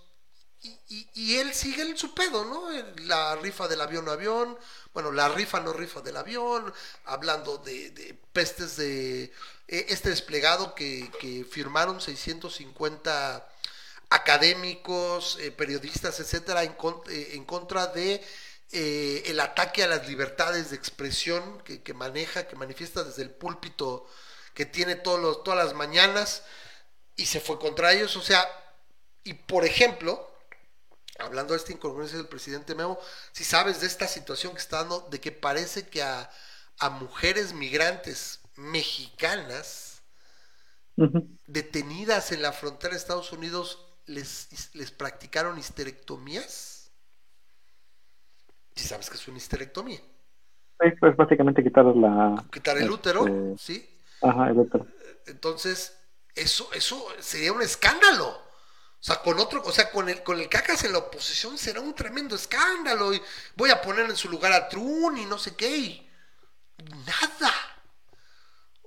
y, 0.90 1.36
él 1.38 1.54
sigue 1.54 1.82
en 1.84 1.98
su 1.98 2.14
pedo, 2.14 2.46
¿no? 2.46 2.70
La 3.06 3.36
rifa 3.36 3.68
del 3.68 3.82
avión 3.82 4.08
avión, 4.10 4.58
bueno, 4.94 5.12
la 5.12 5.30
rifa 5.30 5.60
no 5.60 5.74
rifa 5.74 6.02
del 6.02 6.18
avión, 6.18 6.74
hablando 7.06 7.58
de, 7.58 7.90
de 7.92 8.14
pestes 8.34 8.78
de 8.78 9.24
eh, 9.68 9.86
este 9.90 10.10
desplegado 10.10 10.74
que, 10.76 11.12
que 11.20 11.44
firmaron 11.46 12.00
650 12.02 13.48
académicos, 14.10 15.38
eh, 15.42 15.52
periodistas, 15.52 16.20
etcétera, 16.20 16.64
en, 16.64 16.74
con- 16.74 17.02
eh, 17.10 17.32
en 17.34 17.46
contra 17.46 17.88
de 17.88 18.24
eh, 18.72 19.24
el 19.28 19.40
ataque 19.40 19.84
a 19.84 19.88
las 19.88 20.08
libertades 20.08 20.70
de 20.70 20.76
expresión 20.78 21.62
que, 21.62 21.82
que 21.84 21.94
maneja, 21.94 22.48
que 22.48 22.56
manifiesta 22.56 23.04
desde 23.04 23.24
el 23.24 23.32
púlpito 23.32 24.08
que 24.54 24.66
tiene 24.66 24.96
todos 24.96 25.20
los, 25.20 25.44
todas 25.44 25.64
las 25.66 25.74
mañanas 25.76 26.44
y 27.16 27.26
se 27.28 27.40
fue 27.42 27.60
contra 27.60 27.94
ellos. 27.94 28.16
O 28.18 28.22
sea, 28.22 28.48
y 29.24 29.34
por 29.34 29.66
ejemplo, 29.66 30.32
hablando 31.20 31.54
de 31.54 31.60
esta 31.60 31.72
incongruencia 31.72 32.18
del 32.18 32.28
presidente 32.28 32.76
Memo, 32.76 33.00
si 33.32 33.44
sabes 33.44 33.82
de 33.82 33.88
esta 33.88 34.08
situación 34.08 34.54
que 34.54 34.60
está 34.60 34.80
dando, 34.80 35.02
de 35.10 35.20
que 35.20 35.32
parece 35.32 35.88
que 35.88 36.04
a, 36.04 36.30
a 36.80 36.90
mujeres 36.90 37.54
migrantes 37.54 38.42
mexicanas 38.56 40.02
detenidas 41.46 42.32
en 42.32 42.42
la 42.42 42.54
frontera 42.54 42.92
de 42.92 42.98
Estados 42.98 43.32
Unidos 43.32 43.86
les, 44.06 44.74
les 44.74 44.92
practicaron 44.92 45.58
histerectomías. 45.58 46.92
Si 48.76 48.88
sabes 48.88 49.10
que 49.10 49.16
es 49.16 49.28
una 49.28 49.38
histerectomía, 49.38 50.02
Sí, 50.80 50.92
pues 51.00 51.16
básicamente 51.16 51.64
quitar 51.64 51.86
la... 51.86 52.44
quitar 52.52 52.78
el 52.78 52.92
útero, 52.92 53.26
este, 53.26 53.58
¿sí? 53.58 54.00
Ajá, 54.22 54.50
el 54.50 54.60
útero. 54.60 54.86
Entonces, 55.26 55.98
eso, 56.36 56.70
eso 56.74 57.08
sería 57.20 57.54
un 57.54 57.62
escándalo. 57.62 58.45
O 59.06 59.08
sea, 59.08 59.22
con 59.22 59.40
otro, 59.40 59.62
o 59.64 59.72
sea, 59.72 59.92
con 59.92 60.10
el, 60.10 60.24
con 60.24 60.40
el 60.40 60.50
cacas 60.50 60.84
en 60.84 60.92
la 60.92 60.98
oposición 60.98 61.60
será 61.60 61.80
un 61.80 61.94
tremendo 61.94 62.36
escándalo. 62.36 63.14
Y 63.14 63.22
voy 63.56 63.70
a 63.70 63.80
poner 63.80 64.10
en 64.10 64.16
su 64.16 64.28
lugar 64.30 64.52
a 64.52 64.68
Trun 64.68 65.16
y 65.20 65.26
no 65.26 65.38
sé 65.38 65.56
qué. 65.56 65.78
y 65.78 66.10
nada. 67.06 67.54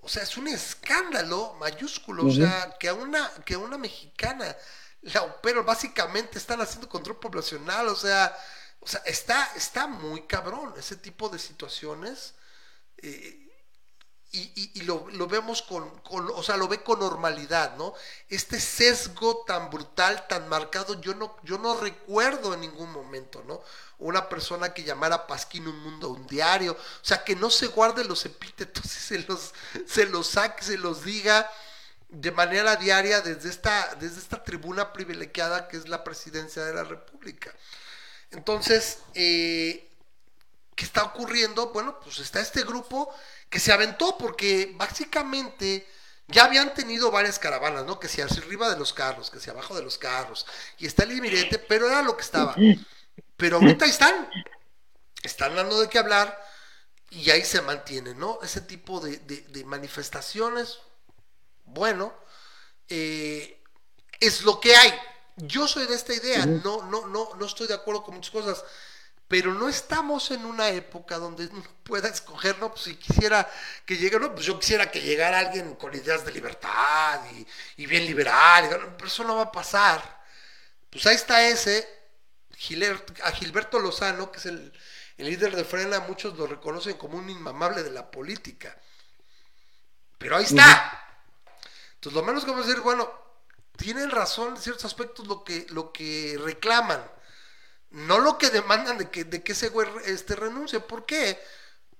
O 0.02 0.08
sea, 0.08 0.24
es 0.24 0.36
un 0.36 0.48
escándalo 0.48 1.54
mayúsculo. 1.60 2.26
O 2.26 2.32
sea, 2.32 2.74
que 2.80 2.88
a 2.88 2.94
una, 2.94 3.30
que 3.44 3.54
a 3.54 3.58
una 3.58 3.78
mexicana 3.78 4.56
la 5.02 5.22
operan, 5.22 5.64
básicamente 5.64 6.38
están 6.38 6.60
haciendo 6.60 6.88
control 6.88 7.20
poblacional. 7.20 7.86
O 7.86 7.94
sea, 7.94 8.36
o 8.80 8.88
sea, 8.88 9.00
está, 9.06 9.52
está 9.54 9.86
muy 9.86 10.22
cabrón 10.26 10.74
ese 10.76 10.96
tipo 10.96 11.28
de 11.28 11.38
situaciones. 11.38 12.34
eh, 12.96 13.47
y, 14.32 14.70
y- 14.74 14.82
lo, 14.82 15.08
lo 15.10 15.26
vemos 15.26 15.62
con, 15.62 15.88
con- 16.00 16.28
o 16.34 16.42
sea, 16.42 16.56
lo 16.56 16.68
ve 16.68 16.82
con 16.82 17.00
normalidad, 17.00 17.76
¿no? 17.76 17.94
Este 18.28 18.60
sesgo 18.60 19.44
tan 19.46 19.70
brutal, 19.70 20.26
tan 20.28 20.48
marcado, 20.48 21.00
yo 21.00 21.14
no, 21.14 21.36
yo 21.44 21.58
no 21.58 21.76
recuerdo 21.80 22.52
en 22.54 22.60
ningún 22.60 22.92
momento, 22.92 23.42
¿no? 23.46 23.62
Una 23.98 24.28
persona 24.28 24.74
que 24.74 24.84
llamara 24.84 25.26
Pasquín 25.26 25.66
un 25.66 25.78
mundo, 25.80 26.10
un 26.10 26.26
diario, 26.26 26.72
o 26.72 27.04
sea, 27.04 27.24
que 27.24 27.34
no 27.36 27.50
se 27.50 27.68
guarde 27.68 28.04
los 28.04 28.24
epítetos 28.26 28.84
y 28.84 28.88
se 28.88 29.18
los, 29.20 29.54
se 29.86 30.06
los 30.06 30.26
saque, 30.26 30.62
se 30.62 30.76
los 30.78 31.04
diga 31.04 31.50
de 32.08 32.30
manera 32.32 32.76
diaria 32.76 33.20
desde 33.20 33.48
esta, 33.50 33.94
desde 33.96 34.20
esta 34.20 34.42
tribuna 34.42 34.92
privilegiada 34.92 35.68
que 35.68 35.76
es 35.76 35.88
la 35.88 36.04
presidencia 36.04 36.64
de 36.64 36.74
la 36.74 36.84
República. 36.84 37.52
Entonces, 38.30 38.98
eh, 39.14 39.90
¿qué 40.74 40.84
está 40.84 41.04
ocurriendo? 41.04 41.70
Bueno, 41.72 41.98
pues 42.00 42.18
está 42.18 42.40
este 42.40 42.62
grupo 42.62 43.12
que 43.50 43.60
se 43.60 43.72
aventó 43.72 44.16
porque 44.18 44.72
básicamente 44.76 45.86
ya 46.26 46.44
habían 46.44 46.74
tenido 46.74 47.10
varias 47.10 47.38
caravanas, 47.38 47.86
¿no? 47.86 47.98
Que 47.98 48.08
si 48.08 48.20
arriba 48.20 48.68
de 48.68 48.76
los 48.78 48.92
carros, 48.92 49.30
que 49.30 49.40
si 49.40 49.48
abajo 49.50 49.74
de 49.74 49.82
los 49.82 49.96
carros, 49.96 50.44
y 50.78 50.86
está 50.86 51.04
el 51.04 51.12
inminente, 51.12 51.58
pero 51.58 51.86
era 51.88 52.02
lo 52.02 52.16
que 52.16 52.22
estaba. 52.22 52.54
Pero 53.36 53.56
ahorita 53.56 53.86
están, 53.86 54.28
están 55.22 55.54
dando 55.54 55.80
de 55.80 55.88
qué 55.88 55.98
hablar 55.98 56.38
y 57.10 57.30
ahí 57.30 57.44
se 57.44 57.62
mantiene, 57.62 58.14
¿no? 58.14 58.38
Ese 58.42 58.60
tipo 58.60 59.00
de, 59.00 59.16
de- 59.18 59.40
de 59.42 59.64
manifestaciones, 59.64 60.78
bueno, 61.64 62.12
eh, 62.88 63.62
es 64.20 64.42
lo 64.42 64.60
que 64.60 64.76
hay. 64.76 64.92
Yo 65.36 65.68
soy 65.68 65.86
de 65.86 65.94
esta 65.94 66.12
idea, 66.14 66.44
no, 66.46 66.82
no, 66.82 67.06
no, 67.06 67.30
no 67.36 67.46
estoy 67.46 67.66
de 67.68 67.74
acuerdo 67.74 68.02
con 68.02 68.16
muchas 68.16 68.32
cosas, 68.32 68.64
pero 69.28 69.52
no 69.52 69.68
estamos 69.68 70.30
en 70.30 70.46
una 70.46 70.70
época 70.70 71.18
donde 71.18 71.46
uno 71.46 71.62
pueda 71.82 72.08
escoger, 72.08 72.58
no, 72.58 72.70
pues 72.70 72.84
si 72.84 72.96
quisiera 72.96 73.48
que 73.84 73.98
llegue, 73.98 74.18
no, 74.18 74.34
pues 74.34 74.46
yo 74.46 74.58
quisiera 74.58 74.90
que 74.90 75.02
llegara 75.02 75.38
alguien 75.38 75.74
con 75.76 75.94
ideas 75.94 76.24
de 76.24 76.32
libertad 76.32 77.20
y, 77.32 77.46
y 77.82 77.86
bien 77.86 78.06
liberal, 78.06 78.94
pero 78.96 79.06
eso 79.06 79.24
no 79.24 79.36
va 79.36 79.42
a 79.42 79.52
pasar. 79.52 80.18
Pues 80.90 81.04
ahí 81.06 81.14
está 81.14 81.46
ese, 81.46 81.86
a 83.22 83.32
Gilberto 83.32 83.78
Lozano, 83.78 84.32
que 84.32 84.38
es 84.38 84.46
el, 84.46 84.72
el 85.18 85.26
líder 85.26 85.54
de 85.54 85.64
Frena, 85.64 86.00
muchos 86.00 86.38
lo 86.38 86.46
reconocen 86.46 86.96
como 86.96 87.18
un 87.18 87.28
inmamable 87.28 87.82
de 87.82 87.90
la 87.90 88.10
política. 88.10 88.74
Pero 90.16 90.36
ahí 90.36 90.44
está. 90.44 91.06
Entonces 91.94 92.18
lo 92.18 92.24
menos 92.24 92.44
que 92.44 92.50
vamos 92.50 92.64
a 92.64 92.68
decir, 92.68 92.82
bueno, 92.82 93.12
tienen 93.76 94.10
razón 94.10 94.56
en 94.56 94.62
ciertos 94.62 94.86
aspectos 94.86 95.26
lo 95.26 95.44
que, 95.44 95.66
lo 95.70 95.92
que 95.92 96.38
reclaman. 96.42 97.04
No 97.90 98.18
lo 98.18 98.36
que 98.38 98.50
demandan 98.50 98.98
de 98.98 99.10
que, 99.10 99.24
de 99.24 99.42
que 99.42 99.52
ese 99.52 99.70
güey 99.70 99.88
este, 100.04 100.36
renuncie. 100.36 100.80
¿Por 100.80 101.06
qué? 101.06 101.38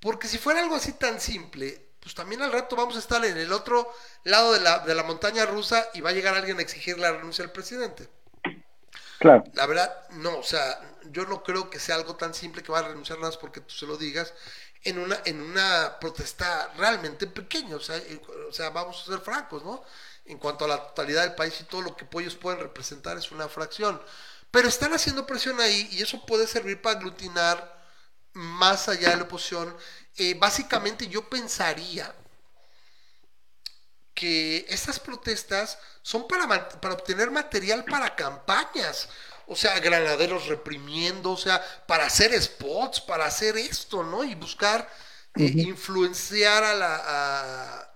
Porque 0.00 0.28
si 0.28 0.38
fuera 0.38 0.60
algo 0.60 0.76
así 0.76 0.92
tan 0.92 1.20
simple, 1.20 1.88
pues 2.00 2.14
también 2.14 2.42
al 2.42 2.52
rato 2.52 2.76
vamos 2.76 2.96
a 2.96 3.00
estar 3.00 3.24
en 3.24 3.36
el 3.36 3.52
otro 3.52 3.92
lado 4.24 4.52
de 4.52 4.60
la, 4.60 4.80
de 4.80 4.94
la 4.94 5.02
montaña 5.02 5.46
rusa 5.46 5.88
y 5.94 6.00
va 6.00 6.10
a 6.10 6.12
llegar 6.12 6.34
alguien 6.34 6.58
a 6.58 6.62
exigir 6.62 6.98
la 6.98 7.12
renuncia 7.12 7.44
al 7.44 7.52
presidente. 7.52 8.08
Claro. 9.18 9.44
La 9.54 9.66
verdad, 9.66 10.08
no, 10.10 10.38
o 10.38 10.42
sea, 10.44 10.80
yo 11.10 11.26
no 11.26 11.42
creo 11.42 11.70
que 11.70 11.80
sea 11.80 11.96
algo 11.96 12.14
tan 12.16 12.34
simple 12.34 12.62
que 12.62 12.70
va 12.70 12.78
a 12.78 12.88
renunciar 12.88 13.18
nada 13.18 13.30
más 13.30 13.36
porque 13.36 13.60
tú 13.60 13.74
se 13.74 13.86
lo 13.86 13.96
digas 13.96 14.32
en 14.84 14.98
una, 14.98 15.18
en 15.24 15.40
una 15.40 15.98
protesta 16.00 16.72
realmente 16.76 17.26
pequeña, 17.26 17.76
o 17.76 17.80
sea, 17.80 17.96
eh, 17.96 18.20
o 18.48 18.52
sea, 18.52 18.70
vamos 18.70 19.02
a 19.02 19.12
ser 19.12 19.20
francos, 19.20 19.64
¿no? 19.64 19.82
En 20.24 20.38
cuanto 20.38 20.64
a 20.64 20.68
la 20.68 20.88
totalidad 20.88 21.22
del 21.22 21.34
país 21.34 21.60
y 21.60 21.64
todo 21.64 21.82
lo 21.82 21.96
que 21.96 22.06
ellos 22.20 22.36
pueden 22.36 22.60
representar 22.60 23.16
es 23.16 23.32
una 23.32 23.48
fracción. 23.48 24.00
Pero 24.50 24.68
están 24.68 24.92
haciendo 24.94 25.26
presión 25.26 25.60
ahí 25.60 25.88
y 25.92 26.02
eso 26.02 26.24
puede 26.26 26.46
servir 26.46 26.80
para 26.82 26.98
aglutinar 26.98 27.78
más 28.34 28.88
allá 28.88 29.10
de 29.10 29.16
la 29.18 29.24
oposición. 29.24 29.76
Eh, 30.16 30.34
básicamente 30.38 31.08
yo 31.08 31.28
pensaría 31.28 32.14
que 34.14 34.66
estas 34.68 34.98
protestas 34.98 35.78
son 36.02 36.26
para, 36.26 36.68
para 36.80 36.94
obtener 36.94 37.30
material 37.30 37.84
para 37.84 38.16
campañas. 38.16 39.08
O 39.46 39.56
sea, 39.56 39.78
granaderos 39.80 40.46
reprimiendo, 40.46 41.30
o 41.32 41.36
sea, 41.36 41.62
para 41.86 42.06
hacer 42.06 42.40
spots, 42.42 43.00
para 43.00 43.24
hacer 43.26 43.56
esto, 43.56 44.02
¿no? 44.02 44.22
Y 44.24 44.34
buscar 44.34 44.88
eh, 45.36 45.54
influenciar 45.58 46.64
a 46.64 46.74
la, 46.74 46.96
a, 46.96 47.92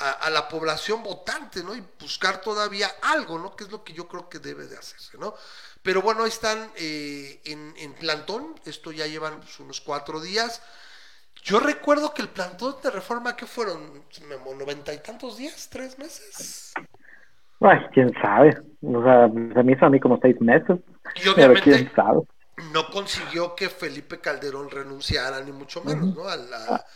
a- 0.00 0.12
a 0.12 0.30
la 0.30 0.48
población 0.48 1.02
votante, 1.02 1.62
¿no? 1.64 1.74
Y 1.74 1.82
buscar 1.98 2.40
todavía 2.40 2.94
algo, 3.02 3.38
¿no? 3.38 3.56
Que 3.56 3.64
es 3.64 3.70
lo 3.70 3.82
que 3.84 3.92
yo 3.94 4.08
creo 4.08 4.28
que 4.28 4.38
debe 4.38 4.66
de 4.68 4.78
hacerse, 4.78 5.18
¿no? 5.18 5.34
Pero 5.88 6.02
bueno, 6.06 6.24
ahí 6.24 6.28
están 6.38 6.58
eh, 6.76 7.40
en, 7.52 7.60
en 7.84 7.92
plantón, 8.02 8.44
esto 8.72 8.92
ya 8.92 9.06
llevan 9.06 9.40
pues, 9.40 9.58
unos 9.60 9.80
cuatro 9.80 10.20
días. 10.20 10.62
Yo 11.48 11.60
recuerdo 11.60 12.14
que 12.14 12.22
el 12.22 12.30
plantón 12.30 12.76
de 12.82 12.90
reforma, 12.90 13.36
¿qué 13.36 13.46
fueron? 13.46 13.80
¿Noventa 14.62 14.92
y 14.94 15.00
tantos 15.08 15.38
días? 15.38 15.68
¿Tres 15.70 15.98
meses? 15.98 16.78
Ay, 17.60 17.78
quién 17.92 18.12
sabe. 18.22 18.50
O 18.82 19.02
sea, 19.02 19.28
se 19.28 19.62
me 19.62 19.72
hizo 19.72 19.86
a 19.86 19.90
mí 19.90 20.00
como 20.00 20.18
seis 20.20 20.40
meses. 20.40 20.78
Y 21.14 21.28
Pero 21.34 21.54
obviamente 21.54 21.60
quién 21.60 21.90
sabe. 21.94 22.22
no 22.56 22.90
consiguió 22.90 23.54
que 23.56 23.68
Felipe 23.70 24.20
Calderón 24.20 24.70
renunciara, 24.70 25.40
ni 25.42 25.52
mucho 25.52 25.82
menos, 25.84 26.14
¿no? 26.14 26.28
A 26.28 26.36
la, 26.36 26.86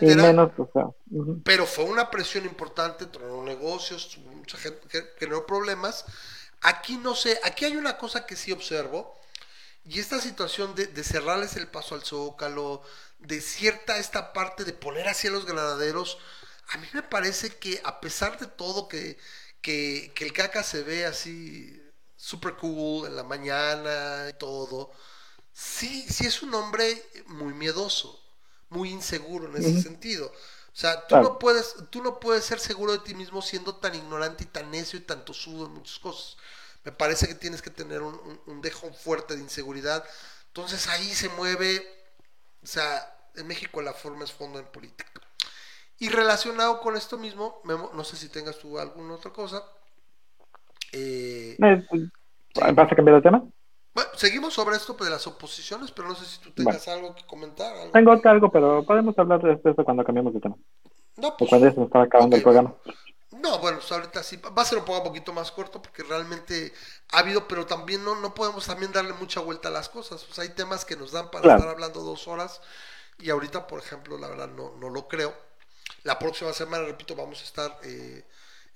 Y 0.00 0.14
etcétera. 0.14 0.14
menos, 0.14 0.50
o 0.58 0.68
sea. 0.72 0.86
ujú. 1.10 1.42
Pero 1.42 1.66
fue 1.66 1.84
una 1.84 2.10
presión 2.10 2.44
importante, 2.44 3.06
tronó 3.06 3.42
negocios, 3.44 4.18
mucha 4.18 4.58
gente 4.58 4.80
generó 5.18 5.46
problemas. 5.46 6.04
Aquí 6.62 6.96
no 6.96 7.14
sé, 7.14 7.40
aquí 7.44 7.64
hay 7.64 7.76
una 7.76 7.98
cosa 7.98 8.26
que 8.26 8.36
sí 8.36 8.52
observo, 8.52 9.18
y 9.84 9.98
esta 9.98 10.20
situación 10.20 10.74
de, 10.74 10.86
de 10.86 11.04
cerrarles 11.04 11.56
el 11.56 11.68
paso 11.68 11.94
al 11.94 12.04
zócalo, 12.04 12.82
de 13.18 13.40
cierta 13.40 13.98
esta 13.98 14.32
parte 14.32 14.64
de 14.64 14.72
poner 14.72 15.08
así 15.08 15.28
a 15.28 15.30
los 15.32 15.44
granaderos, 15.44 16.18
a 16.68 16.78
mí 16.78 16.86
me 16.92 17.02
parece 17.02 17.56
que 17.56 17.80
a 17.84 18.00
pesar 18.00 18.38
de 18.38 18.46
todo 18.46 18.88
que, 18.88 19.18
que, 19.60 20.12
que 20.14 20.24
el 20.24 20.32
caca 20.32 20.62
se 20.62 20.82
ve 20.82 21.04
así 21.04 21.80
super 22.16 22.54
cool 22.54 23.06
en 23.08 23.16
la 23.16 23.24
mañana 23.24 24.28
y 24.30 24.34
todo, 24.34 24.92
sí, 25.52 26.06
sí 26.08 26.26
es 26.26 26.42
un 26.42 26.54
hombre 26.54 27.04
muy 27.26 27.52
miedoso, 27.54 28.20
muy 28.68 28.90
inseguro 28.90 29.48
en 29.48 29.56
ese 29.56 29.82
sentido. 29.82 30.32
O 30.74 30.76
sea, 30.76 31.06
tú 31.06 31.18
no 31.18 31.38
puedes, 31.38 31.76
tú 31.90 32.02
no 32.02 32.18
puedes 32.20 32.44
ser 32.44 32.58
seguro 32.58 32.92
de 32.92 32.98
ti 33.00 33.14
mismo 33.14 33.42
siendo 33.42 33.76
tan 33.76 33.94
ignorante 33.94 34.44
y 34.44 34.46
tan 34.46 34.70
necio 34.70 34.98
y 34.98 35.02
tan 35.02 35.24
tosudo 35.24 35.66
en 35.66 35.72
muchas 35.74 35.98
cosas. 35.98 36.36
Me 36.84 36.92
parece 36.92 37.28
que 37.28 37.34
tienes 37.34 37.62
que 37.62 37.70
tener 37.70 38.02
un, 38.02 38.14
un- 38.14 38.40
un 38.46 38.62
dejo 38.62 38.92
fuerte 38.92 39.36
de 39.36 39.42
inseguridad. 39.42 40.04
Entonces 40.48 40.88
ahí 40.88 41.04
se 41.14 41.28
mueve, 41.30 41.86
o 42.62 42.66
sea, 42.66 43.16
en 43.36 43.46
México 43.48 43.82
la 43.82 43.94
forma 43.94 44.24
es 44.24 44.32
fondo 44.32 44.58
en 44.58 44.66
política. 44.66 45.10
Y 45.98 46.08
relacionado 46.10 46.80
con 46.80 46.96
esto 46.96 47.18
mismo, 47.18 47.60
Memo, 47.64 47.90
no 47.94 48.04
sé 48.04 48.16
si 48.16 48.28
tengas 48.28 48.58
tú 48.58 48.78
alguna 48.78 49.14
otra 49.14 49.32
cosa. 49.32 49.64
Eh, 50.92 51.64
¿Vas 52.54 52.92
a 52.92 52.96
cambiar 52.96 53.16
de 53.16 53.22
tema? 53.22 53.42
Bueno, 53.94 54.10
seguimos 54.16 54.54
sobre 54.54 54.76
esto 54.76 54.94
de 54.94 55.10
las 55.10 55.26
oposiciones, 55.26 55.90
pero 55.90 56.08
no 56.08 56.14
sé 56.14 56.24
si 56.24 56.38
tú 56.40 56.50
tengas 56.52 56.86
algo 56.88 57.14
que 57.14 57.26
comentar. 57.26 57.74
algo 57.76 57.92
Tengo 57.92 58.20
que- 58.22 58.28
algo, 58.28 58.50
pero 58.50 58.82
podemos 58.84 59.18
hablar 59.18 59.42
de 59.42 59.52
esto 59.52 59.84
cuando 59.84 60.04
cambiemos 60.04 60.32
de 60.32 60.40
tema. 60.40 60.56
No, 61.16 61.36
pues, 61.36 61.50
cuando 61.50 61.70
se 61.70 61.76
nos 61.76 61.86
estaba 61.86 62.04
acabando 62.04 62.36
el 62.36 62.42
programa. 62.42 62.74
No, 63.32 63.58
bueno, 63.58 63.78
pues 63.78 63.90
ahorita 63.92 64.22
sí, 64.22 64.36
va 64.36 64.62
a 64.62 64.64
ser 64.64 64.78
un 64.78 64.84
poco 64.84 64.98
un 64.98 65.04
poquito 65.04 65.32
más 65.32 65.50
corto 65.50 65.80
porque 65.82 66.02
realmente 66.02 66.72
ha 67.12 67.18
habido, 67.18 67.48
pero 67.48 67.66
también 67.66 68.04
no, 68.04 68.14
no 68.16 68.34
podemos 68.34 68.66
también 68.66 68.92
darle 68.92 69.12
mucha 69.14 69.40
vuelta 69.40 69.68
a 69.68 69.72
las 69.72 69.88
cosas. 69.88 70.20
Sea, 70.30 70.44
hay 70.44 70.50
temas 70.50 70.84
que 70.84 70.96
nos 70.96 71.12
dan 71.12 71.30
para 71.30 71.42
Claro. 71.42 71.58
estar 71.58 71.74
hablando 71.74 72.00
dos 72.02 72.28
horas 72.28 72.60
y 73.18 73.30
ahorita, 73.30 73.66
por 73.66 73.78
ejemplo, 73.80 74.16
la 74.18 74.28
verdad 74.28 74.48
no, 74.48 74.72
no 74.78 74.90
lo 74.90 75.08
creo. 75.08 75.34
La 76.04 76.18
próxima 76.18 76.52
semana, 76.52 76.84
repito, 76.84 77.14
vamos 77.16 77.40
a 77.40 77.44
estar, 77.44 77.78
eh, 77.84 78.24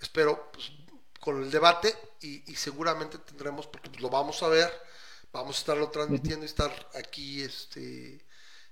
espero, 0.00 0.50
pues, 0.52 0.72
con 1.20 1.42
el 1.42 1.50
debate 1.50 1.94
y, 2.20 2.50
y 2.50 2.56
seguramente 2.56 3.18
tendremos, 3.18 3.66
porque 3.66 3.88
pues, 3.90 4.00
lo 4.02 4.10
vamos 4.10 4.42
a 4.42 4.48
ver, 4.48 4.70
vamos 5.36 5.56
a 5.56 5.60
estarlo 5.60 5.90
transmitiendo 5.90 6.44
y 6.44 6.48
estar 6.48 6.72
aquí, 6.94 7.42
este, 7.42 8.24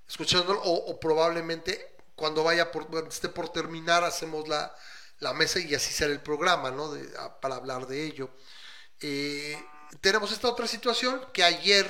escuchándolo 0.09 0.61
o, 0.63 0.91
o 0.91 1.01
probablemente 1.01 1.97
cuando 2.17 2.43
vaya 2.45 2.71
por 2.73 2.87
cuando 2.89 3.11
esté 3.11 3.29
por 3.29 3.49
terminar 3.51 4.05
hacemos 4.05 4.49
la, 4.49 4.75
la 5.19 5.33
mesa 5.35 5.59
y 5.61 5.75
así 5.75 5.93
será 5.93 6.13
el 6.13 6.21
programa 6.21 6.71
no 6.71 6.93
De- 6.93 7.17
a- 7.19 7.41
para 7.41 7.57
hablar 7.57 7.87
de 7.87 8.05
ello. 8.05 8.31
Eh, 9.01 9.63
tenemos 10.01 10.33
esta 10.33 10.49
otra 10.49 10.67
situación 10.67 11.21
que 11.33 11.43
ayer 11.45 11.87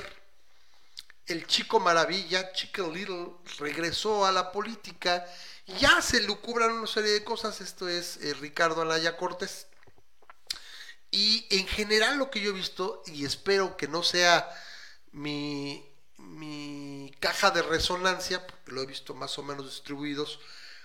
el 1.27 1.47
chico 1.47 1.79
maravilla 1.79 2.51
Chicken 2.53 2.93
Little 2.93 3.27
regresó 3.57 4.25
a 4.25 4.31
la 4.31 4.51
política 4.51 5.25
y 5.65 5.73
ya 5.77 6.01
se 6.01 6.21
lucubran 6.21 6.71
una 6.71 6.87
serie 6.87 7.11
de 7.11 7.23
cosas. 7.23 7.61
Esto 7.61 7.87
es 7.89 8.17
eh, 8.17 8.33
Ricardo 8.35 8.81
Anaya 8.83 9.17
Cortés 9.17 9.67
y 11.15 11.47
en 11.49 11.65
general 11.65 12.17
lo 12.17 12.29
que 12.29 12.41
yo 12.41 12.49
he 12.49 12.53
visto, 12.53 13.01
y 13.05 13.23
espero 13.23 13.77
que 13.77 13.87
no 13.87 14.03
sea 14.03 14.49
mi, 15.13 15.89
mi 16.17 17.15
caja 17.21 17.51
de 17.51 17.61
resonancia, 17.61 18.45
porque 18.45 18.73
lo 18.73 18.81
he 18.81 18.85
visto 18.85 19.13
más 19.13 19.37
o 19.39 19.43
menos 19.43 19.65
distribuidos, 19.65 20.41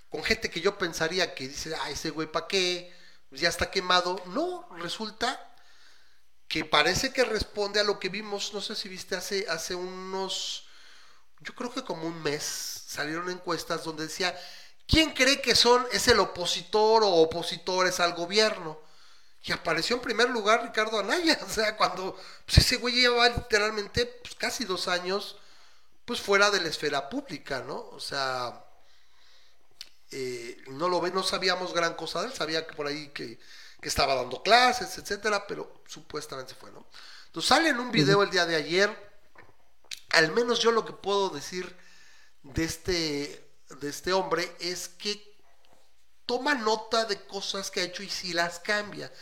con 0.08 0.22
gente 0.22 0.48
que 0.48 0.60
yo 0.60 0.78
pensaría 0.78 1.34
que 1.34 1.48
dice, 1.48 1.74
ah, 1.74 1.90
ese 1.90 2.10
güey, 2.10 2.30
¿para 2.30 2.46
qué? 2.46 2.94
Pues 3.28 3.40
ya 3.40 3.48
está 3.48 3.72
quemado. 3.72 4.22
No, 4.26 4.68
resulta 4.78 5.52
que 6.46 6.64
parece 6.64 7.12
que 7.12 7.24
responde 7.24 7.80
a 7.80 7.84
lo 7.84 7.98
que 7.98 8.08
vimos, 8.08 8.54
no 8.54 8.60
sé 8.60 8.76
si 8.76 8.88
viste 8.88 9.16
hace, 9.16 9.48
hace 9.48 9.74
unos, 9.74 10.68
yo 11.40 11.56
creo 11.56 11.72
que 11.72 11.82
como 11.82 12.06
un 12.06 12.22
mes, 12.22 12.44
salieron 12.86 13.30
encuestas 13.30 13.82
donde 13.82 14.04
decía, 14.04 14.38
¿quién 14.86 15.10
cree 15.10 15.40
que 15.40 15.56
son, 15.56 15.84
es 15.90 16.06
el 16.06 16.20
opositor 16.20 17.02
o 17.02 17.08
opositores 17.08 17.98
al 17.98 18.14
gobierno? 18.14 18.89
Y 19.42 19.52
apareció 19.52 19.96
en 19.96 20.02
primer 20.02 20.28
lugar 20.30 20.62
Ricardo 20.62 20.98
Anaya, 20.98 21.38
o 21.46 21.48
sea, 21.48 21.76
cuando 21.76 22.16
pues 22.44 22.58
ese 22.58 22.76
güey 22.76 22.94
llevaba 22.94 23.28
literalmente 23.28 24.06
pues, 24.06 24.34
casi 24.34 24.64
dos 24.64 24.88
años 24.88 25.38
pues 26.04 26.20
fuera 26.20 26.50
de 26.50 26.60
la 26.60 26.68
esfera 26.68 27.08
pública, 27.08 27.62
¿no? 27.66 27.88
O 27.92 28.00
sea, 28.00 28.64
eh, 30.10 30.62
no 30.68 30.88
lo 30.88 31.00
ve, 31.00 31.12
no 31.12 31.22
sabíamos 31.22 31.72
gran 31.72 31.94
cosa 31.94 32.20
de 32.20 32.28
él, 32.28 32.32
sabía 32.32 32.66
que 32.66 32.74
por 32.74 32.86
ahí 32.86 33.08
que, 33.08 33.38
que 33.80 33.88
estaba 33.88 34.14
dando 34.14 34.42
clases, 34.42 34.98
etcétera, 34.98 35.46
pero 35.46 35.82
supuestamente 35.86 36.54
fue, 36.54 36.70
¿no? 36.72 36.86
Entonces 37.26 37.48
sale 37.48 37.68
en 37.68 37.78
un 37.78 37.92
video 37.92 38.22
el 38.24 38.30
día 38.30 38.44
de 38.44 38.56
ayer, 38.56 38.90
al 40.10 40.32
menos 40.32 40.58
yo 40.58 40.72
lo 40.72 40.84
que 40.84 40.92
puedo 40.92 41.30
decir 41.30 41.76
de 42.42 42.64
este, 42.64 43.48
de 43.80 43.88
este 43.88 44.12
hombre 44.12 44.52
es 44.58 44.88
que 44.88 45.29
toma 46.30 46.54
nota 46.54 47.06
de 47.06 47.20
cosas 47.26 47.72
que 47.72 47.80
ha 47.80 47.82
hecho 47.82 48.04
y 48.04 48.08
si 48.08 48.32
las 48.32 48.60
cambia. 48.60 49.12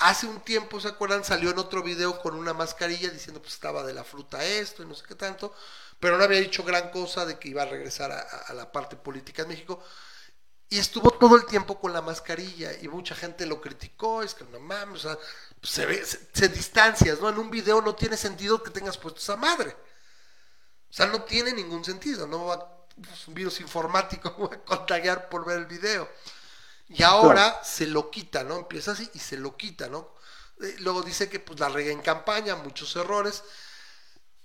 Hace 0.00 0.26
un 0.26 0.40
tiempo, 0.40 0.80
¿se 0.80 0.88
acuerdan? 0.88 1.22
Salió 1.22 1.50
en 1.50 1.58
otro 1.60 1.84
video 1.84 2.20
con 2.20 2.34
una 2.34 2.52
mascarilla 2.52 3.10
diciendo 3.10 3.40
pues 3.40 3.54
estaba 3.54 3.84
de 3.84 3.94
la 3.94 4.02
fruta 4.02 4.44
esto 4.44 4.82
y 4.82 4.86
no 4.86 4.96
sé 4.96 5.04
qué 5.06 5.14
tanto, 5.14 5.54
pero 6.00 6.18
no 6.18 6.24
había 6.24 6.40
dicho 6.40 6.64
gran 6.64 6.90
cosa 6.90 7.24
de 7.24 7.38
que 7.38 7.50
iba 7.50 7.62
a 7.62 7.66
regresar 7.66 8.10
a, 8.10 8.52
la 8.54 8.72
parte 8.72 8.96
política 8.96 9.42
en 9.42 9.48
México. 9.50 9.80
Y 10.68 10.80
estuvo 10.80 11.12
todo 11.12 11.36
el 11.36 11.46
tiempo 11.46 11.78
con 11.78 11.92
la 11.92 12.02
mascarilla 12.02 12.72
y 12.82 12.88
mucha 12.88 13.14
gente 13.14 13.46
lo 13.46 13.60
criticó, 13.60 14.24
es 14.24 14.34
que 14.34 14.42
no 14.42 14.58
mames, 14.58 15.04
o 15.04 15.08
sea, 15.10 15.18
se, 15.62 15.86
ve, 15.86 16.04
se 16.04 16.48
distancias, 16.48 17.20
¿no? 17.20 17.28
En 17.28 17.38
un 17.38 17.50
video 17.50 17.80
no 17.80 17.94
tiene 17.94 18.16
sentido 18.16 18.64
que 18.64 18.72
tengas 18.72 18.98
puesto 18.98 19.20
esa 19.20 19.36
madre. 19.36 19.76
O 20.90 20.92
sea, 20.92 21.06
no 21.06 21.22
tiene 21.22 21.52
ningún 21.52 21.84
sentido, 21.84 22.26
no 22.26 22.46
va, 22.46 22.84
pues, 22.96 23.28
un 23.28 23.34
virus 23.34 23.60
informático 23.60 24.36
va 24.50 24.56
a 24.56 24.64
contagiar 24.64 25.28
por 25.28 25.46
ver 25.46 25.58
el 25.58 25.66
video. 25.66 26.08
Y 26.88 27.02
ahora 27.02 27.34
claro. 27.34 27.58
se 27.62 27.86
lo 27.86 28.10
quita, 28.10 28.44
¿no? 28.44 28.56
Empieza 28.56 28.92
así 28.92 29.08
y 29.14 29.18
se 29.18 29.36
lo 29.36 29.56
quita, 29.56 29.88
¿no? 29.88 30.08
Eh, 30.60 30.76
luego 30.80 31.02
dice 31.02 31.28
que 31.28 31.40
pues 31.40 31.60
la 31.60 31.68
rega 31.68 31.92
en 31.92 32.00
campaña, 32.00 32.56
muchos 32.56 32.94
errores. 32.96 33.44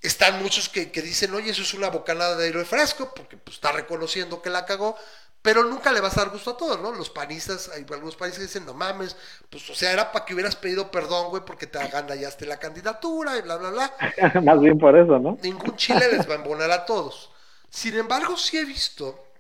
Están 0.02 0.42
muchos 0.42 0.68
que, 0.68 0.92
que, 0.92 1.02
dicen, 1.02 1.34
oye, 1.34 1.52
eso 1.52 1.62
es 1.62 1.74
una 1.74 1.90
bocanada 1.90 2.36
de 2.36 2.48
aire 2.48 2.66
fresco, 2.66 3.14
porque 3.16 3.38
pues 3.38 3.56
está 3.56 3.72
reconociendo 3.72 4.42
que 4.42 4.50
la 4.50 4.66
cagó, 4.66 4.98
pero 5.42 5.64
nunca 5.64 5.94
le 5.94 6.02
vas 6.02 6.18
a 6.18 6.22
dar 6.22 6.30
gusto 6.30 6.52
a 6.52 6.58
todos, 6.58 6.82
¿no? 6.82 6.92
Los 6.92 7.10
panistas, 7.10 7.70
hay 7.70 7.86
algunos 7.90 8.18
panistas 8.18 8.40
que 8.40 8.48
dicen, 8.48 8.66
no 8.66 8.74
mames, 8.74 9.16
pues 9.50 9.70
o 9.70 9.76
sea, 9.76 9.94
era 9.94 10.12
para 10.12 10.26
que 10.26 10.34
hubieras 10.34 10.58
pedido 10.58 10.92
perdón, 10.92 11.30
güey, 11.30 11.44
porque 11.46 11.68
te 11.68 11.80
agandallaste 11.80 12.46
la 12.46 12.60
candidatura 12.60 13.38
y 13.38 13.42
bla, 13.42 13.56
bla, 13.56 13.70
bla. 13.70 13.94
Más 14.44 14.60
bien 14.60 14.78
por 14.78 14.98
eso, 14.98 15.20
¿no? 15.20 15.38
Ningún 15.42 15.78
chile 15.78 16.10
les 16.12 16.30
va 16.30 16.34
a 16.34 16.38
embonar 16.38 16.72
a 16.72 16.86
todos. 16.86 17.30
Sin 17.70 17.98
embargo, 17.98 18.36
sí 18.36 18.58
he 18.58 18.66
visto 18.66 19.33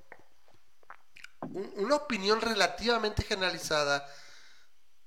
un- 1.43 1.73
una 1.77 1.95
opinión 1.95 2.41
relativamente 2.41 3.23
generalizada 3.23 4.07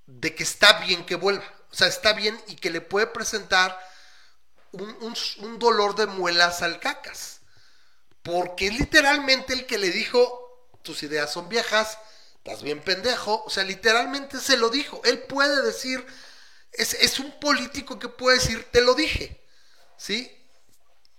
de 0.06 0.34
que 0.34 0.42
está 0.42 0.80
bien 0.84 1.04
que 1.04 1.14
vuelva. 1.16 1.44
O 1.70 1.74
sea, 1.74 1.88
está 1.88 2.12
bien 2.12 2.40
y 2.46 2.56
que 2.56 2.70
le 2.70 2.80
puede 2.80 3.06
presentar 3.08 3.78
un, 4.72 5.58
dolor 5.58 5.94
de 5.96 6.06
muelas 6.06 6.62
al 6.62 6.80
cacas. 6.80 7.40
Porque 8.22 8.70
literalmente 8.70 9.54
el 9.54 9.66
que 9.66 9.78
le 9.78 9.90
dijo, 9.90 10.68
tus 10.82 11.02
ideas 11.02 11.32
son 11.32 11.48
viejas, 11.48 11.98
estás 12.38 12.62
bien 12.62 12.80
pendejo. 12.82 13.44
O 13.44 13.50
sea, 13.50 13.64
literalmente 13.64 14.40
se 14.40 14.56
lo 14.56 14.70
dijo. 14.70 15.00
Él 15.04 15.20
puede 15.24 15.62
decir, 15.62 16.06
es, 16.72 16.94
es 16.94 17.20
un 17.20 17.38
político 17.40 17.98
que 17.98 18.08
puede 18.08 18.38
decir, 18.38 18.64
te 18.72 18.80
lo 18.82 18.94
dije. 18.94 19.40
¿Sí? 19.96 20.32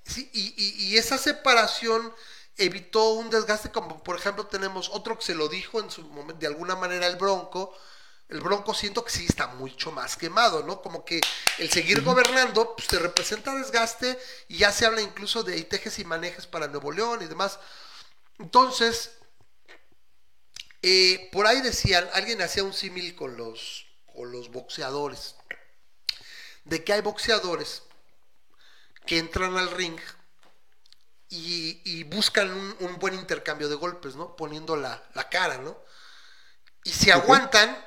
Sí, 0.05 0.29
y 0.33 0.97
esa 0.97 1.17
separación 1.17 2.13
evitó 2.57 3.11
un 3.11 3.29
desgaste, 3.29 3.71
como 3.71 4.03
por 4.03 4.17
ejemplo 4.17 4.47
tenemos 4.47 4.89
otro 4.89 5.17
que 5.17 5.25
se 5.25 5.35
lo 5.35 5.47
dijo 5.47 5.79
en 5.79 5.91
su 5.91 6.01
momento, 6.03 6.39
de 6.39 6.47
alguna 6.47 6.75
manera 6.75 7.07
el 7.07 7.15
Bronco. 7.15 7.77
El 8.29 8.41
Bronco 8.41 8.73
siento 8.73 9.05
que 9.05 9.11
sí 9.11 9.25
está 9.25 9.47
mucho 9.47 9.91
más 9.91 10.17
quemado, 10.17 10.63
¿no? 10.63 10.81
Como 10.81 11.05
que 11.05 11.21
el 11.59 11.71
seguir 11.71 12.01
gobernando, 12.03 12.75
pues 12.75 12.87
te 12.89 12.99
representa 12.99 13.55
desgaste 13.55 14.19
y 14.49 14.57
ya 14.57 14.73
se 14.73 14.85
habla 14.85 15.01
incluso 15.01 15.43
de 15.43 15.63
tejes 15.63 15.97
y 15.99 16.03
manejes 16.03 16.45
para 16.45 16.67
Nuevo 16.67 16.91
León 16.91 17.21
y 17.21 17.27
demás. 17.27 17.57
Entonces, 18.37 19.11
eh, 20.81 21.29
por 21.31 21.47
ahí 21.47 21.61
decían, 21.61 22.07
alguien 22.13 22.41
hacía 22.41 22.63
un 22.63 22.73
símil 22.73 23.15
con 23.15 23.37
los, 23.37 23.87
con 24.13 24.31
los 24.31 24.51
boxeadores, 24.51 25.35
de 26.65 26.83
que 26.83 26.93
hay 26.93 27.01
boxeadores 27.01 27.83
que 29.05 29.19
entran 29.19 29.57
al 29.57 29.71
ring 29.71 29.97
y, 31.29 31.81
y 31.85 32.03
buscan 32.03 32.51
un, 32.51 32.75
un 32.79 32.99
buen 32.99 33.13
intercambio 33.13 33.69
de 33.69 33.75
golpes, 33.75 34.15
¿no? 34.15 34.35
Poniendo 34.35 34.75
la, 34.75 35.03
la 35.13 35.29
cara, 35.29 35.57
¿no? 35.57 35.77
Y 36.83 36.91
si 36.91 37.11
aguantan, 37.11 37.77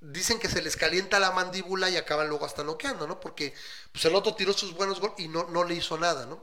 dicen 0.00 0.38
que 0.38 0.48
se 0.48 0.62
les 0.62 0.76
calienta 0.76 1.20
la 1.20 1.30
mandíbula 1.32 1.90
y 1.90 1.96
acaban 1.96 2.28
luego 2.28 2.46
hasta 2.46 2.64
noqueando, 2.64 3.06
¿no? 3.06 3.20
Porque 3.20 3.54
pues, 3.92 4.04
el 4.04 4.14
otro 4.14 4.34
tiró 4.34 4.52
sus 4.52 4.74
buenos 4.74 5.00
golpes 5.00 5.24
y 5.24 5.28
no, 5.28 5.44
no 5.44 5.64
le 5.64 5.74
hizo 5.74 5.98
nada, 5.98 6.26
¿no? 6.26 6.42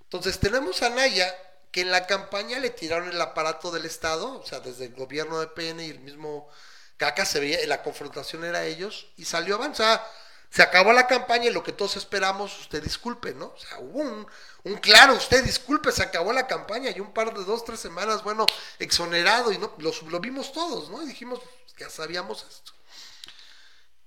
Entonces 0.00 0.38
tenemos 0.40 0.82
a 0.82 0.90
Naya, 0.90 1.34
que 1.72 1.80
en 1.80 1.90
la 1.90 2.06
campaña 2.06 2.58
le 2.60 2.70
tiraron 2.70 3.08
el 3.08 3.20
aparato 3.20 3.70
del 3.70 3.84
Estado, 3.86 4.40
o 4.40 4.46
sea, 4.46 4.60
desde 4.60 4.86
el 4.86 4.94
gobierno 4.94 5.40
de 5.40 5.48
PN 5.48 5.84
y 5.84 5.90
el 5.90 6.00
mismo 6.00 6.48
Caca 6.96 7.24
se 7.24 7.40
veía, 7.40 7.66
la 7.66 7.82
confrontación 7.82 8.44
era 8.44 8.64
ellos, 8.64 9.08
y 9.16 9.24
salió 9.24 9.56
avanzada. 9.56 10.06
Se 10.54 10.62
acabó 10.62 10.92
la 10.92 11.08
campaña 11.08 11.46
y 11.46 11.52
lo 11.52 11.64
que 11.64 11.72
todos 11.72 11.96
esperamos, 11.96 12.60
usted 12.60 12.80
disculpe, 12.80 13.34
¿no? 13.34 13.46
O 13.46 13.58
sea, 13.58 13.80
hubo 13.80 13.98
un, 13.98 14.24
un 14.62 14.76
claro, 14.76 15.14
usted 15.14 15.42
disculpe, 15.42 15.90
se 15.90 16.04
acabó 16.04 16.32
la 16.32 16.46
campaña 16.46 16.92
y 16.94 17.00
un 17.00 17.12
par 17.12 17.34
de 17.34 17.42
dos, 17.44 17.64
tres 17.64 17.80
semanas, 17.80 18.22
bueno, 18.22 18.46
exonerado 18.78 19.50
y 19.50 19.58
no, 19.58 19.74
lo, 19.78 20.20
vimos 20.20 20.52
todos, 20.52 20.90
¿no? 20.90 21.02
Y 21.02 21.06
dijimos, 21.06 21.40
"Pues, 21.40 21.74
ya 21.76 21.90
sabíamos 21.90 22.46
esto. 22.48 22.72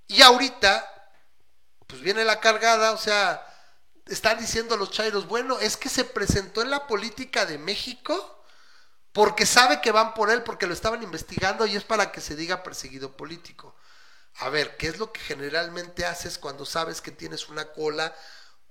Y 0.07 0.21
ahorita, 0.21 1.11
pues 1.87 2.01
viene 2.01 2.25
la 2.25 2.39
cargada, 2.39 2.91
o 2.93 2.97
sea, 2.97 3.45
están 4.07 4.39
diciendo 4.39 4.77
los 4.77 4.91
chairos, 4.91 5.27
bueno, 5.27 5.59
es 5.59 5.77
que 5.77 5.89
se 5.89 6.05
presentó 6.05 6.61
en 6.61 6.71
la 6.71 6.87
política 6.87 7.45
de 7.45 7.57
México 7.57 8.43
porque 9.13 9.45
sabe 9.47 9.81
que 9.81 9.93
van 9.93 10.15
por 10.15 10.31
él, 10.31 10.43
porque 10.43 10.67
lo 10.67 10.73
estaban 10.73 11.03
investigando 11.03 11.67
y 11.67 11.77
es 11.77 11.85
para 11.85 12.11
que 12.11 12.21
se 12.21 12.35
diga 12.37 12.63
perseguido 12.63 13.17
político. 13.17 13.75
A 14.39 14.49
ver, 14.49 14.77
¿qué 14.77 14.87
es 14.87 14.99
lo 14.99 15.11
que 15.11 15.19
generalmente 15.21 16.05
haces 16.05 16.37
cuando 16.37 16.65
sabes 16.65 17.01
que 17.01 17.11
tienes 17.11 17.49
una 17.49 17.71
cola 17.71 18.15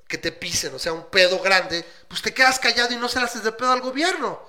que 0.07 0.19
te 0.19 0.31
pisen, 0.31 0.75
o 0.75 0.79
sea, 0.79 0.93
un 0.93 1.11
pedo 1.11 1.41
grande? 1.41 1.85
Pues 2.09 2.23
te 2.23 2.33
quedas 2.33 2.61
callado 2.61 2.93
y 2.93 2.97
no 2.97 3.09
se 3.09 3.19
le 3.19 3.25
haces 3.25 3.43
de 3.43 3.53
pedo 3.53 3.73
al 3.73 3.81
gobierno. 3.81 4.41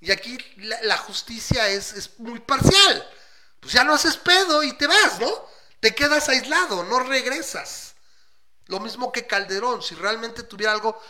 Y 0.00 0.10
aquí 0.10 0.38
la, 0.58 0.80
la 0.82 0.96
justicia 0.98 1.68
es, 1.68 1.92
es 1.94 2.18
muy 2.20 2.40
parcial. 2.40 3.10
Pues 3.60 3.72
ya 3.72 3.82
no 3.84 3.94
haces 3.94 4.16
pedo 4.16 4.62
y 4.62 4.76
te 4.76 4.86
vas, 4.86 5.18
¿no? 5.18 5.48
Te 5.80 5.94
quedas 5.94 6.28
aislado, 6.28 6.84
no 6.84 7.00
regresas. 7.00 7.94
Lo 8.66 8.80
mismo 8.80 9.10
que 9.10 9.26
Calderón, 9.26 9.82
si 9.82 9.94
realmente 9.94 10.42
tuviera 10.42 10.72
algo, 10.72 11.00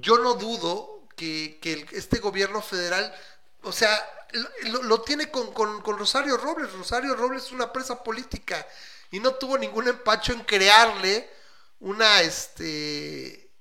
yo 0.00 0.18
no 0.18 0.34
dudo 0.34 1.06
que, 1.16 1.58
que 1.62 1.86
este 1.92 2.18
gobierno 2.18 2.60
federal, 2.60 3.14
o 3.62 3.72
sea, 3.72 4.04
lo, 4.82 5.02
tiene 5.02 5.30
con, 5.30 5.52
con- 5.52 5.82
con 5.82 5.98
Rosario 5.98 6.36
Robles. 6.36 6.72
Rosario 6.72 7.14
Robles 7.16 7.44
es 7.46 7.52
una 7.52 7.72
presa 7.72 8.02
política 8.02 8.66
y 9.10 9.20
no 9.20 9.34
tuvo 9.34 9.58
ningún 9.58 9.88
empacho 9.88 10.32
en 10.32 10.40
crearle 10.44 11.28
una, 11.80 12.20
este, 12.22 13.52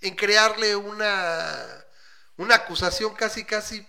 en 0.00 0.14
crearle 0.16 0.76
una, 0.76 1.84
una 2.36 2.56
acusación 2.56 3.14
casi, 3.14 3.44
casi 3.44 3.86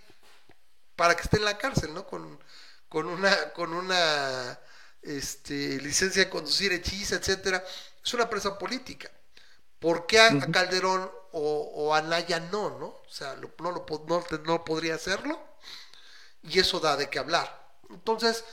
para 0.96 1.14
que 1.16 1.22
esté 1.22 1.36
en 1.38 1.44
la 1.44 1.58
cárcel, 1.58 1.92
¿no? 1.94 2.06
Con, 2.06 2.38
con 2.88 3.06
una, 3.06 3.52
con 3.52 3.72
una 3.74 4.58
este, 5.02 5.80
licencia 5.80 6.24
de 6.24 6.30
conducir 6.30 6.72
hechiza, 6.72 7.16
etcétera. 7.16 7.64
Es 8.04 8.14
una 8.14 8.28
presa 8.30 8.58
política. 8.58 9.10
¿Por 9.78 10.06
qué 10.06 10.20
a, 10.20 10.38
a 10.40 10.50
Calderón 10.50 11.10
o, 11.32 11.72
o 11.74 11.94
a 11.94 12.02
Naya 12.02 12.40
no, 12.40 12.70
no? 12.78 12.86
O 12.86 13.06
sea, 13.10 13.34
lo- 13.36 13.52
no, 13.60 13.72
lo, 13.72 13.86
no, 14.08 14.24
no 14.44 14.64
podría 14.64 14.94
hacerlo. 14.96 15.40
Y 16.48 16.58
eso 16.58 16.80
da 16.80 16.96
de 16.96 17.10
qué 17.10 17.18
hablar. 17.18 17.66
Entonces, 17.90 18.44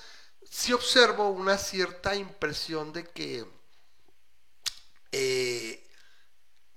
sí 0.49 0.73
observo 0.73 1.29
una 1.29 1.57
cierta 1.57 2.15
impresión 2.15 2.93
de 2.93 3.05
que 3.05 3.45
eh, 5.11 5.87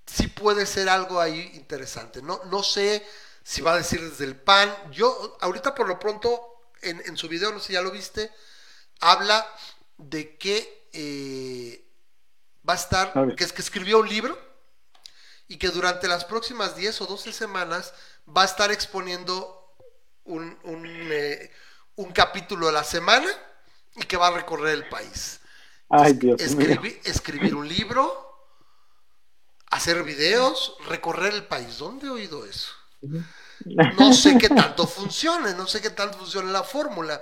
sí 0.06 0.28
puede 0.28 0.66
ser 0.66 0.88
algo 0.88 1.20
ahí 1.20 1.50
interesante. 1.54 2.22
No, 2.22 2.40
no 2.44 2.62
sé 2.62 3.06
si 3.42 3.62
va 3.62 3.72
a 3.74 3.78
decir 3.78 4.00
desde 4.00 4.24
el 4.24 4.36
PAN. 4.36 4.74
Yo, 4.92 5.38
ahorita 5.40 5.74
por 5.74 5.88
lo 5.88 5.98
pronto, 5.98 6.70
en, 6.82 7.02
en 7.06 7.16
su 7.16 7.28
video, 7.28 7.52
no 7.52 7.60
sé 7.60 7.68
si 7.68 7.72
ya 7.74 7.82
lo 7.82 7.90
viste, 7.90 8.32
habla 9.00 9.46
de 9.98 10.36
que 10.36 10.88
eh, 10.92 11.86
va 12.68 12.74
a 12.74 12.76
estar, 12.76 13.12
que 13.36 13.44
es 13.44 13.52
que 13.52 13.62
escribió 13.62 13.98
un 14.00 14.08
libro 14.08 14.38
y 15.48 15.58
que 15.58 15.68
durante 15.68 16.08
las 16.08 16.24
próximas 16.24 16.76
10 16.76 17.02
o 17.02 17.06
12 17.06 17.32
semanas 17.32 17.94
va 18.26 18.42
a 18.42 18.46
estar 18.46 18.72
exponiendo 18.72 19.55
un, 20.26 20.58
un, 20.64 20.86
eh, 20.86 21.50
un 21.96 22.12
capítulo 22.12 22.68
a 22.68 22.72
la 22.72 22.84
semana 22.84 23.28
y 23.96 24.04
que 24.04 24.16
va 24.16 24.28
a 24.28 24.32
recorrer 24.32 24.74
el 24.74 24.88
país. 24.88 25.40
Ay, 25.88 26.14
Dios 26.14 26.46
mío. 26.50 26.76
escribir, 26.76 27.00
escribir 27.04 27.54
un 27.54 27.68
libro, 27.68 28.26
hacer 29.70 30.02
videos, 30.02 30.76
recorrer 30.86 31.34
el 31.34 31.46
país. 31.46 31.78
¿Dónde 31.78 32.06
he 32.06 32.10
oído 32.10 32.44
eso? 32.44 32.72
No 33.64 34.12
sé 34.12 34.36
qué 34.38 34.48
tanto 34.48 34.86
funcione, 34.86 35.54
no 35.54 35.66
sé 35.66 35.80
qué 35.80 35.90
tanto 35.90 36.18
funcione 36.18 36.50
la 36.52 36.62
fórmula. 36.62 37.20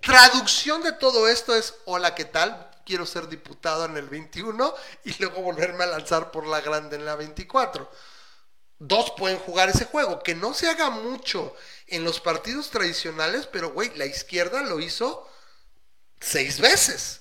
Traducción 0.00 0.82
de 0.82 0.92
todo 0.92 1.28
esto 1.28 1.54
es, 1.54 1.74
hola, 1.84 2.14
¿qué 2.14 2.24
tal? 2.24 2.70
Quiero 2.84 3.06
ser 3.06 3.28
diputado 3.28 3.84
en 3.84 3.96
el 3.96 4.08
21 4.08 4.74
y 5.04 5.14
luego 5.20 5.42
volverme 5.42 5.84
a 5.84 5.88
lanzar 5.88 6.30
por 6.30 6.46
la 6.46 6.60
grande 6.60 6.96
en 6.96 7.04
la 7.04 7.14
24. 7.14 7.88
Dos 8.84 9.12
pueden 9.16 9.38
jugar 9.38 9.68
ese 9.68 9.84
juego, 9.84 10.24
que 10.24 10.34
no 10.34 10.54
se 10.54 10.68
haga 10.68 10.90
mucho 10.90 11.54
en 11.86 12.02
los 12.02 12.18
partidos 12.18 12.70
tradicionales, 12.70 13.46
pero 13.46 13.70
güey, 13.70 13.94
la 13.94 14.06
izquierda 14.06 14.60
lo 14.62 14.80
hizo 14.80 15.30
seis 16.20 16.58
veces. 16.58 17.20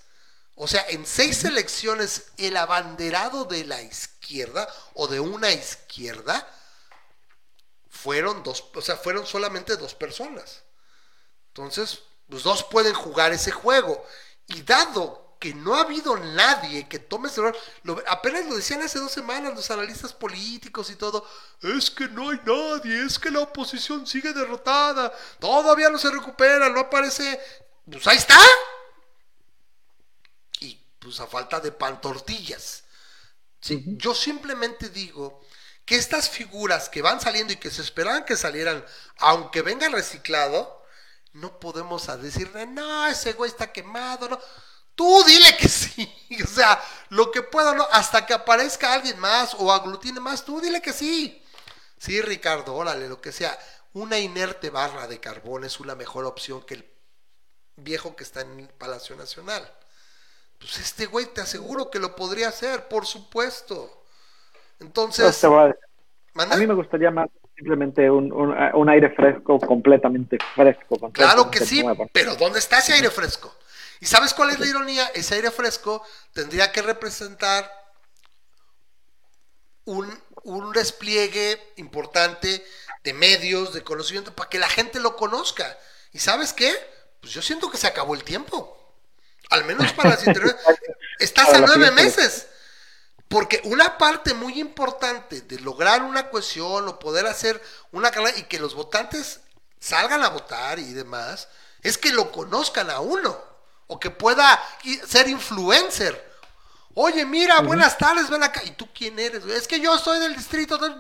O 0.56 0.68
sea, 0.68 0.84
en 0.90 1.06
seis 1.06 1.44
elecciones 1.44 2.32
el 2.38 2.58
abanderado 2.58 3.46
de 3.46 3.64
la 3.66 3.80
izquierda 3.80 4.68
o 4.96 5.08
de 5.08 5.20
una 5.20 5.52
izquierda 5.52 6.52
fueron 7.92 8.42
dos, 8.42 8.66
o 8.74 8.82
sea, 8.82 8.98
fueron 8.98 9.28
solamente 9.28 9.78
dos 9.78 9.94
personas. 9.94 10.64
Entonces, 11.50 12.00
los 12.28 12.42
dos 12.42 12.64
pueden 12.64 12.96
jugar 12.96 13.34
ese 13.34 13.52
juego. 13.52 14.04
Y 14.48 14.64
dado 14.64 15.31
que 15.42 15.54
no 15.56 15.76
ha 15.76 15.82
habido 15.82 16.16
nadie 16.18 16.88
que 16.88 17.00
tome 17.00 17.28
ese 17.30 17.42
rol, 17.42 17.58
lo- 17.84 18.02
apenas 18.08 18.46
lo 18.48 18.56
decían 18.56 18.84
hace 18.84 19.00
dos 19.00 19.12
semanas 19.12 19.56
los 19.56 19.72
analistas 19.72 20.14
políticos 20.14 20.92
y 20.92 20.96
todo, 20.96 21.28
es 21.64 21.92
que 21.92 22.08
no 22.10 22.30
hay 22.30 22.40
nadie, 22.46 23.04
es 23.06 23.20
que 23.20 23.32
la 23.32 23.42
oposición 23.42 24.08
sigue 24.08 24.34
derrotada, 24.34 25.12
todavía 25.40 25.90
no 25.90 25.98
se 25.98 26.12
recupera, 26.12 26.70
no 26.70 26.82
aparece, 26.82 27.42
pues 27.92 28.08
ahí 28.08 28.18
está. 28.18 28.38
Y 30.60 30.76
pues 31.00 31.20
a 31.20 31.28
falta 31.28 31.60
de 31.60 31.72
pan 31.72 32.00
tortillas. 32.02 32.84
Sí, 33.62 33.84
Yo 33.98 34.16
simplemente 34.16 34.90
digo 34.90 35.42
que 35.86 35.96
estas 35.98 36.30
figuras 36.30 36.90
que 36.90 37.02
van 37.02 37.22
saliendo 37.22 37.54
y 37.54 37.58
que 37.58 37.72
se 37.72 37.82
esperaban 37.82 38.26
que 38.26 38.38
salieran, 38.38 38.86
aunque 39.18 39.62
venga 39.62 39.90
reciclado, 39.90 40.84
no 41.34 41.60
podemos 41.60 42.10
a 42.10 42.18
decirle, 42.18 42.68
no, 42.68 43.08
ese 43.08 43.34
güey 43.34 43.52
está 43.52 43.72
quemado, 43.74 44.30
no. 44.30 44.40
Tú 45.02 45.24
dile 45.26 45.58
que 45.58 45.68
sí, 45.68 46.08
o 46.44 46.48
sea, 46.48 46.80
lo 47.10 47.32
que 47.32 47.42
pueda, 47.42 47.74
no, 47.74 47.88
hasta 47.92 48.24
que 48.24 48.36
aparezca 48.36 48.94
alguien 48.94 49.18
más 49.18 49.56
o 49.58 49.74
aglutine 49.74 50.20
más, 50.20 50.46
tú 50.46 50.62
dile 50.62 50.80
que 50.80 50.94
sí. 50.94 51.42
Sí, 51.98 52.22
Ricardo, 52.22 52.76
órale, 52.76 53.10
lo 53.10 53.20
que 53.20 53.32
sea. 53.32 53.58
Una 53.94 54.20
inerte 54.20 54.70
barra 54.70 55.08
de 55.08 55.20
carbón 55.20 55.64
es 55.64 55.80
una 55.80 55.96
mejor 55.96 56.26
opción 56.26 56.62
que 56.62 56.76
el 56.76 56.86
viejo 57.78 58.16
que 58.16 58.24
está 58.24 58.42
en 58.42 58.60
el 58.60 58.68
Palacio 58.68 59.16
Nacional. 59.16 59.68
Pues 60.60 60.78
este 60.78 61.08
güey 61.08 61.26
te 61.34 61.42
aseguro 61.42 61.90
que 61.90 61.98
lo 61.98 62.16
podría 62.16 62.50
hacer, 62.50 62.88
por 62.88 63.08
supuesto. 63.08 64.04
Pues 64.78 64.88
Entonces, 64.88 65.44
a 65.44 66.58
mí 66.58 66.68
me 66.68 66.76
gustaría 66.76 67.10
más 67.10 67.28
simplemente 67.56 68.08
un, 68.12 68.32
un, 68.32 68.54
un 68.54 68.90
aire 68.90 69.10
fresco, 69.16 69.60
completamente 69.60 70.38
fresco. 70.54 71.10
Claro 71.12 71.50
que 71.50 71.66
sí, 71.66 71.82
nuevo. 71.82 72.08
pero 72.14 72.36
¿dónde 72.36 72.60
está 72.60 72.78
ese 72.78 72.94
aire 72.94 73.10
fresco? 73.10 73.52
¿Y 74.02 74.08
sabes 74.08 74.34
cuál 74.34 74.50
es 74.50 74.60
la 74.60 74.66
ironía? 74.66 75.12
Ese 75.14 75.36
aire 75.36 75.52
fresco 75.52 76.04
tendría 76.34 76.72
que 76.72 76.82
representar 76.82 77.72
un, 79.86 80.22
un 80.44 80.72
despliegue 80.74 81.74
importante 81.76 82.66
de 83.04 83.14
medios, 83.14 83.74
de 83.74 83.84
conocimiento, 83.84 84.36
para 84.36 84.50
que 84.50 84.58
la 84.58 84.68
gente 84.68 85.00
lo 85.00 85.16
conozca. 85.16 85.78
¿Y 86.14 86.20
sabes 86.20 86.52
qué? 86.52 86.76
Pues 87.22 87.32
yo 87.32 87.44
siento 87.44 87.70
que 87.70 87.78
se 87.78 87.86
acabó 87.86 88.16
el 88.16 88.24
tiempo. 88.24 88.76
Al 89.52 89.66
menos 89.66 89.94
para 89.94 90.10
las. 90.10 90.26
Estás 91.20 91.50
a 91.50 91.60
nueve 91.60 91.92
meses. 91.92 92.48
Porque 93.28 93.62
una 93.66 94.00
parte 94.00 94.34
muy 94.34 94.60
importante 94.60 95.42
de 95.42 95.60
lograr 95.60 96.02
una 96.02 96.32
cohesión 96.32 96.88
o 96.88 96.98
poder 96.98 97.28
hacer 97.28 97.62
una 97.92 98.10
carrera 98.10 98.36
y 98.40 98.44
que 98.44 98.60
los 98.60 98.74
votantes 98.74 99.42
salgan 99.80 100.24
a 100.24 100.30
votar 100.30 100.80
y 100.80 100.92
demás, 100.94 101.50
es 101.84 102.00
que 102.00 102.12
lo 102.12 102.32
conozcan 102.32 102.90
a 102.90 103.00
uno. 103.00 103.51
O 103.94 104.00
que 104.00 104.10
pueda 104.10 104.58
ser 105.06 105.28
influencer. 105.28 106.32
Oye, 106.94 107.26
mira, 107.26 107.60
buenas 107.60 107.98
tardes, 107.98 108.30
ven 108.30 108.42
acá. 108.42 108.64
¿Y 108.64 108.72
tú 108.72 108.88
quién 108.94 109.20
eres? 109.20 109.44
güey? 109.46 109.58
Es 109.58 109.68
que 109.68 109.82
yo 109.82 109.98
soy 110.00 110.18
del 110.20 110.34
distrito. 110.34 110.78
de- 110.78 110.96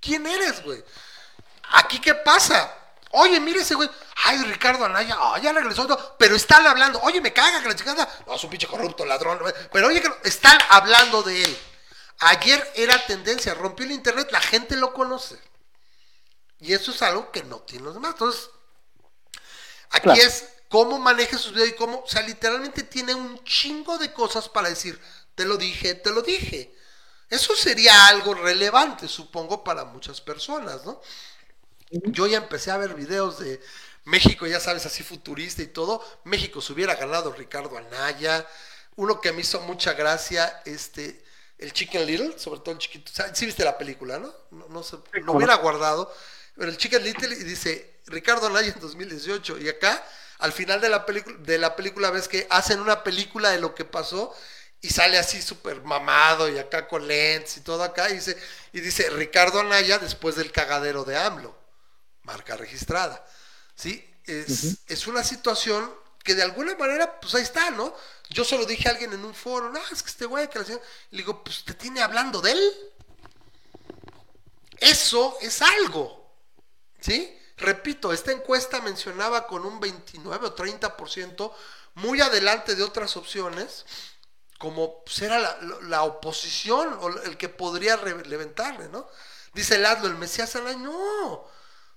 ¿Quién 0.00 0.26
eres, 0.26 0.62
güey? 0.64 0.82
¿Aquí 1.72 1.98
qué 2.00 2.14
pasa? 2.14 2.74
Oye, 3.10 3.38
mire 3.40 3.60
ese 3.60 3.74
güey. 3.74 3.90
Ay, 4.24 4.38
Ricardo 4.44 4.86
Anaya, 4.86 5.16
ah, 5.18 5.38
ya 5.38 5.52
regresó. 5.52 5.84
no, 5.86 5.98
pero 6.18 6.34
están 6.34 6.66
hablando. 6.66 6.98
Oye, 7.02 7.20
me 7.20 7.30
caga 7.32 7.60
que 7.60 7.68
la 7.68 7.76
chingada. 7.76 8.08
No, 8.26 8.36
es 8.36 8.44
un 8.44 8.48
pinche 8.50 8.66
corrupto, 8.66 9.04
ladrón. 9.04 9.38
güey. 9.38 9.52
Pero 9.70 9.88
oye, 9.88 10.02
están 10.24 10.58
hablando 10.70 11.22
de 11.22 11.44
él. 11.44 11.58
Ayer 12.20 12.72
era 12.74 13.04
tendencia, 13.06 13.52
rompió 13.52 13.84
el 13.84 13.92
internet, 13.92 14.28
la 14.30 14.40
gente 14.40 14.76
lo 14.76 14.94
conoce. 14.94 15.38
Y 16.60 16.72
eso 16.72 16.90
es 16.90 17.02
algo 17.02 17.30
que 17.32 17.42
no 17.44 17.58
tienen 17.60 17.84
los 17.84 17.94
demás. 17.94 18.12
Entonces, 18.12 18.48
aquí 19.90 20.04
Claro. 20.04 20.20
es 20.22 20.48
cómo 20.68 20.98
maneja 20.98 21.38
sus 21.38 21.52
videos 21.52 21.70
y 21.70 21.74
cómo, 21.74 22.00
o 22.00 22.08
sea, 22.08 22.22
literalmente 22.22 22.82
tiene 22.82 23.14
un 23.14 23.42
chingo 23.44 23.98
de 23.98 24.12
cosas 24.12 24.48
para 24.48 24.68
decir, 24.68 25.00
te 25.34 25.44
lo 25.44 25.56
dije, 25.56 25.94
te 25.94 26.10
lo 26.10 26.22
dije. 26.22 26.74
Eso 27.30 27.54
sería 27.54 28.06
algo 28.06 28.34
relevante, 28.34 29.06
supongo, 29.06 29.62
para 29.62 29.84
muchas 29.84 30.20
personas, 30.20 30.84
¿no? 30.84 31.00
Yo 31.90 32.26
ya 32.26 32.38
empecé 32.38 32.70
a 32.70 32.76
ver 32.76 32.94
videos 32.94 33.38
de 33.38 33.60
México, 34.04 34.46
ya 34.46 34.60
sabes, 34.60 34.86
así 34.86 35.02
futurista 35.02 35.62
y 35.62 35.66
todo. 35.66 36.02
México 36.24 36.60
se 36.60 36.72
hubiera 36.72 36.94
ganado 36.94 37.32
Ricardo 37.32 37.76
Anaya. 37.76 38.46
Uno 38.96 39.20
que 39.20 39.32
me 39.32 39.42
hizo 39.42 39.60
mucha 39.60 39.92
gracia, 39.92 40.62
este, 40.64 41.22
el 41.58 41.72
Chicken 41.72 42.06
Little, 42.06 42.38
sobre 42.38 42.60
todo 42.60 42.72
el 42.72 42.78
chiquito. 42.78 43.10
O 43.12 43.14
sea, 43.14 43.34
sí 43.34 43.46
viste 43.46 43.64
la 43.64 43.76
película, 43.76 44.18
¿no? 44.18 44.32
No, 44.50 44.68
no 44.68 44.82
sé, 44.82 44.96
lo 45.12 45.32
hubiera 45.34 45.56
guardado. 45.56 46.12
Pero 46.56 46.70
el 46.70 46.76
Chicken 46.76 47.02
Little 47.02 47.34
y 47.34 47.44
dice 47.44 48.00
Ricardo 48.06 48.46
Anaya 48.46 48.72
en 48.72 48.80
2018. 48.80 49.58
Y 49.58 49.68
acá, 49.68 50.04
al 50.38 50.52
final 50.52 50.80
de 50.80 50.88
la 50.88 51.04
película, 51.06 51.36
de 51.38 51.58
la 51.58 51.76
película 51.76 52.10
ves 52.10 52.28
que 52.28 52.46
hacen 52.50 52.80
una 52.80 53.02
película 53.02 53.50
de 53.50 53.58
lo 53.58 53.74
que 53.74 53.84
pasó 53.84 54.34
y 54.80 54.90
sale 54.90 55.18
así 55.18 55.42
súper 55.42 55.82
mamado 55.82 56.48
y 56.48 56.58
acá 56.58 56.86
con 56.86 57.06
lentes 57.08 57.56
y 57.56 57.60
todo 57.60 57.82
acá 57.82 58.10
y 58.10 58.14
dice, 58.14 58.38
y 58.72 58.80
dice 58.80 59.10
Ricardo 59.10 59.60
Anaya 59.60 59.98
después 59.98 60.36
del 60.36 60.52
cagadero 60.52 61.04
de 61.04 61.16
AMLO 61.16 61.58
marca 62.28 62.56
registrada. 62.56 63.24
¿Sí? 63.74 64.04
Es, 64.26 64.76
es 64.86 65.06
una 65.06 65.24
situación 65.24 65.90
que 66.22 66.34
de 66.34 66.42
alguna 66.42 66.76
manera, 66.76 67.18
pues 67.20 67.34
ahí 67.34 67.42
está, 67.42 67.70
¿no? 67.70 67.94
Yo 68.28 68.44
solo 68.44 68.66
dije 68.66 68.86
a 68.88 68.92
alguien 68.92 69.12
en 69.14 69.24
un 69.24 69.34
foro, 69.34 69.70
no, 69.70 69.80
es 69.90 70.02
que 70.02 70.10
este 70.10 70.26
güey 70.26 70.48
que 70.50 70.58
la 70.58 70.64
señora-". 70.64 70.84
Y 71.10 71.16
le 71.16 71.22
digo, 71.22 71.42
pues 71.42 71.64
te 71.64 71.72
tiene 71.72 72.02
hablando 72.02 72.42
de 72.42 72.52
él. 72.52 72.74
Eso 74.78 75.38
es 75.40 75.62
algo. 75.62 76.30
¿Sí? 77.00 77.37
Repito, 77.58 78.12
esta 78.12 78.32
encuesta 78.32 78.80
mencionaba 78.80 79.46
con 79.46 79.64
un 79.64 79.80
29 79.80 80.46
o 80.46 80.54
30% 80.54 81.52
muy 81.94 82.20
adelante 82.20 82.74
de 82.76 82.82
otras 82.84 83.16
opciones, 83.16 83.84
como 84.58 85.02
era 85.20 85.38
la, 85.38 85.58
la- 85.82 86.02
oposición 86.02 86.96
o 87.00 87.08
el 87.08 87.36
que 87.36 87.48
podría 87.48 87.96
re- 87.96 88.24
levantarle, 88.26 88.88
¿no? 88.88 89.08
Dice 89.54 89.78
Laszlo, 89.78 90.08
el 90.08 90.16
Mesías 90.16 90.54
Anaya, 90.56 90.78
no. 90.78 90.94
O 91.34 91.50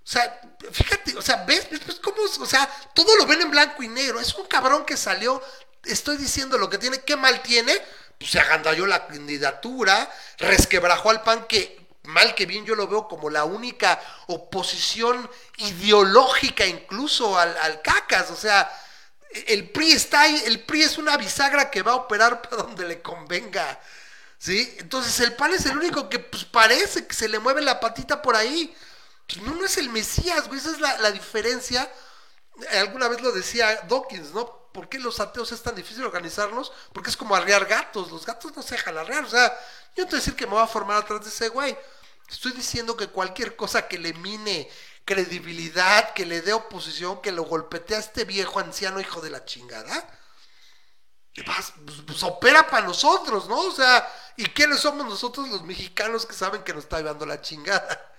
sea, 0.03 0.41
fíjate, 0.71 1.15
o 1.17 1.21
sea, 1.21 1.43
¿ves, 1.45 1.69
ves, 1.69 1.85
ves 1.85 1.99
cómo, 1.99 2.17
o 2.23 2.45
sea, 2.45 2.67
todo 2.95 3.15
lo 3.17 3.25
ven 3.27 3.41
en 3.41 3.51
blanco 3.51 3.83
y 3.83 3.87
negro. 3.87 4.19
Es 4.19 4.33
un 4.35 4.47
cabrón 4.47 4.85
que 4.85 4.97
salió, 4.97 5.41
estoy 5.85 6.17
diciendo 6.17 6.57
lo 6.57 6.69
que 6.69 6.77
tiene, 6.79 7.01
qué 7.01 7.15
mal 7.15 7.41
tiene, 7.43 7.73
pues 8.17 8.31
se 8.31 8.39
agandalló 8.39 8.87
la 8.87 9.05
candidatura, 9.07 10.11
resquebrajó 10.37 11.11
al 11.11 11.21
PAN, 11.23 11.45
que 11.47 11.80
mal 12.03 12.33
que 12.35 12.45
bien 12.45 12.65
yo 12.65 12.75
lo 12.75 12.87
veo 12.87 13.07
como 13.07 13.29
la 13.29 13.45
única 13.45 13.99
oposición 14.27 15.29
ideológica 15.57 16.65
incluso 16.65 17.37
al, 17.37 17.55
al 17.57 17.81
cacas, 17.81 18.31
o 18.31 18.35
sea, 18.35 18.71
el 19.47 19.69
PRI 19.69 19.91
está 19.93 20.21
ahí, 20.21 20.43
el 20.45 20.63
PRI 20.63 20.83
es 20.83 20.97
una 20.97 21.17
bisagra 21.17 21.69
que 21.69 21.83
va 21.83 21.93
a 21.93 21.95
operar 21.95 22.41
para 22.41 22.63
donde 22.63 22.87
le 22.87 23.01
convenga. 23.01 23.79
¿Sí? 24.37 24.75
Entonces 24.79 25.19
el 25.19 25.35
PAN 25.35 25.53
es 25.53 25.67
el 25.67 25.77
único 25.77 26.09
que 26.09 26.17
pues, 26.17 26.45
parece 26.45 27.05
que 27.05 27.13
se 27.13 27.29
le 27.29 27.37
mueve 27.37 27.61
la 27.61 27.79
patita 27.79 28.23
por 28.23 28.35
ahí. 28.35 28.75
Pues, 29.27 29.39
no, 29.43 29.53
no 29.53 29.65
es 29.65 29.77
el 29.77 29.89
Mesías, 29.89 30.47
güey. 30.47 30.59
Esa 30.59 30.71
es 30.71 30.79
la, 30.79 30.97
la 30.97 31.11
diferencia. 31.11 31.91
Alguna 32.71 33.07
vez 33.07 33.21
lo 33.21 33.31
decía 33.31 33.81
Dawkins, 33.87 34.31
¿no? 34.33 34.60
¿Por 34.71 34.89
qué 34.89 34.99
los 34.99 35.19
ateos 35.19 35.51
es 35.51 35.61
tan 35.61 35.75
difícil 35.75 36.03
organizarnos? 36.03 36.71
Porque 36.93 37.09
es 37.09 37.17
como 37.17 37.35
arrear 37.35 37.65
gatos. 37.65 38.11
Los 38.11 38.25
gatos 38.25 38.55
no 38.55 38.61
se 38.61 38.75
dejan 38.75 38.97
arrear. 38.97 39.25
O 39.25 39.29
sea, 39.29 39.49
yo 39.95 40.03
no 40.03 40.09
te 40.09 40.11
voy 40.11 40.17
a 40.17 40.21
decir 40.21 40.35
que 40.35 40.45
me 40.45 40.53
voy 40.53 40.63
a 40.63 40.67
formar 40.67 40.97
atrás 40.97 41.21
de 41.21 41.29
ese 41.29 41.49
güey. 41.49 41.77
Estoy 42.29 42.53
diciendo 42.53 42.95
que 42.95 43.07
cualquier 43.07 43.55
cosa 43.55 43.87
que 43.87 43.99
le 43.99 44.13
mine 44.13 44.69
credibilidad, 45.03 46.13
que 46.13 46.25
le 46.25 46.41
dé 46.41 46.53
oposición, 46.53 47.21
que 47.21 47.31
lo 47.31 47.43
golpetee 47.43 47.97
a 47.97 47.99
este 47.99 48.23
viejo 48.23 48.59
anciano 48.59 49.01
hijo 49.01 49.19
de 49.19 49.29
la 49.29 49.43
chingada, 49.43 50.07
pues, 51.33 51.73
pues, 52.05 52.23
opera 52.23 52.67
para 52.69 52.85
nosotros, 52.85 53.47
¿no? 53.47 53.59
O 53.59 53.71
sea, 53.71 54.07
¿y 54.37 54.45
quiénes 54.45 54.79
somos 54.79 55.05
nosotros 55.05 55.49
los 55.49 55.63
mexicanos 55.63 56.25
que 56.25 56.33
saben 56.33 56.63
que 56.63 56.73
nos 56.73 56.83
está 56.83 56.97
llevando 56.97 57.25
la 57.25 57.41
chingada? 57.41 58.10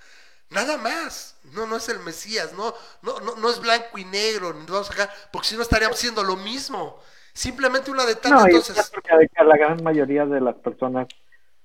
Nada 0.53 0.77
más. 0.77 1.37
No, 1.53 1.67
no 1.67 1.77
es 1.77 1.89
el 1.89 1.99
Mesías, 2.01 2.53
no, 2.57 2.73
no, 3.03 3.21
no, 3.21 3.37
no 3.37 3.51
es 3.51 3.61
blanco 3.61 3.99
y 3.99 4.05
negro, 4.05 4.55
ni 4.55 4.65
vamos 4.65 4.89
a 4.89 4.93
sacar, 4.93 5.11
porque 5.33 5.49
si 5.49 5.57
no 5.57 5.63
estaríamos 5.63 5.99
haciendo 5.99 6.23
lo 6.23 6.37
mismo. 6.37 6.99
Simplemente 7.35 7.91
una 7.91 8.05
de 8.07 8.15
tantas, 8.15 8.41
No, 8.43 8.47
entonces. 8.47 8.93
a 9.37 9.45
la 9.45 9.57
gran 9.57 9.83
mayoría 9.83 10.25
de 10.25 10.41
las 10.41 10.55
personas, 10.57 11.09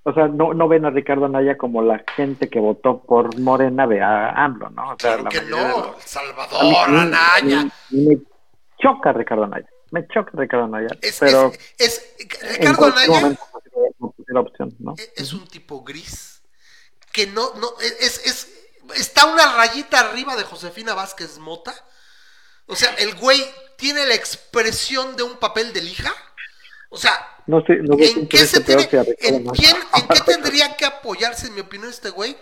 o 0.03 0.13
sea, 0.13 0.27
no, 0.27 0.53
no 0.53 0.67
ven 0.67 0.85
a 0.85 0.89
Ricardo 0.89 1.25
Anaya 1.25 1.57
como 1.57 1.81
la 1.81 2.03
gente 2.15 2.49
que 2.49 2.59
votó 2.59 3.01
por 3.03 3.37
Morena 3.39 3.85
ve 3.85 4.01
a 4.01 4.29
AMLO, 4.29 4.69
¿no? 4.71 4.83
O 4.93 4.95
sea, 4.99 5.15
Claro 5.17 5.23
la 5.23 5.29
que 5.29 5.41
no, 5.41 5.57
los- 5.93 6.03
Salvador, 6.03 6.89
mí- 6.89 6.97
Anaya. 6.99 7.67
Me 7.91 8.17
choca 8.81 9.11
Ricardo 9.13 9.43
Anaya, 9.43 9.67
me 9.91 10.07
choca 10.07 10.31
Ricardo 10.33 10.65
Anaya, 10.65 10.87
Es, 11.01 11.17
pero 11.19 11.51
es, 11.77 12.15
Ricardo 12.57 12.85
Anaya 12.85 13.19
momento 13.19 13.41
no 13.99 14.11
pusiera 14.11 14.39
opción, 14.41 14.75
¿no? 14.79 14.95
es 15.15 15.33
un 15.33 15.45
tipo 15.47 15.83
gris 15.83 16.41
que 17.11 17.27
no, 17.27 17.53
no, 17.55 17.67
es, 17.81 18.25
es, 18.25 18.56
está 18.95 19.25
una 19.25 19.55
rayita 19.55 19.99
arriba 19.99 20.35
de 20.35 20.43
Josefina 20.43 20.93
Vázquez 20.93 21.37
Mota. 21.37 21.73
O 22.65 22.75
sea, 22.75 22.93
el 22.95 23.15
güey 23.15 23.43
tiene 23.77 24.05
la 24.05 24.15
expresión 24.15 25.15
de 25.15 25.23
un 25.23 25.37
papel 25.37 25.73
de 25.73 25.81
lija. 25.81 26.13
O 26.89 26.97
sea, 26.97 27.35
No 27.47 27.61
sé, 27.65 27.77
no 27.77 27.97
sé 27.97 28.11
¿En 28.11 28.27
qué, 28.27 28.45
se 28.45 28.59
tiene, 28.61 28.89
en, 28.91 29.45
quién- 29.51 29.77
en 29.93 30.07
qué 30.07 30.21
tendría 30.25 30.75
que 30.75 30.85
apoyarse, 30.85 31.47
en 31.47 31.55
mi 31.55 31.61
opinión, 31.61 31.89
este 31.89 32.09
güey? 32.09 32.37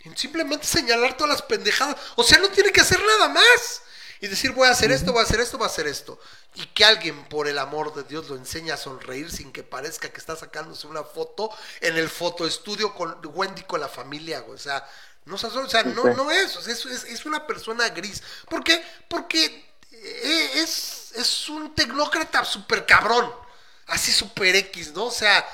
En 0.00 0.16
simplemente 0.16 0.66
señalar 0.66 1.16
todas 1.16 1.30
las 1.32 1.42
pendejadas. 1.42 1.96
O 2.14 2.22
sea, 2.22 2.38
no 2.38 2.48
tiene 2.50 2.72
que 2.72 2.80
hacer 2.80 3.00
nada 3.04 3.28
más. 3.28 3.82
Y 4.20 4.28
decir, 4.28 4.52
voy 4.52 4.66
a 4.66 4.70
hacer 4.70 4.90
esto, 4.92 5.12
voy 5.12 5.20
a 5.20 5.24
hacer 5.24 5.40
esto, 5.40 5.58
voy 5.58 5.66
a 5.66 5.70
hacer 5.70 5.86
esto. 5.86 6.18
Y 6.54 6.64
que 6.68 6.84
alguien, 6.86 7.24
por 7.24 7.48
el 7.48 7.58
amor 7.58 7.92
de 7.94 8.02
Dios, 8.04 8.28
lo 8.30 8.36
enseñe 8.36 8.70
a 8.70 8.78
sonreír 8.78 9.30
sin 9.30 9.52
que 9.52 9.62
parezca 9.62 10.08
que 10.08 10.18
está 10.18 10.36
sacándose 10.36 10.86
una 10.86 11.02
foto 11.02 11.50
en 11.82 11.96
el 11.98 12.08
fotoestudio 12.08 12.94
con 12.94 13.18
Wendy 13.34 13.62
con 13.64 13.78
la 13.80 13.88
familia, 13.88 14.40
güey. 14.40 14.54
O 14.54 14.58
sea, 14.58 14.88
no, 15.26 15.34
o 15.34 15.68
sea, 15.68 15.82
no, 15.82 16.04
no 16.04 16.30
es, 16.30 16.56
es, 16.56 16.86
es, 16.86 17.04
es 17.04 17.26
una 17.26 17.46
persona 17.46 17.88
gris. 17.90 18.22
¿Por 18.48 18.64
qué? 18.64 18.82
Porque 19.08 19.44
eh, 19.92 20.50
es, 20.54 21.12
es 21.16 21.48
un 21.48 21.74
tecnócrata 21.74 22.44
súper 22.44 22.86
cabrón 22.86 23.46
así 23.86 24.12
super 24.12 24.54
X, 24.54 24.92
¿no? 24.92 25.06
O 25.06 25.10
sea, 25.10 25.46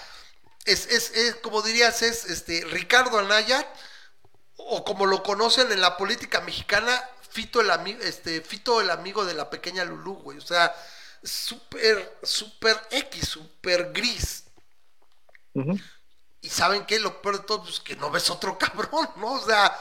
es, 0.64 0.86
es, 0.86 1.10
es, 1.10 1.36
como 1.36 1.62
dirías, 1.62 2.02
es 2.02 2.24
este 2.26 2.64
Ricardo 2.70 3.18
Anaya, 3.18 3.66
o 4.56 4.84
como 4.84 5.06
lo 5.06 5.22
conocen 5.22 5.70
en 5.72 5.80
la 5.80 5.96
política 5.96 6.40
mexicana, 6.40 7.02
Fito 7.30 7.60
el, 7.60 7.70
este, 8.02 8.42
Fito 8.42 8.80
el 8.80 8.90
amigo 8.90 9.24
de 9.24 9.34
la 9.34 9.48
pequeña 9.48 9.84
Lulú, 9.84 10.14
güey. 10.16 10.38
O 10.38 10.42
sea, 10.42 10.74
súper, 11.22 12.18
súper 12.22 12.76
X, 12.90 13.28
súper 13.28 13.92
gris. 13.92 14.44
Y 16.42 16.50
saben 16.50 16.84
qué, 16.86 16.98
lo 17.00 17.22
peor 17.22 17.38
de 17.40 17.44
todo, 17.46 17.62
pues 17.64 17.80
que 17.80 17.96
no 17.96 18.10
ves 18.10 18.28
otro 18.30 18.58
cabrón, 18.60 19.08
¿no? 19.16 19.32
O 19.34 19.46
sea, 19.46 19.78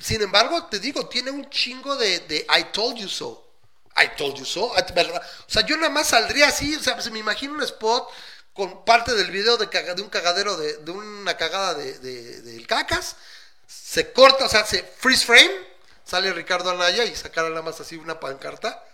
sin 0.00 0.22
embargo, 0.22 0.66
te 0.66 0.78
digo, 0.78 1.08
tiene 1.08 1.30
un 1.30 1.48
chingo 1.50 1.96
de, 1.96 2.20
de 2.20 2.46
I 2.58 2.64
told 2.72 2.96
you 2.96 3.08
so. 3.08 3.48
I 3.96 4.16
told 4.16 4.36
you 4.36 4.44
so. 4.44 4.66
O 4.66 4.76
sea, 5.48 5.62
yo 5.66 5.76
nada 5.76 5.90
más 5.90 6.08
saldría 6.08 6.48
así, 6.48 6.76
o 6.76 6.80
sea, 6.82 7.00
se 7.00 7.10
me 7.10 7.18
imagino 7.18 7.54
un 7.54 7.62
spot 7.62 8.08
con 8.54 8.84
parte 8.84 9.14
del 9.14 9.30
video 9.30 9.56
de, 9.56 9.68
caga- 9.68 9.94
de 9.94 10.02
un 10.02 10.08
cagadero, 10.10 10.56
de, 10.56 10.78
de 10.78 10.90
una 10.90 11.36
cagada 11.36 11.74
de, 11.74 11.98
de- 11.98 12.42
del 12.42 12.66
cacas. 12.66 13.16
se 13.66 14.12
corta, 14.12 14.46
o 14.46 14.48
sea, 14.48 14.64
se 14.66 14.82
freeze 14.84 15.26
frame, 15.26 15.52
sale 16.04 16.32
Ricardo 16.32 16.70
Anaya 16.70 17.04
y 17.04 17.16
sacara 17.16 17.48
nada 17.50 17.62
más 17.62 17.80
así 17.80 17.96
una 17.96 18.20
pancarta. 18.20 18.84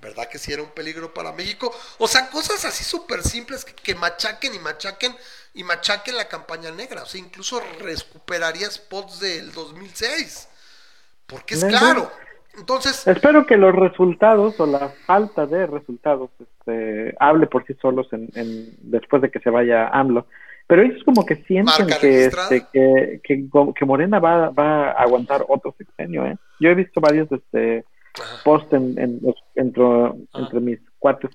¿Verdad 0.00 0.28
que 0.28 0.38
sí 0.38 0.52
era 0.52 0.62
un 0.62 0.70
peligro 0.70 1.12
para 1.12 1.32
México? 1.32 1.76
O 1.98 2.06
sea, 2.06 2.30
cosas 2.30 2.64
así 2.64 2.84
súper 2.84 3.24
simples 3.24 3.64
que, 3.64 3.74
que 3.74 3.94
machaquen 3.96 4.54
y 4.54 4.58
machaquen 4.60 5.16
y 5.54 5.64
machaquen 5.64 6.16
la 6.16 6.28
campaña 6.28 6.70
negra. 6.70 7.02
O 7.02 7.06
sea, 7.06 7.20
incluso 7.20 7.60
recuperaría 7.80 8.70
spots 8.70 9.20
del 9.20 9.52
2006. 9.52 10.48
Porque 11.26 11.54
es 11.54 11.64
Venga. 11.64 11.78
claro. 11.78 12.10
Entonces, 12.56 13.06
Espero 13.06 13.46
que 13.46 13.56
los 13.56 13.74
resultados 13.74 14.58
o 14.58 14.66
la 14.66 14.88
falta 15.06 15.46
de 15.46 15.66
resultados 15.66 16.30
este, 16.40 17.14
hable 17.20 17.46
por 17.46 17.64
sí 17.66 17.74
solos 17.80 18.08
en, 18.12 18.28
en- 18.34 18.74
después 18.80 19.22
de 19.22 19.30
que 19.30 19.38
se 19.38 19.50
vaya 19.50 19.88
AMLO. 19.88 20.26
Pero 20.66 20.82
ellos 20.82 21.02
como 21.04 21.24
que 21.24 21.36
sienten 21.44 21.86
que, 22.00 22.26
este, 22.26 22.66
que, 22.72 23.20
que, 23.22 23.44
que 23.74 23.84
Morena 23.84 24.18
va, 24.18 24.50
va 24.50 24.90
a 24.90 25.02
aguantar 25.02 25.44
otro 25.48 25.74
sexenio. 25.78 26.26
¿eh? 26.26 26.36
Yo 26.60 26.68
he 26.70 26.74
visto 26.74 27.00
varios 27.00 27.30
este, 27.32 27.84
posts 28.44 28.72
en, 28.74 28.98
en 28.98 29.20
entre, 29.54 29.84
entre 30.34 30.60
mis 30.60 30.78
cuates 30.98 31.30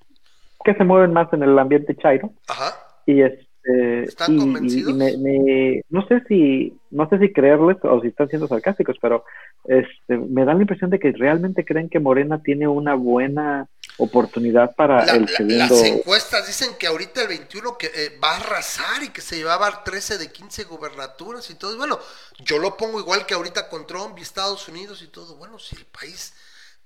que 0.64 0.74
se 0.76 0.84
mueven 0.84 1.14
más 1.14 1.32
en 1.34 1.42
el 1.44 1.58
ambiente 1.58 1.96
chairo 1.96 2.32
ajá. 2.48 2.74
y 3.06 3.22
este 3.64 4.04
¿Están 4.04 4.36
y- 4.36 4.40
convencidos? 4.40 4.92
y 4.92 4.94
me- 4.94 5.18
me- 5.18 5.82
no 5.90 6.06
sé 6.08 6.22
si 6.28 6.78
no 6.92 7.10
sé 7.10 7.18
si 7.20 7.32
creerles 7.34 7.78
o 7.84 8.02
si 8.02 8.10
están 8.10 8.28
siendo 8.30 8.48
sarcásticos 8.48 8.98
pero 9.02 9.24
este 9.66 10.18
me 10.18 10.46
da 10.46 10.54
la 10.54 10.62
impresión 10.62 10.90
de 10.90 11.00
que 11.00 11.12
realmente 11.14 11.64
creen 11.66 11.90
que 11.90 12.00
Morena 12.00 12.42
tiene 12.44 12.68
una 12.68 12.94
buena 12.96 13.68
oportunidad 13.98 14.76
para 14.76 15.06
La- 15.06 15.14
el 15.14 15.22
la- 15.24 15.28
segundo 15.28 15.58
las 15.58 15.84
encuestas 15.84 16.48
dicen 16.48 16.70
que 16.80 16.88
ahorita 16.88 17.22
el 17.22 17.28
21 17.30 17.78
que 17.78 17.88
eh, 17.88 18.20
va 18.24 18.34
a 18.34 18.38
arrasar 18.38 19.04
y 19.04 19.10
que 19.10 19.22
se 19.22 19.38
llevaba 19.38 19.84
13 19.84 20.18
de 20.18 20.32
15 20.32 20.64
gubernaturas 20.66 21.50
y 21.50 21.56
todo. 21.56 21.78
Bueno, 21.78 22.00
yo 22.40 22.58
lo 22.60 22.76
pongo 22.76 23.00
igual 23.00 23.26
que 23.26 23.34
ahorita 23.36 23.70
con 23.70 23.86
Trump 23.88 24.18
y 24.18 24.22
Estados 24.24 24.68
Unidos 24.68 25.02
y 25.04 25.08
todo. 25.08 25.36
Bueno, 25.38 25.60
si 25.60 25.76
el 25.76 25.86
país, 25.86 26.34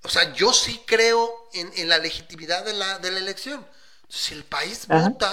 o 0.04 0.10
sea, 0.10 0.34
yo 0.34 0.52
sí 0.54 0.82
creo 0.86 1.30
en, 1.54 1.70
en 1.78 1.90
la 1.90 1.98
legitimidad 1.98 2.64
de 2.66 2.74
la, 2.74 3.00
de 3.00 3.12
la 3.12 3.20
elección. 3.20 3.66
Si 4.10 4.34
el 4.34 4.44
país 4.44 4.86
Ajá. 4.90 5.10
vota 5.10 5.30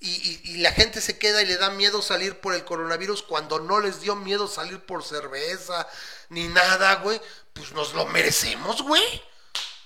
y, 0.00 0.08
y- 0.10 0.40
y 0.54 0.56
la 0.58 0.72
gente 0.72 1.00
se 1.00 1.18
queda 1.18 1.42
y 1.42 1.46
le 1.46 1.56
da 1.58 1.70
miedo 1.70 2.00
salir 2.02 2.40
por 2.40 2.54
el 2.54 2.64
coronavirus 2.64 3.22
cuando 3.22 3.60
no 3.60 3.80
les 3.80 4.00
dio 4.00 4.16
miedo 4.16 4.48
salir 4.48 4.80
por 4.80 5.04
cerveza 5.04 5.86
ni 6.30 6.48
nada, 6.48 6.96
güey, 6.96 7.20
pues 7.52 7.72
nos 7.72 7.92
lo 7.94 8.06
merecemos, 8.06 8.82
güey. 8.82 9.02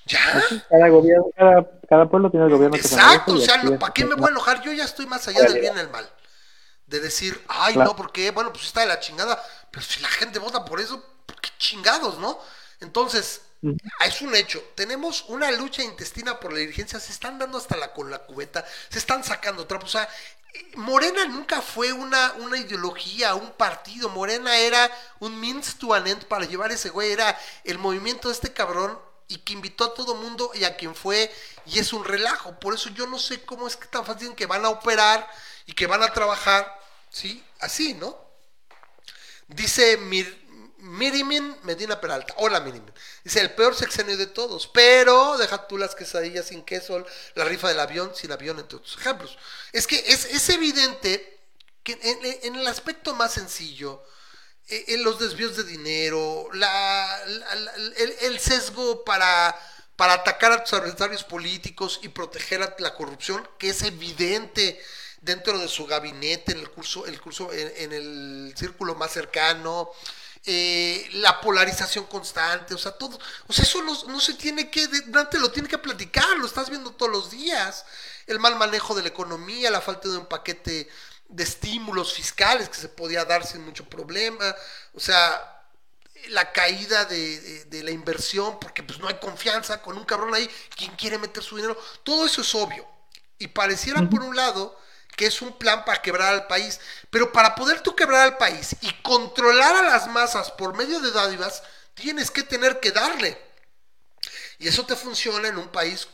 Ya. 0.06 0.44
cada 0.68 0.88
gobierno 0.88 1.24
cada, 1.34 1.66
cada 1.88 2.06
pueblo 2.10 2.30
tiene 2.30 2.44
el 2.46 2.52
gobierno 2.52 2.76
que 2.76 2.82
se 2.86 2.94
Exacto, 2.94 3.32
o 3.32 3.34
merece 3.36 3.52
y 3.56 3.68
sea, 3.68 3.78
¿para 3.78 3.92
qué 3.94 4.04
me 4.04 4.14
voy 4.14 4.26
a 4.28 4.30
enojar? 4.32 4.62
Yo 4.62 4.70
ya 4.72 4.84
estoy 4.84 5.06
más 5.06 5.26
allá 5.28 5.40
del 5.42 5.60
bien 5.60 5.76
y 5.76 5.80
el 5.80 5.88
mal. 5.90 6.08
De 6.86 7.00
decir, 7.00 7.42
ay, 7.48 7.72
Claro. 7.72 7.90
no, 7.92 7.96
porque, 7.96 8.30
bueno, 8.30 8.52
pues 8.52 8.66
está 8.66 8.80
de 8.80 8.86
la 8.86 9.00
chingada, 9.00 9.42
pero 9.70 9.84
si 9.84 10.00
la 10.02 10.08
gente 10.08 10.38
vota 10.38 10.64
por 10.66 10.78
eso, 10.80 11.02
pues, 11.24 11.40
qué 11.40 11.50
chingados, 11.58 12.18
¿no? 12.18 12.38
Entonces. 12.80 13.40
Es 14.00 14.22
un 14.22 14.34
hecho. 14.34 14.62
Tenemos 14.74 15.24
una 15.28 15.50
lucha 15.52 15.82
intestina 15.82 16.38
por 16.38 16.52
la 16.52 16.58
dirigencia, 16.58 17.00
se 17.00 17.12
están 17.12 17.38
dando 17.38 17.58
hasta 17.58 17.76
la 17.76 17.92
con 17.92 18.10
la 18.10 18.18
cubeta, 18.18 18.64
se 18.88 18.98
están 18.98 19.24
sacando 19.24 19.66
trapos. 19.66 19.90
O 19.90 19.98
sea, 19.98 20.08
Morena 20.76 21.24
nunca 21.26 21.62
fue 21.62 21.92
una, 21.92 22.32
una 22.34 22.58
ideología, 22.58 23.34
un 23.34 23.52
partido. 23.52 24.08
Morena 24.08 24.56
era 24.56 24.90
un 25.20 25.38
means 25.38 25.76
to 25.76 25.94
an 25.94 26.06
end 26.06 26.24
para 26.26 26.44
llevar 26.44 26.72
ese 26.72 26.90
güey. 26.90 27.12
Era 27.12 27.38
el 27.64 27.78
movimiento 27.78 28.28
de 28.28 28.34
este 28.34 28.52
cabrón 28.52 28.98
y 29.28 29.38
que 29.38 29.52
invitó 29.52 29.84
a 29.84 29.94
todo 29.94 30.14
mundo 30.14 30.50
y 30.54 30.64
a 30.64 30.76
quien 30.76 30.94
fue. 30.94 31.32
Y 31.66 31.78
es 31.78 31.92
un 31.92 32.04
relajo. 32.04 32.58
Por 32.60 32.74
eso 32.74 32.90
yo 32.90 33.06
no 33.06 33.18
sé 33.18 33.44
cómo 33.44 33.66
es 33.66 33.76
que 33.76 33.86
tan 33.86 34.04
fácil 34.04 34.34
que 34.34 34.46
van 34.46 34.64
a 34.64 34.68
operar 34.68 35.28
y 35.66 35.72
que 35.72 35.86
van 35.86 36.02
a 36.02 36.12
trabajar. 36.12 36.80
¿Sí? 37.10 37.44
Así, 37.60 37.94
¿no? 37.94 38.18
Dice 39.48 39.96
Mir, 39.98 40.43
Mirimin 40.84 41.56
Medina 41.62 42.00
Peralta. 42.00 42.34
Hola 42.36 42.60
Mirimin. 42.60 42.92
Dice 43.22 43.40
el 43.40 43.52
peor 43.54 43.74
sexenio 43.74 44.16
de 44.16 44.26
todos. 44.26 44.66
Pero 44.68 45.38
deja 45.38 45.66
tú 45.66 45.78
las 45.78 45.94
quesadillas 45.94 46.46
sin 46.46 46.62
queso, 46.62 47.04
la 47.34 47.44
rifa 47.44 47.68
del 47.68 47.80
avión 47.80 48.12
sin 48.14 48.30
avión, 48.32 48.58
entre 48.58 48.76
otros 48.76 48.96
ejemplos. 48.98 49.38
Es 49.72 49.86
que 49.86 49.96
es, 50.06 50.26
es 50.26 50.48
evidente 50.50 51.40
que 51.82 51.98
en, 52.02 52.38
en 52.42 52.56
el 52.56 52.66
aspecto 52.66 53.14
más 53.14 53.32
sencillo, 53.32 54.02
eh, 54.68 54.84
en 54.88 55.04
los 55.04 55.18
desvíos 55.18 55.56
de 55.56 55.64
dinero, 55.64 56.48
la, 56.52 57.22
el, 57.96 58.38
sesgo 58.38 59.04
para, 59.04 59.58
para 59.96 60.14
atacar 60.14 60.52
a 60.52 60.64
tus 60.64 60.74
adversarios 60.74 61.24
políticos 61.24 62.00
y 62.02 62.08
proteger 62.08 62.62
a 62.62 62.74
la 62.78 62.94
corrupción, 62.94 63.46
que 63.58 63.70
es 63.70 63.82
evidente 63.82 64.82
dentro 65.20 65.58
de 65.58 65.68
su 65.68 65.86
gabinete, 65.86 66.52
en 66.52 66.58
el 66.58 66.70
curso, 66.70 67.06
el 67.06 67.20
curso 67.20 67.52
en, 67.52 67.72
en 67.76 67.92
el 67.92 68.54
círculo 68.56 68.94
más 68.94 69.12
cercano, 69.12 69.90
eh, 70.46 71.08
la 71.14 71.40
polarización 71.40 72.06
constante, 72.06 72.74
o 72.74 72.78
sea, 72.78 72.92
todo, 72.92 73.18
o 73.46 73.52
sea, 73.52 73.64
eso 73.64 73.82
no, 73.82 74.04
no 74.08 74.20
se 74.20 74.34
tiene 74.34 74.70
que, 74.70 74.86
Dante 75.06 75.38
lo 75.38 75.50
tiene 75.50 75.68
que 75.68 75.78
platicar, 75.78 76.28
lo 76.38 76.46
estás 76.46 76.68
viendo 76.70 76.92
todos 76.92 77.10
los 77.10 77.30
días, 77.30 77.84
el 78.26 78.38
mal 78.38 78.56
manejo 78.56 78.94
de 78.94 79.02
la 79.02 79.08
economía, 79.08 79.70
la 79.70 79.80
falta 79.80 80.08
de 80.08 80.18
un 80.18 80.26
paquete 80.26 80.88
de 81.28 81.42
estímulos 81.42 82.12
fiscales 82.12 82.68
que 82.68 82.76
se 82.76 82.88
podía 82.88 83.24
dar 83.24 83.46
sin 83.46 83.64
mucho 83.64 83.84
problema, 83.88 84.54
o 84.92 85.00
sea, 85.00 85.50
la 86.28 86.52
caída 86.52 87.04
de, 87.04 87.40
de- 87.40 87.64
de 87.66 87.82
la 87.82 87.90
inversión, 87.90 88.58
porque 88.60 88.82
pues 88.82 88.98
no 88.98 89.08
hay 89.08 89.16
confianza 89.18 89.82
con 89.82 89.96
un 89.98 90.04
cabrón 90.04 90.34
ahí, 90.34 90.48
quien 90.76 90.94
quiere 90.96 91.18
meter 91.18 91.42
su 91.42 91.56
dinero, 91.56 91.76
todo 92.02 92.24
eso 92.26 92.40
es 92.42 92.54
obvio. 92.54 92.86
Y 93.38 93.48
pareciera 93.48 94.08
por 94.08 94.22
un 94.22 94.36
lado 94.36 94.78
que 95.16 95.26
es 95.26 95.42
un 95.42 95.56
plan 95.58 95.84
para 95.84 96.02
quebrar 96.02 96.34
al 96.34 96.46
país, 96.46 96.80
pero 97.10 97.32
para 97.32 97.54
poder 97.54 97.80
tú 97.80 97.94
quebrar 97.94 98.22
al 98.22 98.36
país 98.36 98.76
y 98.80 98.92
controlar 99.02 99.76
a 99.76 99.82
las 99.82 100.08
masas 100.08 100.50
por 100.52 100.74
medio 100.74 101.00
de 101.00 101.12
dádivas, 101.12 101.62
tienes 101.94 102.30
que 102.30 102.42
tener 102.42 102.80
que 102.80 102.90
darle. 102.90 103.38
Y 104.58 104.68
eso 104.68 104.84
te 104.86 104.96
funciona 104.96 105.48
en 105.48 105.58
un 105.58 105.68
país 105.68 106.08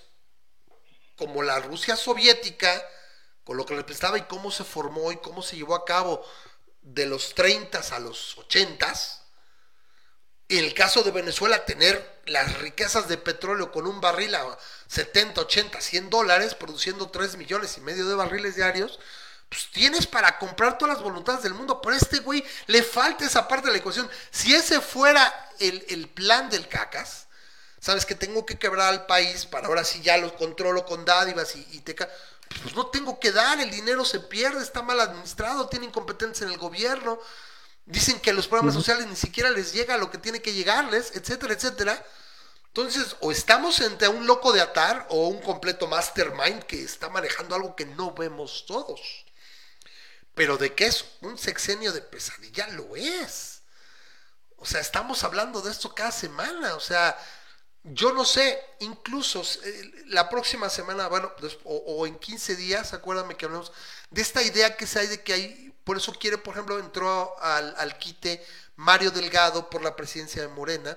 como 1.17 1.43
la 1.43 1.61
Rusia 1.61 1.97
soviética, 1.97 2.83
con 3.45 3.57
lo 3.57 3.67
que 3.67 3.75
representaba 3.75 4.19
y 4.19 4.23
cómo 4.23 4.51
se 4.51 4.65
formó 4.65 5.13
y 5.13 5.17
cómo 5.17 5.43
se 5.43 5.57
llevó 5.57 5.75
a 5.75 5.85
cabo 5.85 6.25
de 6.83 7.07
los 7.07 7.35
30 7.35 7.79
a 7.79 7.99
los 7.99 8.39
80. 8.39 8.93
En 10.49 10.65
el 10.65 10.75
caso 10.75 11.03
de 11.03 11.11
Venezuela, 11.11 11.65
tener 11.65 12.21
las 12.27 12.59
riquezas 12.59 13.09
de 13.09 13.19
petróleo 13.19 13.71
con 13.71 13.87
un 13.87 14.01
barril 14.01 14.35
a 14.35 14.59
70, 14.91 15.41
80, 15.43 15.81
100 15.81 16.11
dólares, 16.11 16.57
produciendo 16.57 17.09
3 17.11 17.37
millones 17.37 17.77
y 17.79 17.81
medio 17.81 18.09
de 18.09 18.17
barriles 18.17 18.57
diarios, 18.57 18.99
pues 19.49 19.69
tienes 19.73 20.05
para 20.05 20.37
comprar 20.39 20.79
todas 20.79 20.97
las 20.97 21.05
voluntades 21.05 21.45
del 21.45 21.55
mundo. 21.55 21.81
Pero 21.81 21.95
a 21.95 21.99
este 21.99 22.19
güey 22.19 22.45
le 22.67 22.83
falta 22.83 23.25
esa 23.25 23.47
parte 23.47 23.69
de 23.69 23.73
la 23.73 23.79
ecuación. 23.79 24.11
Si 24.33 24.53
ese 24.53 24.81
fuera 24.81 25.33
el, 25.61 25.85
el 25.91 26.09
plan 26.09 26.51
del 26.51 26.67
cacas, 26.67 27.29
sabes 27.79 28.05
que 28.05 28.17
tengo 28.17 28.45
que 28.45 28.59
quebrar 28.59 28.89
al 28.89 29.07
país 29.07 29.47
para 29.47 29.69
ahora 29.69 29.85
sí 29.85 30.03
ya 30.03 30.17
lo 30.17 30.37
controlo 30.37 30.85
con 30.85 31.05
dádivas 31.05 31.55
y, 31.55 31.67
y 31.71 31.79
te 31.81 31.95
pues 31.95 32.75
no 32.75 32.89
tengo 32.89 33.21
que 33.21 33.31
dar, 33.31 33.61
el 33.61 33.71
dinero 33.71 34.05
se 34.05 34.19
pierde, 34.19 34.61
está 34.61 34.83
mal 34.83 34.99
administrado, 34.99 35.69
tiene 35.69 35.87
incompetencia 35.87 36.45
en 36.45 36.53
el 36.53 36.59
gobierno, 36.59 37.21
dicen 37.87 38.19
que 38.19 38.31
a 38.31 38.33
los 38.33 38.49
programas 38.49 38.75
sociales 38.75 39.07
ni 39.07 39.15
siquiera 39.15 39.51
les 39.51 39.73
llega 39.73 39.97
lo 39.99 40.11
que 40.11 40.19
tiene 40.19 40.43
que 40.43 40.53
llegarles, 40.53 41.13
etcétera, 41.15 41.55
etcétera. 41.55 42.05
Entonces, 42.71 43.17
o 43.21 43.33
estamos 43.33 43.81
entre 43.81 44.07
un 44.07 44.27
loco 44.27 44.53
de 44.53 44.61
atar 44.61 45.07
o 45.11 45.27
un 45.27 45.41
completo 45.41 45.89
mastermind 45.89 46.63
que 46.63 46.83
está 46.83 47.09
manejando 47.09 47.57
algo 47.57 47.75
que 47.75 47.85
no 47.85 48.13
vemos 48.15 48.65
todos. 48.65 49.01
Pero 50.35 50.57
de 50.57 50.73
que 50.75 50.87
es 50.87 51.05
un 51.21 51.37
sexenio 51.37 51.93
de 51.93 52.01
pesadilla, 52.01 52.69
lo 52.69 52.95
es. 52.95 53.63
O 54.57 54.67
sea, 54.67 54.81
estamos 54.81 55.25
hablando 55.25 55.61
de 55.63 55.73
esto 55.73 55.93
cada 55.97 56.13
semana. 56.13 56.77
O 56.77 56.81
sea, 56.81 57.19
yo 57.83 58.13
no 58.13 58.25
sé, 58.25 58.63
incluso 58.79 59.43
eh, 59.65 59.91
la 60.07 60.29
próxima 60.29 60.69
semana, 60.69 61.09
bueno, 61.09 61.33
o 61.65 62.07
en 62.07 62.19
15 62.21 62.55
días, 62.55 62.93
acuérdame 62.93 63.37
que 63.37 63.47
hablamos 63.47 63.73
de 64.11 64.23
esta 64.23 64.45
idea 64.45 64.77
que 64.77 64.87
se 64.87 65.01
hay 65.01 65.07
de 65.09 65.23
que 65.23 65.33
hay, 65.33 65.75
por 65.83 65.97
eso 65.97 66.13
quiere, 66.13 66.39
por 66.39 66.55
ejemplo, 66.55 66.79
entró 66.79 67.35
al, 67.41 67.75
al 67.77 67.99
quite 67.99 68.47
Mario 68.77 69.11
Delgado 69.11 69.69
por 69.69 69.83
la 69.83 69.97
presidencia 69.97 70.43
de 70.43 70.49
Morena, 70.49 70.97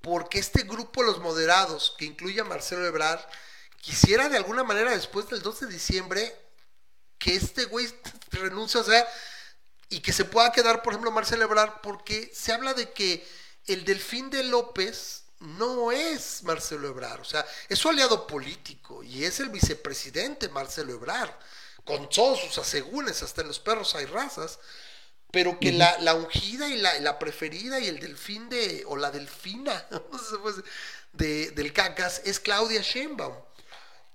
porque 0.00 0.38
este 0.38 0.62
grupo, 0.62 1.02
los 1.02 1.20
moderados, 1.20 1.94
que 1.98 2.04
incluye 2.04 2.40
a 2.40 2.44
Marcelo 2.44 2.86
Ebrard, 2.86 3.20
quisiera 3.80 4.28
de 4.28 4.36
alguna 4.36 4.64
manera 4.64 4.92
después 4.92 5.28
del 5.28 5.42
2 5.42 5.60
de 5.60 5.66
diciembre 5.66 6.36
que 7.18 7.34
este 7.34 7.64
güey 7.66 7.88
renuncie, 8.30 8.80
o 8.80 8.84
sea, 8.84 9.06
y 9.88 10.00
que 10.00 10.12
se 10.12 10.24
pueda 10.24 10.52
quedar, 10.52 10.82
por 10.82 10.92
ejemplo, 10.92 11.10
Marcelo 11.10 11.44
Ebrard, 11.44 11.80
porque 11.82 12.30
se 12.34 12.52
habla 12.52 12.74
de 12.74 12.92
que 12.92 13.26
el 13.66 13.84
delfín 13.84 14.30
de 14.30 14.44
López 14.44 15.24
no 15.40 15.92
es 15.92 16.42
Marcelo 16.42 16.88
Ebrard, 16.88 17.20
o 17.20 17.24
sea, 17.24 17.46
es 17.68 17.78
su 17.78 17.88
aliado 17.88 18.26
político 18.26 19.02
y 19.02 19.24
es 19.24 19.40
el 19.40 19.50
vicepresidente 19.50 20.48
Marcelo 20.48 20.92
Ebrard, 20.92 21.30
con 21.84 22.08
todos 22.10 22.40
sus 22.40 22.58
asegúnes, 22.58 23.22
hasta 23.22 23.42
en 23.42 23.48
los 23.48 23.60
perros 23.60 23.94
hay 23.94 24.06
razas, 24.06 24.58
pero 25.30 25.58
que 25.60 25.72
la, 25.72 25.98
la 26.00 26.14
ungida 26.14 26.68
y 26.68 26.78
la, 26.78 26.98
la 27.00 27.18
preferida 27.18 27.78
y 27.78 27.86
el 27.86 28.00
delfín 28.00 28.48
de, 28.48 28.84
o 28.86 28.96
la 28.96 29.10
delfina, 29.10 29.86
de, 31.12 31.50
del 31.50 31.72
cacas 31.72 32.22
es 32.24 32.40
Claudia 32.40 32.80
Sheinbaum. 32.82 33.34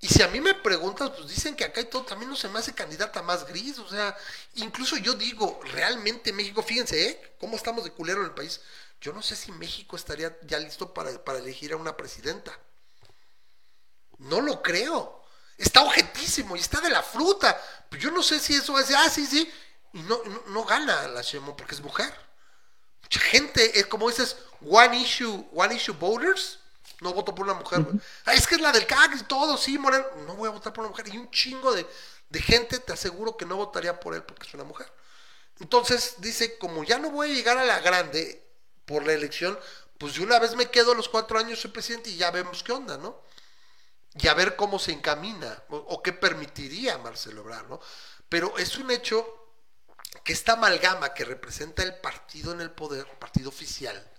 Y 0.03 0.07
si 0.10 0.22
a 0.22 0.27
mí 0.27 0.41
me 0.41 0.53
preguntas, 0.53 1.11
pues 1.15 1.30
dicen 1.30 1.56
que 1.56 1.64
acá 1.64 1.80
y 1.80 1.85
todo 1.85 2.03
también 2.03 2.30
no 2.30 2.35
se 2.35 2.49
me 2.49 2.60
hace 2.60 2.73
candidata 2.73 3.22
más 3.22 3.48
gris. 3.48 3.80
O 3.80 3.88
sea, 3.88 4.18
incluso 4.56 4.98
yo 4.98 5.14
digo, 5.14 5.61
realmente 5.72 6.34
México, 6.34 6.61
fíjense, 6.61 7.07
¿eh? 7.07 7.35
¿Cómo 7.40 7.56
estamos 7.56 7.85
de 7.85 7.91
culero 7.91 8.19
en 8.19 8.26
el 8.26 8.34
país? 8.34 8.60
Yo 8.99 9.14
no 9.14 9.22
sé 9.22 9.38
si 9.38 9.53
México 9.53 9.95
estaría 9.95 10.38
ya 10.41 10.60
listo 10.60 10.94
para, 10.94 11.23
para 11.23 11.40
elegir 11.40 11.72
a 11.72 11.77
una 11.77 11.95
presidenta. 11.95 12.60
No 14.18 14.41
lo 14.41 14.61
creo. 14.61 15.23
Está 15.57 15.84
objetísimo 15.84 16.57
y 16.57 16.60
está 16.60 16.81
de 16.81 16.90
la 16.90 17.02
fruta. 17.02 17.57
Pero 17.90 18.03
yo 18.03 18.11
no 18.11 18.23
sé 18.23 18.40
si 18.40 18.56
eso 18.56 18.73
va 18.73 18.81
a 18.81 18.85
ser, 18.85 18.98
ah, 18.98 19.10
sí, 19.10 19.26
sí. 19.26 19.49
Y 19.94 20.02
no, 20.02 20.22
no, 20.24 20.44
no 20.48 20.65
gana 20.65 21.07
la 21.07 21.22
Shemo 21.22 21.56
porque 21.56 21.76
es 21.76 21.82
mujer. 21.82 22.14
Mucha 23.03 23.20
gente, 23.20 23.80
es 23.80 23.86
como 23.86 24.10
dices, 24.10 24.36
one 24.68 24.98
issue, 24.98 25.48
one 25.53 25.76
issue 25.76 25.94
voters. 25.94 26.60
No 26.99 27.14
voto 27.14 27.36
por 27.36 27.45
una 27.45 27.53
mujer. 27.53 27.86
Ah, 28.26 28.34
es 28.34 28.48
que 28.48 28.56
es 28.56 28.61
la 28.61 28.72
del 28.72 28.88
CAC 28.88 29.15
y 29.20 29.24
todo, 29.24 29.57
sí, 29.57 29.78
Moreno. 29.78 30.06
No 30.26 30.36
voy 30.36 30.48
a 30.48 30.52
votar 30.52 30.74
por 30.74 30.84
una 30.84 30.90
mujer. 30.90 31.07
Y 31.14 31.18
un 31.18 31.30
chingo 31.30 31.74
de, 31.74 31.86
de 32.30 32.41
gente, 32.41 32.80
te 32.80 32.94
aseguro 32.94 33.38
que 33.38 33.45
no 33.45 33.56
votaría 33.56 33.99
por 33.99 34.15
él 34.15 34.24
porque 34.24 34.48
es 34.48 34.53
una 34.53 34.64
mujer. 34.64 34.91
Entonces 35.60 36.15
dice, 36.20 36.57
como 36.57 36.84
ya 36.84 36.98
no 36.98 37.11
voy 37.11 37.32
a 37.32 37.34
llegar 37.34 37.57
a 37.57 37.65
la 37.65 37.80
grande 37.80 38.44
por 38.86 39.06
la 39.06 39.14
elección, 39.14 39.57
pues 39.98 40.15
de 40.15 40.24
una 40.24 40.40
vez 40.40 40.56
me 40.56 40.70
quedo 40.70 40.95
los 40.95 41.10
cuatro 41.10 41.38
años 41.38 41.60
soy 41.61 41.72
presidente 41.72 42.10
y 42.10 42.18
ya 42.18 42.32
vemos 42.32 42.64
qué 42.64 42.72
onda, 42.72 42.98
¿no? 42.98 43.22
Y 44.15 44.28
a 44.28 44.34
ver 44.34 44.56
cómo 44.56 44.80
se 44.80 44.91
encamina 44.91 45.64
o, 45.70 45.78
o 45.78 46.02
qué 46.02 46.14
permitiría 46.14 46.98
Marcelo 46.98 47.41
Ebrard, 47.41 47.68
¿no? 47.68 47.80
Pero 48.30 48.57
es 48.57 48.78
un 48.78 48.90
hecho 48.91 49.43
que 50.24 50.34
esta 50.34 50.54
amalgama 50.54 51.14
que 51.14 51.26
representa 51.26 51.84
el 51.84 51.95
partido 52.00 52.52
en 52.54 52.62
el 52.62 52.72
poder, 52.72 53.06
partido 53.20 53.50
oficial, 53.50 54.10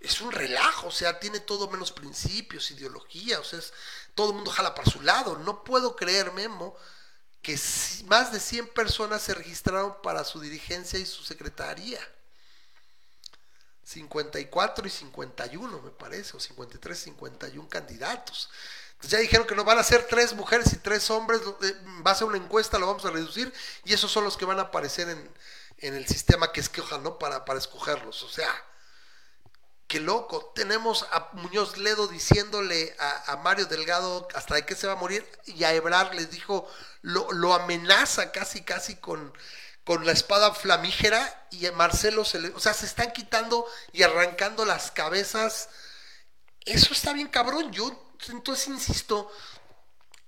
es 0.00 0.20
un 0.20 0.32
relajo, 0.32 0.88
o 0.88 0.90
sea, 0.90 1.18
tiene 1.20 1.40
todo 1.40 1.70
menos 1.70 1.92
principios, 1.92 2.70
ideología, 2.70 3.40
o 3.40 3.44
sea, 3.44 3.58
es- 3.60 3.72
todo 4.14 4.30
el 4.30 4.36
mundo 4.36 4.50
jala 4.50 4.74
para 4.74 4.90
su 4.90 5.00
lado. 5.02 5.38
No 5.38 5.64
puedo 5.64 5.96
creer, 5.96 6.32
Memo, 6.32 6.76
que 7.42 7.58
más 8.06 8.32
de 8.32 8.40
100 8.40 8.68
personas 8.68 9.22
se 9.22 9.34
registraron 9.34 9.96
para 10.02 10.24
su 10.24 10.40
dirigencia 10.40 10.98
y 10.98 11.06
su 11.06 11.24
secretaría. 11.24 12.00
54 13.84 14.86
y 14.86 14.90
51, 14.90 15.80
me 15.80 15.90
parece, 15.90 16.36
o 16.36 16.40
53, 16.40 16.98
51 16.98 17.68
candidatos. 17.68 18.50
Entonces 18.96 19.10
ya 19.10 19.18
dijeron 19.18 19.46
que 19.46 19.54
no 19.54 19.62
van 19.62 19.78
a 19.78 19.82
ser 19.82 20.06
tres 20.08 20.32
mujeres 20.32 20.72
y 20.72 20.78
tres 20.78 21.10
hombres, 21.10 21.40
eh, 21.62 21.74
va 22.04 22.12
a 22.12 22.14
ser 22.14 22.26
una 22.26 22.38
encuesta, 22.38 22.78
lo 22.78 22.86
vamos 22.86 23.04
a 23.04 23.10
reducir, 23.10 23.52
y 23.84 23.92
esos 23.92 24.10
son 24.10 24.24
los 24.24 24.36
que 24.36 24.46
van 24.46 24.58
a 24.58 24.62
aparecer 24.62 25.08
en, 25.10 25.34
en 25.78 25.94
el 25.94 26.06
sistema 26.06 26.50
que 26.50 26.60
escojan, 26.60 27.02
¿no? 27.02 27.18
Para, 27.18 27.44
para 27.44 27.58
escogerlos. 27.58 28.22
O 28.22 28.28
sea, 28.30 28.50
qué 29.86 30.00
loco. 30.00 30.50
Tenemos 30.54 31.06
a 31.12 31.28
Muñoz 31.34 31.76
Ledo 31.76 32.08
diciéndole 32.08 32.96
a, 32.98 33.32
a 33.32 33.36
Mario 33.36 33.66
Delgado 33.66 34.26
hasta 34.34 34.54
de 34.54 34.64
qué 34.64 34.74
se 34.74 34.86
va 34.86 34.94
a 34.94 34.96
morir, 34.96 35.28
y 35.44 35.62
a 35.64 35.74
Ebrard 35.74 36.14
les 36.14 36.30
dijo, 36.30 36.66
lo, 37.02 37.30
lo 37.32 37.52
amenaza 37.52 38.32
casi, 38.32 38.62
casi 38.62 38.96
con, 38.96 39.32
con 39.84 40.06
la 40.06 40.12
espada 40.12 40.54
flamígera, 40.54 41.46
y 41.50 41.66
a 41.66 41.72
Marcelo 41.72 42.24
se 42.24 42.38
le. 42.40 42.48
O 42.48 42.60
sea, 42.60 42.72
se 42.72 42.86
están 42.86 43.12
quitando 43.12 43.66
y 43.92 44.02
arrancando 44.02 44.64
las 44.64 44.90
cabezas. 44.90 45.68
Eso 46.64 46.94
está 46.94 47.12
bien 47.12 47.28
cabrón. 47.28 47.70
Yo 47.70 48.05
entonces 48.28 48.68
insisto, 48.68 49.30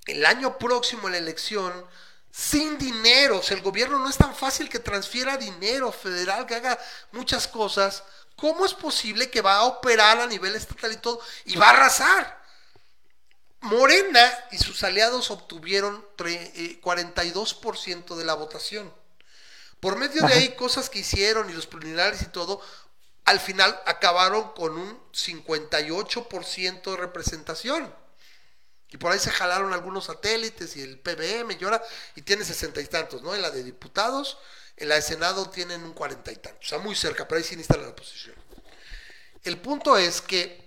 el 0.06 0.24
año 0.27 0.59
próximo 0.59 1.09
la 1.09 1.19
elección, 1.19 1.85
sin 2.31 2.78
dinero, 2.78 3.39
o 3.39 3.43
sea, 3.43 3.56
el 3.56 3.62
gobierno 3.62 3.98
no 3.98 4.09
es 4.09 4.16
tan 4.16 4.35
fácil 4.35 4.69
que 4.69 4.78
transfiera 4.78 5.36
dinero 5.36 5.90
federal, 5.93 6.47
que 6.47 6.55
haga 6.55 6.78
muchas 7.12 7.48
cosas. 7.48 8.02
¿Cómo 8.36 8.65
es 8.65 8.74
posible 8.74 9.31
que 9.31 9.40
va 9.40 9.56
a 9.56 9.65
operar 9.65 10.20
a 10.20 10.27
nivel 10.27 10.55
estatal 10.55 10.93
y 10.93 10.97
todo 10.98 11.20
y 11.44 11.56
va 11.56 11.66
a 11.66 11.70
arrasar? 11.70 12.39
Morena 13.60 14.32
y 14.52 14.59
sus 14.59 14.85
aliados 14.85 15.31
obtuvieron 15.32 16.06
tre- 16.16 16.52
eh, 16.55 16.81
42% 16.81 18.15
de 18.16 18.24
la 18.24 18.35
votación. 18.35 18.93
Por 19.81 19.97
medio 19.97 20.23
de 20.23 20.32
ahí, 20.32 20.55
cosas 20.55 20.89
que 20.90 21.01
hicieron 21.01 21.51
y 21.51 21.52
los 21.52 21.66
preliminares 21.66 22.23
y 22.23 22.27
todo, 22.27 22.60
al 23.29 23.41
final 23.41 23.79
acabaron 23.85 24.53
con 24.55 24.79
un 24.79 24.99
58% 25.13 26.91
de 26.91 26.97
representación. 26.97 27.95
Y 28.91 28.97
por 28.97 29.13
ahí 29.13 29.19
se 29.19 29.31
jalaron 29.31 29.75
algunos 29.75 30.07
satélites 30.07 30.75
y 30.77 30.81
el 30.81 30.99
PBM 30.99 31.53
y 31.53 31.59
y 32.17 32.23
tiene 32.23 32.43
sesenta 32.43 32.81
y 32.81 32.87
tantos, 32.87 33.21
¿no? 33.23 33.35
En 33.35 33.43
la 33.43 33.51
de 33.51 33.63
diputados, 33.63 34.39
en 34.79 34.89
la 34.89 34.95
de 34.95 35.03
Senado 35.03 35.51
tienen 35.51 35.85
un 35.85 35.93
cuarenta 35.93 36.33
y 36.33 36.37
tantos, 36.37 36.65
o 36.65 36.69
sea, 36.71 36.79
muy 36.79 36.95
cerca, 36.95 37.29
pero 37.29 37.39
ahí 37.39 37.45
sí 37.45 37.55
necesitan 37.55 37.83
la 37.83 37.91
oposición. 37.91 38.35
El 39.45 39.59
punto 39.59 39.99
es 39.99 40.23
que 40.23 40.67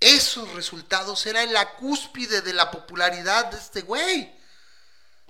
esos 0.00 0.54
resultados 0.54 1.26
eran 1.26 1.52
la 1.52 1.74
cúspide 1.74 2.40
de 2.40 2.54
la 2.54 2.70
popularidad 2.70 3.50
de 3.50 3.58
este 3.58 3.82
güey. 3.82 4.34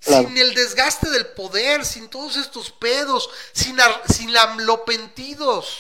Claro. 0.00 0.28
Sin 0.28 0.38
el 0.38 0.54
desgaste 0.54 1.10
del 1.10 1.26
poder, 1.28 1.84
sin 1.84 2.08
todos 2.08 2.36
estos 2.36 2.70
pedos, 2.70 3.28
sin, 3.52 3.80
ar- 3.80 4.02
sin 4.12 4.36
amlopentidos. 4.36 5.78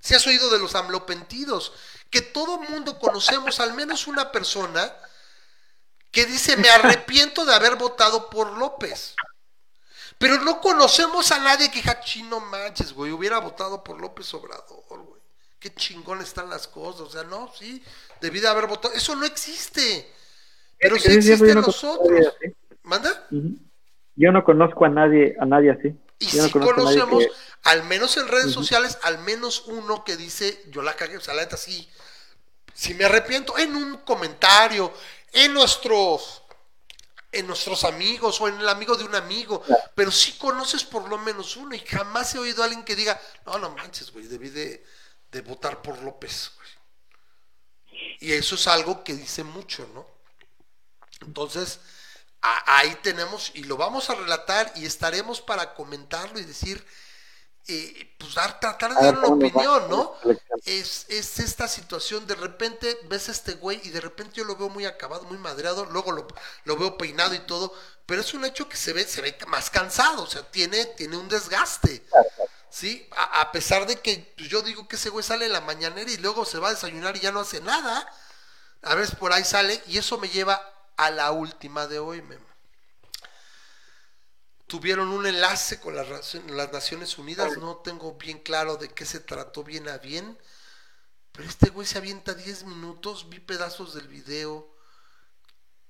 Si 0.00 0.14
has 0.14 0.26
oído 0.26 0.50
de 0.50 0.58
los 0.58 0.74
amlopentidos, 0.74 1.72
que 2.10 2.20
todo 2.20 2.58
mundo 2.58 2.98
conocemos 2.98 3.58
al 3.60 3.72
menos 3.74 4.06
una 4.06 4.30
persona 4.32 4.92
que 6.10 6.26
dice 6.26 6.56
me 6.58 6.68
arrepiento 6.68 7.44
de 7.46 7.54
haber 7.54 7.76
votado 7.76 8.28
por 8.28 8.52
López. 8.58 9.14
Pero 10.18 10.40
no 10.40 10.60
conocemos 10.60 11.32
a 11.32 11.38
nadie 11.38 11.70
que 11.70 11.80
diga, 11.80 12.00
chino 12.00 12.38
manches, 12.38 12.92
güey, 12.92 13.12
hubiera 13.12 13.38
votado 13.38 13.82
por 13.82 14.00
López 14.00 14.32
Obrador, 14.34 14.84
güey. 14.88 15.20
Qué 15.58 15.74
chingón 15.74 16.20
están 16.20 16.50
las 16.50 16.68
cosas. 16.68 17.00
O 17.02 17.10
sea, 17.10 17.22
no, 17.24 17.50
sí, 17.58 17.82
debí 18.20 18.40
de 18.40 18.48
haber 18.48 18.66
votado. 18.66 18.92
Eso 18.94 19.16
no 19.16 19.24
existe. 19.24 20.12
Pero 20.78 20.96
sí 20.96 21.02
Sí, 21.02 21.22
sí, 21.22 21.32
existe 21.32 21.50
en 21.50 21.54
no 21.54 21.62
conozco 21.62 21.92
a 21.94 21.98
¿Manda? 22.82 23.26
Yo 24.14 24.32
no 24.32 24.44
conozco 24.44 24.84
a 24.84 24.88
nadie, 24.88 25.36
a 25.40 25.44
nadie 25.46 25.70
así. 25.70 25.88
Y 26.18 26.26
Yo 26.26 26.44
si 26.44 26.50
conocemos, 26.50 27.24
que- 27.24 27.30
al 27.64 27.82
menos 27.84 28.16
en 28.16 28.28
redes 28.28 28.52
sociales, 28.52 28.98
al 29.02 29.18
menos 29.20 29.64
uno 29.66 30.04
que 30.04 30.16
dice, 30.16 30.62
yo 30.68 30.82
la 30.82 30.94
cagué, 30.94 31.16
o 31.16 31.20
sea, 31.20 31.34
la 31.34 31.42
neta 31.42 31.56
sí, 31.56 31.88
si 32.74 32.94
me 32.94 33.04
arrepiento, 33.04 33.56
en 33.58 33.74
un 33.74 33.96
comentario, 33.98 34.92
en 35.32 35.52
nuestros, 35.54 36.42
en 37.32 37.46
nuestros 37.46 37.84
amigos 37.84 38.40
o 38.40 38.48
en 38.48 38.60
el 38.60 38.68
amigo 38.68 38.94
de 38.96 39.04
un 39.04 39.14
amigo, 39.14 39.62
pero 39.94 40.10
sí 40.10 40.32
conoces 40.38 40.84
por 40.84 41.08
lo 41.08 41.18
menos 41.18 41.56
uno 41.56 41.74
y 41.74 41.78
jamás 41.80 42.34
he 42.34 42.38
oído 42.38 42.62
a 42.62 42.66
alguien 42.66 42.84
que 42.84 42.94
diga, 42.96 43.20
no, 43.46 43.58
no 43.58 43.70
manches, 43.70 44.12
güey, 44.12 44.26
debí 44.26 44.50
de, 44.50 44.84
de 45.30 45.40
votar 45.40 45.80
por 45.82 45.98
López, 46.02 46.52
güey. 46.56 46.68
Y 48.20 48.32
eso 48.32 48.54
es 48.54 48.66
algo 48.68 49.02
que 49.02 49.14
dice 49.14 49.42
mucho, 49.44 49.88
¿no? 49.94 50.06
Entonces, 51.26 51.80
ahí 52.42 52.96
tenemos, 53.02 53.52
y 53.54 53.64
lo 53.64 53.76
vamos 53.76 54.10
a 54.10 54.14
relatar 54.14 54.72
y 54.76 54.84
estaremos 54.84 55.40
para 55.40 55.74
comentarlo 55.74 56.38
y 56.40 56.44
decir, 56.44 56.84
eh, 57.68 58.16
pues 58.18 58.34
dar, 58.34 58.58
tratar 58.58 58.92
de 58.92 58.98
A 58.98 59.02
ver 59.02 59.14
dar 59.14 59.24
una 59.24 59.34
opinión, 59.36 59.88
¿no? 59.88 60.14
Es, 60.64 61.06
es 61.08 61.38
esta 61.38 61.68
situación, 61.68 62.26
de 62.26 62.34
repente 62.34 62.98
ves 63.04 63.28
a 63.28 63.32
este 63.32 63.54
güey 63.54 63.80
y 63.84 63.90
de 63.90 64.00
repente 64.00 64.34
yo 64.34 64.44
lo 64.44 64.56
veo 64.56 64.68
muy 64.68 64.84
acabado, 64.84 65.24
muy 65.24 65.38
madreado, 65.38 65.84
luego 65.86 66.10
lo, 66.10 66.26
lo 66.64 66.76
veo 66.76 66.98
peinado 66.98 67.34
y 67.34 67.40
todo, 67.40 67.72
pero 68.06 68.20
es 68.20 68.34
un 68.34 68.44
hecho 68.44 68.68
que 68.68 68.76
se 68.76 68.92
ve, 68.92 69.04
se 69.04 69.22
ve 69.22 69.36
más 69.46 69.70
cansado, 69.70 70.24
o 70.24 70.26
sea, 70.26 70.42
tiene, 70.50 70.84
tiene 70.86 71.16
un 71.16 71.28
desgaste. 71.28 72.04
¿sí? 72.68 73.08
A, 73.12 73.42
a 73.42 73.52
pesar 73.52 73.86
de 73.86 73.96
que 74.00 74.34
yo 74.36 74.62
digo 74.62 74.88
que 74.88 74.96
ese 74.96 75.10
güey 75.10 75.22
sale 75.24 75.46
en 75.46 75.52
la 75.52 75.60
mañanera 75.60 76.10
y 76.10 76.16
luego 76.16 76.44
se 76.44 76.58
va 76.58 76.68
a 76.68 76.74
desayunar 76.74 77.16
y 77.16 77.20
ya 77.20 77.30
no 77.30 77.40
hace 77.40 77.60
nada. 77.60 78.08
A 78.82 78.96
veces 78.96 79.14
por 79.14 79.32
ahí 79.32 79.44
sale 79.44 79.80
y 79.86 79.98
eso 79.98 80.18
me 80.18 80.28
lleva 80.28 80.60
a 80.96 81.10
la 81.10 81.32
última 81.32 81.86
de 81.86 81.98
hoy. 81.98 82.22
Tuvieron 84.66 85.08
un 85.08 85.26
enlace 85.26 85.80
con 85.80 85.94
las, 85.94 86.34
las 86.34 86.72
Naciones 86.72 87.18
Unidas, 87.18 87.58
no 87.58 87.76
tengo 87.76 88.14
bien 88.14 88.38
claro 88.38 88.76
de 88.76 88.88
qué 88.88 89.04
se 89.04 89.20
trató 89.20 89.62
bien 89.62 89.88
a 89.88 89.98
bien, 89.98 90.38
pero 91.32 91.48
este 91.48 91.70
güey 91.70 91.86
se 91.86 91.98
avienta 91.98 92.34
10 92.34 92.64
minutos, 92.64 93.28
vi 93.28 93.40
pedazos 93.40 93.94
del 93.94 94.08
video 94.08 94.72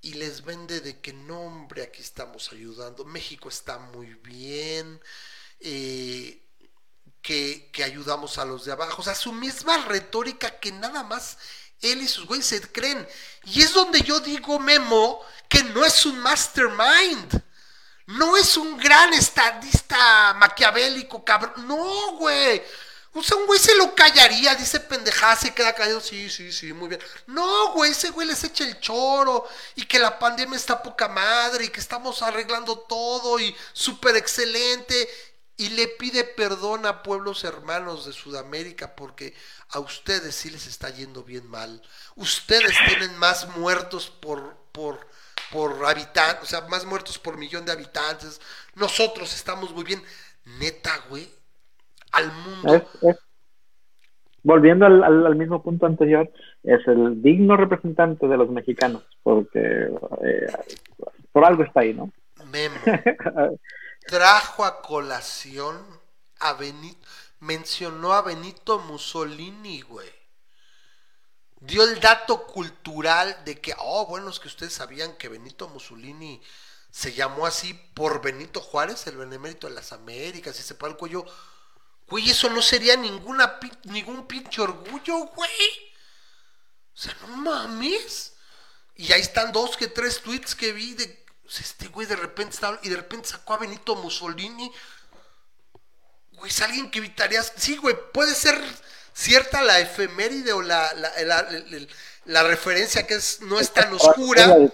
y 0.00 0.14
les 0.14 0.44
vende 0.44 0.80
de 0.80 1.00
que 1.00 1.12
no, 1.12 1.42
hombre, 1.42 1.84
aquí 1.84 2.02
estamos 2.02 2.50
ayudando, 2.52 3.04
México 3.04 3.48
está 3.48 3.78
muy 3.78 4.14
bien, 4.14 5.00
eh, 5.60 6.44
que, 7.22 7.70
que 7.72 7.84
ayudamos 7.84 8.36
a 8.38 8.44
los 8.44 8.64
de 8.64 8.72
abajo. 8.72 9.00
O 9.00 9.04
sea, 9.04 9.14
su 9.14 9.32
misma 9.32 9.78
retórica 9.86 10.58
que 10.58 10.72
nada 10.72 11.04
más 11.04 11.38
él 11.82 12.02
y 12.02 12.08
sus 12.08 12.26
güeyes 12.26 12.46
se 12.46 12.60
creen. 12.60 13.06
Y 13.44 13.62
es 13.62 13.72
donde 13.72 14.00
yo 14.00 14.20
digo, 14.20 14.58
Memo, 14.58 15.20
que 15.48 15.62
no 15.64 15.84
es 15.84 16.06
un 16.06 16.18
mastermind. 16.20 17.42
No 18.06 18.36
es 18.36 18.56
un 18.56 18.76
gran 18.78 19.12
estadista 19.14 20.34
maquiavélico, 20.34 21.24
cabrón. 21.24 21.66
No, 21.66 22.12
güey. 22.16 22.62
O 23.14 23.22
sea, 23.22 23.36
un 23.36 23.46
güey 23.46 23.60
se 23.60 23.74
lo 23.76 23.94
callaría, 23.94 24.54
dice 24.54 24.80
pendejada, 24.80 25.36
se 25.36 25.52
queda 25.52 25.74
callado. 25.74 26.00
Sí, 26.00 26.30
sí, 26.30 26.50
sí, 26.50 26.72
muy 26.72 26.88
bien. 26.88 27.00
No, 27.26 27.72
güey, 27.72 27.90
ese 27.90 28.10
güey 28.10 28.26
les 28.26 28.42
echa 28.42 28.64
el 28.64 28.80
choro 28.80 29.46
y 29.74 29.84
que 29.84 29.98
la 29.98 30.18
pandemia 30.18 30.56
está 30.56 30.82
poca 30.82 31.08
madre 31.08 31.66
y 31.66 31.68
que 31.68 31.80
estamos 31.80 32.22
arreglando 32.22 32.78
todo 32.78 33.38
y 33.38 33.54
súper 33.74 34.16
excelente. 34.16 35.08
Y 35.56 35.70
le 35.70 35.86
pide 35.88 36.24
perdón 36.24 36.86
a 36.86 37.02
pueblos 37.02 37.44
hermanos 37.44 38.06
de 38.06 38.12
Sudamérica 38.12 38.96
porque 38.96 39.34
a 39.70 39.78
ustedes 39.80 40.34
sí 40.34 40.50
les 40.50 40.66
está 40.66 40.90
yendo 40.90 41.22
bien 41.22 41.46
mal. 41.48 41.82
Ustedes 42.16 42.72
tienen 42.88 43.16
más 43.18 43.56
muertos 43.56 44.08
por, 44.10 44.56
por, 44.72 44.98
por 45.52 45.84
habitante, 45.86 46.40
o 46.42 46.46
sea, 46.46 46.62
más 46.62 46.84
muertos 46.86 47.18
por 47.18 47.36
millón 47.36 47.64
de 47.64 47.72
habitantes. 47.72 48.40
Nosotros 48.74 49.34
estamos 49.34 49.72
muy 49.72 49.84
bien. 49.84 50.02
Neta, 50.58 50.90
güey. 51.08 51.28
Al 52.12 52.32
mundo. 52.32 52.74
Es- 52.74 52.82
es- 53.02 53.16
volviendo 54.42 54.86
al, 54.86 55.04
al- 55.04 55.26
al 55.26 55.36
mismo 55.36 55.62
punto 55.62 55.86
anterior, 55.86 56.28
es 56.64 56.80
el 56.88 57.22
digno 57.22 57.56
representante 57.56 58.26
de 58.26 58.36
los 58.36 58.50
mexicanos, 58.50 59.04
porque 59.22 59.60
eh, 60.24 60.46
por 61.30 61.44
algo 61.44 61.62
está 61.62 61.80
ahí, 61.80 61.94
¿no? 61.94 62.10
Memo. 62.50 62.74
Trajo 64.06 64.64
a 64.64 64.82
colación 64.82 66.00
a 66.40 66.52
Benito. 66.54 67.06
Mencionó 67.40 68.12
a 68.12 68.22
Benito 68.22 68.78
Mussolini, 68.78 69.82
güey. 69.82 70.12
Dio 71.60 71.84
el 71.84 72.00
dato 72.00 72.46
cultural 72.46 73.44
de 73.44 73.60
que, 73.60 73.74
oh, 73.78 74.06
bueno, 74.06 74.30
es 74.30 74.40
que 74.40 74.48
ustedes 74.48 74.72
sabían 74.72 75.16
que 75.16 75.28
Benito 75.28 75.68
Mussolini 75.68 76.42
se 76.90 77.12
llamó 77.14 77.46
así 77.46 77.72
por 77.94 78.20
Benito 78.20 78.60
Juárez, 78.60 79.06
el 79.06 79.16
benemérito 79.16 79.68
de 79.68 79.74
las 79.74 79.92
Américas, 79.92 80.58
y 80.58 80.62
se 80.62 80.74
paró 80.74 80.92
el 80.92 80.98
cuello. 80.98 81.24
Güey, 82.08 82.30
eso 82.30 82.50
no 82.50 82.60
sería 82.60 82.96
ninguna, 82.96 83.58
ningún 83.84 84.26
pinche 84.26 84.60
orgullo, 84.60 85.26
güey. 85.26 85.92
O 86.94 86.98
sea, 86.98 87.16
no 87.22 87.28
mames. 87.28 88.34
Y 88.94 89.12
ahí 89.12 89.20
están 89.20 89.52
dos 89.52 89.76
que 89.76 89.88
tres 89.88 90.20
tweets 90.20 90.54
que 90.54 90.72
vi 90.72 90.94
de 90.94 91.21
sea, 91.50 91.62
este 91.64 91.88
güey 91.88 92.06
de 92.06 92.16
repente 92.16 92.54
estaba 92.54 92.78
y 92.82 92.88
de 92.88 92.96
repente 92.96 93.28
sacó 93.28 93.54
a 93.54 93.58
Benito 93.58 93.94
Mussolini. 93.96 94.70
Güey, 96.32 96.50
es 96.50 96.62
alguien 96.62 96.90
que 96.90 96.98
evitarías. 96.98 97.52
Sí, 97.56 97.76
güey, 97.76 97.94
puede 98.12 98.34
ser 98.34 98.54
cierta 99.12 99.62
la 99.62 99.78
efeméride 99.80 100.52
o 100.52 100.62
la, 100.62 100.90
la, 100.94 101.46
la- 102.24 102.42
referencia 102.44 103.06
que 103.06 103.14
es, 103.14 103.40
no 103.42 103.60
es 103.60 103.70
tan 103.72 103.92
oscura. 103.92 104.46
de 104.56 104.70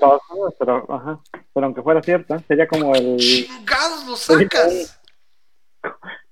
pero, 0.58 0.86
ajá, 0.94 1.20
pero 1.52 1.66
aunque 1.66 1.82
fuera 1.82 2.02
cierta, 2.02 2.38
sería 2.46 2.68
como 2.68 2.94
el 2.94 3.16
Chingados 3.16 4.04
lo 4.06 4.16
sacas. 4.16 4.98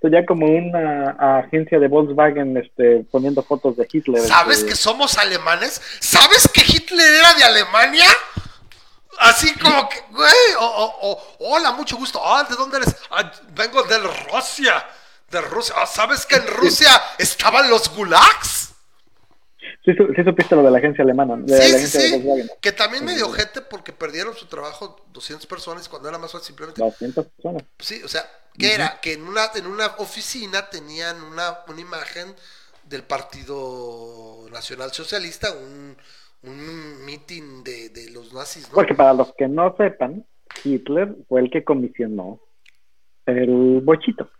sería 0.00 0.24
como 0.24 0.46
una 0.46 1.38
agencia 1.40 1.78
de 1.78 1.88
Volkswagen 1.88 2.56
este, 2.56 3.04
poniendo 3.10 3.42
fotos 3.42 3.76
de 3.76 3.88
Hitler. 3.90 4.22
¿Sabes 4.22 4.58
este, 4.58 4.70
que 4.70 4.76
somos 4.76 5.18
alemanes? 5.18 5.80
¿Sabes 6.00 6.48
que 6.52 6.60
Hitler 6.60 7.08
era 7.14 7.34
de 7.34 7.44
Alemania? 7.44 8.06
Así 9.18 9.54
como 9.58 9.88
que, 9.88 10.00
güey, 10.10 10.32
o, 10.58 10.64
o- 10.66 11.10
o, 11.12 11.36
hola, 11.54 11.72
mucho 11.72 11.96
gusto. 11.96 12.20
Ah, 12.24 12.44
¿de 12.48 12.54
dónde 12.56 12.78
eres? 12.78 12.94
"Ah, 13.10 13.30
vengo 13.50 13.82
de 13.84 13.98
Rusia. 13.98 14.86
De 15.30 15.40
Rusia. 15.40 15.74
Ah, 15.78 15.86
¿Sabes 15.86 16.24
que 16.26 16.36
en 16.36 16.46
Rusia 16.46 16.90
estaban 17.18 17.68
los 17.68 17.88
gulags? 17.94 18.70
Sí, 19.84 19.92
sí 19.94 20.24
supiste 20.24 20.54
lo 20.56 20.62
de 20.62 20.70
la 20.70 20.78
agencia 20.78 21.02
alemana, 21.04 21.36
de 21.38 21.56
Sí, 21.62 21.72
la 21.72 21.78
sí, 21.78 21.96
agencia 21.98 22.44
sí. 22.44 22.50
Que 22.60 22.72
también 22.72 23.04
medio 23.04 23.30
gente 23.32 23.60
porque 23.60 23.92
perdieron 23.92 24.36
su 24.36 24.46
trabajo 24.46 25.04
200 25.12 25.46
personas 25.46 25.88
cuando 25.88 26.08
era 26.08 26.18
más 26.18 26.32
fácil 26.32 26.46
simplemente. 26.48 26.80
200 26.82 27.26
personas. 27.26 27.62
Sí, 27.78 28.02
o 28.02 28.08
sea, 28.08 28.28
¿qué 28.58 28.74
era? 28.74 29.00
Que 29.00 29.12
en 29.14 29.26
una, 29.26 29.50
en 29.54 29.66
una 29.66 29.86
oficina 29.98 30.68
tenían 30.70 31.22
una, 31.22 31.60
una 31.68 31.80
imagen 31.80 32.34
del 32.84 33.02
Partido 33.04 34.46
Nacional 34.50 34.92
Socialista, 34.92 35.50
un, 35.52 35.96
un 36.42 37.04
meeting 37.04 37.64
de, 37.64 37.88
de 37.90 38.10
los 38.10 38.32
nazis, 38.32 38.68
¿no? 38.68 38.74
Porque 38.74 38.94
para 38.94 39.12
los 39.12 39.32
que 39.34 39.48
no 39.48 39.74
sepan, 39.76 40.26
Hitler 40.64 41.16
fue 41.28 41.40
el 41.40 41.50
que 41.50 41.64
comisionó 41.64 42.40
el 43.26 43.80
bochito, 43.82 44.30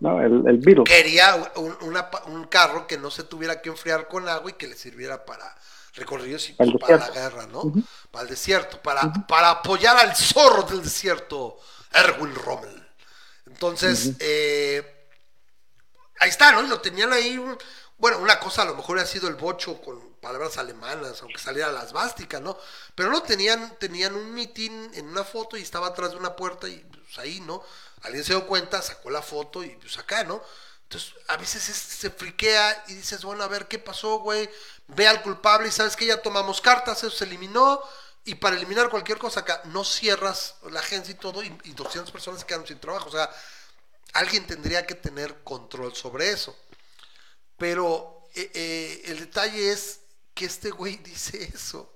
¿no? 0.00 0.20
El, 0.22 0.46
el 0.46 0.58
Beetle. 0.58 0.84
Quería 0.84 1.52
un, 1.56 1.76
una 1.82 2.08
un 2.28 2.44
carro 2.44 2.86
que 2.86 2.96
no 2.96 3.10
se 3.10 3.24
tuviera 3.24 3.60
que 3.60 3.70
enfriar 3.70 4.06
con 4.06 4.28
agua 4.28 4.50
y 4.50 4.54
que 4.54 4.68
le 4.68 4.76
sirviera 4.76 5.24
para 5.24 5.52
recorridos 5.94 6.50
y 6.50 6.52
Para 6.52 6.96
la 6.98 7.10
guerra, 7.10 7.46
¿no? 7.46 7.72
Para 8.12 8.24
el 8.24 8.30
desierto, 8.30 8.80
para, 8.82 9.00
para 9.26 9.50
apoyar 9.50 9.96
al 9.96 10.14
zorro 10.14 10.62
del 10.62 10.82
desierto, 10.82 11.56
Erwin 11.92 12.34
Rommel. 12.36 12.86
Entonces, 13.46 14.14
eh, 14.20 14.84
ahí 16.20 16.28
está, 16.28 16.52
¿no? 16.52 16.62
Lo 16.62 16.80
tenían 16.80 17.12
ahí. 17.12 17.38
un- 17.38 17.56
Bueno, 17.98 18.18
una 18.18 18.38
cosa 18.38 18.62
a 18.62 18.64
lo 18.66 18.74
mejor 18.74 18.98
ha 18.98 19.06
sido 19.06 19.26
el 19.28 19.36
bocho 19.36 19.80
con 19.80 20.14
palabras 20.20 20.58
alemanas, 20.58 21.22
aunque 21.22 21.38
saliera 21.40 21.72
la 21.72 21.82
esvástica, 21.82 22.40
¿no? 22.40 22.58
Pero 22.94 23.10
no 23.10 23.22
tenían, 23.22 23.76
tenían 23.78 24.14
un 24.14 24.34
mitin 24.34 24.90
en 24.94 25.08
una 25.08 25.24
foto 25.24 25.56
y 25.56 25.62
estaba 25.62 25.86
atrás 25.88 26.10
de 26.10 26.18
una 26.18 26.36
puerta 26.36 26.68
y 26.68 26.76
pues 26.78 27.18
ahí, 27.18 27.40
¿no? 27.40 27.62
Alguien 28.02 28.22
se 28.22 28.34
dio 28.34 28.46
cuenta, 28.46 28.82
sacó 28.82 29.08
la 29.10 29.22
foto 29.22 29.64
y 29.64 29.70
pues 29.76 29.96
acá, 29.98 30.24
¿no? 30.24 30.42
Entonces, 30.82 31.14
a 31.28 31.36
veces 31.38 31.68
es- 31.70 31.76
se 31.76 32.10
friquea 32.10 32.84
y 32.88 32.94
dices, 32.94 33.24
bueno, 33.24 33.42
a 33.44 33.48
ver 33.48 33.66
qué 33.66 33.78
pasó, 33.78 34.18
güey. 34.18 34.48
Ve 34.88 35.08
al 35.08 35.22
culpable 35.22 35.68
y 35.68 35.72
sabes 35.72 35.96
que 35.96 36.06
ya 36.06 36.20
tomamos 36.22 36.60
cartas, 36.60 36.98
eso 37.02 37.10
se 37.16 37.24
eliminó. 37.24 37.82
Y 38.24 38.34
para 38.36 38.56
eliminar 38.56 38.90
cualquier 38.90 39.18
cosa 39.18 39.40
acá, 39.40 39.62
no 39.64 39.84
cierras 39.84 40.56
la 40.70 40.80
agencia 40.80 41.12
y 41.12 41.16
todo, 41.16 41.42
y, 41.42 41.56
y 41.64 41.72
200 41.72 42.12
personas 42.12 42.44
quedaron 42.44 42.66
sin 42.66 42.78
trabajo. 42.80 43.08
O 43.08 43.12
sea, 43.12 43.30
alguien 44.14 44.46
tendría 44.46 44.86
que 44.86 44.94
tener 44.94 45.42
control 45.44 45.94
sobre 45.94 46.30
eso. 46.30 46.56
Pero 47.56 48.28
eh, 48.34 48.50
eh, 48.54 49.02
el 49.06 49.20
detalle 49.20 49.72
es 49.72 50.00
que 50.34 50.44
este 50.44 50.70
güey 50.70 50.96
dice 51.04 51.42
eso. 51.44 51.92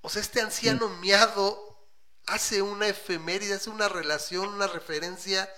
O 0.00 0.08
sea, 0.08 0.22
este 0.22 0.40
anciano 0.40 0.88
miado 0.88 1.66
hace 2.26 2.62
una 2.62 2.88
efeméride, 2.88 3.54
hace 3.54 3.70
una 3.70 3.88
relación, 3.88 4.48
una 4.48 4.66
referencia 4.66 5.48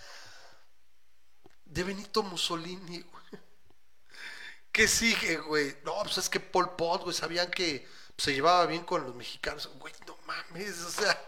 de 1.64 1.84
Benito 1.84 2.22
Mussolini, 2.22 3.00
güey. 3.00 3.24
¿Qué 4.72 4.88
sigue, 4.88 5.38
güey? 5.38 5.76
No, 5.84 5.94
pues 6.02 6.18
es 6.18 6.28
que 6.28 6.40
Pol 6.40 6.76
Pot, 6.76 7.02
güey, 7.02 7.14
sabían 7.14 7.50
que 7.50 7.86
se 8.16 8.32
llevaba 8.32 8.66
bien 8.66 8.84
con 8.84 9.02
los 9.04 9.14
mexicanos. 9.14 9.68
Güey, 9.78 9.94
no 10.06 10.16
mames, 10.26 10.78
o 10.80 10.90
sea, 10.90 11.26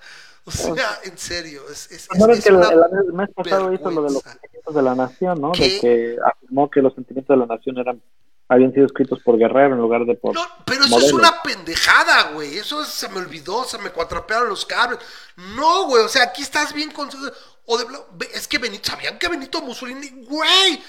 o 0.50 0.74
sea, 0.74 1.00
en 1.04 1.16
serio, 1.18 1.62
es, 1.70 1.90
es, 1.90 2.08
es- 2.10 2.18
¿No 2.18 2.26
ves 2.26 2.38
es 2.38 2.44
que 2.44 2.52
una 2.52 2.68
el- 2.68 2.80
el 3.06 3.12
mes 3.12 3.28
pasado 3.34 3.72
hizo 3.72 3.90
lo 3.90 4.02
de 4.02 4.12
los 4.12 4.22
vergüenza. 4.22 4.32
sentimientos 4.32 4.74
de 4.74 4.82
la 4.82 4.94
nación, 4.94 5.40
¿no? 5.40 5.52
¿Qué? 5.52 5.68
De 5.68 5.80
que 5.80 6.16
afirmó 6.24 6.70
que 6.70 6.80
los 6.82 6.94
sentimientos 6.94 7.34
de 7.36 7.46
la 7.46 7.46
nación 7.54 7.78
eran 7.78 8.02
habían 8.48 8.72
sido 8.72 8.86
escritos 8.86 9.20
por 9.22 9.38
Guerrero 9.38 9.74
en 9.74 9.80
lugar 9.80 10.04
de 10.06 10.16
por 10.16 10.34
No, 10.34 10.42
pero 10.64 10.84
eso 10.84 10.98
es 10.98 11.12
una 11.12 11.40
pendejada, 11.40 12.32
güey. 12.32 12.58
Eso 12.58 12.82
es- 12.82 12.88
se 12.88 13.08
me 13.08 13.18
olvidó, 13.18 13.62
se 13.64 13.78
me 13.78 13.90
cuatrapearon 13.90 14.48
los 14.48 14.66
cables. 14.66 14.98
No, 15.54 15.86
güey, 15.86 16.02
o 16.04 16.08
sea, 16.08 16.24
aquí 16.24 16.42
estás 16.42 16.72
bien 16.72 16.90
con... 16.90 17.08
O 17.66 17.78
de, 17.78 17.86
es 18.34 18.48
que 18.48 18.58
Benito, 18.58 18.90
¿sabían 18.90 19.20
que 19.20 19.28
Benito 19.28 19.62
Mussolini, 19.62 20.24
güey? 20.24 20.82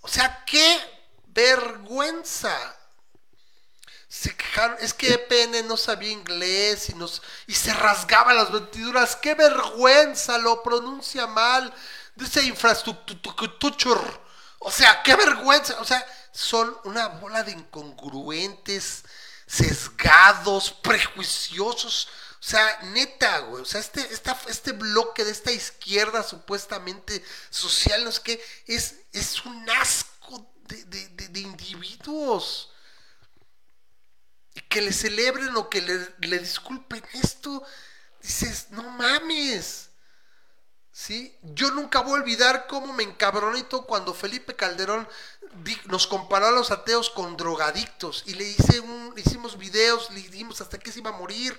O 0.00 0.08
sea, 0.08 0.42
qué 0.46 0.78
vergüenza. 1.26 2.50
Se 4.18 4.34
quejaron, 4.34 4.76
es 4.80 4.94
que 4.94 5.12
EPN 5.12 5.68
no 5.68 5.76
sabía 5.76 6.10
inglés 6.10 6.88
y, 6.88 6.94
nos, 6.94 7.20
y 7.46 7.54
se 7.54 7.72
rasgaba 7.74 8.32
las 8.32 8.50
vestiduras. 8.50 9.14
¡Qué 9.16 9.34
vergüenza! 9.34 10.38
Lo 10.38 10.62
pronuncia 10.62 11.26
mal. 11.26 11.72
Dice 12.14 12.42
infraestructura. 12.42 14.20
O 14.60 14.70
sea, 14.70 15.02
qué 15.02 15.14
vergüenza. 15.16 15.78
O 15.80 15.84
sea, 15.84 16.04
son 16.32 16.74
una 16.84 17.08
bola 17.08 17.42
de 17.42 17.52
incongruentes, 17.52 19.04
sesgados, 19.46 20.70
prejuiciosos. 20.70 22.08
O 22.40 22.42
sea, 22.48 22.78
neta, 22.84 23.40
güey. 23.40 23.62
O 23.62 23.66
sea, 23.66 23.80
este, 23.80 24.00
esta, 24.12 24.38
este 24.48 24.72
bloque 24.72 25.24
de 25.24 25.30
esta 25.32 25.52
izquierda 25.52 26.22
supuestamente 26.22 27.22
social, 27.50 28.02
no 28.02 28.12
sé 28.12 28.22
qué, 28.22 28.44
es, 28.66 28.94
es 29.12 29.44
un 29.44 29.68
asco 29.70 30.50
de, 30.68 30.84
de- 30.84 31.08
de- 31.10 31.28
de 31.28 31.40
individuos. 31.40 32.70
Que 34.76 34.82
le 34.82 34.92
celebren 34.92 35.56
o 35.56 35.70
que 35.70 35.80
le, 35.80 36.28
le 36.28 36.38
disculpen 36.38 37.02
esto, 37.14 37.64
dices, 38.20 38.66
no 38.72 38.82
mames. 38.82 39.88
¿Sí? 40.92 41.34
Yo 41.40 41.70
nunca 41.70 42.00
voy 42.00 42.12
a 42.12 42.20
olvidar 42.20 42.66
cómo 42.66 42.92
me 42.92 43.06
todo 43.70 43.86
cuando 43.86 44.12
Felipe 44.12 44.54
Calderón 44.54 45.08
nos 45.86 46.06
comparó 46.06 46.48
a 46.48 46.50
los 46.50 46.70
ateos 46.70 47.08
con 47.08 47.38
drogadictos 47.38 48.24
y 48.26 48.34
le 48.34 48.44
hice 48.44 48.80
un, 48.80 49.14
hicimos 49.16 49.56
videos, 49.56 50.10
le 50.10 50.20
dimos 50.28 50.60
hasta 50.60 50.78
que 50.78 50.92
se 50.92 50.98
iba 50.98 51.08
a 51.08 51.16
morir 51.16 51.58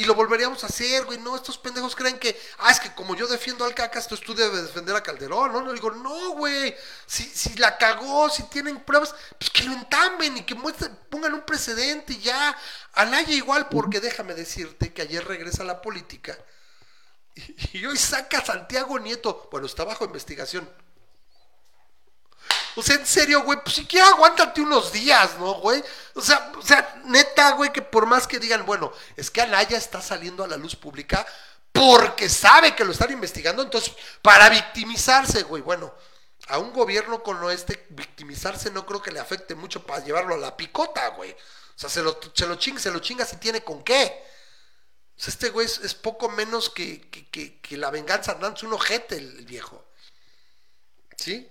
y 0.00 0.04
lo 0.04 0.14
volveríamos 0.14 0.64
a 0.64 0.68
hacer, 0.68 1.04
güey. 1.04 1.18
No, 1.18 1.36
estos 1.36 1.58
pendejos 1.58 1.94
creen 1.94 2.18
que, 2.18 2.34
ah, 2.60 2.70
es 2.70 2.80
que 2.80 2.90
como 2.94 3.14
yo 3.14 3.26
defiendo 3.26 3.66
al 3.66 3.74
cacas, 3.74 4.04
entonces 4.04 4.26
tú 4.26 4.34
debes 4.34 4.62
defender 4.62 4.96
a 4.96 5.02
Calderón, 5.02 5.52
¿no? 5.52 5.60
No 5.60 5.74
digo, 5.74 5.90
no, 5.90 6.30
güey. 6.30 6.74
Si, 7.04 7.24
si 7.24 7.54
la 7.56 7.76
cagó, 7.76 8.30
si 8.30 8.44
tienen 8.44 8.80
pruebas, 8.80 9.14
pues 9.38 9.50
que 9.50 9.64
lo 9.64 9.74
entamben 9.74 10.38
y 10.38 10.42
que 10.44 10.54
muestren, 10.54 10.98
pongan 11.10 11.34
un 11.34 11.42
precedente 11.42 12.14
y 12.14 12.20
ya. 12.20 12.56
Anaya 12.94 13.34
igual, 13.34 13.68
porque 13.68 14.00
déjame 14.00 14.32
decirte 14.32 14.90
que 14.94 15.02
ayer 15.02 15.22
regresa 15.22 15.64
a 15.64 15.66
la 15.66 15.82
política 15.82 16.38
y, 17.34 17.78
y 17.80 17.84
hoy 17.84 17.98
saca 17.98 18.38
a 18.38 18.44
Santiago 18.46 18.98
Nieto. 18.98 19.50
Bueno, 19.52 19.66
está 19.66 19.84
bajo 19.84 20.06
investigación. 20.06 20.66
O 22.80 22.82
sea, 22.82 22.96
en 22.96 23.04
serio, 23.04 23.42
güey, 23.42 23.58
pues 23.62 23.74
siquiera 23.74 24.08
aguántate 24.08 24.62
unos 24.62 24.90
días, 24.90 25.38
¿no, 25.38 25.52
güey? 25.56 25.84
O 26.14 26.22
sea, 26.22 26.50
o 26.58 26.62
sea, 26.62 27.02
neta, 27.04 27.50
güey, 27.50 27.70
que 27.70 27.82
por 27.82 28.06
más 28.06 28.26
que 28.26 28.38
digan, 28.38 28.64
bueno, 28.64 28.90
es 29.16 29.30
que 29.30 29.42
Anaya 29.42 29.76
está 29.76 30.00
saliendo 30.00 30.42
a 30.42 30.48
la 30.48 30.56
luz 30.56 30.76
pública 30.76 31.26
porque 31.72 32.30
sabe 32.30 32.74
que 32.74 32.86
lo 32.86 32.92
están 32.92 33.12
investigando, 33.12 33.62
entonces, 33.62 33.92
para 34.22 34.48
victimizarse, 34.48 35.42
güey, 35.42 35.62
bueno, 35.62 35.94
a 36.48 36.56
un 36.56 36.72
gobierno 36.72 37.22
con 37.22 37.38
lo 37.38 37.50
este, 37.50 37.86
victimizarse 37.90 38.70
no 38.70 38.86
creo 38.86 39.02
que 39.02 39.12
le 39.12 39.20
afecte 39.20 39.54
mucho 39.54 39.84
para 39.84 40.02
llevarlo 40.02 40.34
a 40.34 40.38
la 40.38 40.56
picota, 40.56 41.06
güey. 41.08 41.32
O 41.32 41.78
sea, 41.78 41.90
se 41.90 42.02
lo, 42.02 42.18
se 42.32 42.46
lo 42.46 42.54
chinga, 42.54 42.80
se 42.80 42.90
lo 42.90 43.00
chinga 43.00 43.26
si 43.26 43.36
tiene 43.36 43.62
con 43.62 43.84
qué. 43.84 44.24
O 45.18 45.22
sea, 45.22 45.32
este 45.32 45.50
güey 45.50 45.66
es, 45.66 45.94
poco 45.94 46.30
menos 46.30 46.70
que, 46.70 47.10
que, 47.10 47.76
la 47.76 47.90
venganza 47.90 48.32
dándose 48.32 48.64
un 48.64 48.72
ojete, 48.72 49.18
el, 49.18 49.36
el 49.40 49.44
viejo. 49.44 49.84
¿Sí? 51.18 51.46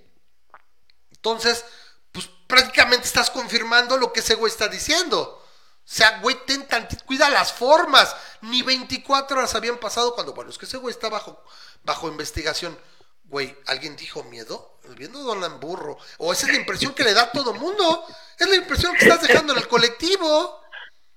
Entonces, 1.19 1.65
pues 2.11 2.29
prácticamente 2.47 3.05
estás 3.05 3.29
confirmando 3.29 3.97
lo 3.97 4.13
que 4.13 4.21
ese 4.21 4.35
güey 4.35 4.51
está 4.51 4.67
diciendo. 4.67 5.19
O 5.19 5.91
sea, 5.91 6.19
güey, 6.21 6.37
ten 6.45 6.67
tantito, 6.67 7.03
cuida 7.05 7.29
las 7.29 7.51
formas. 7.51 8.15
Ni 8.41 8.61
24 8.61 9.37
horas 9.37 9.55
habían 9.55 9.77
pasado 9.79 10.13
cuando, 10.15 10.33
bueno, 10.33 10.49
es 10.49 10.57
que 10.57 10.65
ese 10.65 10.77
güey 10.77 10.93
está 10.93 11.09
bajo, 11.09 11.43
bajo 11.83 12.07
investigación. 12.07 12.77
Güey, 13.25 13.55
¿alguien 13.67 13.95
dijo 13.95 14.23
miedo? 14.23 14.79
Viendo 14.97 15.19
Dolan 15.19 15.59
Burro. 15.59 15.97
O 16.19 16.31
esa 16.31 16.47
es 16.47 16.53
la 16.53 16.59
impresión 16.59 16.93
que 16.93 17.03
le 17.03 17.13
da 17.13 17.23
a 17.23 17.31
todo 17.31 17.53
mundo. 17.53 18.05
Es 18.37 18.47
la 18.47 18.55
impresión 18.55 18.95
que 18.95 19.05
estás 19.05 19.27
dejando 19.27 19.53
en 19.53 19.59
el 19.59 19.67
colectivo. 19.67 20.61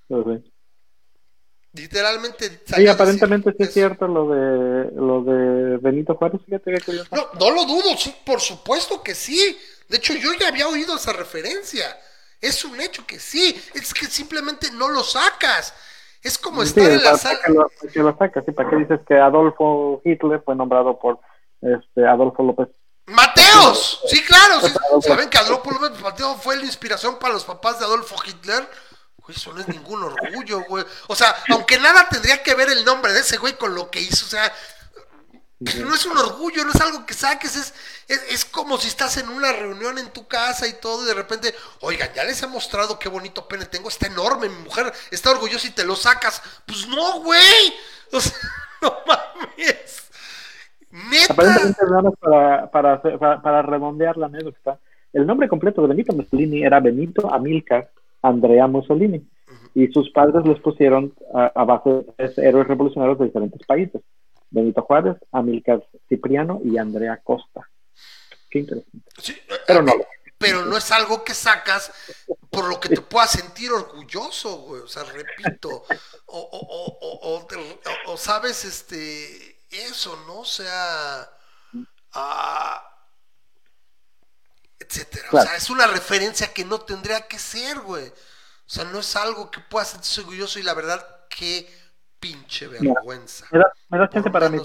Sí. 0.09 0.53
Literalmente. 1.75 2.63
Sí, 2.67 2.87
aparentemente 2.87 3.53
sí 3.53 3.63
es 3.63 3.73
cierto 3.73 4.07
lo 4.07 4.29
de 4.29 4.91
lo 4.95 5.23
de 5.23 5.79
Benito 5.79 6.15
Juárez, 6.17 6.43
fíjate 6.45 6.71
que 6.71 6.81
curioso. 6.83 7.09
No, 7.13 7.29
no 7.39 7.51
lo 7.51 7.65
dudo, 7.65 7.97
sí, 7.97 8.15
por 8.27 8.41
supuesto 8.41 9.03
que 9.03 9.15
sí. 9.15 9.59
De 9.93 9.99
hecho, 9.99 10.15
yo 10.15 10.33
ya 10.35 10.49
había 10.49 10.67
oído 10.69 10.97
esa 10.97 11.13
referencia. 11.13 11.85
Es 12.41 12.65
un 12.65 12.81
hecho 12.81 13.07
que 13.07 13.21
sí. 13.21 13.63
Es 13.75 13.93
que 13.95 14.07
simplemente 14.07 14.71
no 14.73 14.89
lo 14.89 15.05
sacas. 15.05 15.75
Es 16.23 16.39
como 16.39 16.63
Sí, 16.63 16.69
estar 16.69 16.91
en 16.91 17.03
la 17.05 17.19
sala. 17.19 17.39
que 17.45 17.53
lo, 17.53 17.71
que 17.93 17.99
lo 18.01 18.17
sacas, 18.17 18.45
¿sí? 18.47 18.53
¿Para 18.53 18.71
qué 18.71 18.77
dices 18.77 19.01
que 19.07 19.15
Adolfo 19.19 20.01
Hitler 20.05 20.41
fue 20.45 20.57
nombrado 20.57 20.99
por 20.99 21.21
este 21.61 22.07
Adolfo 22.07 22.43
López? 22.43 22.69
¡Mateos! 23.07 24.01
Sí, 24.09 24.23
claro. 24.25 24.61
sí. 24.61 24.73
¿Saben 25.07 25.29
que 25.29 25.39
Adolfo 25.39 25.71
López 25.71 26.01
Mateo 26.01 26.35
fue 26.37 26.57
la 26.57 26.65
inspiración 26.65 27.19
para 27.19 27.35
los 27.35 27.45
papás 27.45 27.79
de 27.79 27.85
Adolfo 27.85 28.17
Hitler? 28.25 28.67
Güey, 29.19 29.37
eso 29.37 29.53
no 29.53 29.61
es 29.61 29.69
ningún 29.69 30.03
orgullo, 30.03 30.63
güey. 30.69 30.85
O 31.09 31.15
sea, 31.15 31.37
aunque 31.51 31.79
nada 31.79 32.09
tendría 32.09 32.43
que 32.43 32.55
ver 32.55 32.71
el 32.71 32.85
nombre 32.85 33.13
de 33.13 33.21
ese 33.21 33.37
güey 33.37 33.53
con 33.59 33.75
lo 33.75 33.91
que 33.91 34.01
hizo, 34.01 34.25
o 34.25 34.29
sea, 34.29 34.53
no 35.63 35.95
es 35.95 36.07
un 36.07 36.17
orgullo, 36.17 36.65
no 36.65 36.73
es 36.73 36.81
algo 36.81 37.07
que 37.07 37.15
saques, 37.15 37.57
es, 37.57 37.75
es, 38.09 38.33
es 38.33 38.45
como 38.45 38.79
si 38.79 38.89
estás 38.89 39.17
en 39.19 39.29
una 39.29 39.53
reunión 39.53 39.99
en 39.99 40.11
tu 40.13 40.27
casa 40.27 40.67
y 40.67 40.75
todo, 40.81 41.05
y 41.05 41.07
de 41.07 41.15
repente, 41.15 41.55
oigan, 41.81 42.11
ya 42.15 42.25
les 42.25 42.43
he 42.43 42.47
mostrado 42.47 42.99
qué 42.99 43.09
bonito 43.09 43.47
pene 43.47 43.67
tengo, 43.67 43.89
está 43.89 44.07
enorme, 44.07 44.49
mi 44.49 44.65
mujer 44.65 44.93
está 45.11 45.31
orgullosa 45.31 45.69
y 45.69 45.73
te 45.73 45.85
lo 45.85 45.95
sacas. 45.95 46.43
Pues 46.67 46.89
no, 46.89 47.21
güey. 47.21 47.73
O 48.13 48.21
sea, 48.21 48.37
no 48.83 48.95
mames. 49.07 50.11
Neta. 50.91 51.33
Aparentemente 51.33 51.83
nada 51.89 52.03
más 52.03 52.15
para, 52.19 52.71
para, 52.71 53.03
para, 53.19 53.43
para 53.43 53.63
redondear 53.63 54.17
la 54.17 54.27
anécdota, 54.27 54.79
el 55.13 55.27
nombre 55.27 55.49
completo 55.49 55.83
de 55.83 55.89
Benito 55.89 56.13
Mussolini 56.13 56.63
era 56.63 56.81
Benito 56.81 57.33
Amilcar 57.33 57.91
Andrea 58.23 58.67
Mussolini 58.67 59.27
y 59.75 59.89
sus 59.89 60.11
padres 60.11 60.45
les 60.47 60.61
pusieron 60.61 61.13
a, 61.35 61.47
a 61.55 61.65
base 61.65 61.91
de 62.19 62.33
héroes 62.37 62.69
revolucionarios 62.69 63.19
de 63.19 63.27
diferentes 63.27 63.67
países. 63.67 64.03
Benito 64.53 64.83
Juárez, 64.83 65.17
Amilcar 65.33 65.83
Cipriano 66.09 66.61
y 66.63 66.77
Andrea 66.79 67.21
Costa. 67.25 67.69
Qué 68.51 68.61
interesante. 68.61 68.99
Sí, 69.19 69.35
Pero 69.67 69.83
no. 69.83 69.93
pero 70.37 70.65
no 70.67 70.77
es 70.77 70.91
algo 70.93 71.25
que 71.25 71.33
sacas 71.33 71.91
por 72.51 72.69
lo 72.69 72.79
que 72.79 72.91
te 72.91 73.01
puedas 73.01 73.31
sentir 73.31 73.73
orgulloso, 73.73 74.59
güey. 74.59 74.83
O 74.83 74.89
sea, 74.89 75.05
repito, 75.05 75.85
o, 76.27 76.39
o, 76.39 77.49
o, 77.49 78.13
o, 78.13 78.17
sabes, 78.19 78.65
este, 78.67 79.65
eso, 79.71 80.23
¿no? 80.27 80.41
O 80.41 80.45
sea, 80.45 81.31
ah, 82.13 82.99
etcétera. 84.79 85.29
O 85.33 85.41
sea, 85.41 85.57
es 85.57 85.71
una 85.71 85.87
referencia 85.87 86.53
que 86.53 86.67
no 86.67 86.83
tendría 86.83 87.27
que 87.27 87.39
ser, 87.39 87.81
güey. 87.81 88.07
O 88.09 88.71
sea, 88.75 88.85
no 88.85 89.01
es 89.01 89.17
algo 89.17 89.51
que 89.51 89.61
puedas 89.61 89.89
sentirse 89.91 90.21
orgulloso 90.21 90.59
y 90.59 90.63
la 90.63 90.75
verdad, 90.75 91.27
qué 91.31 91.67
pinche 92.23 92.69
vergüenza. 92.69 93.47
¿Me 93.51 93.59
das, 93.59 93.73
me 93.91 93.99
das 93.99 94.11
chance 94.11 94.31
Por 94.31 94.33
para 94.41 94.49
mis 94.49 94.63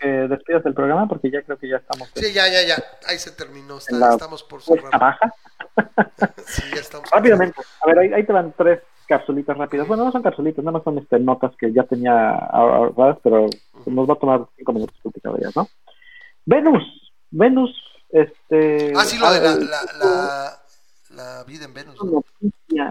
que 0.00 0.06
despidas 0.06 0.64
el 0.64 0.72
programa? 0.72 1.08
Porque 1.08 1.30
ya 1.32 1.42
creo 1.42 1.58
que 1.58 1.68
ya 1.68 1.78
estamos 1.78 2.08
Sí, 2.14 2.32
ya, 2.32 2.46
ya, 2.48 2.62
ya. 2.62 2.76
Ahí 3.08 3.18
se 3.18 3.32
terminó. 3.32 3.78
Está- 3.78 3.96
la 3.96 4.10
estamos 4.12 4.44
por 4.44 4.62
cerrar. 4.62 4.98
baja. 4.98 5.32
Sí, 6.46 6.62
ya 6.72 6.80
estamos. 6.80 7.10
Rápidamente, 7.12 7.60
a 7.82 7.86
ver, 7.88 7.98
ahí, 7.98 8.12
ahí 8.12 8.24
te 8.24 8.32
van 8.32 8.54
tres 8.56 8.80
capsulitas 9.08 9.56
rápidas. 9.58 9.86
Bueno, 9.88 10.04
no 10.04 10.12
son 10.12 10.22
capsulitas, 10.22 10.64
nada 10.64 10.78
más 10.78 10.84
son 10.84 10.98
este, 10.98 11.18
notas 11.18 11.52
que 11.58 11.72
ya 11.72 11.82
tenía 11.82 12.30
ahorradas, 12.34 13.18
pero 13.22 13.46
nos 13.84 14.08
va 14.08 14.14
a 14.14 14.18
tomar 14.18 14.46
cinco 14.56 14.72
minutos 14.72 14.96
platicar 15.02 15.32
de 15.32 15.38
ellas, 15.40 15.56
¿no? 15.56 15.68
Venus, 16.44 17.12
Venus, 17.30 17.70
este... 18.10 18.92
Ah, 18.96 19.04
sí, 19.04 19.18
lo 19.18 19.30
de 19.32 19.40
la, 19.40 19.54
la, 19.56 19.80
la, 19.98 20.58
la 21.10 21.44
vida 21.44 21.64
en 21.64 21.74
Venus. 21.74 21.96
¿no? 22.02 22.22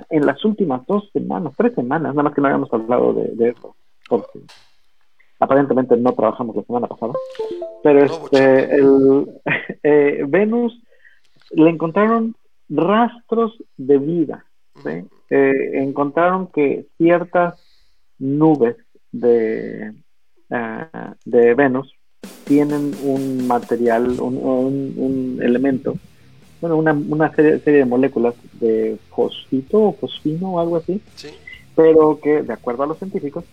en 0.10 0.26
las 0.26 0.44
últimas 0.46 0.86
dos 0.88 1.10
semanas, 1.14 1.54
tres 1.58 1.74
semanas, 1.76 2.14
nada 2.14 2.24
más 2.24 2.34
que 2.34 2.42
no 2.42 2.48
habíamos 2.48 2.72
hablado 2.74 3.14
de, 3.14 3.30
de 3.36 3.50
eso, 3.50 3.76
porque 4.10 4.40
aparentemente 5.40 5.96
no 5.98 6.14
trabajamos 6.14 6.56
la 6.56 6.64
semana 6.64 6.88
pasada. 6.88 7.14
Pero 7.84 8.06
No, 8.06 8.14
este, 8.26 8.76
el, 8.76 9.26
eh, 9.84 10.24
Venus 10.28 10.80
le 11.52 11.70
encontraron 11.70 12.36
rastros 12.70 13.62
de 13.78 13.98
vida. 13.98 14.46
¿sí? 14.84 15.06
Eh, 15.30 15.72
encontraron 15.76 16.48
que 16.48 16.88
ciertas 16.98 17.56
nubes 18.20 18.76
de, 19.12 19.94
ah, 20.50 21.14
de 21.26 21.54
Venus 21.54 21.94
tienen 22.46 22.94
un 23.04 23.48
material, 23.48 24.20
un, 24.20 24.38
un- 24.38 24.94
un 24.98 25.40
elemento, 25.42 25.96
bueno, 26.62 26.78
una, 26.78 26.94
una 26.94 27.34
serie, 27.36 27.60
serie 27.60 27.80
de 27.80 27.86
moléculas 27.86 28.34
de 28.54 28.98
fosfito 29.10 29.82
o 29.82 29.94
fosfino 29.94 30.54
o 30.54 30.60
algo 30.60 30.78
así, 30.78 31.02
Sí. 31.16 31.30
pero 31.76 32.20
que, 32.22 32.42
de 32.44 32.54
acuerdo 32.54 32.84
a 32.84 32.88
los 32.88 32.98
científicos, 32.98 33.44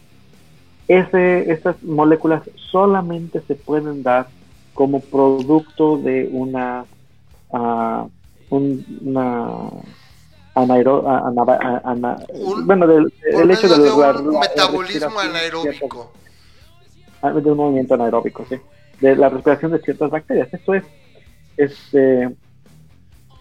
ese, 0.89 1.51
estas 1.53 1.83
moléculas 1.83 2.43
solamente 2.71 3.41
se 3.43 3.55
pueden 3.55 4.03
dar 4.03 4.29
como 4.75 5.01
producto 5.01 5.99
de 5.99 6.29
una, 6.33 6.87
ah, 7.53 8.07
un- 8.51 8.85
una 9.05 9.59
anaero- 10.55 11.07
a- 11.09 11.29
ana- 11.29 11.59
a- 11.61 11.91
ana- 11.91 12.19
Un- 12.33 12.67
bueno, 12.67 12.87
del, 12.87 13.13
el 13.23 13.51
hecho 13.51 13.69
de, 13.69 13.77
de 13.85 13.91
un 13.93 14.35
la 14.35 14.41
metabolismo 14.41 15.19
anaeróbico. 15.21 16.13
ciertas- 17.23 17.45
de 17.45 17.51
un 17.53 17.57
movimiento 17.57 17.95
anaeróbico, 17.95 18.47
sí, 18.49 18.57
de 19.01 19.17
la 19.17 19.29
respiración 19.29 19.73
de 19.73 19.81
ciertas 19.81 20.11
bacterias. 20.11 20.53
Esto 20.53 20.75
es, 20.75 20.85
este, 21.57 22.25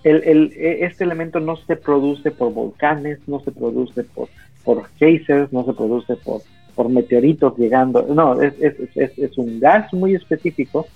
el, 0.03 0.23
el- 0.23 0.53
e- 0.55 0.85
este 0.85 1.03
elemento 1.03 1.39
no 1.39 1.55
se 1.57 1.75
produce 1.75 2.31
por 2.31 2.53
volcanes, 2.53 3.19
no 3.27 3.39
se 3.41 3.51
produce 3.51 4.03
por, 4.03 4.29
por 4.63 4.87
geysers, 4.97 5.51
no 5.51 5.65
se 5.65 5.73
produce 5.73 6.15
por, 6.17 6.41
por 6.81 6.89
meteoritos 6.91 7.55
llegando, 7.59 8.01
no, 8.09 8.41
es, 8.41 8.53
es, 8.59 8.73
es, 8.95 9.11
es 9.19 9.37
un 9.37 9.59
gas 9.59 9.93
muy 9.93 10.15
específico 10.15 10.87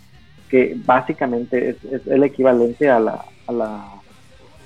que 0.49 0.73
básicamente 0.83 1.69
es, 1.69 1.75
es 1.91 2.07
el 2.07 2.23
equivalente 2.23 2.89
a 2.89 2.99
la, 2.99 3.23
a 3.45 3.51
la 3.51 3.91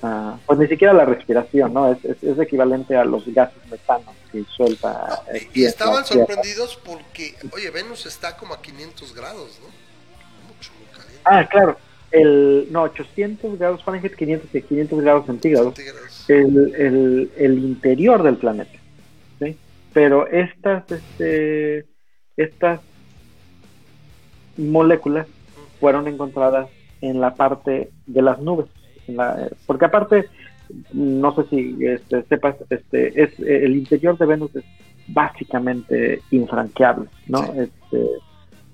a- 0.02 0.38
pues 0.46 0.58
ni 0.58 0.66
siquiera 0.66 0.92
a 0.92 0.96
la 0.96 1.04
respiración, 1.04 1.74
¿no? 1.74 1.92
Es, 1.92 2.02
es, 2.06 2.22
es 2.22 2.38
equivalente 2.38 2.96
a 2.96 3.04
los 3.04 3.26
gases 3.34 3.58
metanos 3.70 4.14
que 4.32 4.42
suelta. 4.56 5.20
No, 5.30 5.36
y- 5.36 5.60
y 5.60 5.64
estaban 5.66 6.06
sorprendidos 6.06 6.78
porque, 6.82 7.34
oye, 7.52 7.68
Venus 7.70 8.06
está 8.06 8.34
como 8.38 8.54
a 8.54 8.62
500 8.62 9.14
grados, 9.14 9.60
¿no? 9.60 9.66
Mucho, 10.48 10.70
muy 10.78 10.86
caliente. 10.90 11.20
Ah, 11.24 11.46
claro. 11.50 11.76
El, 12.12 12.66
no, 12.70 12.84
800 12.84 13.58
grados 13.58 13.84
Fahrenheit, 13.84 14.16
500, 14.16 14.54
y 14.54 14.62
500 14.62 15.00
grados 15.02 15.26
centígrados. 15.26 15.74
centígrados. 15.74 16.24
El, 16.28 16.74
el, 16.76 17.30
el 17.36 17.58
interior 17.58 18.22
del 18.22 18.36
planeta. 18.38 18.72
Pero 19.92 20.26
estas, 20.28 20.90
este, 20.90 21.86
estas 22.36 22.80
moléculas 24.56 25.26
fueron 25.78 26.06
encontradas 26.08 26.68
en 27.00 27.20
la 27.20 27.34
parte 27.34 27.90
de 28.06 28.22
las 28.22 28.38
nubes. 28.40 28.66
en 29.08 29.16
la- 29.16 29.48
porque 29.66 29.86
aparte, 29.86 30.26
no 30.92 31.34
sé 31.34 31.42
si 31.50 31.76
este, 31.84 32.22
sepas, 32.24 32.54
este, 32.68 33.20
es, 33.20 33.30
el 33.40 33.74
interior 33.74 34.16
de 34.18 34.26
Venus 34.26 34.54
es 34.54 34.62
básicamente 35.08 36.22
infranqueable, 36.30 37.08
¿no? 37.26 37.42
Sí. 37.44 37.50
Este, 37.60 38.06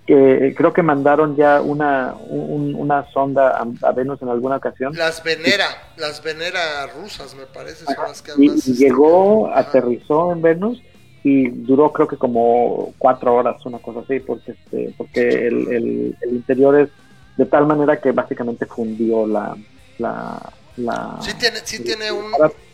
que 0.07 0.55
creo 0.57 0.73
que 0.75 0.83
mandaron 0.83 1.37
ya 1.37 1.63
una, 1.63 2.15
un- 2.29 2.75
una 2.75 3.09
sonda 3.13 3.57
a, 3.59 3.67
a 3.89 3.93
Venus 3.93 4.21
en 4.23 4.29
alguna 4.29 4.57
ocasión 4.57 4.95
Las 4.95 5.23
Venera, 5.25 5.67
las 5.97 6.23
Venera 6.23 6.87
rusas, 6.89 7.35
me 7.35 7.47
parece, 7.47 7.87
son 7.87 7.95
las 8.09 8.21
que 8.23 8.33
y, 8.37 8.49
este, 8.51 8.73
llegó, 8.75 9.49
ajá. 9.49 9.61
aterrizó 9.61 10.33
en 10.33 10.43
Venus 10.43 10.83
y 11.29 11.49
duró 11.49 11.93
creo 11.93 12.07
que 12.07 12.17
como 12.17 12.93
cuatro 12.99 13.35
horas, 13.35 13.57
una 13.67 13.79
cosa 13.81 14.01
así, 14.01 14.21
porque 14.21 14.53
este, 14.53 14.95
porque 14.97 15.21
el, 15.49 15.57
el- 15.73 16.17
el 16.21 16.31
interior 16.31 16.79
es 16.79 16.89
de 17.37 17.47
tal 17.47 17.67
manera 17.67 18.01
que 18.01 18.13
básicamente 18.13 18.65
fundió 18.67 19.27
la 19.27 19.57
la, 19.99 20.53
la 20.77 21.17
Sí 21.21 21.33
tiene, 21.39 21.59
sí 21.65 21.77
el- 21.77 21.85
tiene 21.85 22.13
un, 22.13 22.27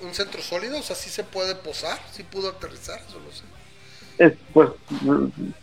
un 0.07 0.13
centro 0.13 0.43
sólido, 0.43 0.79
o 0.79 0.83
sea, 0.83 0.95
sí 0.97 1.09
se 1.09 1.25
puede 1.25 1.55
posar, 1.55 1.99
sí 2.11 2.25
pudo 2.25 2.51
aterrizar, 2.51 2.99
eso 3.09 3.19
lo 3.25 3.31
sé. 3.33 3.45
es 4.19 4.33
pues 4.53 4.69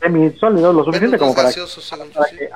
semisólido, 0.02 0.74
lo 0.74 0.84
suficiente 0.84 1.18
como 1.18 1.36
para, 1.36 1.50
gaseoso, 1.50 1.82
para 2.14 2.30
sí. 2.30 2.38
que. 2.38 2.50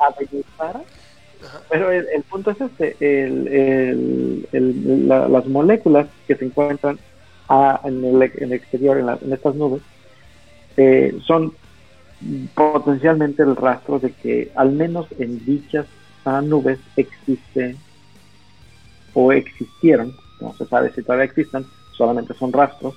Ajá. 1.45 1.61
Pero 1.69 1.91
el, 1.91 2.07
el 2.15 2.23
punto 2.23 2.51
es 2.51 2.61
este, 2.61 2.95
el, 2.99 4.47
el- 4.51 5.07
la- 5.07 5.27
las 5.27 5.45
moléculas 5.45 6.07
que 6.27 6.35
se 6.35 6.45
encuentran 6.45 6.97
a- 7.49 7.81
en, 7.83 8.03
el, 8.05 8.23
en 8.23 8.43
el 8.43 8.53
exterior, 8.53 8.97
en, 8.97 9.05
la- 9.07 9.19
en 9.21 9.33
estas 9.33 9.53
nubes, 9.55 9.81
eh, 10.77 11.17
son 11.25 11.53
potencialmente 12.55 13.43
el 13.43 13.55
rastro 13.55 13.99
de 13.99 14.11
que 14.11 14.51
al 14.55 14.71
menos 14.71 15.07
en 15.19 15.43
dichas 15.45 15.85
nubes 16.43 16.79
existe 16.95 17.75
o 19.13 19.31
existieron, 19.31 20.15
no 20.39 20.53
se 20.55 20.65
sabe 20.65 20.91
si 20.93 21.03
todavía 21.03 21.25
existan, 21.25 21.65
solamente 21.97 22.33
son 22.33 22.53
rastros, 22.53 22.95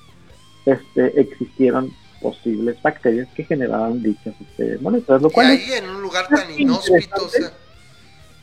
este, 0.64 1.20
existieron 1.20 1.90
posibles 2.20 2.80
bacterias 2.82 3.28
que 3.34 3.44
generaban 3.44 4.02
dichas 4.02 4.34
este, 4.40 4.78
moléculas, 4.78 5.22
lo 5.22 5.28
Y 5.28 5.32
cual 5.32 5.50
es 5.50 5.64
ahí 5.64 5.78
en 5.78 5.90
un 5.90 6.02
lugar 6.02 6.26
tan 6.28 6.58
inhóspito, 6.58 7.24
o 7.24 7.28
sea, 7.28 7.52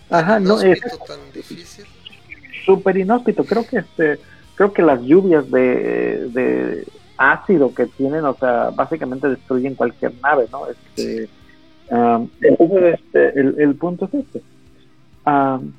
Ajá, 0.09 0.39
no, 0.39 0.61
es 0.61 0.79
tan 1.07 1.19
difícil. 1.33 1.85
súper 2.65 2.97
inhóspito. 2.97 3.43
Creo 3.45 3.65
que 3.65 3.77
este, 3.77 4.19
creo 4.55 4.71
que 4.71 4.83
las 4.83 5.01
lluvias 5.01 5.49
de, 5.49 6.27
de 6.29 6.85
ácido 7.17 7.73
que 7.73 7.85
tienen, 7.87 8.25
o 8.25 8.35
sea, 8.35 8.69
básicamente 8.71 9.27
destruyen 9.29 9.75
cualquier 9.75 10.13
nave, 10.21 10.47
¿no? 10.51 10.67
Este, 10.67 11.29
um, 11.91 12.27
entonces, 12.41 12.99
este, 12.99 13.39
el, 13.39 13.55
el 13.59 13.75
punto 13.75 14.05
es 14.05 14.13
este. 14.15 14.41
Um, 15.25 15.71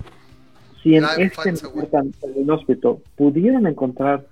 si 0.82 0.96
en 0.96 1.04
este 1.04 1.52
lugar 1.66 1.86
tan, 1.86 2.12
inhóspito 2.36 3.00
pudieran 3.16 3.66
encontrar 3.66 4.26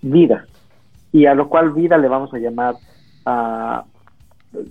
vida, 0.00 0.46
y 1.12 1.26
a 1.26 1.34
lo 1.34 1.48
cual 1.48 1.72
vida 1.72 1.98
le 1.98 2.08
vamos 2.08 2.32
a 2.34 2.38
llamar 2.38 2.76
a 3.26 3.84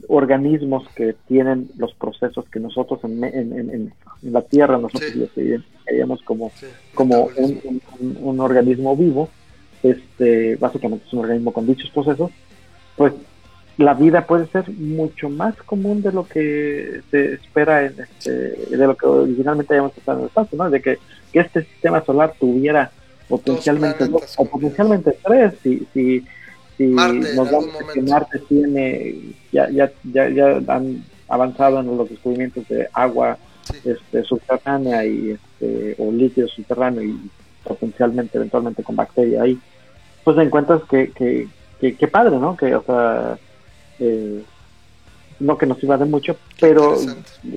organismos 0.07 0.87
que 0.95 1.15
tienen 1.27 1.69
los 1.77 1.93
procesos 1.95 2.45
que 2.49 2.59
nosotros 2.59 2.99
en, 3.03 3.19
me- 3.19 3.29
en- 3.29 3.51
en- 3.57 3.69
en- 3.69 3.93
en 4.23 4.33
la 4.33 4.41
Tierra 4.43 4.77
nosotros 4.77 5.11
Sí. 5.11 5.19
como, 6.23 6.51
Sí, 6.51 6.67
como 6.93 7.29
un 8.21 8.39
organismo 8.39 8.95
vivo, 8.95 9.29
este, 9.83 10.55
básicamente 10.57 11.05
es 11.07 11.13
un 11.13 11.19
organismo 11.19 11.53
con 11.53 11.67
dichos 11.67 11.89
procesos, 11.91 12.31
pues 12.95 13.13
la 13.77 13.93
vida 13.93 14.27
puede 14.27 14.47
ser 14.47 14.69
mucho 14.71 15.29
más 15.29 15.55
común 15.63 16.01
de 16.01 16.11
lo 16.11 16.27
que 16.27 17.01
se 17.09 17.33
espera, 17.33 17.85
en 17.85 17.95
este, 17.99 18.31
de 18.31 18.87
lo 18.87 18.95
que 18.95 19.05
originalmente 19.05 19.73
habíamos 19.73 19.93
pensado 19.93 20.19
en 20.19 20.23
el 20.23 20.27
espacio, 20.27 20.57
¿no? 20.57 20.69
De 20.69 20.81
que, 20.81 20.99
que 21.31 21.39
este 21.39 21.63
sistema 21.63 22.03
solar 22.03 22.33
tuviera 22.39 22.91
potencialmente 23.27 24.07
dos, 24.07 24.35
o 24.37 24.45
potencialmente 24.45 25.17
tres, 25.23 25.53
si, 25.63 25.87
si, 25.93 26.23
si 26.77 26.83
Marte 26.87 27.33
nos 27.35 27.49
damos 27.49 27.69
que. 27.93 28.01
Marte 28.01 28.39
tiene, 28.49 29.15
ya, 29.51 29.69
ya, 29.69 29.91
ya, 30.03 30.29
ya 30.29 30.61
han 30.67 31.03
avanzado 31.27 31.79
en 31.79 31.97
los 31.97 32.09
descubrimientos 32.09 32.67
de 32.67 32.87
agua 32.93 33.37
Sí. 33.63 33.77
este, 33.85 34.23
subterránea 34.23 35.05
y 35.05 35.31
este, 35.31 35.95
o 35.99 36.11
líquido 36.11 36.47
subterráneo 36.47 37.03
y 37.03 37.15
potencialmente 37.63 38.37
eventualmente 38.37 38.83
con 38.83 38.95
bacteria 38.95 39.43
ahí 39.43 39.57
pues 40.23 40.37
encuentras 40.37 40.81
que 40.89 41.11
que, 41.11 41.47
que, 41.79 41.95
que 41.95 42.07
padre 42.07 42.37
no 42.37 42.55
que 42.57 42.75
o 42.75 42.83
sea 42.83 43.37
eh, 43.99 44.43
no 45.39 45.57
que 45.57 45.65
nos 45.65 45.79
sirva 45.79 45.97
de 45.97 46.05
mucho 46.05 46.35
pero 46.59 46.95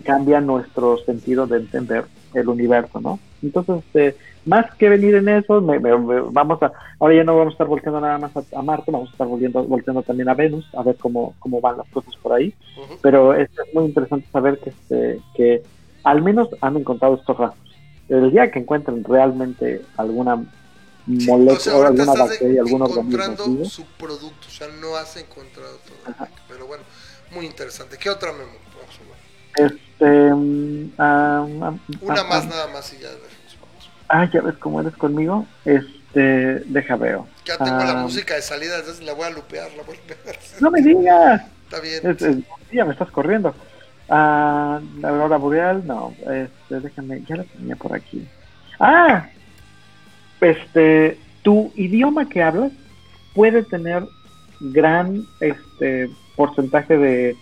cambia 0.05 0.41
nuestro 0.41 0.97
sentido 1.05 1.47
de 1.47 1.59
entender 1.59 2.05
el 2.35 2.49
universo 2.49 3.01
no 3.01 3.19
entonces 3.43 3.77
este, 3.87 4.17
más 4.47 4.75
que 4.75 4.89
venir 4.89 5.15
en 5.15 5.29
eso 5.29 5.61
me- 5.61 5.79
me- 5.79 5.97
me- 5.97 6.21
vamos 6.31 6.63
a 6.63 6.73
ahora 6.99 7.15
ya 7.15 7.25
no 7.25 7.37
vamos 7.37 7.53
a 7.53 7.55
estar 7.55 7.67
volteando 7.67 8.01
nada 8.01 8.19
más 8.19 8.35
a, 8.37 8.43
a 8.59 8.63
Marte 8.63 8.91
vamos 8.91 9.09
a 9.11 9.13
estar 9.13 9.27
volviendo 9.27 9.63
volteando 9.65 10.03
también 10.03 10.29
a 10.29 10.35
Venus 10.35 10.67
a 10.75 10.83
ver 10.83 10.97
cómo 10.97 11.35
cómo 11.39 11.61
van 11.61 11.77
las 11.79 11.89
cosas 11.89 12.15
por 12.23 12.33
ahí. 12.33 12.53
Pero 13.03 13.35
es 13.35 13.49
muy 13.75 13.85
interesante 13.85 14.27
saber 14.33 14.59
que, 14.59 14.71
este, 14.71 15.21
que 15.35 15.63
al 16.05 16.23
menos 16.23 16.49
han 16.61 16.77
encontrado 16.77 17.15
estos 17.17 17.37
rastros. 17.37 17.64
El 18.09 18.31
día 18.31 18.51
que 18.51 18.59
encuentren 18.59 19.03
realmente 19.05 19.83
alguna 19.97 20.45
molécula, 21.07 21.77
o 21.77 21.87
alguna 21.87 22.15
bacteria, 22.15 22.63
algún 22.63 22.83
organismo 22.83 23.65
su 23.65 23.85
producto, 23.99 24.47
no 24.81 24.97
has 24.97 25.17
encontrado 25.17 25.79
todo. 25.79 26.29
Pero 26.49 26.67
bueno, 26.67 26.85
muy 27.33 27.47
interesante. 27.47 27.97
¿Qué 27.99 28.11
otra 28.11 28.33
memo? 28.33 28.53
Este, 29.57 30.31
ah, 30.99 31.47
Una 32.01 32.21
ah, 32.21 32.25
más 32.25 32.47
nada 32.47 32.67
más 32.69 32.93
y 32.93 32.99
ya 32.99 33.09
nos 33.11 33.61
vamos. 33.61 33.91
ah, 34.09 34.29
ya 34.33 34.41
ves 34.41 34.57
cómo 34.59 34.81
eres 34.81 34.97
conmigo. 34.97 35.47
Este, 35.65 36.61
deja 36.67 36.97
veo. 36.97 37.29
Ya 37.45 37.57
tengo 37.59 37.79
la 37.79 37.95
música 37.95 38.35
de 38.35 38.43
salida, 38.43 38.79
entonces 38.79 39.05
la 39.05 39.13
voy 39.13 39.27
a 39.27 39.31
lupear, 39.31 39.71
la 39.77 39.83
voy 39.85 39.97
a 39.97 40.01
lupear. 40.01 40.39
No 40.61 40.71
me 40.71 40.83
digas. 40.83 41.43
Está 41.65 41.81
bien. 41.81 42.07
Es, 42.11 42.23
es- 42.23 42.37
ya 42.73 42.85
me 42.85 42.93
estás 42.93 43.11
corriendo. 43.11 43.55
Ah, 44.09 44.81
la 45.01 45.09
aurora 45.09 45.37
boreal, 45.39 45.87
no. 45.87 46.15
Este, 46.31 46.81
déjame, 46.81 47.23
ya 47.29 47.37
la 47.37 47.45
tenía 47.45 47.77
por 47.77 47.95
aquí. 47.95 48.27
Ah, 48.79 49.29
este, 50.41 51.19
tu 51.43 51.73
idioma 51.75 52.29
que 52.29 52.43
hablas 52.43 52.73
puede 53.35 53.63
tener 53.63 54.05
gran 54.61 55.25
este 55.41 56.11
porcentaje 56.37 56.97
de, 56.99 57.37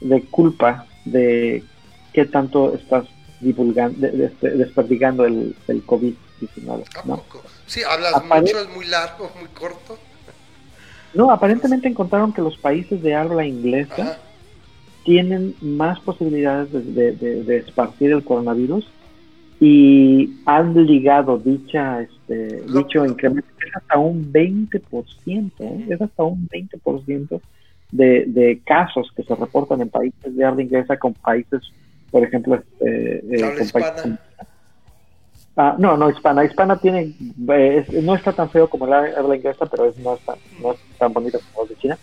de 0.00 0.22
culpa 0.24 0.86
de 1.04 1.64
qué 2.12 2.24
tanto 2.26 2.74
estás 2.74 3.04
divulgando, 3.40 3.98
de- 4.00 4.12
de- 4.12 4.28
de- 4.40 4.50
desperdigando 4.56 5.24
el, 5.24 5.54
el 5.68 5.84
COVID-19, 5.86 6.84
¿A 6.94 7.06
¿no? 7.06 7.22
Sí, 7.66 7.82
hablas 7.82 8.14
Apare- 8.14 8.40
mucho, 8.42 8.60
es 8.60 8.68
muy 8.74 8.86
largo, 8.86 9.30
muy 9.38 9.48
corto. 9.48 9.98
No, 11.14 11.30
aparentemente 11.30 11.88
encontraron 11.88 12.32
que 12.32 12.42
los 12.42 12.56
países 12.58 13.02
de 13.02 13.14
habla 13.14 13.44
inglesa 13.44 13.94
Ajá. 14.02 14.18
Tienen 15.06 15.54
más 15.62 15.98
posibilidades 16.00 16.70
de, 16.72 16.82
de- 16.82 17.12
de- 17.12 17.44
de 17.44 17.56
esparcir 17.58 18.10
el 18.12 18.24
coronavirus 18.24 18.86
y 19.60 20.34
han 20.44 20.74
ligado 20.86 21.38
dicha 21.38 22.02
este, 22.02 22.62
Lo- 22.68 22.80
dicho 22.82 23.06
incremento 23.06 23.48
es 23.66 23.74
hasta 23.76 23.98
un 23.98 24.30
20%, 24.30 25.50
¿eh? 25.60 25.86
es 25.88 26.00
hasta 26.02 26.22
un 26.24 26.46
20% 26.48 27.40
de, 27.92 28.24
de 28.26 28.60
casos 28.66 29.10
que 29.16 29.22
se 29.22 29.34
reportan 29.34 29.80
en 29.80 29.88
países 29.88 30.36
de 30.36 30.44
habla 30.44 30.62
inglesa 30.62 30.98
con 30.98 31.14
países, 31.14 31.62
por 32.10 32.22
ejemplo, 32.24 32.56
este, 32.56 33.16
eh, 33.18 33.44
Habla 33.44 33.58
con 33.58 33.68
países. 33.70 34.18
Ah, 35.58 35.74
no, 35.78 35.96
no, 35.96 36.10
hispana. 36.10 36.44
Hispana 36.44 36.78
tiene, 36.78 37.14
eh, 37.48 37.84
es- 37.88 38.02
no 38.04 38.14
está 38.14 38.32
tan 38.34 38.50
feo 38.50 38.68
como 38.68 38.86
la 38.86 38.98
habla 39.16 39.36
inglesa, 39.36 39.64
pero 39.66 39.86
es, 39.86 39.96
no, 39.98 40.14
es 40.14 40.20
tan, 40.20 40.36
no 40.60 40.72
es 40.72 40.78
tan 40.98 41.12
bonita 41.14 41.38
como 41.52 41.64
la 41.64 41.70
de 41.70 41.80
China. 41.80 41.98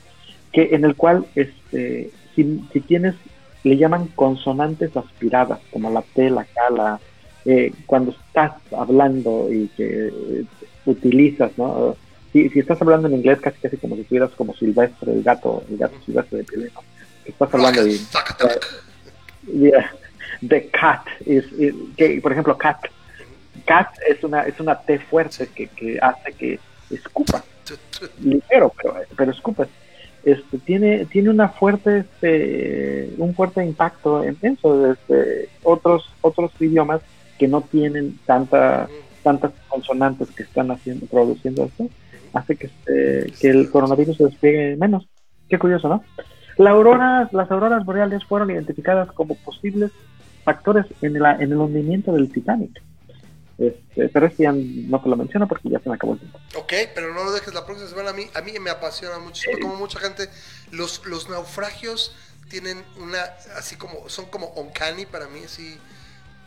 Que 0.51 0.69
en 0.73 0.85
el 0.85 0.95
cual, 0.95 1.25
este, 1.35 2.09
si, 2.35 2.63
si 2.71 2.79
tienes, 2.81 3.15
le 3.63 3.77
llaman 3.77 4.07
consonantes 4.15 4.95
aspiradas, 4.97 5.59
como 5.71 5.89
la 5.91 6.01
T, 6.01 6.29
la 6.29 6.43
K, 6.45 6.69
la, 6.69 6.99
eh, 7.45 7.71
cuando 7.85 8.11
estás 8.11 8.53
hablando 8.75 9.51
y 9.51 9.67
que 9.75 10.07
eh, 10.07 10.45
utilizas, 10.85 11.51
¿no? 11.57 11.95
Si, 12.31 12.49
si 12.49 12.59
estás 12.59 12.81
hablando 12.81 13.07
en 13.07 13.15
inglés, 13.15 13.39
casi 13.41 13.59
casi 13.59 13.77
como 13.77 13.95
si 13.95 14.01
estuvieras 14.01 14.31
como 14.31 14.53
Silvestre, 14.55 15.13
el 15.13 15.23
gato, 15.23 15.63
el 15.69 15.77
gato 15.77 15.95
Silvestre 16.05 16.39
de 16.39 16.43
Pelé, 16.45 16.71
¿no? 16.73 16.81
Que 17.23 17.31
estás 17.31 17.53
hablando 17.53 17.81
Tac, 18.11 18.37
tac. 18.37 18.65
Yeah. 19.53 19.91
The 20.47 20.67
cat 20.69 21.05
is, 21.25 21.45
is- 21.57 21.75
que 21.95 22.19
por 22.21 22.31
ejemplo 22.33 22.57
cat 22.57 22.77
cat 23.65 23.87
es 24.09 24.21
una 24.23 24.41
es 24.43 24.59
una 24.59 24.77
T 24.81 24.99
fuerte 24.99 25.47
que, 25.55 25.67
que 25.67 25.97
hace 26.01 26.33
que 26.33 26.59
escupa 26.89 27.43
ligero 28.21 28.73
pero 28.75 28.95
pero 29.15 29.31
escupa 29.31 29.67
este 30.23 30.57
tiene 30.59 31.05
tiene 31.05 31.29
una 31.29 31.49
fuerte 31.49 31.99
este 31.99 33.13
un 33.17 33.33
fuerte 33.33 33.65
impacto 33.65 34.23
en 34.23 34.37
eso 34.41 34.91
este, 34.91 35.49
otros 35.63 36.09
otros 36.21 36.51
idiomas 36.59 37.01
que 37.37 37.47
no 37.47 37.61
tienen 37.61 38.17
tanta 38.25 38.87
tantas 39.21 39.51
consonantes 39.67 40.31
que 40.31 40.43
están 40.43 40.71
haciendo 40.71 41.05
produciendo 41.07 41.65
esto 41.65 41.89
hace 42.33 42.55
que 42.55 42.67
este, 42.67 43.33
que 43.39 43.49
el 43.49 43.69
coronavirus 43.69 44.17
se 44.17 44.25
despliegue 44.25 44.77
menos 44.77 45.07
qué 45.49 45.59
curioso 45.59 45.89
no 45.89 46.03
la 46.57 46.71
aurora, 46.71 47.29
las 47.31 47.49
auroras 47.49 47.85
boreales 47.85 48.23
fueron 48.25 48.51
identificadas 48.51 49.11
como 49.11 49.35
posibles 49.35 49.91
factores 50.43 50.85
en 51.01 51.15
el, 51.15 51.25
en 51.25 51.51
el 51.51 51.57
hundimiento 51.57 52.13
del 52.13 52.31
Titanic. 52.31 52.81
Este, 53.57 54.09
pero 54.09 54.25
este 54.25 54.43
ya 54.43 54.51
no 54.51 55.01
te 55.01 55.09
lo 55.09 55.15
menciono 55.15 55.47
porque 55.47 55.69
ya 55.69 55.79
se 55.79 55.89
me 55.89 55.95
acabó 55.95 56.13
el 56.13 56.19
tiempo. 56.19 56.39
Ok, 56.55 56.73
pero 56.95 57.13
no 57.13 57.23
lo 57.23 57.31
dejes 57.31 57.53
la 57.53 57.65
próxima 57.65 57.89
semana. 57.89 58.09
A 58.09 58.13
mí, 58.13 58.27
a 58.33 58.41
mí 58.41 58.53
me 58.59 58.69
apasiona 58.69 59.19
muchísimo. 59.19 59.59
Como 59.61 59.75
mucha 59.75 59.99
gente, 59.99 60.27
los, 60.71 61.05
los 61.05 61.29
naufragios 61.29 62.15
tienen 62.49 62.83
una, 62.97 63.21
así 63.55 63.75
como, 63.75 64.09
son 64.09 64.25
como 64.25 64.47
uncanny 64.49 65.05
para 65.05 65.27
mí, 65.27 65.41
así, 65.45 65.77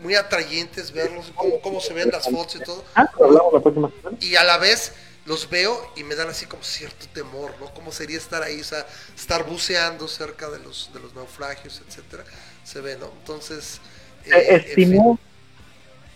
muy 0.01 0.15
atrayentes 0.15 0.93
verlos, 0.93 1.33
cómo, 1.35 1.61
cómo 1.61 1.81
se 1.81 1.95
ven 1.95 2.11
las 2.11 2.29
fotos 2.29 2.57
y 2.57 2.65
todo. 2.65 2.85
Ah, 2.95 3.11
hablamos 3.15 3.53
la 3.53 3.61
próxima 3.61 3.91
semana. 3.91 4.17
Y 4.21 4.37
a 4.37 4.45
la 4.45 4.59
vez 4.59 4.93
los 5.27 5.49
veo 5.51 5.93
y 5.97 6.05
me 6.05 6.15
dan 6.15 6.29
así 6.29 6.47
como 6.47 6.63
cierto 6.63 7.07
temor, 7.13 7.53
¿no? 7.61 7.73
¿Cómo 7.75 7.93
sería 7.93 8.19
estar 8.19 8.43
ahí, 8.43 8.61
o 8.61 8.65
sea, 8.65 8.87
estar 9.17 9.45
buceando 9.47 10.07
cerca 10.07 10.49
de 10.51 10.61
los, 10.61 10.91
de 10.93 11.01
los 11.01 11.15
naufragios, 11.15 11.83
etcétera? 11.87 12.25
Se 12.63 12.81
ve, 12.81 12.97
¿no? 12.97 13.11
Entonces, 13.19 13.81
eh, 14.27 14.65
en 14.69 14.75
fin. 14.75 15.19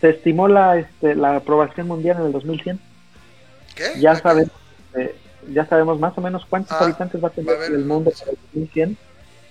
Se 0.01 0.11
estimó 0.11 0.49
la, 0.49 0.79
este, 0.79 1.15
la 1.15 1.37
aprobación 1.37 1.89
mundial 1.89 2.19
en 2.21 2.27
el 2.27 2.33
2100. 2.33 2.81
¿Qué? 3.75 3.85
Ya 4.01 4.11
¿La 4.11 4.17
qué? 4.17 4.23
sabemos, 4.23 4.53
eh, 4.97 5.15
ya 5.53 5.67
sabemos 5.67 5.99
más 6.01 6.17
o 6.17 6.21
menos 6.21 6.45
cuántos 6.49 6.73
Ah, 6.73 6.85
habitantes 6.85 7.23
va 7.23 7.29
a 7.29 7.31
va 7.31 7.35
tener 7.35 7.51
a 7.55 7.57
haber 7.57 7.73
el 7.73 7.85
mundo 7.85 8.11
para 8.19 8.31
el 8.33 8.39
2100. 8.55 8.97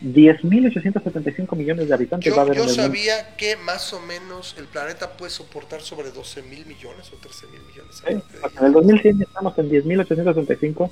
10.875 0.02 1.56
millones 1.58 1.88
de 1.90 1.94
habitantes 1.94 2.34
va 2.34 2.38
a 2.38 2.42
haber 2.44 2.56
yo 2.56 2.64
en 2.64 2.70
el 2.70 2.76
mundo. 2.76 2.88
sabía 2.88 3.36
que 3.36 3.58
más 3.58 3.92
o 3.94 4.00
menos 4.00 4.56
el 4.58 4.66
planeta 4.66 5.10
puede 5.18 5.30
soportar 5.30 5.82
sobre 5.82 6.12
12 6.12 6.42
mil 6.44 6.66
millones 6.66 7.12
o 7.14 7.18
13 7.18 7.48
mil 7.48 7.62
millones. 7.68 7.96
Sí, 8.08 8.58
en 8.60 8.66
el 8.66 8.72
2100 8.72 9.22
estamos 9.22 9.58
en 9.58 9.70
10.865. 9.70 10.90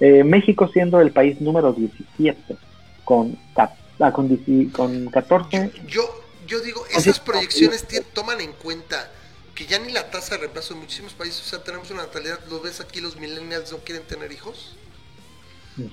Eh, 0.00 0.24
México 0.24 0.68
siendo 0.72 1.00
el 1.00 1.12
país 1.12 1.40
número 1.40 1.72
17 1.72 2.56
con, 3.04 3.38
ah, 3.56 3.70
con, 4.12 4.28
10 4.28 4.72
con 4.72 5.06
14. 5.10 5.70
Yo, 5.86 5.86
yo 5.86 6.19
digo, 6.58 6.82
Así 6.86 7.10
esas 7.10 7.18
es. 7.18 7.20
proyecciones 7.20 7.86
toman 8.12 8.40
en 8.40 8.52
cuenta 8.54 9.10
que 9.54 9.66
ya 9.66 9.78
ni 9.78 9.92
la 9.92 10.10
tasa 10.10 10.34
de 10.34 10.40
reemplazo 10.40 10.74
en 10.74 10.80
muchísimos 10.80 11.12
países, 11.14 11.40
o 11.42 11.44
sea, 11.44 11.62
tenemos 11.62 11.88
una 11.92 12.02
natalidad, 12.02 12.40
¿lo 12.50 12.60
ves 12.60 12.80
aquí 12.80 13.00
los 13.00 13.16
millennials 13.16 13.70
no 13.70 13.78
quieren 13.78 14.04
tener 14.06 14.32
hijos? 14.32 14.76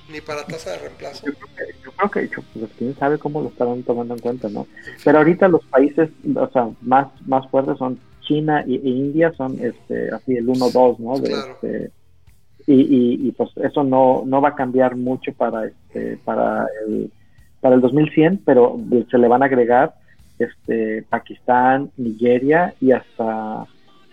Ni 0.09 0.19
para 0.21 0.43
tasa 0.45 0.71
de 0.71 0.79
reemplazo. 0.79 1.25
Yo 1.27 1.33
creo 1.33 1.55
que, 1.55 1.83
yo 1.83 1.91
creo 1.91 2.11
que 2.11 2.35
yo, 2.35 2.41
pues, 2.53 2.71
quién 2.77 2.97
sabe 2.97 3.19
cómo 3.19 3.41
lo 3.41 3.49
estarán 3.49 3.83
tomando 3.83 4.15
en 4.15 4.19
cuenta, 4.19 4.49
¿no? 4.49 4.67
Pero 5.03 5.19
ahorita 5.19 5.47
los 5.47 5.63
países, 5.65 6.09
o 6.35 6.49
sea, 6.49 6.69
más, 6.81 7.07
más 7.25 7.47
fuertes 7.49 7.77
son 7.77 7.99
China 8.21 8.63
y, 8.67 8.75
e 8.75 8.89
India, 8.89 9.31
son 9.37 9.57
este, 9.63 10.09
así 10.11 10.35
el 10.35 10.47
1-2, 10.47 10.97
¿no? 10.99 11.19
De, 11.19 11.29
Claro. 11.29 11.53
este, 11.61 11.91
y, 12.65 12.73
y, 12.73 13.27
y, 13.27 13.31
pues 13.31 13.49
eso 13.63 13.83
no, 13.83 14.23
no 14.25 14.41
va 14.41 14.49
a 14.49 14.55
cambiar 14.55 14.95
mucho 14.97 15.31
para 15.33 15.67
este, 15.67 16.17
para 16.25 16.65
el, 16.85 17.09
para 17.61 17.75
el 17.75 17.81
2100, 17.81 18.41
pero 18.45 18.77
se 19.09 19.17
le 19.17 19.27
van 19.29 19.41
a 19.43 19.45
agregar 19.45 19.95
este, 20.39 21.03
Pakistán, 21.09 21.91
Nigeria 21.97 22.73
y 22.79 22.91
hasta 22.91 23.65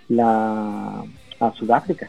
la 0.08 1.04
a 1.40 1.52
Sudáfrica. 1.52 2.08